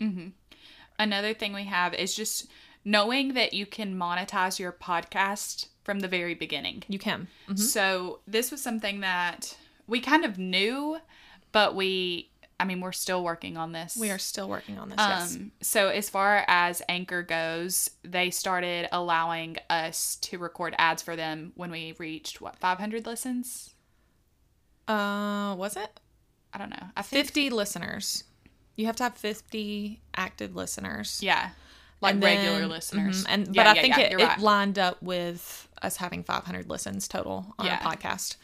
Another 0.99 1.35
thing 1.35 1.53
we 1.53 1.65
have 1.65 1.93
is 1.93 2.15
just 2.15 2.47
knowing 2.85 3.35
that 3.35 3.53
you 3.53 3.67
can 3.67 3.95
monetize 3.99 4.59
your 4.59 4.73
podcast 4.73 5.67
from 5.85 6.01
the 6.01 6.09
very 6.09 6.35
beginning. 6.35 6.83
you 6.89 6.99
can 6.99 7.29
So 7.55 8.21
this 8.27 8.51
was 8.51 8.63
something 8.63 9.01
that 9.01 9.57
we 9.87 10.01
kind 10.01 10.25
of 10.25 10.39
knew, 10.39 10.99
but 11.53 11.75
we 11.75 12.31
I 12.59 12.65
mean, 12.65 12.81
we're 12.81 12.93
still 12.93 13.23
working 13.23 13.59
on 13.59 13.73
this. 13.73 13.99
We 14.01 14.11
are 14.11 14.17
still 14.19 14.49
working 14.49 14.79
on 14.79 14.89
this. 14.89 14.97
yes. 14.99 15.37
Um, 15.37 15.53
so 15.61 15.89
as 15.89 16.09
far 16.09 16.43
as 16.49 16.81
Anchor 16.89 17.23
goes, 17.23 17.91
they 18.03 18.31
started 18.31 18.89
allowing 18.93 19.59
us 19.69 20.17
to 20.23 20.39
record 20.39 20.75
ads 20.79 21.03
for 21.03 21.17
them 21.17 21.53
when 21.57 21.71
we 21.71 21.95
reached 21.99 22.41
what 22.41 22.57
500 22.57 23.05
listens. 23.05 23.75
Uh, 24.89 25.55
was 25.59 25.77
it 25.77 26.01
I 26.57 26.59
don't 26.59 26.71
know. 26.71 26.87
I 26.97 27.03
think 27.03 27.27
fifty 27.27 27.51
listeners? 27.51 28.25
You 28.77 28.87
have 28.87 28.97
to 28.97 29.03
have 29.05 29.15
fifty 29.15 30.01
active 30.17 30.57
listeners. 30.57 31.21
yeah, 31.23 31.51
like 32.01 32.15
And 32.15 32.23
regular 32.25 32.61
then- 32.61 32.69
listeners. 32.71 33.25
mhm, 33.25 33.27
And 33.29 33.55
Yeah, 33.55 33.65
but 33.65 33.67
I 33.67 33.75
yeah, 33.75 33.83
think 33.83 33.97
yeah, 33.99 34.05
it, 34.05 34.13
it 34.21 34.25
right. 34.25 34.39
lined 34.41 34.79
up 34.79 35.03
with 35.03 35.69
us 35.83 35.97
having 35.99 36.25
five 36.25 36.45
hundred 36.45 36.71
listens 36.71 37.09
total 37.09 37.55
on 37.59 37.67
Yeah. 37.67 37.79
our 37.85 37.93
podcast. 37.93 38.37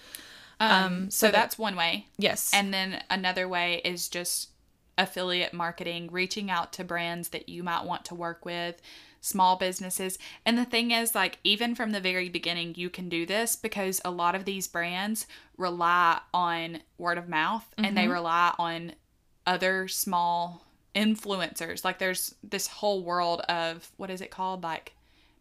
um, 0.61 1.11
so, 1.11 1.17
so 1.17 1.27
that- 1.29 1.33
that's 1.33 1.59
one 1.59 1.75
way. 1.75 2.07
Yes. 2.19 2.51
And 2.53 2.73
then 2.73 3.03
another 3.11 3.49
way 3.49 3.81
is 3.85 4.09
just 4.11 4.51
affiliate 4.99 5.55
marketing, 5.55 6.09
reaching 6.13 6.51
out 6.51 6.73
to 6.75 6.85
brands 6.85 7.31
that 7.31 7.49
you 7.49 7.63
might 7.63 7.85
want 7.85 8.05
to 8.05 8.15
work 8.15 8.45
with, 8.45 8.81
small 9.23 9.57
businesses. 9.57 10.19
And 10.45 10.59
the 10.59 10.65
thing 10.67 10.91
is, 10.91 11.15
like, 11.15 11.39
even 11.45 11.75
from 11.75 11.93
the 11.93 12.01
very 12.01 12.29
beginning, 12.29 12.75
you 12.77 12.91
can 12.91 13.09
do 13.09 13.25
this 13.25 13.57
because 13.57 14.01
a 14.05 14.11
lot 14.11 14.35
of 14.35 14.45
these 14.45 14.69
brands 14.69 15.27
rely 15.57 16.21
on 16.35 16.81
word 16.99 17.17
of 17.17 17.29
mouth 17.29 17.65
and 17.79 17.97
they 17.97 18.09
rely 18.09 18.53
on 18.59 18.93
other 19.47 19.89
small 19.89 20.67
influencers. 20.95 21.85
Like, 21.85 21.99
there's 21.99 22.35
this 22.43 22.67
whole 22.67 23.03
world 23.03 23.41
of 23.43 23.91
what 23.97 24.11
is 24.11 24.21
it 24.21 24.31
called? 24.31 24.63
Like, 24.63 24.93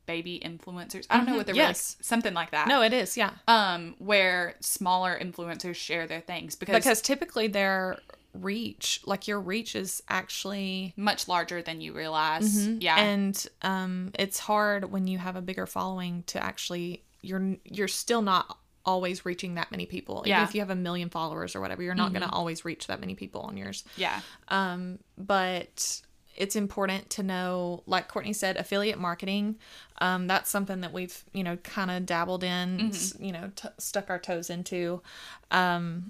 baby 0.06 0.42
influencers. 0.44 1.06
I 1.10 1.18
don't 1.18 1.26
know 1.26 1.36
what 1.38 1.46
they're 1.46 1.56
Yes. 1.56 1.96
really 1.98 2.04
something 2.04 2.34
like 2.34 2.52
that. 2.52 2.68
no, 2.68 2.82
it 2.82 2.94
is. 2.94 3.18
Yeah. 3.18 3.32
Um, 3.48 3.96
where 3.98 4.56
smaller 4.60 5.18
influencers 5.20 5.76
share 5.76 6.06
their 6.08 6.22
things 6.22 6.56
because 6.56 6.76
Because 6.76 7.02
typically 7.02 7.48
their 7.48 7.98
reach, 8.34 9.02
like 9.06 9.28
your 9.28 9.40
reach, 9.40 9.76
is 9.76 10.02
actually 10.10 10.94
much 10.96 11.28
larger 11.28 11.62
than 11.62 11.82
you 11.82 11.94
realize. 11.94 12.68
Yeah. 12.68 12.98
and 13.00 13.48
um, 13.62 14.12
it's 14.18 14.40
hard 14.40 14.92
when 14.92 15.08
you 15.08 15.18
have 15.18 15.36
a 15.36 15.42
bigger 15.42 15.66
following 15.66 16.24
to 16.28 16.42
actually 16.44 17.04
you're 17.22 17.58
you're 17.66 17.88
still 17.88 18.22
not 18.22 18.58
always 18.84 19.26
reaching 19.26 19.56
that 19.56 19.70
many 19.70 19.86
people. 19.86 20.20
Even 20.26 20.30
Yeah. 20.30 20.44
if 20.44 20.56
you 20.56 20.62
have 20.62 20.72
a 20.72 20.76
million 20.76 21.10
followers 21.10 21.56
or 21.56 21.62
whatever, 21.62 21.84
you're 21.84 21.94
not 21.94 22.14
going 22.14 22.24
to 22.28 22.30
always 22.34 22.66
reach 22.66 22.88
that 22.88 23.00
many 23.00 23.14
people 23.14 23.42
on 23.42 23.56
yours. 23.58 23.84
yeah. 23.96 24.22
Um, 24.48 24.98
but 25.20 26.02
it's 26.36 26.56
important 26.56 27.10
to 27.12 27.22
know, 27.22 27.84
like 27.86 28.08
Courtney 28.08 28.34
said, 28.34 28.58
affiliate 28.58 28.98
marketing. 28.98 29.58
Um, 30.00 30.26
that's 30.26 30.50
something 30.50 30.82
that 30.82 30.94
we've, 30.94 31.24
you 31.34 31.44
know, 31.44 31.58
kind 31.58 31.92
of 31.92 32.08
dabbled 32.08 32.44
in, 32.44 32.90
s- 32.90 33.14
you 33.20 33.32
know, 33.34 33.52
t- 33.56 33.68
stuck 33.78 34.10
our 34.10 34.18
toes 34.18 34.50
into. 34.50 35.04
Um, 35.52 36.10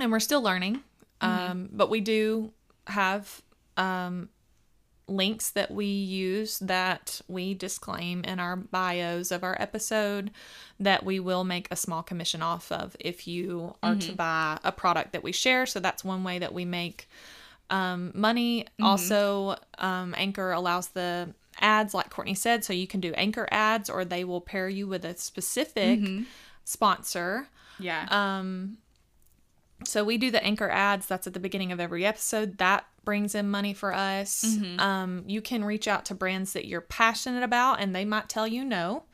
and 0.00 0.10
we're 0.10 0.20
still 0.20 0.40
learning. 0.40 0.82
Um, 1.20 1.68
but 1.72 1.90
we 1.90 2.00
do 2.00 2.52
have 2.86 3.42
um, 3.76 4.28
links 5.10 5.50
that 5.50 5.70
we 5.70 5.86
use 5.86 6.58
that 6.60 7.20
we 7.28 7.52
disclaim 7.54 8.22
in 8.24 8.38
our 8.38 8.56
bios 8.56 9.30
of 9.30 9.42
our 9.42 9.56
episode 9.60 10.30
that 10.78 11.04
we 11.04 11.20
will 11.20 11.44
make 11.44 11.68
a 11.70 11.76
small 11.76 12.02
commission 12.02 12.42
off 12.42 12.70
of 12.72 12.96
if 13.00 13.26
you 13.26 13.74
are 13.82 13.96
to 13.96 14.12
buy 14.12 14.58
a 14.64 14.72
product 14.72 15.12
that 15.12 15.22
we 15.22 15.32
share. 15.32 15.66
So 15.66 15.80
that's 15.80 16.04
one 16.04 16.24
way 16.24 16.38
that 16.38 16.54
we 16.54 16.64
make 16.64 17.08
um, 17.68 18.12
money. 18.14 18.66
Also, 18.80 19.56
um, 19.78 20.14
Anchor 20.16 20.52
allows 20.52 20.88
the 20.88 21.34
ads, 21.60 21.92
like 21.92 22.10
Courtney 22.10 22.34
said, 22.34 22.64
so 22.64 22.72
you 22.72 22.86
can 22.86 23.00
do 23.00 23.12
Anchor 23.14 23.48
ads 23.50 23.90
or 23.90 24.04
they 24.04 24.24
will 24.24 24.40
pair 24.40 24.68
you 24.68 24.86
with 24.86 25.04
a 25.04 25.16
specific 25.16 26.00
sponsor. 26.64 27.48
Yeah. 27.78 28.06
Um, 28.10 28.78
so 29.84 30.04
we 30.04 30.18
do 30.18 30.30
the 30.30 30.42
anchor 30.44 30.68
ads. 30.70 31.06
That's 31.06 31.26
at 31.26 31.34
the 31.34 31.40
beginning 31.40 31.72
of 31.72 31.80
every 31.80 32.04
episode. 32.04 32.58
That 32.58 32.84
brings 33.04 33.34
in 33.34 33.50
money 33.50 33.72
for 33.74 33.94
us. 33.94 34.44
Um, 34.78 35.24
you 35.26 35.40
can 35.40 35.64
reach 35.64 35.88
out 35.88 36.04
to 36.06 36.14
brands 36.14 36.52
that 36.52 36.66
you're 36.66 36.80
passionate 36.82 37.42
about, 37.42 37.80
and 37.80 37.94
they 37.94 38.04
might 38.04 38.28
tell 38.28 38.46
you 38.46 38.64
no. 38.64 39.04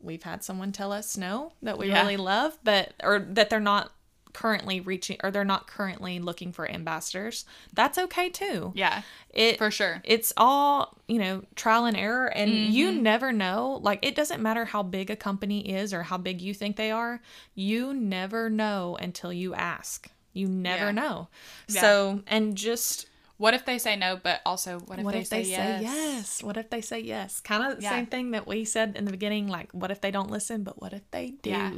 We've 0.00 0.22
had 0.22 0.42
someone 0.44 0.72
tell 0.72 0.92
us 0.92 1.16
no 1.16 1.52
that 1.62 1.76
we 1.76 1.88
Yeah. 1.88 2.00
really 2.02 2.16
love, 2.16 2.58
but 2.64 2.94
or 3.02 3.18
that 3.18 3.50
they're 3.50 3.60
not 3.60 3.92
currently 4.32 4.80
reaching 4.80 5.16
or 5.22 5.30
they're 5.30 5.44
not 5.44 5.66
currently 5.66 6.18
looking 6.18 6.52
for 6.52 6.70
ambassadors. 6.70 7.44
That's 7.72 7.98
okay 7.98 8.28
too. 8.28 8.72
yeah. 8.74 9.02
It 9.30 9.58
For 9.58 9.70
sure. 9.70 10.00
it's 10.04 10.32
all 10.36 10.98
you 11.06 11.18
know 11.18 11.42
trial 11.54 11.84
and 11.84 11.96
error 11.96 12.26
and 12.26 12.50
you 12.50 12.88
mm-hmm. 12.90 13.02
never 13.02 13.32
know 13.32 13.78
like 13.82 14.00
it 14.04 14.14
doesn't 14.16 14.42
matter 14.42 14.64
how 14.64 14.82
big 14.82 15.10
a 15.10 15.16
company 15.16 15.68
is 15.74 15.92
or 15.94 16.02
how 16.02 16.18
big 16.18 16.40
you 16.40 16.52
think 16.54 16.76
they 16.76 16.90
are 16.90 17.20
you 17.54 17.94
never 17.94 18.50
know 18.50 18.96
until 19.00 19.32
you 19.32 19.54
ask 19.54 20.10
you 20.32 20.48
never 20.48 20.86
Yeah. 20.86 20.90
know 20.92 21.28
Yeah. 21.68 21.80
so 21.80 22.22
and 22.26 22.56
just 22.56 23.06
What 23.36 23.54
if 23.54 23.64
they 23.64 23.78
say 23.78 23.94
no, 23.94 24.18
but 24.20 24.40
also 24.44 24.80
what 24.80 24.98
if 24.98 25.04
what 25.04 25.14
they, 25.14 25.20
if 25.20 25.28
they 25.28 25.44
say, 25.44 25.50
say 25.54 25.78
yes? 25.80 25.82
yes 25.82 26.42
what 26.42 26.56
if 26.56 26.70
they 26.70 26.80
say 26.80 26.98
yes 26.98 27.38
kind 27.40 27.62
of 27.64 27.76
the 27.76 27.82
Yeah. 27.84 27.90
same 27.90 28.06
thing 28.06 28.32
that 28.32 28.46
we 28.48 28.64
said 28.64 28.96
in 28.96 29.04
the 29.04 29.12
beginning 29.12 29.46
like 29.46 29.70
what 29.72 29.90
if 29.92 30.00
they 30.00 30.10
don't 30.10 30.30
listen 30.30 30.64
but 30.64 30.80
what 30.82 30.92
if 30.92 31.08
they 31.12 31.34
do 31.42 31.50
Yeah. 31.50 31.72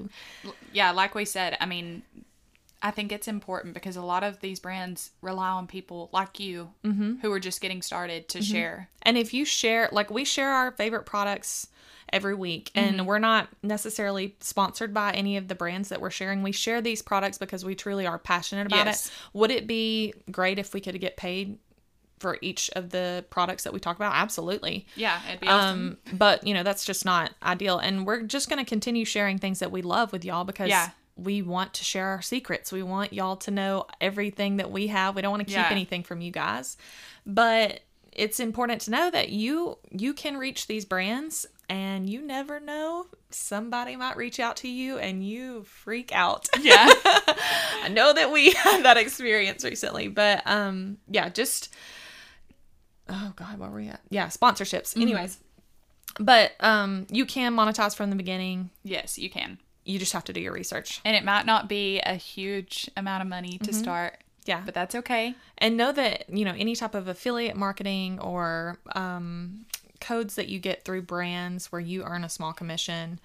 Yeah, 0.72 0.90
like 0.92 1.14
we 1.14 1.24
said, 1.26 1.57
I 1.61 1.66
mean, 1.66 2.03
I 2.83 2.91
think 2.91 3.12
it's 3.12 3.28
important 3.28 3.74
because 3.74 3.97
a 3.97 4.03
lot 4.03 4.24
of 4.24 4.41
these 4.41 4.59
brands 4.59 5.11
rely 5.20 5.49
on 5.51 5.66
people 5.66 6.09
like 6.12 6.41
you 6.41 6.70
Mm-hmm. 6.85 7.16
who 7.20 7.31
are 7.33 7.41
just 7.41 7.61
getting 7.61 7.83
started 7.83 8.28
to 8.31 8.43
share. 8.43 8.89
And 9.03 9.18
if 9.18 9.35
you 9.35 9.45
share, 9.45 9.89
like 9.93 10.11
we 10.11 10.24
share 10.24 10.51
our 10.51 10.72
favorite 10.72 11.05
products 11.05 11.66
every 12.12 12.35
week, 12.35 12.70
Mm-hmm. 12.74 12.99
and 12.99 13.07
we're 13.07 13.18
not 13.18 13.49
necessarily 13.62 14.35
sponsored 14.41 14.95
by 14.95 15.12
any 15.12 15.37
of 15.37 15.49
the 15.49 15.55
brands 15.55 15.91
that 15.91 16.01
we're 16.01 16.11
sharing. 16.11 16.43
We 16.43 16.53
share 16.53 16.81
these 16.81 17.03
products 17.03 17.37
because 17.39 17.64
we 17.64 17.74
truly 17.74 18.07
are 18.07 18.18
passionate 18.18 18.66
about 18.66 18.87
Yes. 18.87 19.07
it. 19.09 19.12
Would 19.35 19.51
it 19.51 19.66
be 19.66 20.14
great 20.31 20.59
if 20.59 20.72
we 20.74 20.81
could 20.81 20.99
get 21.01 21.16
paid 21.16 21.59
for 22.18 22.37
each 22.43 22.68
of 22.76 22.91
the 22.91 23.24
products 23.31 23.64
that 23.64 23.72
we 23.72 23.81
talk 23.81 23.97
about? 23.97 24.14
Absolutely. 24.14 24.87
Yeah, 24.97 25.20
it'd 25.28 25.41
be 25.41 25.49
awesome. 25.49 25.99
Um, 26.11 26.16
but 26.18 26.47
you 26.47 26.55
know 26.55 26.62
that's 26.62 26.85
just 26.85 27.05
not 27.05 27.33
ideal, 27.43 27.78
and 27.78 28.07
we're 28.07 28.22
just 28.22 28.49
going 28.49 28.59
to 28.59 28.68
continue 28.68 29.05
sharing 29.05 29.39
things 29.39 29.59
that 29.61 29.70
we 29.70 29.83
love 29.83 30.12
with 30.12 30.24
y'all 30.24 30.45
because 30.45 30.68
Yeah. 30.70 30.91
We 31.23 31.43
want 31.43 31.75
to 31.75 31.85
share 31.85 32.07
our 32.09 32.23
secrets. 32.23 32.73
We 32.73 32.83
want 32.83 33.12
y'all 33.12 33.37
to 33.39 33.51
know 33.51 33.87
everything 34.01 34.57
that 34.59 34.71
we 34.71 34.87
have. 34.89 35.16
We 35.16 35.23
don't 35.23 35.31
want 35.31 35.41
to 35.43 35.45
keep 35.47 35.55
Yeah. 35.57 35.68
anything 35.71 36.03
from 36.03 36.21
you 36.21 36.31
guys, 36.33 36.77
but 37.27 37.81
it's 38.12 38.41
important 38.41 38.81
to 38.83 38.91
know 38.91 39.11
that 39.11 39.29
you 39.31 39.79
you 39.91 40.12
can 40.14 40.37
reach 40.37 40.66
these 40.66 40.85
brands, 40.85 41.47
and 41.68 42.09
you 42.11 42.21
never 42.23 42.59
know 42.59 43.07
somebody 43.31 43.95
might 43.95 44.16
reach 44.16 44.41
out 44.41 44.57
to 44.57 44.68
you 44.68 44.99
and 44.99 45.25
you 45.25 45.62
freak 45.62 46.11
out. 46.12 46.49
yeah. 46.61 46.89
I 47.83 47.89
know 47.91 48.12
that 48.12 48.33
we 48.33 48.51
had 48.64 48.83
that 48.85 48.97
experience 48.97 49.64
recently, 49.64 50.09
but 50.09 50.43
um, 50.47 50.99
yeah, 51.09 51.29
just 51.29 51.73
oh 53.09 53.33
god, 53.37 53.59
where 53.59 53.71
were 53.71 53.77
we 53.77 53.89
at? 53.89 54.01
Yeah, 54.11 54.27
sponsorships. 54.27 54.91
Mm-hmm. 54.91 55.03
Anyways, 55.03 55.39
but 56.18 56.53
um, 56.61 57.07
you 57.11 57.25
can 57.27 57.55
monetize 57.55 57.95
from 57.95 58.11
the 58.11 58.16
beginning. 58.16 58.71
yes, 58.83 59.18
you 59.18 59.31
can. 59.31 59.59
You 59.85 59.99
just 59.99 60.12
have 60.12 60.24
to 60.24 60.33
do 60.33 60.41
your 60.41 60.53
research. 60.53 61.01
And 61.05 61.16
it 61.16 61.24
might 61.24 61.47
not 61.47 61.68
be 61.68 62.01
a 62.01 62.14
huge 62.14 62.91
amount 62.97 63.22
of 63.22 63.28
money 63.28 63.59
to 63.59 63.72
start, 63.72 64.18
Yeah, 64.45 64.62
but 64.64 64.74
that's 64.74 64.95
okay. 64.95 65.35
and 65.59 65.76
know 65.76 65.91
that 65.93 66.28
you 66.28 66.45
know 66.45 66.55
any 66.57 66.76
type 66.76 66.95
of 66.95 67.09
affiliate 67.09 67.57
marketing 67.57 68.18
or 68.20 68.78
um, 68.95 69.64
codes 70.01 70.35
that 70.37 70.49
you 70.49 70.59
get 70.59 70.85
through 70.85 71.03
brands 71.03 71.70
where 71.72 71.81
you 71.81 72.03
earn 72.05 72.24
a 72.24 72.28
small 72.28 72.53
commission. 72.53 73.20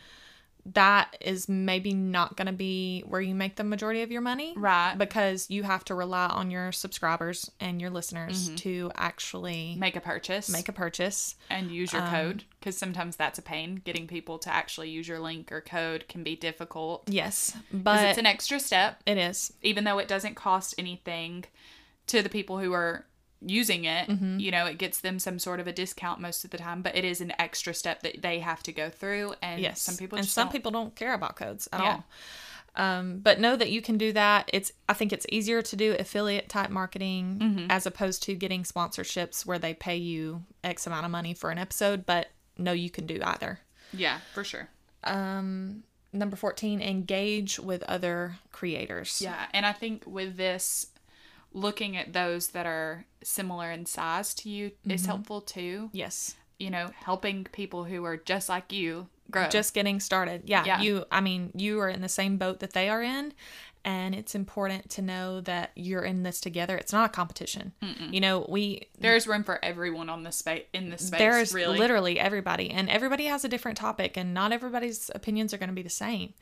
That 0.74 1.16
is 1.22 1.48
maybe 1.48 1.94
not 1.94 2.36
going 2.36 2.48
to 2.48 2.52
be 2.54 3.04
where 3.06 3.22
you 3.22 3.36
make 3.36 3.56
the 3.56 3.64
majority 3.64 4.02
of 4.02 4.12
your 4.12 4.22
money. 4.22 4.54
Right. 4.58 4.96
because 4.98 5.50
you 5.50 5.62
have 5.64 5.86
to 5.86 5.96
rely 5.96 6.26
on 6.28 6.50
your 6.50 6.72
subscribers 6.72 7.52
and 7.60 7.80
your 7.80 7.92
listeners 7.92 8.48
Mm-hmm. 8.48 8.56
to 8.56 8.92
actually 8.96 9.76
Make 9.78 9.96
a 9.96 10.02
purchase 10.02 10.50
make 10.50 10.68
a 10.68 10.74
purchase. 10.74 11.36
and 11.50 11.70
use 11.72 11.94
your 11.94 12.02
code 12.08 12.44
because 12.60 12.78
sometimes 12.78 13.16
that's 13.16 13.38
a 13.38 13.44
pain. 13.44 13.82
Getting 13.86 14.08
people 14.08 14.40
to 14.40 14.54
actually 14.54 14.90
use 14.90 15.08
your 15.08 15.20
link 15.20 15.52
or 15.52 15.62
code 15.62 16.06
can 16.10 16.24
be 16.24 16.36
difficult 16.36 17.04
Yes, 17.08 17.56
but 17.72 18.04
it's 18.04 18.18
an 18.18 18.26
extra 18.26 18.60
step. 18.60 19.02
it 19.06 19.18
is. 19.18 19.54
even 19.62 19.84
though 19.84 20.00
it 20.00 20.08
doesn't 20.08 20.36
cost 20.36 20.74
anything 20.78 21.46
to 22.08 22.22
the 22.22 22.30
people 22.30 22.58
who 22.60 22.74
are 22.74 23.06
using 23.42 23.86
it, 23.86 24.08
Mm-hmm. 24.10 24.40
you 24.40 24.52
know, 24.52 24.66
it 24.66 24.78
gets 24.78 25.00
them 25.02 25.20
some 25.20 25.40
sort 25.40 25.60
of 25.60 25.68
a 25.68 25.74
discount 25.74 26.20
most 26.22 26.44
of 26.46 26.52
the 26.52 26.58
time, 26.58 26.82
but 26.82 26.96
it 26.96 27.04
is 27.06 27.22
an 27.22 27.34
extra 27.40 27.74
step 27.74 28.02
that 28.04 28.22
they 28.22 28.40
have 28.40 28.64
to 28.64 28.72
go 28.72 28.90
through. 28.90 29.34
And 29.42 29.62
Yes, 29.62 29.82
some 29.82 29.98
people 29.98 30.18
and 30.18 30.26
just 30.26 30.34
some 30.36 30.48
don't. 30.48 30.52
people 30.54 30.72
don't 30.72 30.96
care 30.96 31.14
about 31.14 31.36
codes 31.36 31.68
at 31.72 31.80
Yeah. 31.82 31.86
all. 31.92 32.06
Um, 32.78 33.20
but 33.20 33.40
know 33.40 33.56
that 33.56 33.72
you 33.72 33.82
can 33.82 33.98
do 33.98 34.12
that. 34.14 34.50
It's 34.52 34.72
I 34.90 34.94
think 34.94 35.14
it's 35.14 35.26
easier 35.32 35.62
to 35.62 35.76
do 35.78 35.96
affiliate 35.98 36.50
type 36.50 36.70
marketing 36.70 37.40
Mm-hmm. 37.42 37.68
as 37.72 37.86
opposed 37.86 38.22
to 38.24 38.36
getting 38.36 38.64
sponsorships 38.64 39.46
where 39.46 39.60
they 39.60 39.74
pay 39.74 39.96
you 39.96 40.44
X 40.64 40.86
amount 40.86 41.06
of 41.06 41.12
money 41.12 41.34
for 41.34 41.52
an 41.52 41.58
episode. 41.58 42.06
But 42.06 42.28
no, 42.58 42.74
you 42.74 42.90
can 42.90 43.06
do 43.06 43.20
either. 43.24 43.60
Yeah, 43.94 44.20
for 44.34 44.44
sure. 44.44 44.68
Um, 45.06 45.84
number 46.12 46.36
fourteen, 46.36 46.82
engage 46.82 47.60
with 47.60 47.82
other 47.84 48.36
creators. 48.52 49.22
Yeah. 49.22 49.46
And 49.54 49.66
I 49.66 49.72
think 49.72 50.04
with 50.06 50.36
this, 50.36 50.88
looking 51.56 51.96
at 51.98 52.14
those 52.14 52.50
that 52.50 52.66
are 52.66 53.06
similar 53.24 53.72
in 53.72 53.86
size 53.86 54.34
to 54.36 54.50
you 54.50 54.70
Mm-hmm. 54.70 54.92
is 54.92 55.06
helpful 55.06 55.42
too. 55.42 55.90
Yes. 55.94 56.36
You 56.60 56.70
know, 56.70 56.92
helping 57.04 57.46
people 57.46 57.84
who 57.86 58.04
are 58.06 58.18
just 58.18 58.48
like 58.50 58.72
you 58.72 59.08
grow. 59.32 59.48
just 59.48 59.74
getting 59.74 60.00
started. 60.00 60.44
Yeah, 60.46 60.64
Yeah. 60.66 60.82
you 60.82 61.06
I 61.12 61.22
mean, 61.22 61.52
you 61.56 61.80
are 61.80 61.90
in 61.90 62.02
the 62.02 62.10
same 62.10 62.38
boat 62.38 62.60
that 62.60 62.74
they 62.74 62.90
are 62.90 63.02
in 63.02 63.34
and 63.84 64.16
it's 64.16 64.34
important 64.36 64.90
to 64.92 65.02
know 65.02 65.42
that 65.42 65.72
you're 65.76 66.02
in 66.04 66.24
this 66.24 66.42
together. 66.42 66.76
It's 66.76 66.92
not 66.92 67.06
a 67.06 67.14
competition. 67.14 67.72
You 68.12 68.20
know, 68.20 68.46
we 68.50 68.88
there's 69.00 69.28
room 69.28 69.44
for 69.44 69.64
everyone 69.64 70.10
on 70.10 70.24
this 70.24 70.38
space 70.38 70.64
in 70.74 70.90
this 70.90 71.08
space. 71.08 71.20
there's 71.20 71.54
really. 71.54 71.78
literally 71.78 72.20
everybody 72.20 72.70
and 72.72 72.90
everybody 72.90 73.26
has 73.26 73.46
a 73.46 73.48
different 73.50 73.78
topic 73.78 74.18
and 74.18 74.34
not 74.34 74.52
everybody's 74.52 75.10
opinions 75.16 75.54
are 75.54 75.58
going 75.58 75.70
to 75.70 75.76
be 75.76 75.84
the 75.84 75.90
same. 75.90 76.34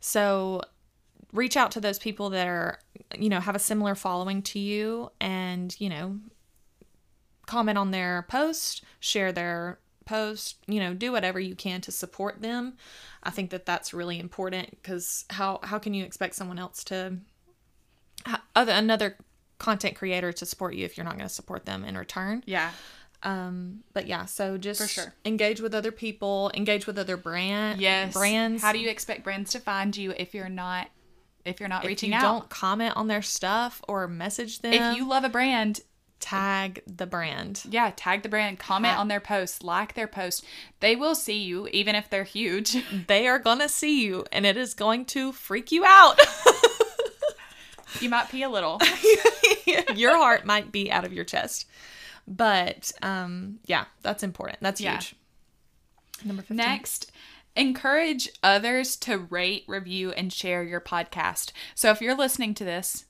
So 0.00 0.62
reach 1.32 1.56
out 1.56 1.70
to 1.72 1.80
those 1.80 1.98
people 1.98 2.30
that 2.30 2.46
are 2.48 2.78
you 3.18 3.28
know 3.28 3.40
have 3.40 3.54
a 3.54 3.60
similar 3.60 3.94
following 3.94 4.42
to 4.42 4.58
you 4.58 5.10
and 5.20 5.76
you 5.80 5.88
know 5.88 6.18
comment 7.46 7.76
on 7.78 7.90
their 7.90 8.26
post 8.28 8.82
share 9.00 9.32
their 9.32 9.78
post 10.06 10.56
you 10.66 10.80
know 10.80 10.92
do 10.94 11.12
whatever 11.12 11.38
you 11.38 11.54
can 11.54 11.80
to 11.80 11.92
support 11.92 12.42
them 12.42 12.74
i 13.22 13.30
think 13.30 13.50
that 13.50 13.64
that's 13.66 13.92
really 13.94 14.18
important 14.18 14.70
because 14.70 15.24
how 15.30 15.60
how 15.62 15.78
can 15.78 15.94
you 15.94 16.04
expect 16.04 16.34
someone 16.34 16.58
else 16.58 16.82
to 16.84 17.16
other 18.54 18.72
another 18.72 19.16
content 19.58 19.94
creator 19.96 20.32
to 20.32 20.44
support 20.46 20.74
you 20.74 20.84
if 20.84 20.96
you're 20.96 21.04
not 21.04 21.14
going 21.16 21.28
to 21.28 21.32
support 21.34 21.64
them 21.64 21.84
in 21.84 21.96
return 21.96 22.42
yeah. 22.46 22.70
um 23.22 23.80
but 23.92 24.06
yeah 24.06 24.24
so 24.24 24.56
just 24.58 24.80
For 24.80 24.88
sure. 24.88 25.14
engage 25.24 25.60
with 25.60 25.74
other 25.74 25.92
people 25.92 26.50
engage 26.54 26.86
with 26.86 26.98
other 26.98 27.16
brand 27.16 27.80
Yes. 27.80 28.12
brands 28.14 28.62
How 28.62 28.72
do 28.72 28.78
you 28.78 28.88
expect 28.88 29.22
brands 29.22 29.52
to 29.52 29.60
find 29.60 29.96
you 29.96 30.12
if 30.16 30.34
you're 30.34 30.48
not 30.48 30.88
if 31.44 31.60
you're 31.60 31.68
not 31.68 31.84
if 31.84 31.88
reaching 31.88 32.10
you 32.10 32.16
out? 32.16 32.22
don't 32.22 32.48
comment 32.50 32.96
on 32.96 33.06
their 33.08 33.22
stuff 33.22 33.80
or 33.88 34.06
message 34.08 34.60
them 34.60 34.72
if 34.72 34.96
you 34.96 35.08
love 35.08 35.24
a 35.24 35.28
brand, 35.28 35.80
tag 36.20 36.82
the 36.86 37.06
brand 37.06 37.62
yeah, 37.70 37.90
tag 37.96 38.22
the 38.22 38.28
brand, 38.28 38.58
comment 38.58 38.94
Ha- 38.94 39.00
on 39.00 39.08
their 39.08 39.20
post, 39.20 39.64
like 39.64 39.94
their 39.94 40.06
post. 40.06 40.44
They 40.80 40.94
will 40.96 41.14
see 41.14 41.38
you 41.42 41.66
even 41.68 41.94
if 41.94 42.10
they're 42.10 42.24
huge. 42.24 42.76
they 43.06 43.26
are 43.26 43.38
gonna 43.38 43.68
see 43.68 44.02
you 44.04 44.24
and 44.32 44.44
it 44.44 44.56
is 44.56 44.74
going 44.74 45.04
to 45.06 45.32
freak 45.32 45.72
you 45.72 45.84
out 45.86 46.18
you 48.00 48.08
might 48.08 48.28
pee 48.30 48.42
a 48.44 48.48
little. 48.48 48.80
your 49.96 50.16
heart 50.16 50.44
might 50.44 50.70
be 50.70 50.90
out 50.92 51.04
of 51.04 51.12
your 51.12 51.24
chest 51.24 51.66
but 52.28 52.92
um 53.02 53.58
yeah 53.66 53.84
that's 54.02 54.22
important 54.22 54.58
that's 54.60 54.80
Yeah. 54.80 54.92
huge 54.94 55.14
number 56.24 56.42
15 56.42 56.56
Next, 56.56 57.10
encourage 57.56 58.28
others 58.42 58.96
to 58.96 59.18
rate, 59.18 59.64
review, 59.66 60.12
and 60.12 60.32
share 60.32 60.62
your 60.62 60.80
podcast. 60.80 61.52
So 61.74 61.90
if 61.90 62.00
you're 62.00 62.16
listening 62.16 62.54
to 62.54 62.64
this, 62.64 63.06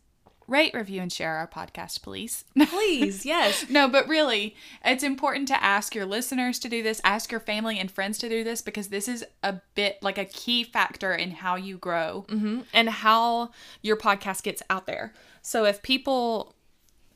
rate, 0.47 0.75
review, 0.75 1.01
and 1.01 1.13
share 1.13 1.37
our 1.37 1.47
podcast, 1.47 2.03
please. 2.03 2.45
Please, 2.71 3.25
yes. 3.25 3.67
no, 3.71 3.87
but 3.87 4.09
really, 4.09 4.57
it's 4.85 5.05
important 5.05 5.47
to 5.49 5.63
ask 5.63 5.95
your 5.95 6.07
listeners 6.07 6.59
to 6.59 6.69
do 6.69 6.83
this, 6.83 7.01
ask 7.05 7.31
your 7.31 7.41
family 7.41 7.79
and 7.79 7.89
friends 7.91 8.19
to 8.19 8.29
do 8.29 8.43
this 8.43 8.61
because 8.61 8.89
this 8.89 9.07
is 9.07 9.25
a 9.45 9.61
bit 9.77 9.99
like 10.03 10.19
a 10.19 10.25
key 10.25 10.65
factor 10.65 11.13
in 11.15 11.31
how 11.31 11.55
you 11.55 11.79
grow. 11.79 12.25
hmm 12.29 12.61
And 12.75 12.89
how 12.89 13.51
your 13.83 13.97
podcast 13.97 14.43
gets 14.43 14.63
out 14.69 14.87
there. 14.87 15.13
So 15.43 15.65
if 15.67 15.83
people, 15.83 16.57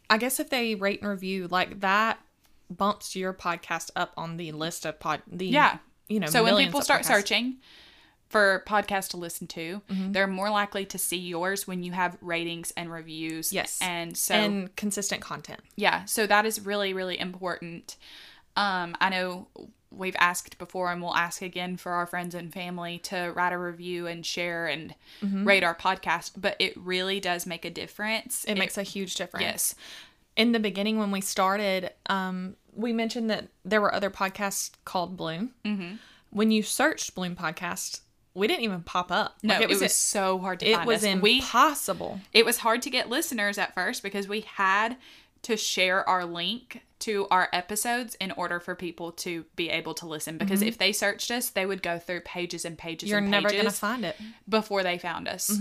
I 0.08 0.16
guess 0.18 0.38
if 0.38 0.50
they 0.50 0.76
rate 0.76 1.00
and 1.00 1.10
review, 1.10 1.48
like 1.48 1.80
that 1.80 2.20
bumps 2.70 3.16
your 3.16 3.34
podcast 3.34 3.90
up 3.96 4.12
on 4.16 4.36
the 4.36 4.52
list 4.52 4.86
of 4.86 5.00
pod, 5.00 5.22
the, 5.26 5.46
Yeah. 5.46 5.78
You 6.14 6.20
know, 6.20 6.26
So 6.28 6.42
when 6.44 6.56
people 6.64 6.80
start 6.82 7.02
podcasts. 7.02 7.06
searching 7.14 7.56
for 8.28 8.62
podcasts 8.66 9.08
to 9.08 9.16
listen 9.16 9.46
to, 9.48 9.82
Mm-hmm. 9.90 10.12
they're 10.12 10.26
more 10.40 10.50
likely 10.50 10.84
to 10.86 10.98
see 10.98 11.16
yours 11.18 11.66
when 11.68 11.82
you 11.82 11.92
have 11.92 12.16
ratings 12.20 12.72
and 12.76 12.90
reviews. 12.90 13.52
Yes. 13.52 13.78
And 13.80 14.16
so 14.16 14.34
and 14.34 14.76
consistent 14.76 15.20
content. 15.20 15.60
yeah, 15.76 16.04
so 16.06 16.26
that 16.26 16.44
is 16.46 16.60
really 16.70 16.92
really 16.94 17.18
important. 17.18 17.96
Um 18.56 18.96
I 19.00 19.08
know 19.10 19.48
we've 19.90 20.16
asked 20.18 20.58
before 20.58 20.90
and 20.90 21.00
we'll 21.00 21.14
ask 21.14 21.40
again 21.40 21.76
for 21.76 21.92
our 21.92 22.06
friends 22.06 22.34
and 22.34 22.52
family 22.52 22.98
to 22.98 23.32
write 23.36 23.52
a 23.52 23.58
review 23.58 24.06
and 24.08 24.24
share 24.26 24.66
and 24.66 24.94
Mm-hmm. 25.22 25.44
rate 25.46 25.62
our 25.62 25.74
podcast, 25.74 26.32
but 26.36 26.56
it 26.58 26.72
really 26.76 27.20
does 27.20 27.46
make 27.46 27.64
a 27.64 27.70
difference. 27.70 28.44
It 28.44 28.56
makes 28.58 28.76
a 28.76 28.82
huge 28.82 29.14
difference. 29.14 29.44
Yes. 29.44 29.74
In 30.36 30.52
the 30.52 30.60
beginning, 30.60 30.98
when 30.98 31.10
we 31.10 31.20
started, 31.20 31.90
um, 32.06 32.56
we 32.72 32.92
mentioned 32.92 33.30
that 33.30 33.48
there 33.64 33.80
were 33.80 33.94
other 33.94 34.10
podcasts 34.10 34.70
called 34.84 35.16
Bloom. 35.16 35.52
Mm-hmm. 35.64 35.96
When 36.30 36.50
you 36.50 36.62
searched 36.62 37.14
Bloom 37.14 37.36
Podcast, 37.36 38.00
we 38.34 38.48
didn't 38.48 38.64
even 38.64 38.82
pop 38.82 39.12
up. 39.12 39.36
No, 39.44 39.54
Like, 39.54 39.62
it 39.62 39.68
was, 39.68 39.94
so 39.94 40.38
hard 40.40 40.58
to 40.60 40.68
it 40.68 40.74
find 40.76 40.86
was 40.88 41.04
us. 41.04 41.20
We 41.20 41.36
impossible. 41.36 42.20
it 42.32 42.44
was 42.44 42.58
hard 42.58 42.82
to 42.82 42.90
get 42.90 43.08
listeners 43.08 43.58
at 43.58 43.74
first 43.74 44.02
because 44.02 44.26
we 44.26 44.40
had 44.40 44.96
to 45.42 45.56
share 45.56 46.08
our 46.08 46.24
link 46.24 46.80
to 47.00 47.28
our 47.30 47.48
episodes 47.52 48.16
in 48.16 48.30
order 48.32 48.58
for 48.58 48.74
people 48.74 49.12
to 49.12 49.44
be 49.56 49.68
able 49.68 49.92
to 49.92 50.06
listen 50.06 50.38
because 50.38 50.62
if 50.62 50.78
they 50.78 50.90
searched 50.90 51.30
us 51.30 51.50
they 51.50 51.66
would 51.66 51.82
go 51.82 51.98
through 51.98 52.20
pages 52.22 52.64
and 52.64 52.78
pages 52.78 53.06
Mm-hmm. 53.08 53.10
You're 53.10 53.18
and 53.18 53.30
never 53.30 53.50
going 53.50 53.64
to 53.66 53.70
find 53.70 54.06
it. 54.06 54.16
before 54.48 54.82
they 54.82 54.96
found 54.96 55.28
us 55.28 55.52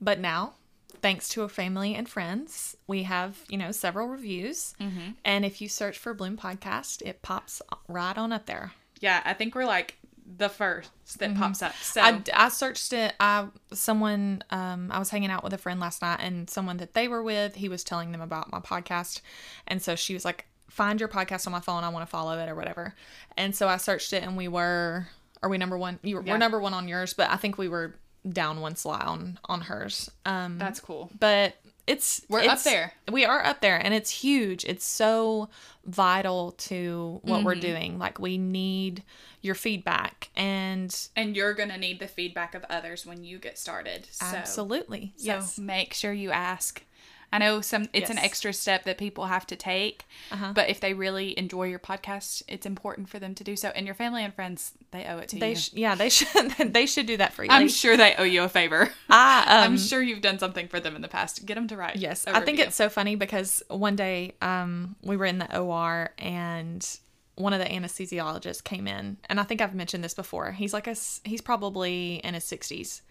But 0.00 0.20
now, 0.20 0.52
thanks 1.00 1.28
to 1.30 1.42
a 1.42 1.48
family 1.48 1.94
and 1.94 2.08
friends, 2.08 2.76
we 2.86 3.04
have, 3.04 3.38
you 3.48 3.56
know, 3.58 3.72
several 3.72 4.08
reviews. 4.08 4.74
Mm-hmm. 4.80 5.10
And 5.24 5.44
if 5.44 5.60
you 5.60 5.68
search 5.68 5.98
for 5.98 6.14
Bloom 6.14 6.36
Podcast, 6.36 7.02
it 7.02 7.22
pops 7.22 7.62
right 7.88 8.16
on 8.16 8.32
up 8.32 8.46
there. 8.46 8.72
yeah 9.00 9.22
i 9.24 9.32
think 9.32 9.54
we're 9.54 9.64
like 9.64 9.96
the 10.36 10.48
first 10.48 10.90
that 11.20 11.34
pops 11.36 11.62
up 11.62 11.72
so 11.80 12.02
I, 12.02 12.20
I 12.34 12.48
searched 12.50 12.92
it. 12.92 13.14
I 13.18 13.46
someone 13.72 14.42
um 14.50 14.90
I 14.92 14.98
was 14.98 15.08
hanging 15.08 15.30
out 15.30 15.42
with 15.42 15.54
a 15.54 15.58
friend 15.58 15.80
last 15.80 16.02
night 16.02 16.18
and 16.20 16.50
someone 16.50 16.76
that 16.78 16.92
they 16.92 17.08
were 17.08 17.22
with, 17.22 17.54
he 17.54 17.68
was 17.70 17.82
telling 17.82 18.12
them 18.12 18.20
about 18.20 18.50
my 18.52 18.58
podcast. 18.58 19.22
And 19.66 19.80
so 19.80 19.96
she 19.96 20.12
was 20.12 20.26
like, 20.26 20.44
"Find 20.68 21.00
your 21.00 21.08
podcast 21.08 21.46
on 21.46 21.52
my 21.52 21.60
phone. 21.60 21.82
I 21.82 21.88
want 21.88 22.02
to 22.06 22.10
follow 22.10 22.38
it 22.38 22.46
or 22.48 22.54
whatever." 22.54 22.94
And 23.38 23.56
so 23.56 23.68
I 23.68 23.78
searched 23.78 24.12
it 24.12 24.22
and 24.22 24.36
we 24.36 24.48
were 24.48 25.06
are 25.42 25.48
we 25.48 25.56
number 25.56 25.78
1? 25.78 26.00
You 26.02 26.16
were, 26.16 26.22
Yeah. 26.22 26.32
we're 26.32 26.38
number 26.38 26.60
1 26.60 26.74
on 26.74 26.88
yours, 26.88 27.14
but 27.14 27.30
I 27.30 27.36
think 27.36 27.56
we 27.56 27.68
were 27.68 27.94
down 28.30 28.60
one 28.60 28.76
slot 28.76 29.06
on 29.06 29.38
on 29.44 29.62
hers. 29.62 30.10
Um 30.24 30.58
that's 30.58 30.80
cool 30.80 31.10
but 31.18 31.54
it's 31.88 32.20
We're 32.28 32.46
up 32.46 32.62
there. 32.64 32.92
We 33.10 33.24
are 33.24 33.42
up 33.42 33.62
there, 33.62 33.78
and 33.82 33.94
it's 33.94 34.10
huge. 34.10 34.64
It's 34.66 34.84
so 34.84 35.48
vital 35.86 36.52
to 36.52 37.20
what 37.22 37.44
we're 37.44 37.54
doing. 37.54 37.98
Like 37.98 38.18
we 38.18 38.36
need 38.36 39.02
your 39.40 39.54
feedback, 39.54 40.28
and 40.36 40.94
and 41.16 41.34
you're 41.34 41.54
gonna 41.54 41.78
need 41.78 41.98
the 41.98 42.06
feedback 42.06 42.54
of 42.54 42.64
others 42.68 43.06
when 43.06 43.24
you 43.24 43.38
get 43.38 43.58
started 43.58 44.06
so 44.10 44.36
absolutely, 44.36 45.14
so 45.16 45.24
yes, 45.24 45.58
make 45.58 45.94
sure 45.94 46.12
you 46.12 46.30
ask 46.30 46.84
I 47.32 47.38
know 47.38 47.60
some 47.60 47.88
it's 47.92 48.08
an 48.10 48.16
extra 48.18 48.52
step 48.54 48.84
that 48.84 48.96
people 48.96 49.26
have 49.26 49.46
to 49.48 49.56
take, 49.56 50.06
Uh-huh. 50.32 50.52
but 50.54 50.70
if 50.70 50.80
they 50.80 50.94
really 50.94 51.38
enjoy 51.38 51.64
your 51.64 51.78
podcast, 51.78 52.42
it's 52.48 52.64
important 52.64 53.08
for 53.08 53.18
them 53.18 53.34
to 53.34 53.44
do 53.44 53.54
so. 53.54 53.68
And 53.74 53.84
your 53.84 53.94
family 53.94 54.24
and 54.24 54.32
friends, 54.32 54.72
they 54.92 55.04
owe 55.04 55.18
it 55.18 55.28
to 55.30 55.38
they 55.38 55.50
you. 55.50 55.56
sh- 55.56 55.70
yeah 55.74 55.94
they 55.94 56.08
should 56.16 56.52
they 56.72 56.86
should 56.86 57.04
do 57.06 57.18
that 57.18 57.34
for 57.34 57.44
you. 57.44 57.50
I'm 57.50 57.68
sure 57.68 57.96
they 57.98 58.14
owe 58.16 58.22
you 58.24 58.42
a 58.44 58.48
favor. 58.48 58.90
I 59.10 59.44
um, 59.64 59.72
I'm 59.72 59.78
sure 59.78 60.00
you've 60.02 60.22
done 60.22 60.38
something 60.38 60.68
for 60.68 60.80
them 60.80 60.96
in 60.96 61.02
the 61.02 61.08
past. 61.08 61.44
Get 61.44 61.56
them 61.56 61.68
to 61.68 61.76
write. 61.76 61.96
Yes, 61.96 62.26
I 62.26 62.40
think 62.40 62.58
it's 62.58 62.76
so 62.76 62.88
funny 62.88 63.14
because 63.14 63.62
one 63.68 63.94
day 63.96 64.32
um, 64.40 64.96
we 65.02 65.16
were 65.16 65.26
in 65.26 65.38
the 65.38 65.58
OR 65.58 66.10
and 66.18 66.86
one 67.34 67.52
of 67.52 67.60
the 67.60 67.66
anesthesiologists 67.66 68.64
came 68.64 68.88
in, 68.88 69.16
and 69.28 69.38
I 69.38 69.44
think 69.44 69.60
I've 69.60 69.74
mentioned 69.74 70.02
this 70.02 70.14
before. 70.14 70.50
He's 70.52 70.72
like 70.72 70.86
a 70.88 70.96
he's 71.24 71.40
probably 71.42 72.16
in 72.24 72.34
his 72.34 72.44
sixties, 72.44 73.02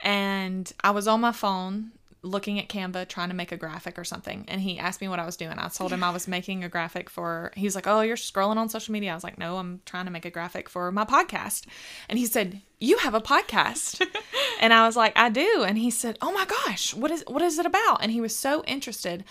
and 0.00 0.70
I 0.82 0.90
was 0.90 1.06
on 1.08 1.20
my 1.20 1.32
phone 1.32 1.92
looking 2.24 2.58
at 2.58 2.68
Canva 2.68 3.08
trying 3.08 3.28
to 3.28 3.34
make 3.34 3.52
a 3.52 3.56
graphic 3.56 3.98
or 3.98 4.04
something, 4.04 4.44
and 4.48 4.60
he 4.60 4.78
asked 4.78 5.00
me 5.00 5.08
what 5.08 5.18
I 5.18 5.26
was 5.26 5.36
doing. 5.36 5.58
I 5.58 5.68
told 5.68 5.92
him 5.92 6.02
I 6.02 6.10
was 6.10 6.26
making 6.26 6.64
a 6.64 6.68
graphic 6.68 7.08
for. 7.10 7.52
he's 7.54 7.74
like, 7.74 7.86
"Oh, 7.86 8.00
you're 8.00 8.16
scrolling 8.16 8.56
on 8.56 8.68
social 8.68 8.92
media." 8.92 9.12
I 9.12 9.14
was 9.14 9.24
like, 9.24 9.38
"No, 9.38 9.58
I'm 9.58 9.82
trying 9.84 10.06
to 10.06 10.10
make 10.10 10.24
a 10.24 10.30
graphic 10.30 10.68
for 10.68 10.90
my 10.90 11.04
podcast," 11.04 11.66
and 12.08 12.18
he 12.18 12.26
said, 12.26 12.62
"You 12.80 12.98
have 12.98 13.14
a 13.14 13.20
podcast." 13.20 14.04
And 14.60 14.72
I 14.72 14.86
was 14.86 14.96
like, 14.96 15.12
I 15.16 15.28
do. 15.28 15.64
And 15.66 15.76
he 15.76 15.90
said, 15.90 16.18
Oh 16.22 16.32
my 16.32 16.44
gosh, 16.44 16.94
what 16.94 17.10
is 17.10 17.22
what 17.26 17.42
is 17.42 17.58
it 17.58 17.66
about? 17.66 18.02
And 18.02 18.10
he 18.10 18.20
was 18.20 18.34
so 18.34 18.64
interested. 18.64 19.24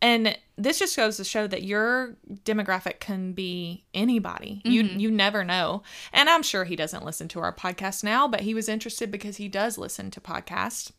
And 0.00 0.36
this 0.58 0.80
just 0.80 0.96
goes 0.96 1.16
to 1.18 1.24
show 1.24 1.46
that 1.46 1.62
your 1.62 2.16
demographic 2.44 2.98
can 2.98 3.32
be 3.32 3.84
anybody. 3.94 4.60
You 4.64 4.82
mm-hmm. 4.82 4.98
you 4.98 5.10
never 5.10 5.44
know. 5.44 5.82
And 6.12 6.28
I'm 6.28 6.42
sure 6.42 6.64
he 6.64 6.74
doesn't 6.74 7.04
listen 7.04 7.28
to 7.28 7.40
our 7.40 7.54
podcast 7.54 8.02
now, 8.02 8.26
but 8.26 8.40
he 8.40 8.54
was 8.54 8.68
interested 8.68 9.10
because 9.12 9.36
he 9.36 9.46
does 9.46 9.78
listen 9.78 10.10
to 10.10 10.20
podcasts 10.20 10.90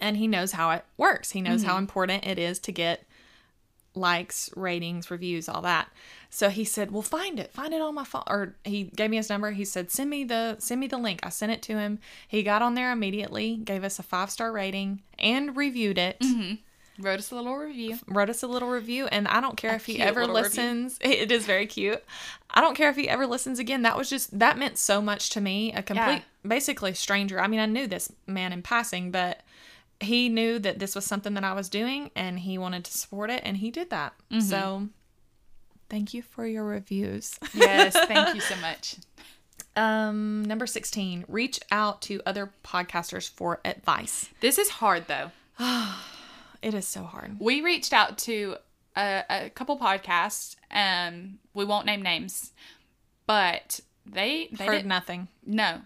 and 0.00 0.16
he 0.16 0.26
knows 0.26 0.52
how 0.52 0.70
it 0.70 0.84
works. 0.96 1.30
He 1.30 1.40
knows 1.40 1.62
how 1.62 1.72
mm-hmm. 1.72 1.80
important 1.80 2.26
it 2.26 2.38
is 2.38 2.58
to 2.60 2.72
get 2.72 3.04
likes, 3.94 4.50
ratings, 4.56 5.10
reviews, 5.10 5.48
all 5.48 5.62
that. 5.62 5.88
So 6.30 6.48
he 6.48 6.64
said, 6.64 6.90
"Well, 6.90 7.02
find 7.02 7.38
it. 7.38 7.52
Find 7.52 7.72
it 7.72 7.80
on 7.80 7.94
my 7.94 8.04
phone." 8.04 8.24
Or 8.26 8.54
he 8.64 8.84
gave 8.84 9.10
me 9.10 9.16
his 9.16 9.30
number. 9.30 9.52
He 9.52 9.64
said, 9.64 9.90
"Send 9.90 10.10
me 10.10 10.24
the 10.24 10.56
send 10.58 10.80
me 10.80 10.86
the 10.86 10.98
link." 10.98 11.20
I 11.22 11.28
sent 11.28 11.52
it 11.52 11.62
to 11.62 11.78
him. 11.78 12.00
He 12.26 12.42
got 12.42 12.62
on 12.62 12.74
there 12.74 12.90
immediately, 12.90 13.56
gave 13.56 13.84
us 13.84 13.98
a 13.98 14.02
five 14.02 14.30
star 14.30 14.50
rating, 14.50 15.02
and 15.18 15.56
reviewed 15.56 15.98
it. 15.98 16.18
Mm-hmm. 16.18 17.04
wrote 17.04 17.20
us 17.20 17.30
a 17.30 17.36
little 17.36 17.56
review. 17.56 17.98
Wrote 18.08 18.30
us 18.30 18.42
a 18.42 18.48
little 18.48 18.68
review, 18.68 19.06
and 19.06 19.28
I 19.28 19.40
don't 19.40 19.56
care 19.56 19.74
if 19.76 19.86
he 19.86 20.00
ever 20.00 20.22
little 20.22 20.34
review. 20.34 20.48
listens. 20.48 20.98
It 21.02 21.30
is 21.30 21.46
very 21.46 21.66
cute. 21.66 22.02
I 22.50 22.60
don't 22.60 22.74
care 22.74 22.90
if 22.90 22.96
he 22.96 23.08
ever 23.08 23.28
listens 23.28 23.60
again. 23.60 23.82
That 23.82 23.96
was 23.96 24.10
just 24.10 24.36
that 24.36 24.58
meant 24.58 24.76
so 24.76 25.00
much 25.00 25.30
to 25.30 25.40
me. 25.40 25.72
A 25.72 25.84
complete, 25.84 26.24
basically 26.46 26.94
stranger. 26.94 27.40
I 27.40 27.46
mean, 27.46 27.60
I 27.60 27.66
knew 27.66 27.86
this 27.86 28.10
man 28.26 28.52
in 28.52 28.62
passing, 28.62 29.12
but 29.12 29.43
he 30.04 30.28
knew 30.28 30.58
that 30.60 30.78
this 30.78 30.94
was 30.94 31.04
something 31.04 31.34
that 31.34 31.44
I 31.44 31.52
was 31.52 31.68
doing, 31.68 32.10
and 32.14 32.38
he 32.38 32.56
wanted 32.58 32.84
to 32.84 32.92
support 32.92 33.30
it, 33.30 33.42
and 33.44 33.56
he 33.56 33.70
did 33.70 33.90
that. 33.90 34.14
Mm-hmm. 34.30 34.40
So, 34.40 34.88
thank 35.88 36.14
you 36.14 36.22
for 36.22 36.46
your 36.46 36.64
reviews. 36.64 37.38
Yes, 37.54 37.92
thank 38.06 38.34
you 38.34 38.40
so 38.40 38.56
much. 38.56 38.96
Um, 39.76 40.44
number 40.44 40.66
16, 40.66 41.24
reach 41.28 41.58
out 41.72 42.00
to 42.02 42.20
other 42.24 42.52
podcasters 42.64 43.28
for 43.28 43.60
advice. 43.64 44.28
This 44.40 44.58
is 44.58 44.68
hard 44.70 45.06
though. 45.08 45.30
It 46.62 46.72
is 46.72 46.88
so 46.88 47.02
hard. 47.02 47.36
We 47.40 47.60
reached 47.60 47.92
out 47.92 48.16
to 48.20 48.56
a, 48.96 49.22
a 49.28 49.50
couple 49.50 49.78
podcasts. 49.78 50.56
Um, 50.70 51.38
we 51.52 51.66
won't 51.66 51.84
name 51.84 52.00
names, 52.00 52.52
but 53.26 53.80
they 54.06 54.48
they 54.50 54.64
Heard 54.64 54.86
nothing. 54.86 55.28
no. 55.44 55.82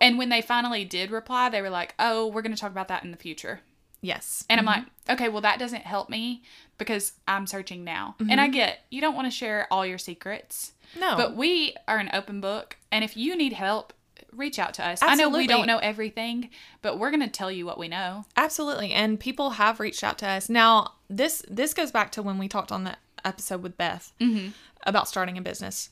And 0.00 0.18
when 0.18 0.28
they 0.28 0.42
finally 0.42 0.84
did 0.84 1.10
reply, 1.10 1.48
they 1.48 1.62
were 1.62 1.70
like, 1.70 1.94
"Oh, 1.98 2.26
we're 2.26 2.42
going 2.42 2.54
to 2.54 2.60
talk 2.60 2.70
about 2.70 2.88
that 2.88 3.04
in 3.04 3.10
the 3.10 3.16
future." 3.16 3.60
Yes. 4.02 4.44
And 4.48 4.58
I'm 4.58 4.66
mm-hmm. 4.66 4.84
like, 5.08 5.18
"Okay, 5.20 5.28
well 5.28 5.42
that 5.42 5.58
doesn't 5.58 5.82
help 5.82 6.08
me 6.08 6.42
because 6.78 7.12
I'm 7.28 7.46
searching 7.46 7.84
now." 7.84 8.16
And 8.18 8.40
I 8.40 8.44
mm-hmm. 8.44 8.54
get 8.54 8.80
you 8.90 9.00
don't 9.00 9.14
want 9.14 9.26
to 9.26 9.30
share 9.30 9.66
all 9.70 9.84
your 9.86 9.98
secrets, 9.98 10.72
No. 10.98 11.16
but 11.16 11.36
we 11.36 11.74
are 11.86 11.98
an 11.98 12.10
open 12.12 12.40
book, 12.40 12.76
and 12.90 13.04
if 13.04 13.16
you 13.16 13.36
need 13.36 13.52
help, 13.52 13.92
reach 14.32 14.58
out 14.58 14.74
to 14.74 14.86
us. 14.86 15.00
I 15.02 15.14
know 15.14 15.28
we 15.28 15.46
don't 15.46 15.66
know 15.66 15.78
everything, 15.78 16.50
but 16.82 16.98
we're 16.98 17.10
going 17.10 17.22
to 17.22 17.28
tell 17.28 17.50
you 17.50 17.66
what 17.66 17.78
we 17.78 17.88
know. 17.88 18.24
Absolutely. 18.36 18.92
And 18.92 19.18
people 19.18 19.50
have 19.50 19.80
reached 19.80 20.04
out 20.04 20.18
to 20.18 20.28
us. 20.28 20.48
Now, 20.48 20.94
this 21.08 21.44
this 21.48 21.74
goes 21.74 21.90
back 21.90 22.10
to 22.12 22.22
when 22.22 22.38
we 22.38 22.48
talked 22.48 22.72
on 22.72 22.84
the 22.84 22.96
episode 23.24 23.62
with 23.62 23.76
Beth 23.76 24.12
mm-hmm. 24.20 24.50
about 24.86 25.08
starting 25.08 25.36
a 25.36 25.42
business. 25.42 25.90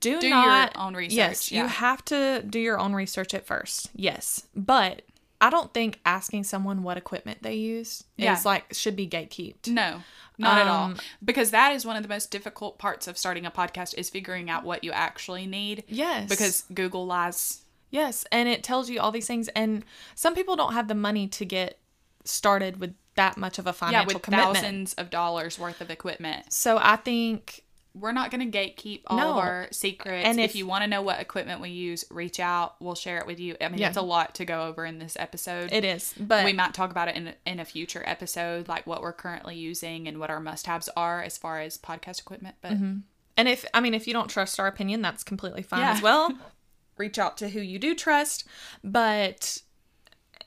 Do. 0.00 0.20
Do 0.20 0.26
your 0.28 0.36
not 0.36 0.72
own 0.76 0.94
research, 0.94 1.16
Yes, 1.16 1.52
you 1.52 1.66
have 1.66 2.04
to 2.06 2.42
do 2.48 2.58
your 2.58 2.78
own 2.78 2.92
research 2.94 3.34
at 3.34 3.46
first. 3.46 3.90
Yes. 3.94 4.46
But 4.54 5.02
I 5.40 5.50
don't 5.50 5.72
think 5.72 6.00
asking 6.04 6.44
someone 6.44 6.82
what 6.82 6.96
equipment 6.96 7.42
they 7.42 7.54
use 7.54 8.04
Yeah. 8.16 8.36
is 8.36 8.44
like 8.44 8.74
should 8.74 8.96
be 8.96 9.06
gatekept. 9.08 9.68
No, 9.68 10.02
not 10.36 10.58
at 10.58 10.66
all. 10.66 10.84
Um, 10.86 10.96
Because 11.24 11.52
that 11.52 11.72
is 11.74 11.86
one 11.86 11.96
of 11.96 12.02
the 12.02 12.08
most 12.08 12.30
difficult 12.30 12.78
parts 12.78 13.06
of 13.06 13.16
starting 13.16 13.46
a 13.46 13.50
podcast 13.50 13.94
is 13.96 14.10
figuring 14.10 14.50
out 14.50 14.64
what 14.64 14.82
you 14.84 14.90
actually 14.92 15.46
need. 15.46 15.84
Yes. 15.88 16.28
Because 16.28 16.64
Google 16.74 17.06
lies. 17.06 17.62
Yes, 17.90 18.26
and 18.32 18.48
it 18.48 18.62
tells 18.62 18.90
you 18.90 19.00
all 19.00 19.10
these 19.12 19.26
things 19.26 19.48
and 19.48 19.84
some 20.14 20.34
people 20.34 20.56
don't 20.56 20.74
have 20.74 20.88
the 20.88 20.94
money 20.94 21.26
to 21.28 21.44
get 21.44 21.78
started 22.24 22.80
with 22.80 22.94
that 23.14 23.36
much 23.36 23.58
of 23.58 23.66
a 23.66 23.70
Yeah, 23.70 23.72
financial 23.72 24.14
with 24.14 24.22
commitment. 24.22 24.56
thousands 24.56 24.94
of 24.94 25.08
dollars 25.10 25.58
worth 25.58 25.80
of 25.80 25.90
equipment. 25.90 26.52
So 26.52 26.78
I 26.78 26.96
think 26.96 27.64
we're 27.94 28.12
not 28.12 28.30
going 28.30 28.50
to 28.50 28.58
gatekeep 28.58 29.02
all 29.08 29.16
No. 29.16 29.30
of 29.32 29.36
our 29.38 29.68
secrets. 29.72 30.24
And 30.26 30.38
if- 30.38 30.50
if, 30.50 30.56
you 30.56 30.66
want 30.66 30.82
to 30.84 30.88
know 30.88 31.02
what 31.02 31.20
equipment 31.20 31.60
we 31.60 31.70
use, 31.70 32.04
reach 32.10 32.38
out. 32.38 32.76
We'll 32.80 32.94
share 32.94 33.18
it 33.18 33.26
with 33.26 33.40
you. 33.40 33.56
I 33.60 33.68
mean, 33.68 33.78
Yeah. 33.78 33.88
it's 33.88 33.96
a 33.96 34.02
lot 34.02 34.34
to 34.36 34.44
go 34.44 34.66
over 34.66 34.86
in 34.86 34.98
this 34.98 35.16
episode. 35.18 35.72
It 35.72 35.84
is, 35.84 36.14
but 36.18 36.44
we 36.44 36.52
might 36.52 36.74
talk 36.74 36.90
about 36.90 37.08
it 37.08 37.16
in, 37.16 37.34
in 37.46 37.58
a 37.58 37.64
future 37.64 38.02
episode, 38.06 38.68
like 38.68 38.86
what 38.86 39.02
we're 39.02 39.12
currently 39.12 39.56
using 39.56 40.06
and 40.06 40.18
what 40.18 40.30
our 40.30 40.38
must 40.40 40.66
haves 40.66 40.88
are 40.96 41.22
as 41.22 41.36
far 41.38 41.60
as 41.60 41.76
podcast 41.78 42.20
equipment. 42.20 42.56
But 42.60 42.72
And 42.72 43.48
if 43.48 43.64
I 43.74 43.80
mean 43.80 43.94
if 43.94 44.06
you 44.06 44.12
don't 44.12 44.28
trust 44.28 44.58
our 44.60 44.66
opinion, 44.66 45.02
that's 45.02 45.24
completely 45.24 45.62
fine 45.62 45.80
Yeah. 45.80 45.92
as 45.92 46.02
well. 46.02 46.32
Reach 46.98 47.18
out 47.18 47.36
to 47.38 47.48
who 47.48 47.60
you 47.60 47.78
do 47.78 47.94
trust, 47.94 48.44
but 48.84 49.58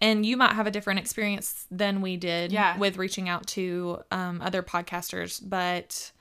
and 0.02 0.26
you 0.26 0.36
might 0.36 0.54
have 0.54 0.68
a 0.68 0.72
different 0.72 1.00
experience 1.00 1.66
than 1.70 2.02
we 2.02 2.18
did 2.18 2.52
Yeah. 2.52 2.78
with 2.78 2.98
reaching 2.98 3.30
out 3.30 3.46
to 3.48 4.00
um, 4.12 4.42
other 4.42 4.64
podcasters, 4.64 5.40
but 5.48 6.12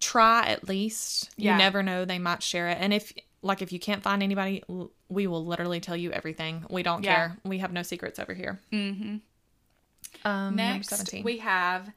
try 0.00 0.46
at 0.46 0.68
least. 0.68 1.30
Yeah. 1.36 1.52
You 1.52 1.58
never 1.58 1.82
know; 1.82 2.04
they 2.04 2.18
might 2.18 2.42
share 2.42 2.68
it. 2.68 2.78
And 2.80 2.92
if 2.92 3.12
like 3.42 3.62
if 3.62 3.72
you 3.72 3.78
can't 3.78 4.02
find 4.02 4.22
anybody, 4.22 4.62
we 5.08 5.26
will 5.26 5.44
literally 5.44 5.80
tell 5.80 5.96
you 5.96 6.10
everything. 6.12 6.64
We 6.70 6.82
don't 6.82 7.04
Yeah. 7.04 7.14
care. 7.14 7.36
We 7.44 7.58
have 7.58 7.72
no 7.72 7.82
secrets 7.82 8.18
over 8.18 8.34
here. 8.34 8.60
Mm-hmm. 8.72 9.16
Um, 10.24 10.56
next, 10.56 10.88
17. 10.88 11.22
we 11.24 11.38
have 11.38 11.90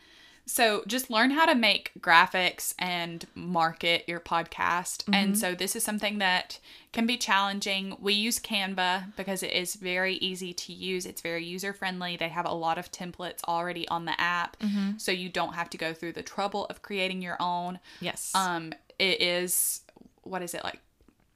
so 0.45 0.83
just 0.87 1.09
learn 1.09 1.31
how 1.31 1.45
to 1.45 1.55
make 1.55 1.91
graphics 1.99 2.73
and 2.79 3.25
market 3.35 4.03
your 4.07 4.19
podcast. 4.19 5.03
Mm-hmm. 5.03 5.13
And 5.13 5.37
so 5.37 5.53
this 5.55 5.75
is 5.75 5.83
something 5.83 6.17
that 6.19 6.59
can 6.91 7.05
be 7.05 7.15
challenging. 7.17 7.95
We 7.99 8.13
use 8.13 8.37
Canva 8.39 9.15
because 9.15 9.43
it 9.43 9.51
is 9.53 9.75
very 9.75 10.15
easy 10.15 10.53
to 10.53 10.73
use. 10.73 11.05
It's 11.05 11.21
very 11.21 11.45
user 11.45 11.71
friendly. 11.73 12.17
They 12.17 12.29
have 12.29 12.45
a 12.45 12.53
lot 12.53 12.77
of 12.77 12.91
templates 12.91 13.43
already 13.47 13.87
on 13.87 14.05
the 14.05 14.19
app, 14.19 14.57
Mm-hmm. 14.59 14.97
so 14.97 15.11
you 15.11 15.29
don't 15.29 15.53
have 15.53 15.69
to 15.71 15.77
go 15.77 15.93
through 15.93 16.13
the 16.13 16.23
trouble 16.23 16.65
of 16.65 16.81
creating 16.81 17.21
your 17.21 17.37
own. 17.39 17.79
yes. 18.01 18.31
Um, 18.35 18.73
it 18.99 19.21
is 19.21 19.81
what 20.23 20.41
is 20.43 20.53
it 20.53 20.63
like? 20.63 20.79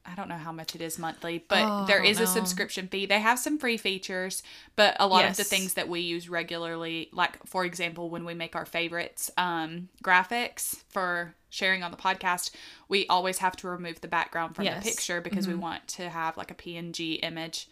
I 0.08 0.14
don't 0.16 0.30
know 0.30 0.38
how 0.38 0.52
much 0.52 0.76
it 0.76 0.82
is 0.82 1.00
monthly, 1.00 1.44
but 1.48 1.68
Oh, 1.68 1.86
there 1.88 2.00
is 2.02 2.18
know. 2.18 2.24
a 2.24 2.28
subscription 2.28 2.88
fee. 2.88 3.06
They 3.06 3.20
have 3.20 3.40
some 3.40 3.58
free 3.58 3.78
features, 3.78 4.44
but 4.76 4.96
a 5.00 5.08
lot 5.08 5.26
of 5.26 5.36
the 5.36 5.44
things 5.44 5.74
that 5.74 5.90
we 5.90 6.02
use 6.02 6.30
regularly, 6.30 7.10
like 7.12 7.46
for 7.46 7.66
example, 7.66 8.10
when 8.10 8.24
we 8.26 8.34
make 8.34 8.56
our 8.56 8.66
favorites 8.66 9.32
um, 9.38 9.90
graphics 10.04 10.84
for 10.90 11.34
sharing 11.50 11.82
on 11.84 11.92
the 11.92 11.98
podcast, 11.98 12.52
we 12.88 13.08
always 13.08 13.40
have 13.40 13.56
to 13.58 13.68
remove 13.68 14.02
the 14.02 14.08
background 14.08 14.56
from 14.56 14.66
Yes. 14.66 14.84
the 14.84 14.92
picture 14.92 15.22
because 15.22 15.48
we 15.48 15.56
want 15.56 15.88
to 15.88 16.10
have 16.10 16.38
like 16.38 16.52
a 16.52 16.56
PNG 16.56 17.20
image. 17.24 17.68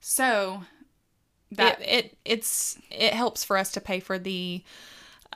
So 0.00 0.62
that 1.52 1.80
it, 1.80 1.88
it 2.04 2.18
it's 2.24 2.78
it 2.90 3.12
helps 3.12 3.44
for 3.44 3.56
us 3.56 3.72
to 3.72 3.80
pay 3.80 4.00
for 4.00 4.18
the 4.18 4.62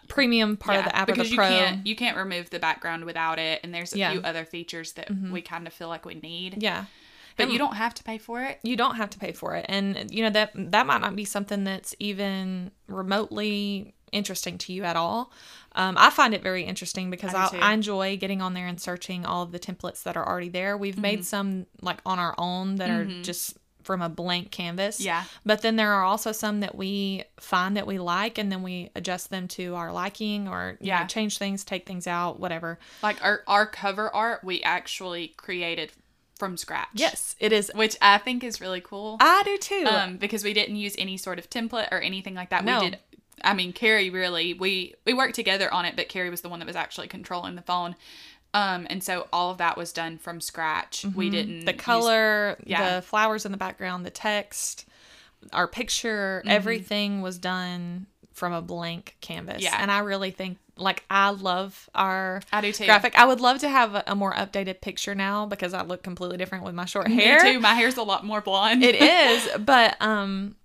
premium 0.08 0.56
part 0.56 0.78
of 0.78 0.84
the 0.84 0.94
app 0.96 1.06
because 1.06 1.28
the 1.28 1.34
you 1.34 1.40
can't 1.40 1.86
you 1.86 1.96
can't 1.96 2.16
remove 2.16 2.50
the 2.50 2.58
background 2.58 3.04
without 3.04 3.38
it, 3.38 3.60
and 3.64 3.72
there's 3.74 3.92
a 3.94 3.98
Yeah. 3.98 4.10
Mm-hmm. 4.10 4.20
few 4.20 4.28
other 4.28 4.44
features 4.44 4.92
that 4.92 5.10
we 5.10 5.40
kind 5.42 5.66
of 5.66 5.72
feel 5.72 5.88
like 5.88 6.04
we 6.04 6.14
need. 6.14 6.62
yeah. 6.62 6.84
But 7.36 7.44
And- 7.44 7.52
you 7.52 7.58
don't 7.58 7.74
have 7.74 7.94
to 7.94 8.04
pay 8.04 8.18
for 8.18 8.42
it. 8.42 8.60
you 8.62 8.76
don't 8.76 8.94
have 8.96 9.10
to 9.10 9.18
pay 9.18 9.32
for 9.32 9.56
it 9.56 9.66
and 9.68 10.08
you 10.14 10.22
know 10.22 10.30
that 10.30 10.52
that 10.54 10.86
might 10.86 11.00
not 11.00 11.16
be 11.16 11.24
something 11.24 11.64
that's 11.64 11.92
even 11.98 12.70
remotely 12.86 13.94
interesting 14.12 14.56
to 14.58 14.72
you 14.72 14.84
at 14.84 14.94
all 14.94 15.32
um, 15.74 15.96
i 15.98 16.08
find 16.10 16.34
it 16.34 16.42
very 16.42 16.62
interesting 16.62 17.10
because 17.10 17.34
I 17.34 17.48
I. 17.60 17.72
Enjoy 17.74 18.16
getting 18.16 18.40
on 18.40 18.54
there 18.54 18.68
and 18.68 18.80
searching 18.80 19.26
all 19.26 19.42
of 19.42 19.50
the 19.50 19.58
templates 19.58 20.04
that 20.04 20.16
are 20.16 20.24
already 20.26 20.48
there 20.48 20.76
we've 20.76 20.94
Mm-hmm. 20.94 21.02
made 21.02 21.24
some 21.24 21.66
like 21.82 21.98
on 22.06 22.20
our 22.20 22.34
own 22.38 22.76
that 22.76 22.90
are 22.90 23.04
just 23.22 23.58
from 23.84 24.02
a 24.02 24.08
blank 24.08 24.50
canvas 24.50 25.00
Yeah. 25.00 25.24
but 25.44 25.62
then 25.62 25.76
there 25.76 25.92
are 25.92 26.02
also 26.04 26.32
some 26.32 26.60
that 26.60 26.74
we 26.74 27.24
find 27.38 27.76
that 27.76 27.86
we 27.86 27.98
like 27.98 28.38
and 28.38 28.50
then 28.50 28.62
we 28.62 28.90
adjust 28.96 29.30
them 29.30 29.46
to 29.48 29.74
our 29.76 29.92
liking 29.92 30.48
or 30.48 30.76
you 30.80 30.88
Yeah. 30.88 31.00
know, 31.02 31.06
change 31.06 31.38
things 31.38 31.64
take 31.64 31.86
things 31.86 32.06
out 32.06 32.40
whatever 32.40 32.78
Like 33.02 33.22
our 33.24 33.42
our 33.46 33.66
cover 33.66 34.12
art, 34.14 34.42
we 34.42 34.62
actually 34.62 35.28
created 35.36 35.92
from 36.38 36.56
scratch. 36.56 36.88
yes 36.94 37.36
it 37.38 37.52
is 37.52 37.70
which 37.74 37.96
I 38.02 38.18
think 38.18 38.42
is 38.42 38.60
really 38.60 38.80
cool. 38.80 39.18
i 39.20 39.42
do 39.44 39.56
too 39.58 39.86
Um, 39.88 40.16
because 40.16 40.42
we 40.42 40.52
didn't 40.52 40.76
use 40.76 40.94
any 40.98 41.16
sort 41.16 41.38
of 41.38 41.48
template 41.48 41.88
or 41.92 42.00
anything 42.00 42.34
like 42.34 42.50
that. 42.50 42.64
No. 42.64 42.80
We 42.80 42.90
did. 42.90 42.98
I 43.42 43.52
mean, 43.52 43.72
Carrie 43.72 44.10
really 44.10 44.54
we 44.54 44.94
we 45.04 45.12
worked 45.12 45.34
together 45.34 45.72
on 45.72 45.84
it, 45.84 45.96
but 45.96 46.08
Carrie 46.08 46.30
was 46.30 46.40
the 46.40 46.48
one 46.48 46.60
that 46.60 46.66
was 46.66 46.76
actually 46.76 47.08
controlling 47.08 47.56
the 47.56 47.62
phone. 47.62 47.94
Um, 48.54 48.86
and 48.88 49.02
so 49.02 49.26
all 49.32 49.50
of 49.50 49.58
that 49.58 49.76
was 49.76 49.92
done 49.92 50.16
from 50.16 50.40
scratch. 50.40 51.04
We 51.14 51.28
didn't 51.28 51.56
Mm-hmm. 51.56 51.64
the 51.66 51.72
use- 51.72 51.80
color, 51.82 52.56
yeah. 52.64 52.96
the 52.96 53.02
flowers 53.02 53.44
in 53.44 53.52
the 53.52 53.58
background, 53.58 54.06
the 54.06 54.10
text, 54.10 54.86
our 55.52 55.68
picture, 55.68 56.40
Mm-hmm. 56.44 56.50
everything 56.50 57.20
was 57.20 57.36
done 57.38 58.06
from 58.32 58.52
a 58.52 58.62
blank 58.62 59.16
canvas. 59.20 59.62
Yeah. 59.62 59.76
And 59.78 59.90
I 59.90 59.98
really 59.98 60.30
think 60.30 60.58
like 60.76 61.04
I 61.08 61.30
love 61.30 61.88
our 61.94 62.40
I 62.52 62.60
do 62.60 62.72
too. 62.72 62.84
graphic. 62.84 63.16
I 63.16 63.24
would 63.26 63.40
love 63.40 63.58
to 63.60 63.68
have 63.68 63.94
a, 63.94 64.02
a 64.08 64.14
more 64.16 64.32
updated 64.32 64.80
picture 64.80 65.14
now 65.14 65.46
because 65.46 65.72
I 65.72 65.82
look 65.82 66.02
completely 66.02 66.36
different 66.36 66.64
with 66.64 66.74
my 66.74 66.84
short 66.84 67.06
hair. 67.08 67.44
Me 67.44 67.52
too. 67.52 67.60
My 67.60 67.74
hair's 67.74 67.96
a 67.96 68.02
lot 68.02 68.24
more 68.24 68.40
blonde. 68.40 68.82
It 68.82 68.96
is, 69.00 69.48
but 69.60 69.96
um 70.00 70.56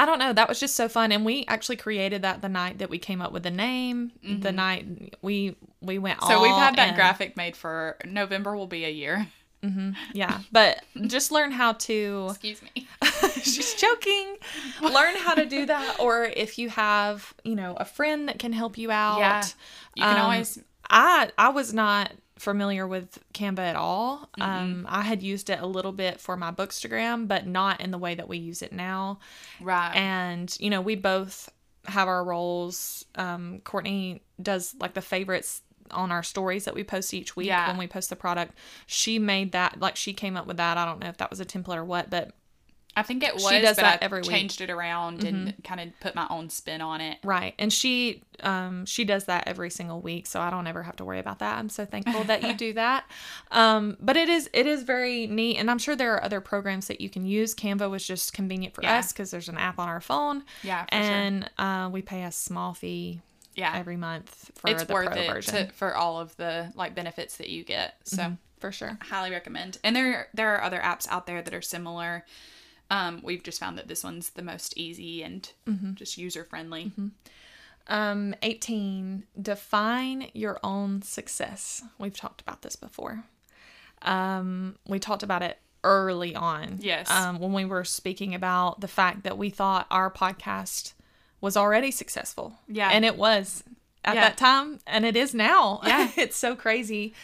I 0.00 0.06
don't 0.06 0.18
know. 0.18 0.32
That 0.32 0.48
was 0.48 0.58
just 0.58 0.76
so 0.76 0.88
fun, 0.88 1.12
and 1.12 1.24
we 1.24 1.44
actually 1.46 1.76
created 1.76 2.22
that 2.22 2.40
the 2.40 2.48
night 2.48 2.78
that 2.78 2.88
we 2.90 2.98
came 2.98 3.20
up 3.20 3.32
with 3.32 3.42
the 3.42 3.50
name. 3.50 4.12
The 4.22 4.52
night 4.52 5.16
we 5.22 5.56
we 5.82 5.98
went. 5.98 6.20
Mm-hmm. 6.20 6.30
so 6.32 6.42
we've 6.42 6.54
had 6.54 6.76
that 6.76 6.88
in. 6.90 6.94
graphic 6.94 7.36
made 7.36 7.54
for 7.56 7.96
November. 8.06 8.56
Will 8.56 8.66
be 8.66 8.84
a 8.84 8.90
year. 8.90 9.26
Yeah, 10.14 10.40
but 10.50 10.82
just 11.06 11.30
learn 11.30 11.50
how 11.50 11.74
to. 11.74 12.28
Excuse 12.30 12.62
me. 12.62 12.88
She's 13.42 13.74
joking. 13.74 14.36
Learn 14.80 15.14
how 15.16 15.34
to 15.34 15.44
do 15.44 15.66
that, 15.66 15.96
or 16.00 16.24
if 16.24 16.58
you 16.58 16.70
have, 16.70 17.34
you 17.44 17.54
know, 17.54 17.74
a 17.76 17.84
friend 17.84 18.26
that 18.28 18.38
can 18.38 18.54
help 18.54 18.78
you 18.78 18.90
out. 18.90 19.18
Yeah. 19.18 19.44
You 19.96 20.02
can 20.02 20.16
Um, 20.16 20.22
always 20.22 20.58
I 20.88 21.30
I 21.36 21.50
was 21.50 21.74
not 21.74 22.10
familiar 22.40 22.86
with 22.88 23.18
Canva 23.34 23.58
at 23.58 23.76
all. 23.76 24.28
Mm-hmm. 24.38 24.42
Um, 24.42 24.86
I 24.88 25.02
had 25.02 25.22
used 25.22 25.50
it 25.50 25.60
a 25.60 25.66
little 25.66 25.92
bit 25.92 26.20
for 26.20 26.36
my 26.36 26.50
Bookstagram, 26.50 27.28
but 27.28 27.46
not 27.46 27.80
in 27.80 27.90
the 27.90 27.98
way 27.98 28.14
that 28.14 28.28
we 28.28 28.38
use 28.38 28.62
it 28.62 28.72
now. 28.72 29.18
right. 29.60 29.94
And 29.94 30.54
you 30.58 30.70
know, 30.70 30.80
we 30.80 30.94
both 30.96 31.50
have 31.86 32.08
our 32.08 32.24
roles. 32.24 33.04
Um, 33.14 33.60
Courtney 33.64 34.22
does 34.42 34.74
like 34.80 34.94
the 34.94 35.02
favorites 35.02 35.62
on 35.90 36.12
our 36.12 36.22
stories 36.22 36.64
that 36.66 36.74
we 36.74 36.84
post 36.84 37.12
each 37.12 37.34
week 37.36 37.48
Yeah. 37.48 37.66
when 37.68 37.76
we 37.76 37.86
post 37.86 38.10
the 38.10 38.16
product. 38.16 38.54
She 38.86 39.18
made 39.18 39.52
that 39.52 39.80
like 39.80 39.96
she 39.96 40.12
came 40.12 40.36
up 40.36 40.46
with 40.46 40.56
that. 40.58 40.78
I 40.78 40.84
don't 40.84 41.00
know 41.00 41.08
if 41.08 41.16
that 41.18 41.30
was 41.30 41.40
a 41.40 41.44
template 41.44 41.76
or 41.76 41.84
what, 41.84 42.08
but 42.10 42.32
I 42.96 43.02
think 43.02 43.22
it 43.22 43.34
was, 43.34 43.46
She 43.48 43.60
does 43.60 43.76
but 43.76 43.82
that 43.82 44.02
I 44.02 44.04
every 44.04 44.18
week. 44.20 44.26
Mm-hmm. 44.26 44.34
changed 44.34 44.60
it 44.60 44.68
around 44.70 45.22
and 45.24 45.54
kind 45.62 45.80
of 45.80 45.88
put 46.00 46.14
my 46.16 46.26
own 46.28 46.50
spin 46.50 46.80
on 46.80 47.00
it. 47.00 47.18
Right. 47.22 47.54
And 47.58 47.72
she 47.72 48.22
um 48.40 48.84
she 48.86 49.04
does 49.04 49.24
that 49.26 49.44
every 49.46 49.70
single 49.70 50.00
week, 50.00 50.26
so 50.26 50.40
I 50.40 50.50
don't 50.50 50.66
ever 50.66 50.82
have 50.82 50.96
to 50.96 51.04
worry 51.04 51.20
about 51.20 51.38
that. 51.38 51.58
I'm 51.58 51.68
so 51.68 51.84
thankful 51.84 52.24
that 52.24 52.42
you 52.42 52.52
do 52.52 52.72
that. 52.84 53.04
Um 53.52 53.96
but 54.00 54.16
it 54.16 54.28
is 54.28 54.50
it 54.52 54.66
is 54.66 54.82
very 54.82 55.26
neat 55.28 55.56
and 55.58 55.70
I'm 55.70 55.78
sure 55.78 55.94
there 55.94 56.14
are 56.14 56.24
other 56.24 56.40
programs 56.40 56.88
that 56.88 57.00
you 57.00 57.08
can 57.08 57.24
use. 57.24 57.54
Canva 57.54 57.88
was 57.88 58.04
just 58.06 58.32
convenient 58.32 58.74
for 58.74 58.82
Yeah. 58.82 58.98
us 58.98 59.12
cuz 59.12 59.30
there's 59.30 59.48
an 59.48 59.56
app 59.58 59.78
on 59.78 59.88
our 59.88 60.00
phone. 60.00 60.42
Yeah, 60.62 60.84
for 60.86 60.90
sure. 60.96 61.00
and 61.00 61.50
uh 61.58 61.88
we 61.92 62.02
pay 62.02 62.24
a 62.24 62.32
small 62.32 62.74
fee 62.74 63.20
Yeah. 63.54 63.72
every 63.76 63.96
month 63.96 64.50
for 64.56 64.68
it's 64.70 64.82
the 64.84 64.92
worth 64.92 65.12
pro 65.12 65.16
it 65.22 65.26
version. 65.30 65.54
to, 65.68 65.72
for 65.72 65.94
all 65.94 66.18
of 66.18 66.36
the 66.38 66.72
like 66.74 66.94
benefits 66.96 67.36
that 67.36 67.48
you 67.50 67.62
get. 67.62 67.96
So 68.04 68.36
for 68.58 68.72
sure. 68.72 68.98
highly 69.00 69.30
recommend. 69.30 69.78
And 69.84 69.94
there 69.94 70.28
there 70.34 70.54
are 70.56 70.62
other 70.62 70.80
apps 70.80 71.06
out 71.08 71.26
there 71.26 71.40
that 71.40 71.54
are 71.54 71.62
similar. 71.62 72.24
Um, 72.90 73.20
we've 73.22 73.42
just 73.42 73.60
found 73.60 73.78
that 73.78 73.86
this 73.88 74.02
one's 74.02 74.30
the 74.30 74.42
most 74.42 74.76
easy 74.76 75.22
and 75.22 75.48
Mm-hmm. 75.68 75.94
just 75.94 76.18
user 76.18 76.44
friendly. 76.44 76.92
Um 77.86 78.34
18 78.42 79.24
define 79.40 80.28
your 80.34 80.60
own 80.62 81.02
success. 81.02 81.82
We've 81.98 82.16
talked 82.16 82.40
about 82.40 82.62
this 82.62 82.76
before. 82.76 83.24
Um 84.02 84.76
we 84.86 84.98
talked 84.98 85.22
about 85.22 85.42
it 85.42 85.58
early 85.82 86.34
on. 86.36 86.76
Yes. 86.80 87.10
Um 87.10 87.38
when 87.40 87.52
we 87.52 87.64
were 87.64 87.84
speaking 87.84 88.34
about 88.34 88.80
the 88.80 88.88
fact 88.88 89.24
that 89.24 89.38
we 89.38 89.50
thought 89.50 89.86
our 89.90 90.10
podcast 90.10 90.92
was 91.40 91.56
already 91.56 91.90
successful. 91.90 92.58
Yeah. 92.68 92.90
And 92.92 93.04
it 93.04 93.16
was 93.16 93.64
at 94.04 94.14
Yeah. 94.14 94.20
that 94.22 94.36
time 94.36 94.78
and 94.86 95.04
it 95.04 95.16
is 95.16 95.34
now. 95.34 95.80
Yeah. 95.84 96.10
it's 96.16 96.36
so 96.36 96.54
crazy. 96.54 97.14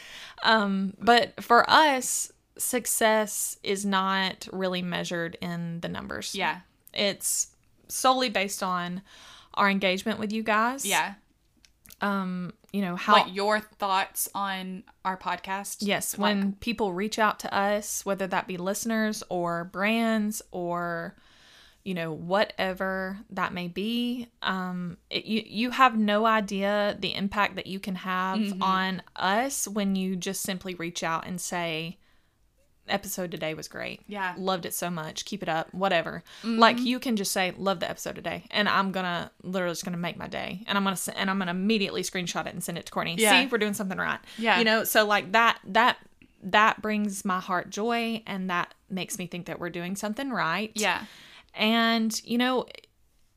Um 0.43 0.95
but 1.01 1.43
for 1.45 1.69
us 1.71 2.33
success 2.59 3.59
is 3.63 3.85
not 3.85 4.49
really 4.53 4.83
measured 4.83 5.37
in 5.41 5.81
the 5.81 5.89
numbers. 5.89 6.35
Yeah. 6.35 6.61
It's 6.95 7.49
solely 7.89 8.29
based 8.31 8.63
on 8.63 9.03
our 9.55 9.69
engagement 9.71 10.19
with 10.19 10.33
you 10.33 10.43
guys. 10.43 10.85
Yeah. 10.85 11.15
Um, 12.01 12.53
you 12.73 12.83
know, 12.83 12.95
how 12.97 13.15
Like 13.15 13.35
your 13.35 13.61
thoughts 13.61 14.29
on 14.35 14.85
our 15.05 15.17
podcast. 15.17 15.79
yes, 15.81 16.19
Like, 16.19 16.35
when 16.35 16.53
people 16.55 16.93
reach 16.93 17.19
out 17.19 17.39
to 17.41 17.55
us, 17.55 18.05
whether 18.05 18.27
that 18.27 18.47
be 18.47 18.57
listeners 18.59 19.23
or 19.29 19.65
brands 19.65 20.43
or 20.51 21.17
you 21.85 21.95
know, 21.95 22.13
whatever 22.13 23.17
that 23.31 23.53
may 23.55 23.69
be, 23.69 24.27
um, 24.43 24.97
it, 25.09 25.25
you 25.25 25.41
you 25.47 25.71
have 25.71 25.97
no 25.97 26.27
idea 26.27 26.97
the 26.99 27.15
impact 27.15 27.55
that 27.55 27.69
you 27.69 27.79
can 27.79 27.95
have 27.95 28.39
Mm-hmm. 28.41 28.61
on 28.63 29.03
us 29.15 29.69
when 29.69 29.95
you 29.95 30.17
just 30.17 30.43
simply 30.43 30.75
reach 30.75 31.05
out 31.05 31.29
and 31.29 31.41
say, 31.41 31.97
episode 32.89 33.31
today 33.31 33.55
was 33.55 33.69
great. 33.69 34.01
Yeah. 34.07 34.35
Loved 34.37 34.67
it 34.67 34.75
so 34.75 34.91
much. 34.91 35.25
Keep 35.25 35.43
it 35.43 35.49
up. 35.49 35.73
Whatever. 35.73 36.23
Like 36.45 36.77
mm-hmm. 36.77 36.87
you 36.87 36.99
can 36.99 37.17
just 37.17 37.33
say, 37.33 37.53
love 37.57 37.81
the 37.81 37.91
episode 37.91 38.15
today. 38.15 38.45
And 38.51 38.69
I'm 38.69 38.93
gonna 38.93 39.31
literally 39.43 39.73
just 39.73 39.85
gonna 39.85 39.97
make 39.97 40.17
my 40.17 40.29
day. 40.29 40.65
And 40.67 40.77
I'm 40.79 40.85
gonna 40.85 40.99
and 41.17 41.31
I'm 41.31 41.39
gonna 41.39 41.51
immediately 41.51 42.03
screenshot 42.03 42.47
it 42.47 42.53
and 42.53 42.63
send 42.63 42.79
it 42.79 42.87
to 42.87 42.93
Courtney. 42.93 43.17
Yeah. 43.19 43.43
See, 43.43 43.47
we're 43.47 43.59
doing 43.59 43.75
something 43.75 43.99
right. 43.99 44.21
Yeah. 44.39 44.59
You 44.59 44.65
know, 44.65 44.85
so 44.85 45.07
like 45.07 45.33
that 45.33 45.59
that 45.67 45.99
that 46.43 46.81
brings 46.81 47.25
my 47.25 47.41
heart 47.41 47.71
joy 47.71 48.23
and 48.27 48.51
that 48.51 48.75
makes 48.89 49.19
me 49.19 49.27
think 49.27 49.47
that 49.47 49.59
we're 49.59 49.71
doing 49.71 49.97
something 49.97 50.31
right. 50.31 50.71
Yeah. 50.75 51.05
And, 51.55 52.21
you 52.25 52.39
know, 52.39 52.67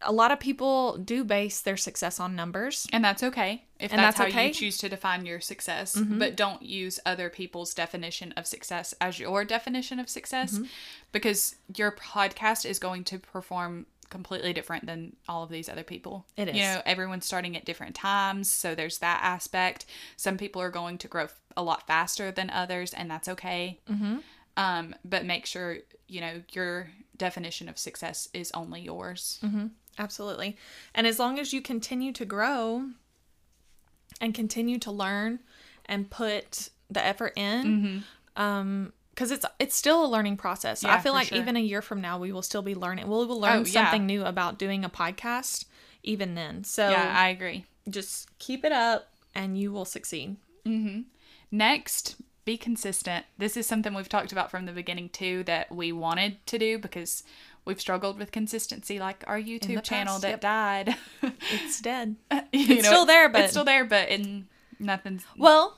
a 0.01 0.11
lot 0.11 0.31
of 0.31 0.39
people 0.39 0.97
do 0.97 1.23
base 1.23 1.61
their 1.61 1.77
success 1.77 2.19
on 2.19 2.35
numbers. 2.35 2.87
And 2.93 3.03
that's 3.03 3.23
okay 3.23 3.63
if 3.79 3.91
And 3.91 3.99
that's, 3.99 4.17
that's 4.17 4.33
how 4.33 4.37
okay. 4.39 4.47
you 4.47 4.53
choose 4.53 4.77
to 4.79 4.89
define 4.89 5.25
your 5.25 5.39
success. 5.39 5.95
But 5.95 6.35
don't 6.35 6.61
use 6.61 6.99
other 7.05 7.29
people's 7.29 7.73
definition 7.73 8.33
of 8.33 8.45
success 8.45 8.93
as 8.99 9.19
your 9.19 9.45
definition 9.45 9.99
of 9.99 10.09
success 10.09 10.53
Mm-hmm. 10.55 10.65
because 11.11 11.55
your 11.75 11.91
podcast 11.91 12.65
is 12.65 12.79
going 12.79 13.03
to 13.05 13.19
perform 13.19 13.85
completely 14.09 14.53
different 14.53 14.85
than 14.87 15.15
all 15.27 15.43
of 15.43 15.49
these 15.49 15.69
other 15.69 15.83
people. 15.83 16.25
It 16.35 16.47
You 16.55 16.61
know, 16.63 16.81
everyone's 16.85 17.25
starting 17.27 17.55
at 17.55 17.63
different 17.63 17.95
times, 17.95 18.49
so 18.49 18.73
there's 18.73 18.97
that 18.99 19.19
aspect. 19.23 19.85
Some 20.17 20.35
people 20.37 20.61
are 20.61 20.71
going 20.71 20.97
to 20.97 21.07
grow 21.07 21.25
f- 21.25 21.39
a 21.55 21.61
lot 21.61 21.85
faster 21.85 22.31
than 22.31 22.49
others, 22.49 22.91
and 22.93 23.09
that's 23.09 23.27
okay. 23.27 23.79
Mm-hmm. 23.89 24.17
Um, 24.57 24.95
but 25.05 25.25
make 25.25 25.45
sure 25.45 25.77
you 26.07 26.21
know 26.21 26.41
your 26.51 26.89
definition 27.17 27.69
of 27.69 27.77
success 27.77 28.27
is 28.33 28.51
only 28.53 28.81
yours. 28.81 29.39
Absolutely. 29.99 30.57
And 30.95 31.05
as 31.05 31.19
long 31.19 31.37
as 31.37 31.53
you 31.53 31.61
continue 31.61 32.11
to 32.13 32.25
grow 32.25 32.89
and 34.21 34.33
continue 34.33 34.77
to 34.79 34.91
learn 34.91 35.39
and 35.85 36.09
put 36.09 36.69
the 36.89 37.03
effort 37.05 37.33
in, 37.35 38.03
um, 38.35 38.93
because 39.11 39.31
it's 39.31 39.45
it's 39.59 39.75
still 39.75 40.05
a 40.05 40.07
learning 40.07 40.37
process. 40.37 40.83
I 40.83 40.89
Mm-hmm. 40.93 41.03
Feel 41.03 41.13
like 41.13 41.27
sure. 41.27 41.37
even 41.37 41.55
a 41.57 41.59
year 41.59 41.81
from 41.81 41.99
now, 42.01 42.17
we 42.19 42.31
will 42.31 42.41
still 42.41 42.61
be 42.61 42.75
learning. 42.75 43.05
We 43.05 43.11
will 43.11 43.39
learn 43.39 43.57
Oh, 43.59 43.65
yeah. 43.65 43.71
something 43.85 44.05
new 44.05 44.23
about 44.23 44.57
doing 44.57 44.83
a 44.85 44.89
podcast, 44.89 45.65
even 46.03 46.35
then. 46.35 46.63
So 46.63 46.89
Yeah, 46.89 47.13
I 47.17 47.29
agree. 47.29 47.65
just 47.89 48.37
keep 48.39 48.63
it 48.63 48.71
up, 48.71 49.09
and 49.35 49.57
you 49.57 49.71
will 49.71 49.85
succeed. 49.85 50.37
Next, 51.51 52.15
be 52.45 52.57
consistent. 52.57 53.25
This 53.37 53.57
is 53.57 53.65
something 53.65 53.93
we've 53.93 54.09
talked 54.09 54.31
about 54.31 54.51
from 54.51 54.65
the 54.65 54.71
beginning 54.71 55.09
too 55.09 55.43
that 55.45 55.71
we 55.71 55.91
wanted 55.91 56.45
to 56.47 56.57
do 56.59 56.77
because 56.79 57.23
we've 57.69 57.79
struggled 57.79 58.19
with 58.19 58.31
consistency 58.31 58.99
like 58.99 59.23
our 59.27 59.39
YouTube 59.39 59.81
channel 59.83 60.13
past, 60.15 60.21
that 60.23 60.29
yep. 60.29 60.41
died. 60.41 60.95
It's 61.53 61.79
dead. 61.79 62.15
it's 62.51 62.85
still 62.87 63.05
there, 63.05 63.29
but- 63.29 63.41
it's 63.41 63.51
still 63.51 63.63
there, 63.63 63.85
but 63.85 64.09
in 64.09 64.47
nothing's 64.79 65.23
Well, 65.37 65.77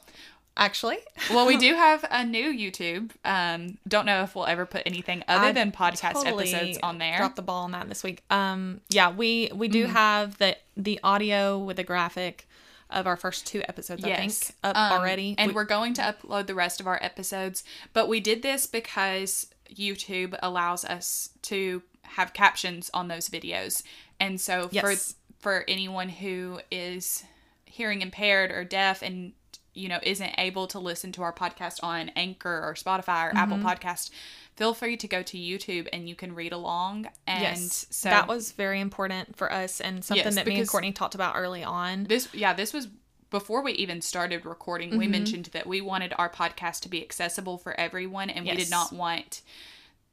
actually, 0.58 0.98
well, 1.30 1.46
we 1.46 1.58
do 1.58 1.76
have 1.76 2.04
a 2.10 2.26
new 2.26 2.52
YouTube. 2.52 3.12
Um, 3.26 3.78
don't 3.88 4.06
know 4.06 4.24
if 4.24 4.36
we'll 4.36 4.46
ever 4.48 4.66
put 4.66 4.84
anything 4.86 5.24
other 5.28 5.48
I 5.48 5.52
than 5.52 5.72
podcast 5.72 6.14
totally 6.14 6.54
episodes 6.54 6.80
on 6.82 6.98
there. 6.98 7.18
Dropped 7.18 7.36
the 7.36 7.42
ball 7.42 7.64
on 7.66 7.72
that 7.72 7.88
this 7.90 8.04
week. 8.04 8.24
Um, 8.30 8.82
yeah, 8.90 9.12
we 9.12 9.52
we 9.54 9.68
do 9.68 9.84
Mm-hmm. 9.84 9.94
have 9.94 10.38
the 10.38 10.58
the 10.78 11.00
audio 11.04 11.60
with 11.60 11.78
the 11.78 11.84
graphic 11.84 12.48
of 12.90 13.08
our 13.08 13.16
first 13.16 13.48
two 13.48 13.62
episodes. 13.70 14.04
I 14.04 14.16
think 14.16 14.34
up 14.64 14.76
Um, 14.76 15.00
already. 15.00 15.36
And 15.38 15.54
we, 15.54 15.62
are 15.62 15.66
going 15.66 15.94
to 15.96 16.02
upload 16.02 16.48
the 16.48 16.56
rest 16.56 16.80
of 16.82 16.88
our 16.88 17.00
episodes. 17.02 17.64
But 17.94 18.10
we 18.10 18.20
did 18.20 18.42
this 18.42 18.68
because 18.68 19.48
YouTube 19.76 20.38
allows 20.44 20.84
us 20.86 21.30
to 21.44 21.82
have 22.04 22.34
captions 22.34 22.90
on 22.94 23.08
those 23.08 23.30
videos. 23.30 23.84
And 24.20 24.40
so 24.40 24.70
Yes. 24.72 24.82
for 24.84 25.16
for 25.40 25.66
anyone 25.68 26.10
who 26.10 26.60
is 26.70 27.24
hearing 27.66 28.02
impaired 28.02 28.52
or 28.52 28.64
deaf 28.64 29.02
and 29.02 29.34
you 29.74 29.88
know 29.88 30.00
isn't 30.04 30.36
able 30.38 30.68
to 30.68 30.78
listen 30.80 31.12
to 31.14 31.22
our 31.24 31.34
podcast 31.34 31.82
on 31.84 32.10
Anchor 32.10 32.62
or 32.64 32.74
Spotify 32.76 33.32
or 33.32 33.38
Apple 33.38 33.58
Mm-hmm. 33.58 33.66
Podcast, 33.68 34.10
feel 34.58 34.74
free 34.74 34.98
to 34.98 35.08
go 35.08 35.24
to 35.24 35.38
YouTube 35.38 35.88
and 35.94 36.08
you 36.10 36.14
can 36.16 36.36
read 36.36 36.52
along. 36.52 37.08
And 37.26 37.42
yes, 37.42 37.86
so 37.90 38.10
that 38.10 38.28
was 38.28 38.52
very 38.52 38.82
important 38.82 39.36
for 39.38 39.52
us 39.52 39.80
and 39.80 40.04
something 40.04 40.26
Yes, 40.26 40.36
that 40.36 40.46
me 40.46 40.60
and 40.60 40.68
Courtney 40.68 40.92
talked 40.92 41.16
about 41.16 41.36
early 41.38 41.64
on. 41.64 42.04
this 42.04 42.28
yeah 42.34 42.54
this 42.54 42.74
was 42.74 42.88
before 43.32 43.64
we 43.64 43.72
even 43.74 44.02
started 44.02 44.46
recording 44.46 44.90
Mm-hmm. 44.92 45.00
we 45.00 45.08
mentioned 45.08 45.46
that 45.54 45.66
we 45.66 45.82
wanted 45.82 46.14
our 46.20 46.30
podcast 46.30 46.82
to 46.82 46.90
be 46.90 47.02
accessible 47.02 47.58
for 47.58 47.78
everyone 47.80 48.30
and 48.30 48.46
we 48.46 48.56
did 48.56 48.70
not 48.70 48.94
want 48.94 49.42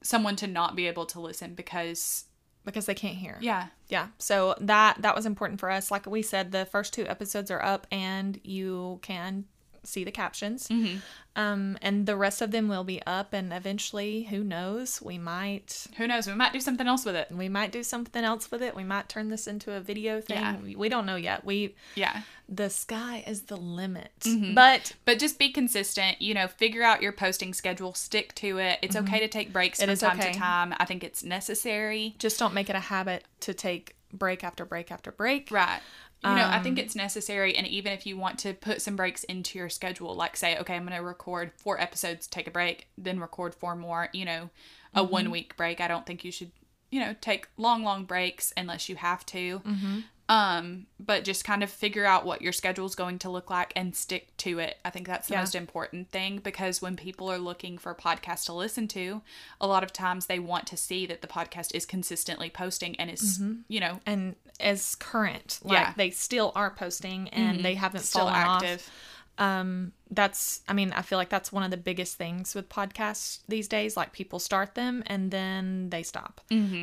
someone 0.03 0.37
to 0.37 0.47
not 0.47 0.75
be 0.77 0.87
able 0.87 1.05
to 1.07 1.21
listen 1.21 1.55
because 1.55 2.25
because 2.65 2.87
they 2.87 2.95
can't 2.95 3.17
hear. 3.17 3.37
yeah 3.41 3.67
Yeah. 3.89 4.09
So 4.19 4.55
that 4.61 5.01
that 5.03 5.15
was 5.17 5.25
important 5.27 5.59
for 5.61 5.71
us. 5.71 5.91
Like 5.91 6.07
we 6.07 6.23
said, 6.23 6.53
the 6.53 6.67
first 6.67 6.93
two 6.93 7.07
episodes 7.07 7.51
are 7.51 7.63
up 7.63 7.87
and 7.91 8.39
you 8.45 8.99
can 9.03 9.45
see 9.85 10.05
the 10.05 10.11
captions. 10.11 10.69
Mm-hmm. 10.69 10.99
Um, 11.37 11.79
and 11.83 12.07
the 12.07 12.17
rest 12.17 12.43
of 12.43 12.51
them 12.51 12.67
will 12.67 12.83
be 12.83 13.01
up 13.07 13.33
and 13.33 13.53
eventually, 13.53 14.25
who 14.25 14.43
knows, 14.43 15.01
we 15.01 15.19
might 15.19 15.87
who 15.97 16.07
knows 16.07 16.27
we 16.27 16.35
might 16.35 16.53
do 16.53 16.61
something 16.61 16.87
else 16.87 17.05
with 17.05 17.15
it 17.15 17.31
we 17.31 17.49
might 17.49 17.71
do 17.71 17.83
something 17.83 18.25
else 18.25 18.51
with 18.51 18.63
it. 18.63 18.75
We 18.75 18.85
might 18.85 19.09
turn 19.09 19.29
this 19.29 19.47
into 19.47 19.73
a 19.73 19.81
video 19.81 20.21
thing. 20.21 20.39
Yeah. 20.39 20.57
We, 20.57 20.75
we 20.75 20.89
don't 20.89 21.07
know 21.07 21.17
yet. 21.17 21.45
We 21.45 21.75
yeah 21.95 22.23
the 22.49 22.71
sky 22.71 23.23
is 23.27 23.43
the 23.43 23.57
limit. 23.57 24.11
Mm-hmm. 24.21 24.55
But 24.55 24.93
but 25.05 25.19
just 25.19 25.39
be 25.39 25.51
consistent 25.51 26.21
you 26.21 26.35
know 26.35 26.49
figure 26.49 26.83
out 26.83 27.03
your 27.03 27.13
posting 27.13 27.55
schedule 27.55 27.95
stick 27.95 28.35
to 28.37 28.59
it 28.59 28.79
it's 28.83 28.97
okay 28.97 29.21
to 29.21 29.29
take 29.29 29.53
breaks 29.53 29.79
Mm-hmm. 29.79 29.91
It 29.91 29.99
from 29.99 30.11
time 30.11 30.21
okay. 30.21 30.33
to 30.33 30.39
time 30.39 30.75
i 30.79 30.85
think 30.85 31.05
it's 31.05 31.23
necessary 31.23 32.15
just 32.19 32.39
don't 32.39 32.55
make 32.55 32.69
it 32.69 32.75
a 32.75 32.81
habit 32.81 33.25
to 33.41 33.55
take 33.55 33.97
break 34.13 34.45
after 34.45 34.65
break 34.65 34.91
after 34.91 35.13
break. 35.13 35.51
Right. 35.51 35.81
You 36.25 36.31
know, 36.35 36.47
I 36.49 36.57
Um, 36.57 36.63
think 36.65 36.79
it's 36.81 36.97
necessary. 36.97 37.57
And 37.57 37.67
even 37.67 37.93
if 37.93 38.05
you 38.05 38.17
want 38.17 38.39
to 38.41 38.53
put 38.53 38.83
some 38.83 38.97
breaks 38.97 39.23
into 39.25 39.57
your 39.59 39.69
schedule, 39.69 40.15
like 40.17 40.37
say, 40.37 40.59
okay, 40.59 40.75
I'm 40.75 40.85
going 40.85 40.97
to 40.97 41.03
record 41.03 41.53
four 41.57 41.81
episodes, 41.81 42.27
take 42.27 42.49
a 42.49 42.51
break, 42.51 42.89
then 42.99 43.21
record 43.21 43.55
four 43.55 43.77
more, 43.77 44.09
you 44.13 44.25
know, 44.25 44.51
a 44.95 45.03
Mm-hmm. 45.03 45.13
one 45.13 45.31
week 45.31 45.57
break. 45.57 45.81
I 45.81 45.87
don't 45.87 46.07
think 46.07 46.25
you 46.25 46.33
should, 46.33 46.51
you 46.91 46.99
know, 47.01 47.15
take 47.21 47.47
long, 47.57 47.85
long 47.85 48.05
breaks 48.05 48.53
unless 48.57 48.89
you 48.89 48.97
have 48.97 49.25
to. 49.27 49.61
Mm-hmm. 49.61 49.99
Um, 50.31 50.87
but 51.01 51.25
just 51.25 51.45
kind 51.45 51.63
of 51.63 51.71
figure 51.71 52.05
out 52.05 52.27
what 52.27 52.43
your 52.43 52.53
schedule 52.53 52.85
is 52.85 52.95
going 52.95 53.19
to 53.21 53.31
look 53.31 53.49
like 53.49 53.73
and 53.75 53.97
stick 53.97 54.37
to 54.39 54.59
it. 54.59 54.77
I 54.85 54.91
think 54.91 55.07
that's 55.07 55.29
the 55.29 55.35
Yeah. 55.35 55.41
most 55.41 55.55
important 55.55 56.11
thing 56.11 56.39
because 56.39 56.83
when 56.83 56.97
people 56.97 57.31
are 57.33 57.39
looking 57.39 57.79
for 57.79 57.93
a 57.93 57.95
podcast 57.97 58.45
to 58.47 58.53
listen 58.53 58.89
to, 58.89 59.23
a 59.59 59.67
lot 59.67 59.83
of 59.83 59.93
times 59.93 60.27
they 60.27 60.39
want 60.39 60.67
to 60.67 60.77
see 60.77 61.07
that 61.07 61.23
the 61.23 61.29
podcast 61.29 61.75
is 61.75 61.87
consistently 61.87 62.51
posting 62.51 62.95
and 62.97 63.11
is, 63.11 63.41
you 63.69 63.81
know, 63.81 64.01
And 64.05 64.37
as 64.61 64.97
current, 64.97 65.61
like 65.63 65.73
Yeah. 65.73 65.85
Mm-hmm. 65.87 65.99
they 66.01 66.11
still 66.11 66.53
are 66.55 66.71
posting 66.73 67.29
and 67.31 67.65
they 67.65 67.75
haven't 67.75 68.03
still 68.03 68.27
fallen 68.27 68.35
active. 68.35 68.81
off. 69.39 69.45
um 69.47 69.93
that's 70.11 70.63
i 70.69 70.73
mean 70.73 70.93
i 70.95 71.03
feel 71.03 71.17
like 71.17 71.29
that's 71.29 71.53
one 71.53 71.63
of 71.63 71.71
the 71.71 71.77
biggest 71.77 72.17
things 72.17 72.57
with 72.57 72.69
podcasts 72.69 73.39
these 73.47 73.69
days 73.69 73.97
like 73.97 74.13
people 74.13 74.41
start 74.41 74.75
them 74.75 75.01
and 75.07 75.31
then 75.31 75.89
they 75.91 76.03
stop 76.03 76.41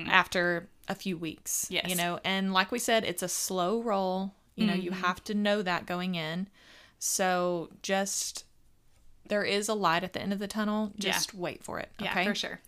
after 0.08 0.70
a 0.88 0.96
few 0.96 1.18
weeks. 1.18 1.68
Yes. 1.70 1.90
you 1.90 1.96
know 1.96 2.20
and 2.24 2.54
like 2.54 2.72
we 2.72 2.80
said 2.80 3.04
it's 3.04 3.24
a 3.24 3.28
slow 3.30 3.82
roll 3.82 4.34
you 4.56 4.66
know 4.68 4.74
you 4.74 4.92
Mm-hmm. 4.92 5.02
have 5.02 5.24
to 5.26 5.34
know 5.34 5.62
that 5.62 5.86
going 5.86 6.16
in 6.16 6.48
so 7.00 7.70
just 7.82 8.46
there 9.28 9.44
is 9.44 9.68
a 9.68 9.74
light 9.74 10.04
at 10.04 10.14
the 10.14 10.22
end 10.22 10.32
of 10.34 10.40
the 10.40 10.48
tunnel 10.48 10.92
Yeah. 10.98 11.12
just 11.12 11.34
wait 11.34 11.64
for 11.64 11.80
it 11.80 11.90
Yeah, 12.00 12.12
okay 12.12 12.26
for 12.26 12.36
sure. 12.36 12.60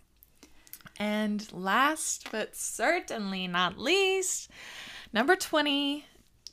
and 0.99 1.47
last 1.53 2.27
but 2.31 2.55
certainly 2.55 3.47
not 3.47 3.77
least, 3.77 4.49
number 5.13 5.35
20, 5.35 6.05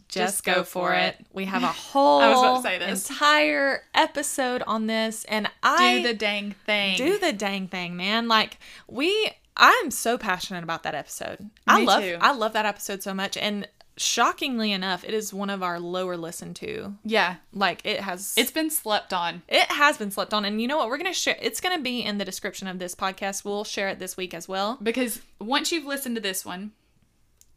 just, 0.07 0.45
go, 0.45 0.63
for 0.63 0.93
it. 0.93 1.17
We 1.33 1.47
have 1.47 1.63
a 1.63 1.67
whole 1.93 2.21
was 2.21 2.39
about 2.39 2.57
to 2.57 2.63
say 2.63 2.79
this. 2.79 3.11
entire 3.11 3.85
episode 3.95 4.63
on 4.67 4.87
this 4.87 5.25
and 5.25 5.49
I 5.63 5.97
Do 5.99 6.09
the 6.09 6.15
dang 6.15 6.53
thing. 6.67 6.97
do 6.97 7.19
the 7.19 7.33
dang 7.33 7.67
thing, 7.69 7.97
man. 7.97 8.29
Like 8.29 8.59
we 8.87 9.31
I'm 9.57 9.91
so 9.91 10.19
passionate 10.19 10.65
about 10.65 10.83
that 10.83 10.95
episode. 10.95 11.51
I 11.67 11.85
love 11.85 12.03
too. 12.03 12.19
I 12.21 12.33
love 12.33 12.53
that 12.55 12.67
episode 12.67 13.03
so 13.03 13.15
much 13.15 13.37
and 13.37 13.69
shockingly 13.97 14.73
enough, 14.73 15.05
it 15.05 15.15
is 15.15 15.33
one 15.33 15.51
of 15.51 15.63
our 15.63 15.79
lower 15.79 16.17
listened 16.17 16.57
to. 16.57 16.95
yeah. 17.05 17.37
Like 17.53 17.81
it 17.85 18.01
has 18.01 18.35
It's 18.37 18.51
been 18.51 18.69
slept 18.71 19.13
on. 19.13 19.43
it 19.49 19.71
has 19.71 19.97
been 19.97 20.11
slept 20.11 20.35
on 20.35 20.45
and 20.45 20.61
you 20.61 20.67
know 20.67 20.79
what? 20.79 20.89
We're 20.89 20.99
going 20.99 21.13
to 21.13 21.19
share 21.19 21.37
it's 21.41 21.61
going 21.61 21.77
to 21.77 21.83
be 21.83 22.01
in 22.03 22.19
the 22.19 22.25
description 22.25 22.67
of 22.67 22.81
this 22.81 22.95
podcast. 22.97 23.45
We'll 23.45 23.63
share 23.65 23.89
it 23.89 24.01
this 24.01 24.17
week 24.17 24.35
as 24.35 24.49
well. 24.49 24.79
Because 24.83 25.21
once 25.41 25.71
you've 25.71 25.87
listened 25.87 26.17
to 26.17 26.21
this 26.21 26.45
one, 26.45 26.73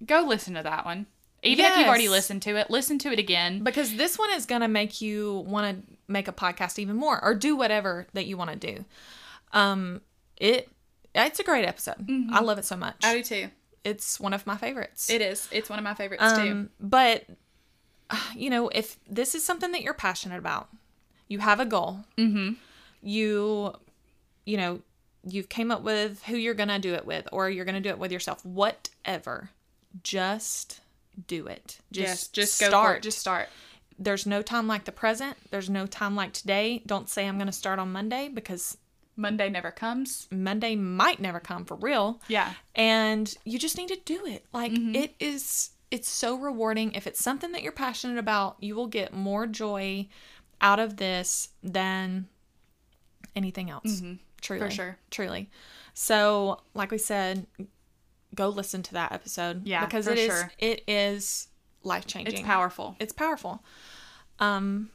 go 0.05 0.21
listen 0.21 0.53
to 0.53 0.61
that 0.63 0.85
one. 0.85 1.07
Even 1.41 1.65
if 1.65 1.77
you've 1.77 1.87
already 1.87 2.09
listened 2.09 2.41
to 2.43 2.55
it, 2.57 2.69
listen 2.69 2.99
to 2.99 3.11
it 3.11 3.19
again. 3.19 3.63
because 3.63 3.95
this 3.95 4.17
one 4.19 4.31
is 4.33 4.45
going 4.45 4.61
to 4.61 4.67
make 4.67 5.01
you 5.01 5.39
want 5.47 5.87
to 5.87 5.95
make 6.07 6.27
a 6.27 6.31
podcast 6.33 6.77
even 6.77 6.95
more 6.95 7.23
or 7.23 7.33
do 7.33 7.55
whatever 7.55 8.05
that 8.13 8.25
you 8.27 8.37
want 8.37 8.49
to 8.51 8.55
do 8.75 8.85
um 9.53 10.01
it 10.37 10.69
it's 11.25 11.39
a 11.39 11.43
great 11.43 11.65
episode 11.65 11.95
i 12.31 12.39
love 12.41 12.57
it 12.57 12.65
so 12.65 12.75
much 12.75 12.97
I 13.03 13.15
do 13.17 13.23
too. 13.23 13.47
it's 13.83 14.19
one 14.19 14.33
of 14.33 14.45
my 14.45 14.57
favorites 14.57 15.09
It 15.09 15.21
is. 15.21 15.47
It's 15.51 15.69
one 15.69 15.79
of 15.79 15.83
my 15.83 15.93
favorites 15.93 16.23
too. 16.33 16.51
um 16.51 16.69
but 16.79 17.25
uh, 18.09 18.17
you 18.35 18.49
know 18.49 18.69
if 18.69 18.97
this 19.09 19.35
is 19.35 19.43
something 19.43 19.71
that 19.71 19.81
you're 19.81 19.93
passionate 19.93 20.37
about 20.37 20.69
you 21.27 21.39
have 21.39 21.59
a 21.59 21.65
goal 21.65 22.05
mm-hmm. 22.17 22.53
you 23.01 23.73
you 24.45 24.57
know 24.57 24.79
you've 25.27 25.49
came 25.49 25.71
up 25.71 25.81
with 25.81 26.23
who 26.23 26.37
you're 26.37 26.53
gonna 26.53 26.79
do 26.79 26.93
it 26.93 27.05
with 27.05 27.27
or 27.31 27.49
you're 27.49 27.65
gonna 27.65 27.81
do 27.81 27.89
it 27.89 27.99
with 27.99 28.11
yourself 28.11 28.45
whatever 28.45 29.49
just 30.03 30.81
do 31.27 31.47
it 31.47 31.79
just 31.91 32.07
Yes, 32.07 32.27
just 32.27 32.59
go 32.61 32.67
start. 32.67 33.01
Just 33.01 33.17
start. 33.17 33.49
there's 33.97 34.27
no 34.27 34.43
time 34.43 34.67
like 34.67 34.83
the 34.85 34.91
present. 34.91 35.35
There's 35.49 35.67
no 35.69 35.87
time 35.87 36.15
like 36.15 36.31
today. 36.31 36.83
Don't 36.85 37.09
say 37.09 37.27
I'm 37.27 37.37
going 37.37 37.47
to 37.47 37.51
start 37.53 37.79
on 37.79 37.91
Monday 37.91 38.29
because 38.31 38.77
Monday 39.17 39.49
never 39.49 39.71
comes. 39.71 40.27
Monday 40.31 40.75
might 40.75 41.19
never 41.19 41.39
come 41.39 41.65
for 41.65 41.75
real. 41.75 42.21
Yeah. 42.27 42.53
And 42.75 43.33
you 43.43 43.57
just 43.59 43.75
need 43.77 43.89
to 43.89 43.99
do 44.05 44.25
it. 44.25 44.45
Like 44.53 44.71
it 44.73 45.15
is 45.19 45.71
it's 45.91 46.07
so 46.07 46.37
rewarding. 46.37 46.91
If 46.93 47.07
it's 47.07 47.21
something 47.23 47.51
that 47.53 47.63
you're 47.63 47.71
passionate 47.71 48.17
about, 48.19 48.57
you 48.59 48.75
will 48.75 48.87
get 48.87 49.13
more 49.13 49.47
joy 49.47 50.07
out 50.61 50.79
of 50.79 50.97
this 50.97 51.49
than 51.63 52.27
anything 53.35 53.69
else. 53.69 54.01
Truly. 54.41 54.59
For 54.59 54.69
sure. 54.71 54.97
Truly. 55.11 55.49
So, 55.93 56.61
like 56.73 56.91
we 56.91 56.97
said, 56.99 57.47
go 58.35 58.49
listen 58.49 58.83
to 58.83 58.93
that 58.93 59.11
episode. 59.11 59.65
Yeah, 59.65 59.83
Because 59.85 60.07
it 60.07 60.17
is 60.19 60.27
sure. 60.27 60.51
it 60.59 60.83
is 60.87 61.47
life 61.83 62.05
changing. 62.05 62.33
It's 62.35 62.43
powerful. 62.43 62.95
It's 62.99 63.13
powerful. 63.13 63.63
Um 64.39 64.89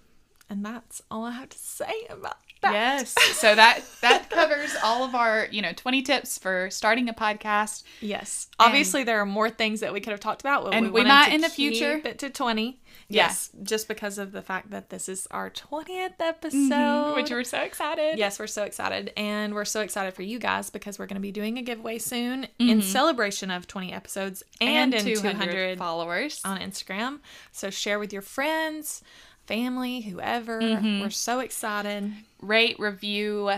and 0.51 0.65
that's 0.65 1.01
all 1.11 1.24
I 1.24 1.31
have 1.32 1.49
to 1.49 1.59
say 1.59 2.07
about 2.11 2.36
that. 2.63 2.73
Yes. 2.73 3.15
So 3.43 3.55
that 3.57 3.83
that 4.03 4.31
covers 4.31 4.75
all 4.85 5.05
of 5.05 5.15
our, 5.17 5.49
you 5.51 5.63
know, 5.63 5.73
20 5.73 6.03
tips 6.03 6.39
for 6.39 6.71
starting 6.71 7.09
a 7.09 7.13
podcast. 7.15 7.83
Yes. 8.01 8.49
Obviously, 8.59 9.03
there 9.03 9.21
are 9.21 9.27
more 9.27 9.51
things 9.51 9.81
that 9.81 9.93
we 9.93 10.01
could 10.01 10.13
have 10.13 10.21
talked 10.21 10.43
about, 10.43 10.65
but 10.65 10.75
And 10.75 10.87
we 10.93 11.01
wanted 11.01 11.09
might 11.09 11.29
to 11.31 11.35
in 11.35 11.41
the 11.41 11.49
keep 11.49 11.73
future. 11.75 12.01
it 12.05 12.19
to 12.21 12.31
twenty. 12.31 12.79
Yeah. 13.09 13.25
Yes, 13.25 13.51
just 13.63 13.89
because 13.89 14.17
of 14.17 14.33
the 14.33 14.43
fact 14.43 14.71
that 14.71 14.91
this 14.91 15.09
is 15.09 15.27
our 15.31 15.51
twentieth 15.51 16.13
mm-hmm. 16.19 16.23
episode, 16.23 17.17
Which 17.17 17.31
we're 17.31 17.45
so 17.45 17.61
excited. 17.63 18.17
yes, 18.19 18.39
we're 18.39 18.47
so 18.47 18.63
excited, 18.65 19.13
and 19.17 19.55
we're 19.55 19.65
so 19.65 19.81
excited 19.81 20.15
for 20.15 20.23
you 20.23 20.39
guys 20.39 20.71
because 20.71 20.99
we're 20.99 21.07
going 21.07 21.17
to 21.17 21.21
be 21.21 21.33
doing 21.33 21.59
a 21.59 21.63
giveaway 21.63 21.99
soon 21.99 22.47
in 22.59 22.79
mm-hmm. 22.79 22.81
celebration 22.81 23.51
of 23.51 23.67
twenty 23.67 23.93
episodes 23.93 24.43
and, 24.61 24.95
And, 24.95 25.09
in 25.09 25.15
200, 25.17 25.33
two 25.33 25.37
hundred 25.37 25.79
followers. 25.79 26.41
on 26.45 26.61
Instagram. 26.61 27.19
So 27.51 27.71
share 27.71 27.99
with 27.99 28.13
your 28.13 28.23
friends, 28.23 29.03
family, 29.47 30.01
whoever. 30.01 30.60
We're 30.60 31.10
so 31.10 31.40
excited. 31.40 32.12
Rate, 32.40 32.78
review 32.78 33.51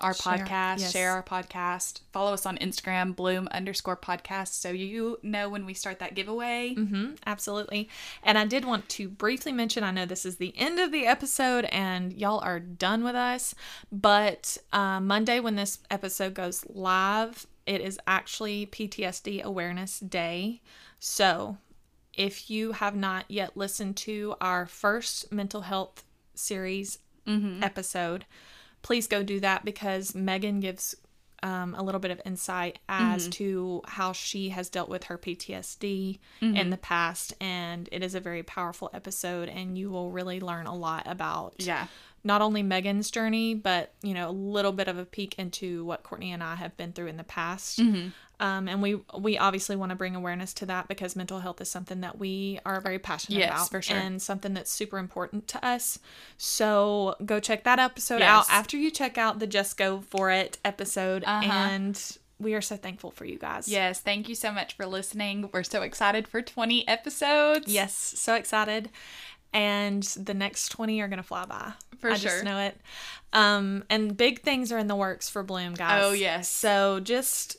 our 0.00 0.14
Share, 0.14 0.38
podcast, 0.38 0.78
yes. 0.78 0.92
share 0.92 1.12
our 1.12 1.22
podcast. 1.22 2.00
Follow 2.12 2.32
us 2.32 2.46
on 2.46 2.56
Instagram, 2.58 3.16
bloom 3.16 3.48
underscore 3.50 3.96
podcast, 3.96 4.52
so 4.52 4.70
you 4.70 5.18
know 5.22 5.48
when 5.48 5.66
we 5.66 5.74
start 5.74 5.98
that 5.98 6.14
giveaway. 6.14 6.74
hmm 6.74 7.12
absolutely. 7.26 7.88
And 8.22 8.38
I 8.38 8.46
did 8.46 8.64
want 8.64 8.88
to 8.90 9.08
briefly 9.08 9.52
mention 9.52 9.82
I 9.82 9.90
know 9.90 10.06
this 10.06 10.24
is 10.24 10.36
the 10.36 10.54
end 10.56 10.78
of 10.78 10.92
the 10.92 11.06
episode 11.06 11.64
and 11.66 12.12
y'all 12.12 12.40
are 12.40 12.60
done 12.60 13.02
with 13.02 13.16
us, 13.16 13.54
but 13.90 14.56
uh, 14.72 15.00
Monday, 15.00 15.40
when 15.40 15.56
this 15.56 15.80
episode 15.90 16.34
goes 16.34 16.64
live, 16.68 17.46
it 17.66 17.80
is 17.80 17.98
actually 18.06 18.66
PTSD 18.66 19.42
Awareness 19.42 19.98
Day. 20.00 20.60
So 21.00 21.58
if 22.18 22.50
you 22.50 22.72
have 22.72 22.96
not 22.96 23.24
yet 23.28 23.56
listened 23.56 23.96
to 23.96 24.34
our 24.40 24.66
first 24.66 25.32
mental 25.32 25.62
health 25.62 26.04
series 26.34 26.98
mm-hmm. 27.26 27.62
episode, 27.62 28.26
please 28.82 29.06
go 29.06 29.22
do 29.22 29.40
that 29.40 29.64
because 29.64 30.14
Megan 30.14 30.60
gives 30.60 30.96
um, 31.44 31.76
a 31.76 31.82
little 31.82 32.00
bit 32.00 32.10
of 32.10 32.20
insight 32.24 32.80
as 32.88 33.22
mm-hmm. 33.22 33.30
to 33.30 33.82
how 33.86 34.12
she 34.12 34.48
has 34.48 34.68
dealt 34.68 34.88
with 34.88 35.04
her 35.04 35.16
PTSD 35.16 36.18
in 36.40 36.54
mm-hmm. 36.54 36.70
the 36.70 36.76
past. 36.76 37.34
And 37.40 37.88
it 37.92 38.02
is 38.02 38.16
a 38.16 38.20
very 38.20 38.42
powerful 38.42 38.90
episode, 38.92 39.48
and 39.48 39.78
you 39.78 39.88
will 39.88 40.10
really 40.10 40.40
learn 40.40 40.66
a 40.66 40.74
lot 40.74 41.04
about 41.06 41.54
Yeah. 41.58 41.86
Not 42.24 42.42
only 42.42 42.62
Megan's 42.62 43.10
journey, 43.10 43.54
but 43.54 43.92
you 44.02 44.14
know 44.14 44.28
a 44.28 44.32
little 44.32 44.72
bit 44.72 44.88
of 44.88 44.98
a 44.98 45.04
peek 45.04 45.38
into 45.38 45.84
what 45.84 46.02
Courtney 46.02 46.32
and 46.32 46.42
I 46.42 46.56
have 46.56 46.76
been 46.76 46.92
through 46.92 47.06
in 47.08 47.16
the 47.16 47.24
past. 47.24 47.80
Um, 48.40 48.68
and 48.68 48.80
we 48.80 49.00
we 49.18 49.36
obviously 49.36 49.74
want 49.74 49.90
to 49.90 49.96
bring 49.96 50.14
awareness 50.14 50.54
to 50.54 50.66
that 50.66 50.86
because 50.86 51.16
mental 51.16 51.40
health 51.40 51.60
is 51.60 51.68
something 51.68 52.02
that 52.02 52.18
we 52.20 52.60
are 52.64 52.80
very 52.80 53.00
passionate 53.00 53.38
Yes, 53.40 53.50
about, 53.50 53.70
for 53.70 53.82
sure. 53.82 53.96
and 53.96 54.22
something 54.22 54.54
that's 54.54 54.70
super 54.70 54.98
important 54.98 55.48
to 55.48 55.66
us. 55.66 55.98
So 56.36 57.16
go 57.26 57.40
check 57.40 57.64
that 57.64 57.78
episode 57.80 58.22
out 58.22 58.46
after 58.48 58.76
you 58.76 58.90
check 58.92 59.18
out 59.18 59.40
the 59.40 59.46
Just 59.48 59.76
Go 59.76 60.00
for 60.00 60.30
It 60.30 60.58
episode, 60.64 61.24
Uh-huh. 61.26 61.50
and 61.52 62.16
we 62.38 62.54
are 62.54 62.60
so 62.60 62.76
thankful 62.76 63.10
for 63.10 63.24
you 63.24 63.36
guys. 63.36 63.66
Yes. 63.66 64.00
Thank 64.00 64.28
you 64.28 64.36
so 64.36 64.52
much 64.52 64.76
for 64.76 64.86
listening. 64.86 65.50
We're 65.52 65.64
so 65.64 65.82
excited 65.82 66.28
for 66.28 66.40
20 66.40 66.86
episodes. 66.86 67.66
Yes, 67.72 67.92
so 67.96 68.34
excited. 68.36 68.90
And 69.52 70.02
the 70.02 70.34
next 70.34 70.68
20 70.70 71.00
are 71.00 71.08
going 71.08 71.16
to 71.18 71.22
fly 71.22 71.44
by. 71.46 71.72
For 71.98 72.10
I 72.10 72.14
sure. 72.16 72.30
just 72.30 72.44
know 72.44 72.58
it. 72.60 72.76
Um, 73.32 73.82
and 73.90 74.16
big 74.16 74.42
things 74.42 74.70
are 74.72 74.78
in 74.78 74.86
the 74.86 74.94
works 74.96 75.28
for 75.28 75.42
Bloom, 75.42 75.74
guys. 75.74 76.02
Oh, 76.04 76.12
yes. 76.12 76.48
So 76.50 77.00
just 77.00 77.56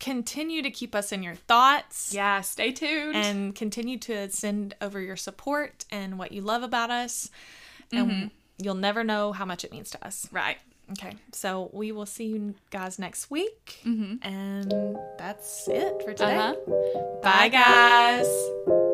continue 0.00 0.62
to 0.62 0.70
keep 0.70 0.94
us 0.94 1.12
in 1.12 1.22
your 1.22 1.34
thoughts. 1.34 2.12
Yeah. 2.14 2.40
Stay 2.40 2.72
tuned. 2.72 3.14
And 3.16 3.54
continue 3.54 3.98
to 3.98 4.30
send 4.30 4.74
over 4.80 5.00
your 5.00 5.16
support 5.16 5.84
and 5.90 6.18
what 6.18 6.32
you 6.32 6.40
love 6.42 6.62
about 6.62 6.90
us. 6.90 7.30
And 7.92 8.10
Mm-hmm. 8.10 8.26
you'll 8.64 8.74
never 8.74 9.04
know 9.04 9.32
how 9.32 9.44
much 9.44 9.64
it 9.64 9.72
means 9.72 9.90
to 9.90 10.06
us. 10.06 10.26
right. 10.32 10.56
Okay. 10.92 11.14
So 11.32 11.70
we 11.72 11.92
will 11.92 12.06
see 12.06 12.26
you 12.26 12.54
guys 12.70 12.98
next 12.98 13.30
week. 13.30 13.80
Mm-hmm. 13.84 14.26
And 14.28 14.98
that's 15.18 15.68
it 15.68 16.02
for 16.04 16.12
today. 16.12 16.36
Uh-huh. 16.36 17.20
Bye, 17.22 17.48
guys. 17.48 18.91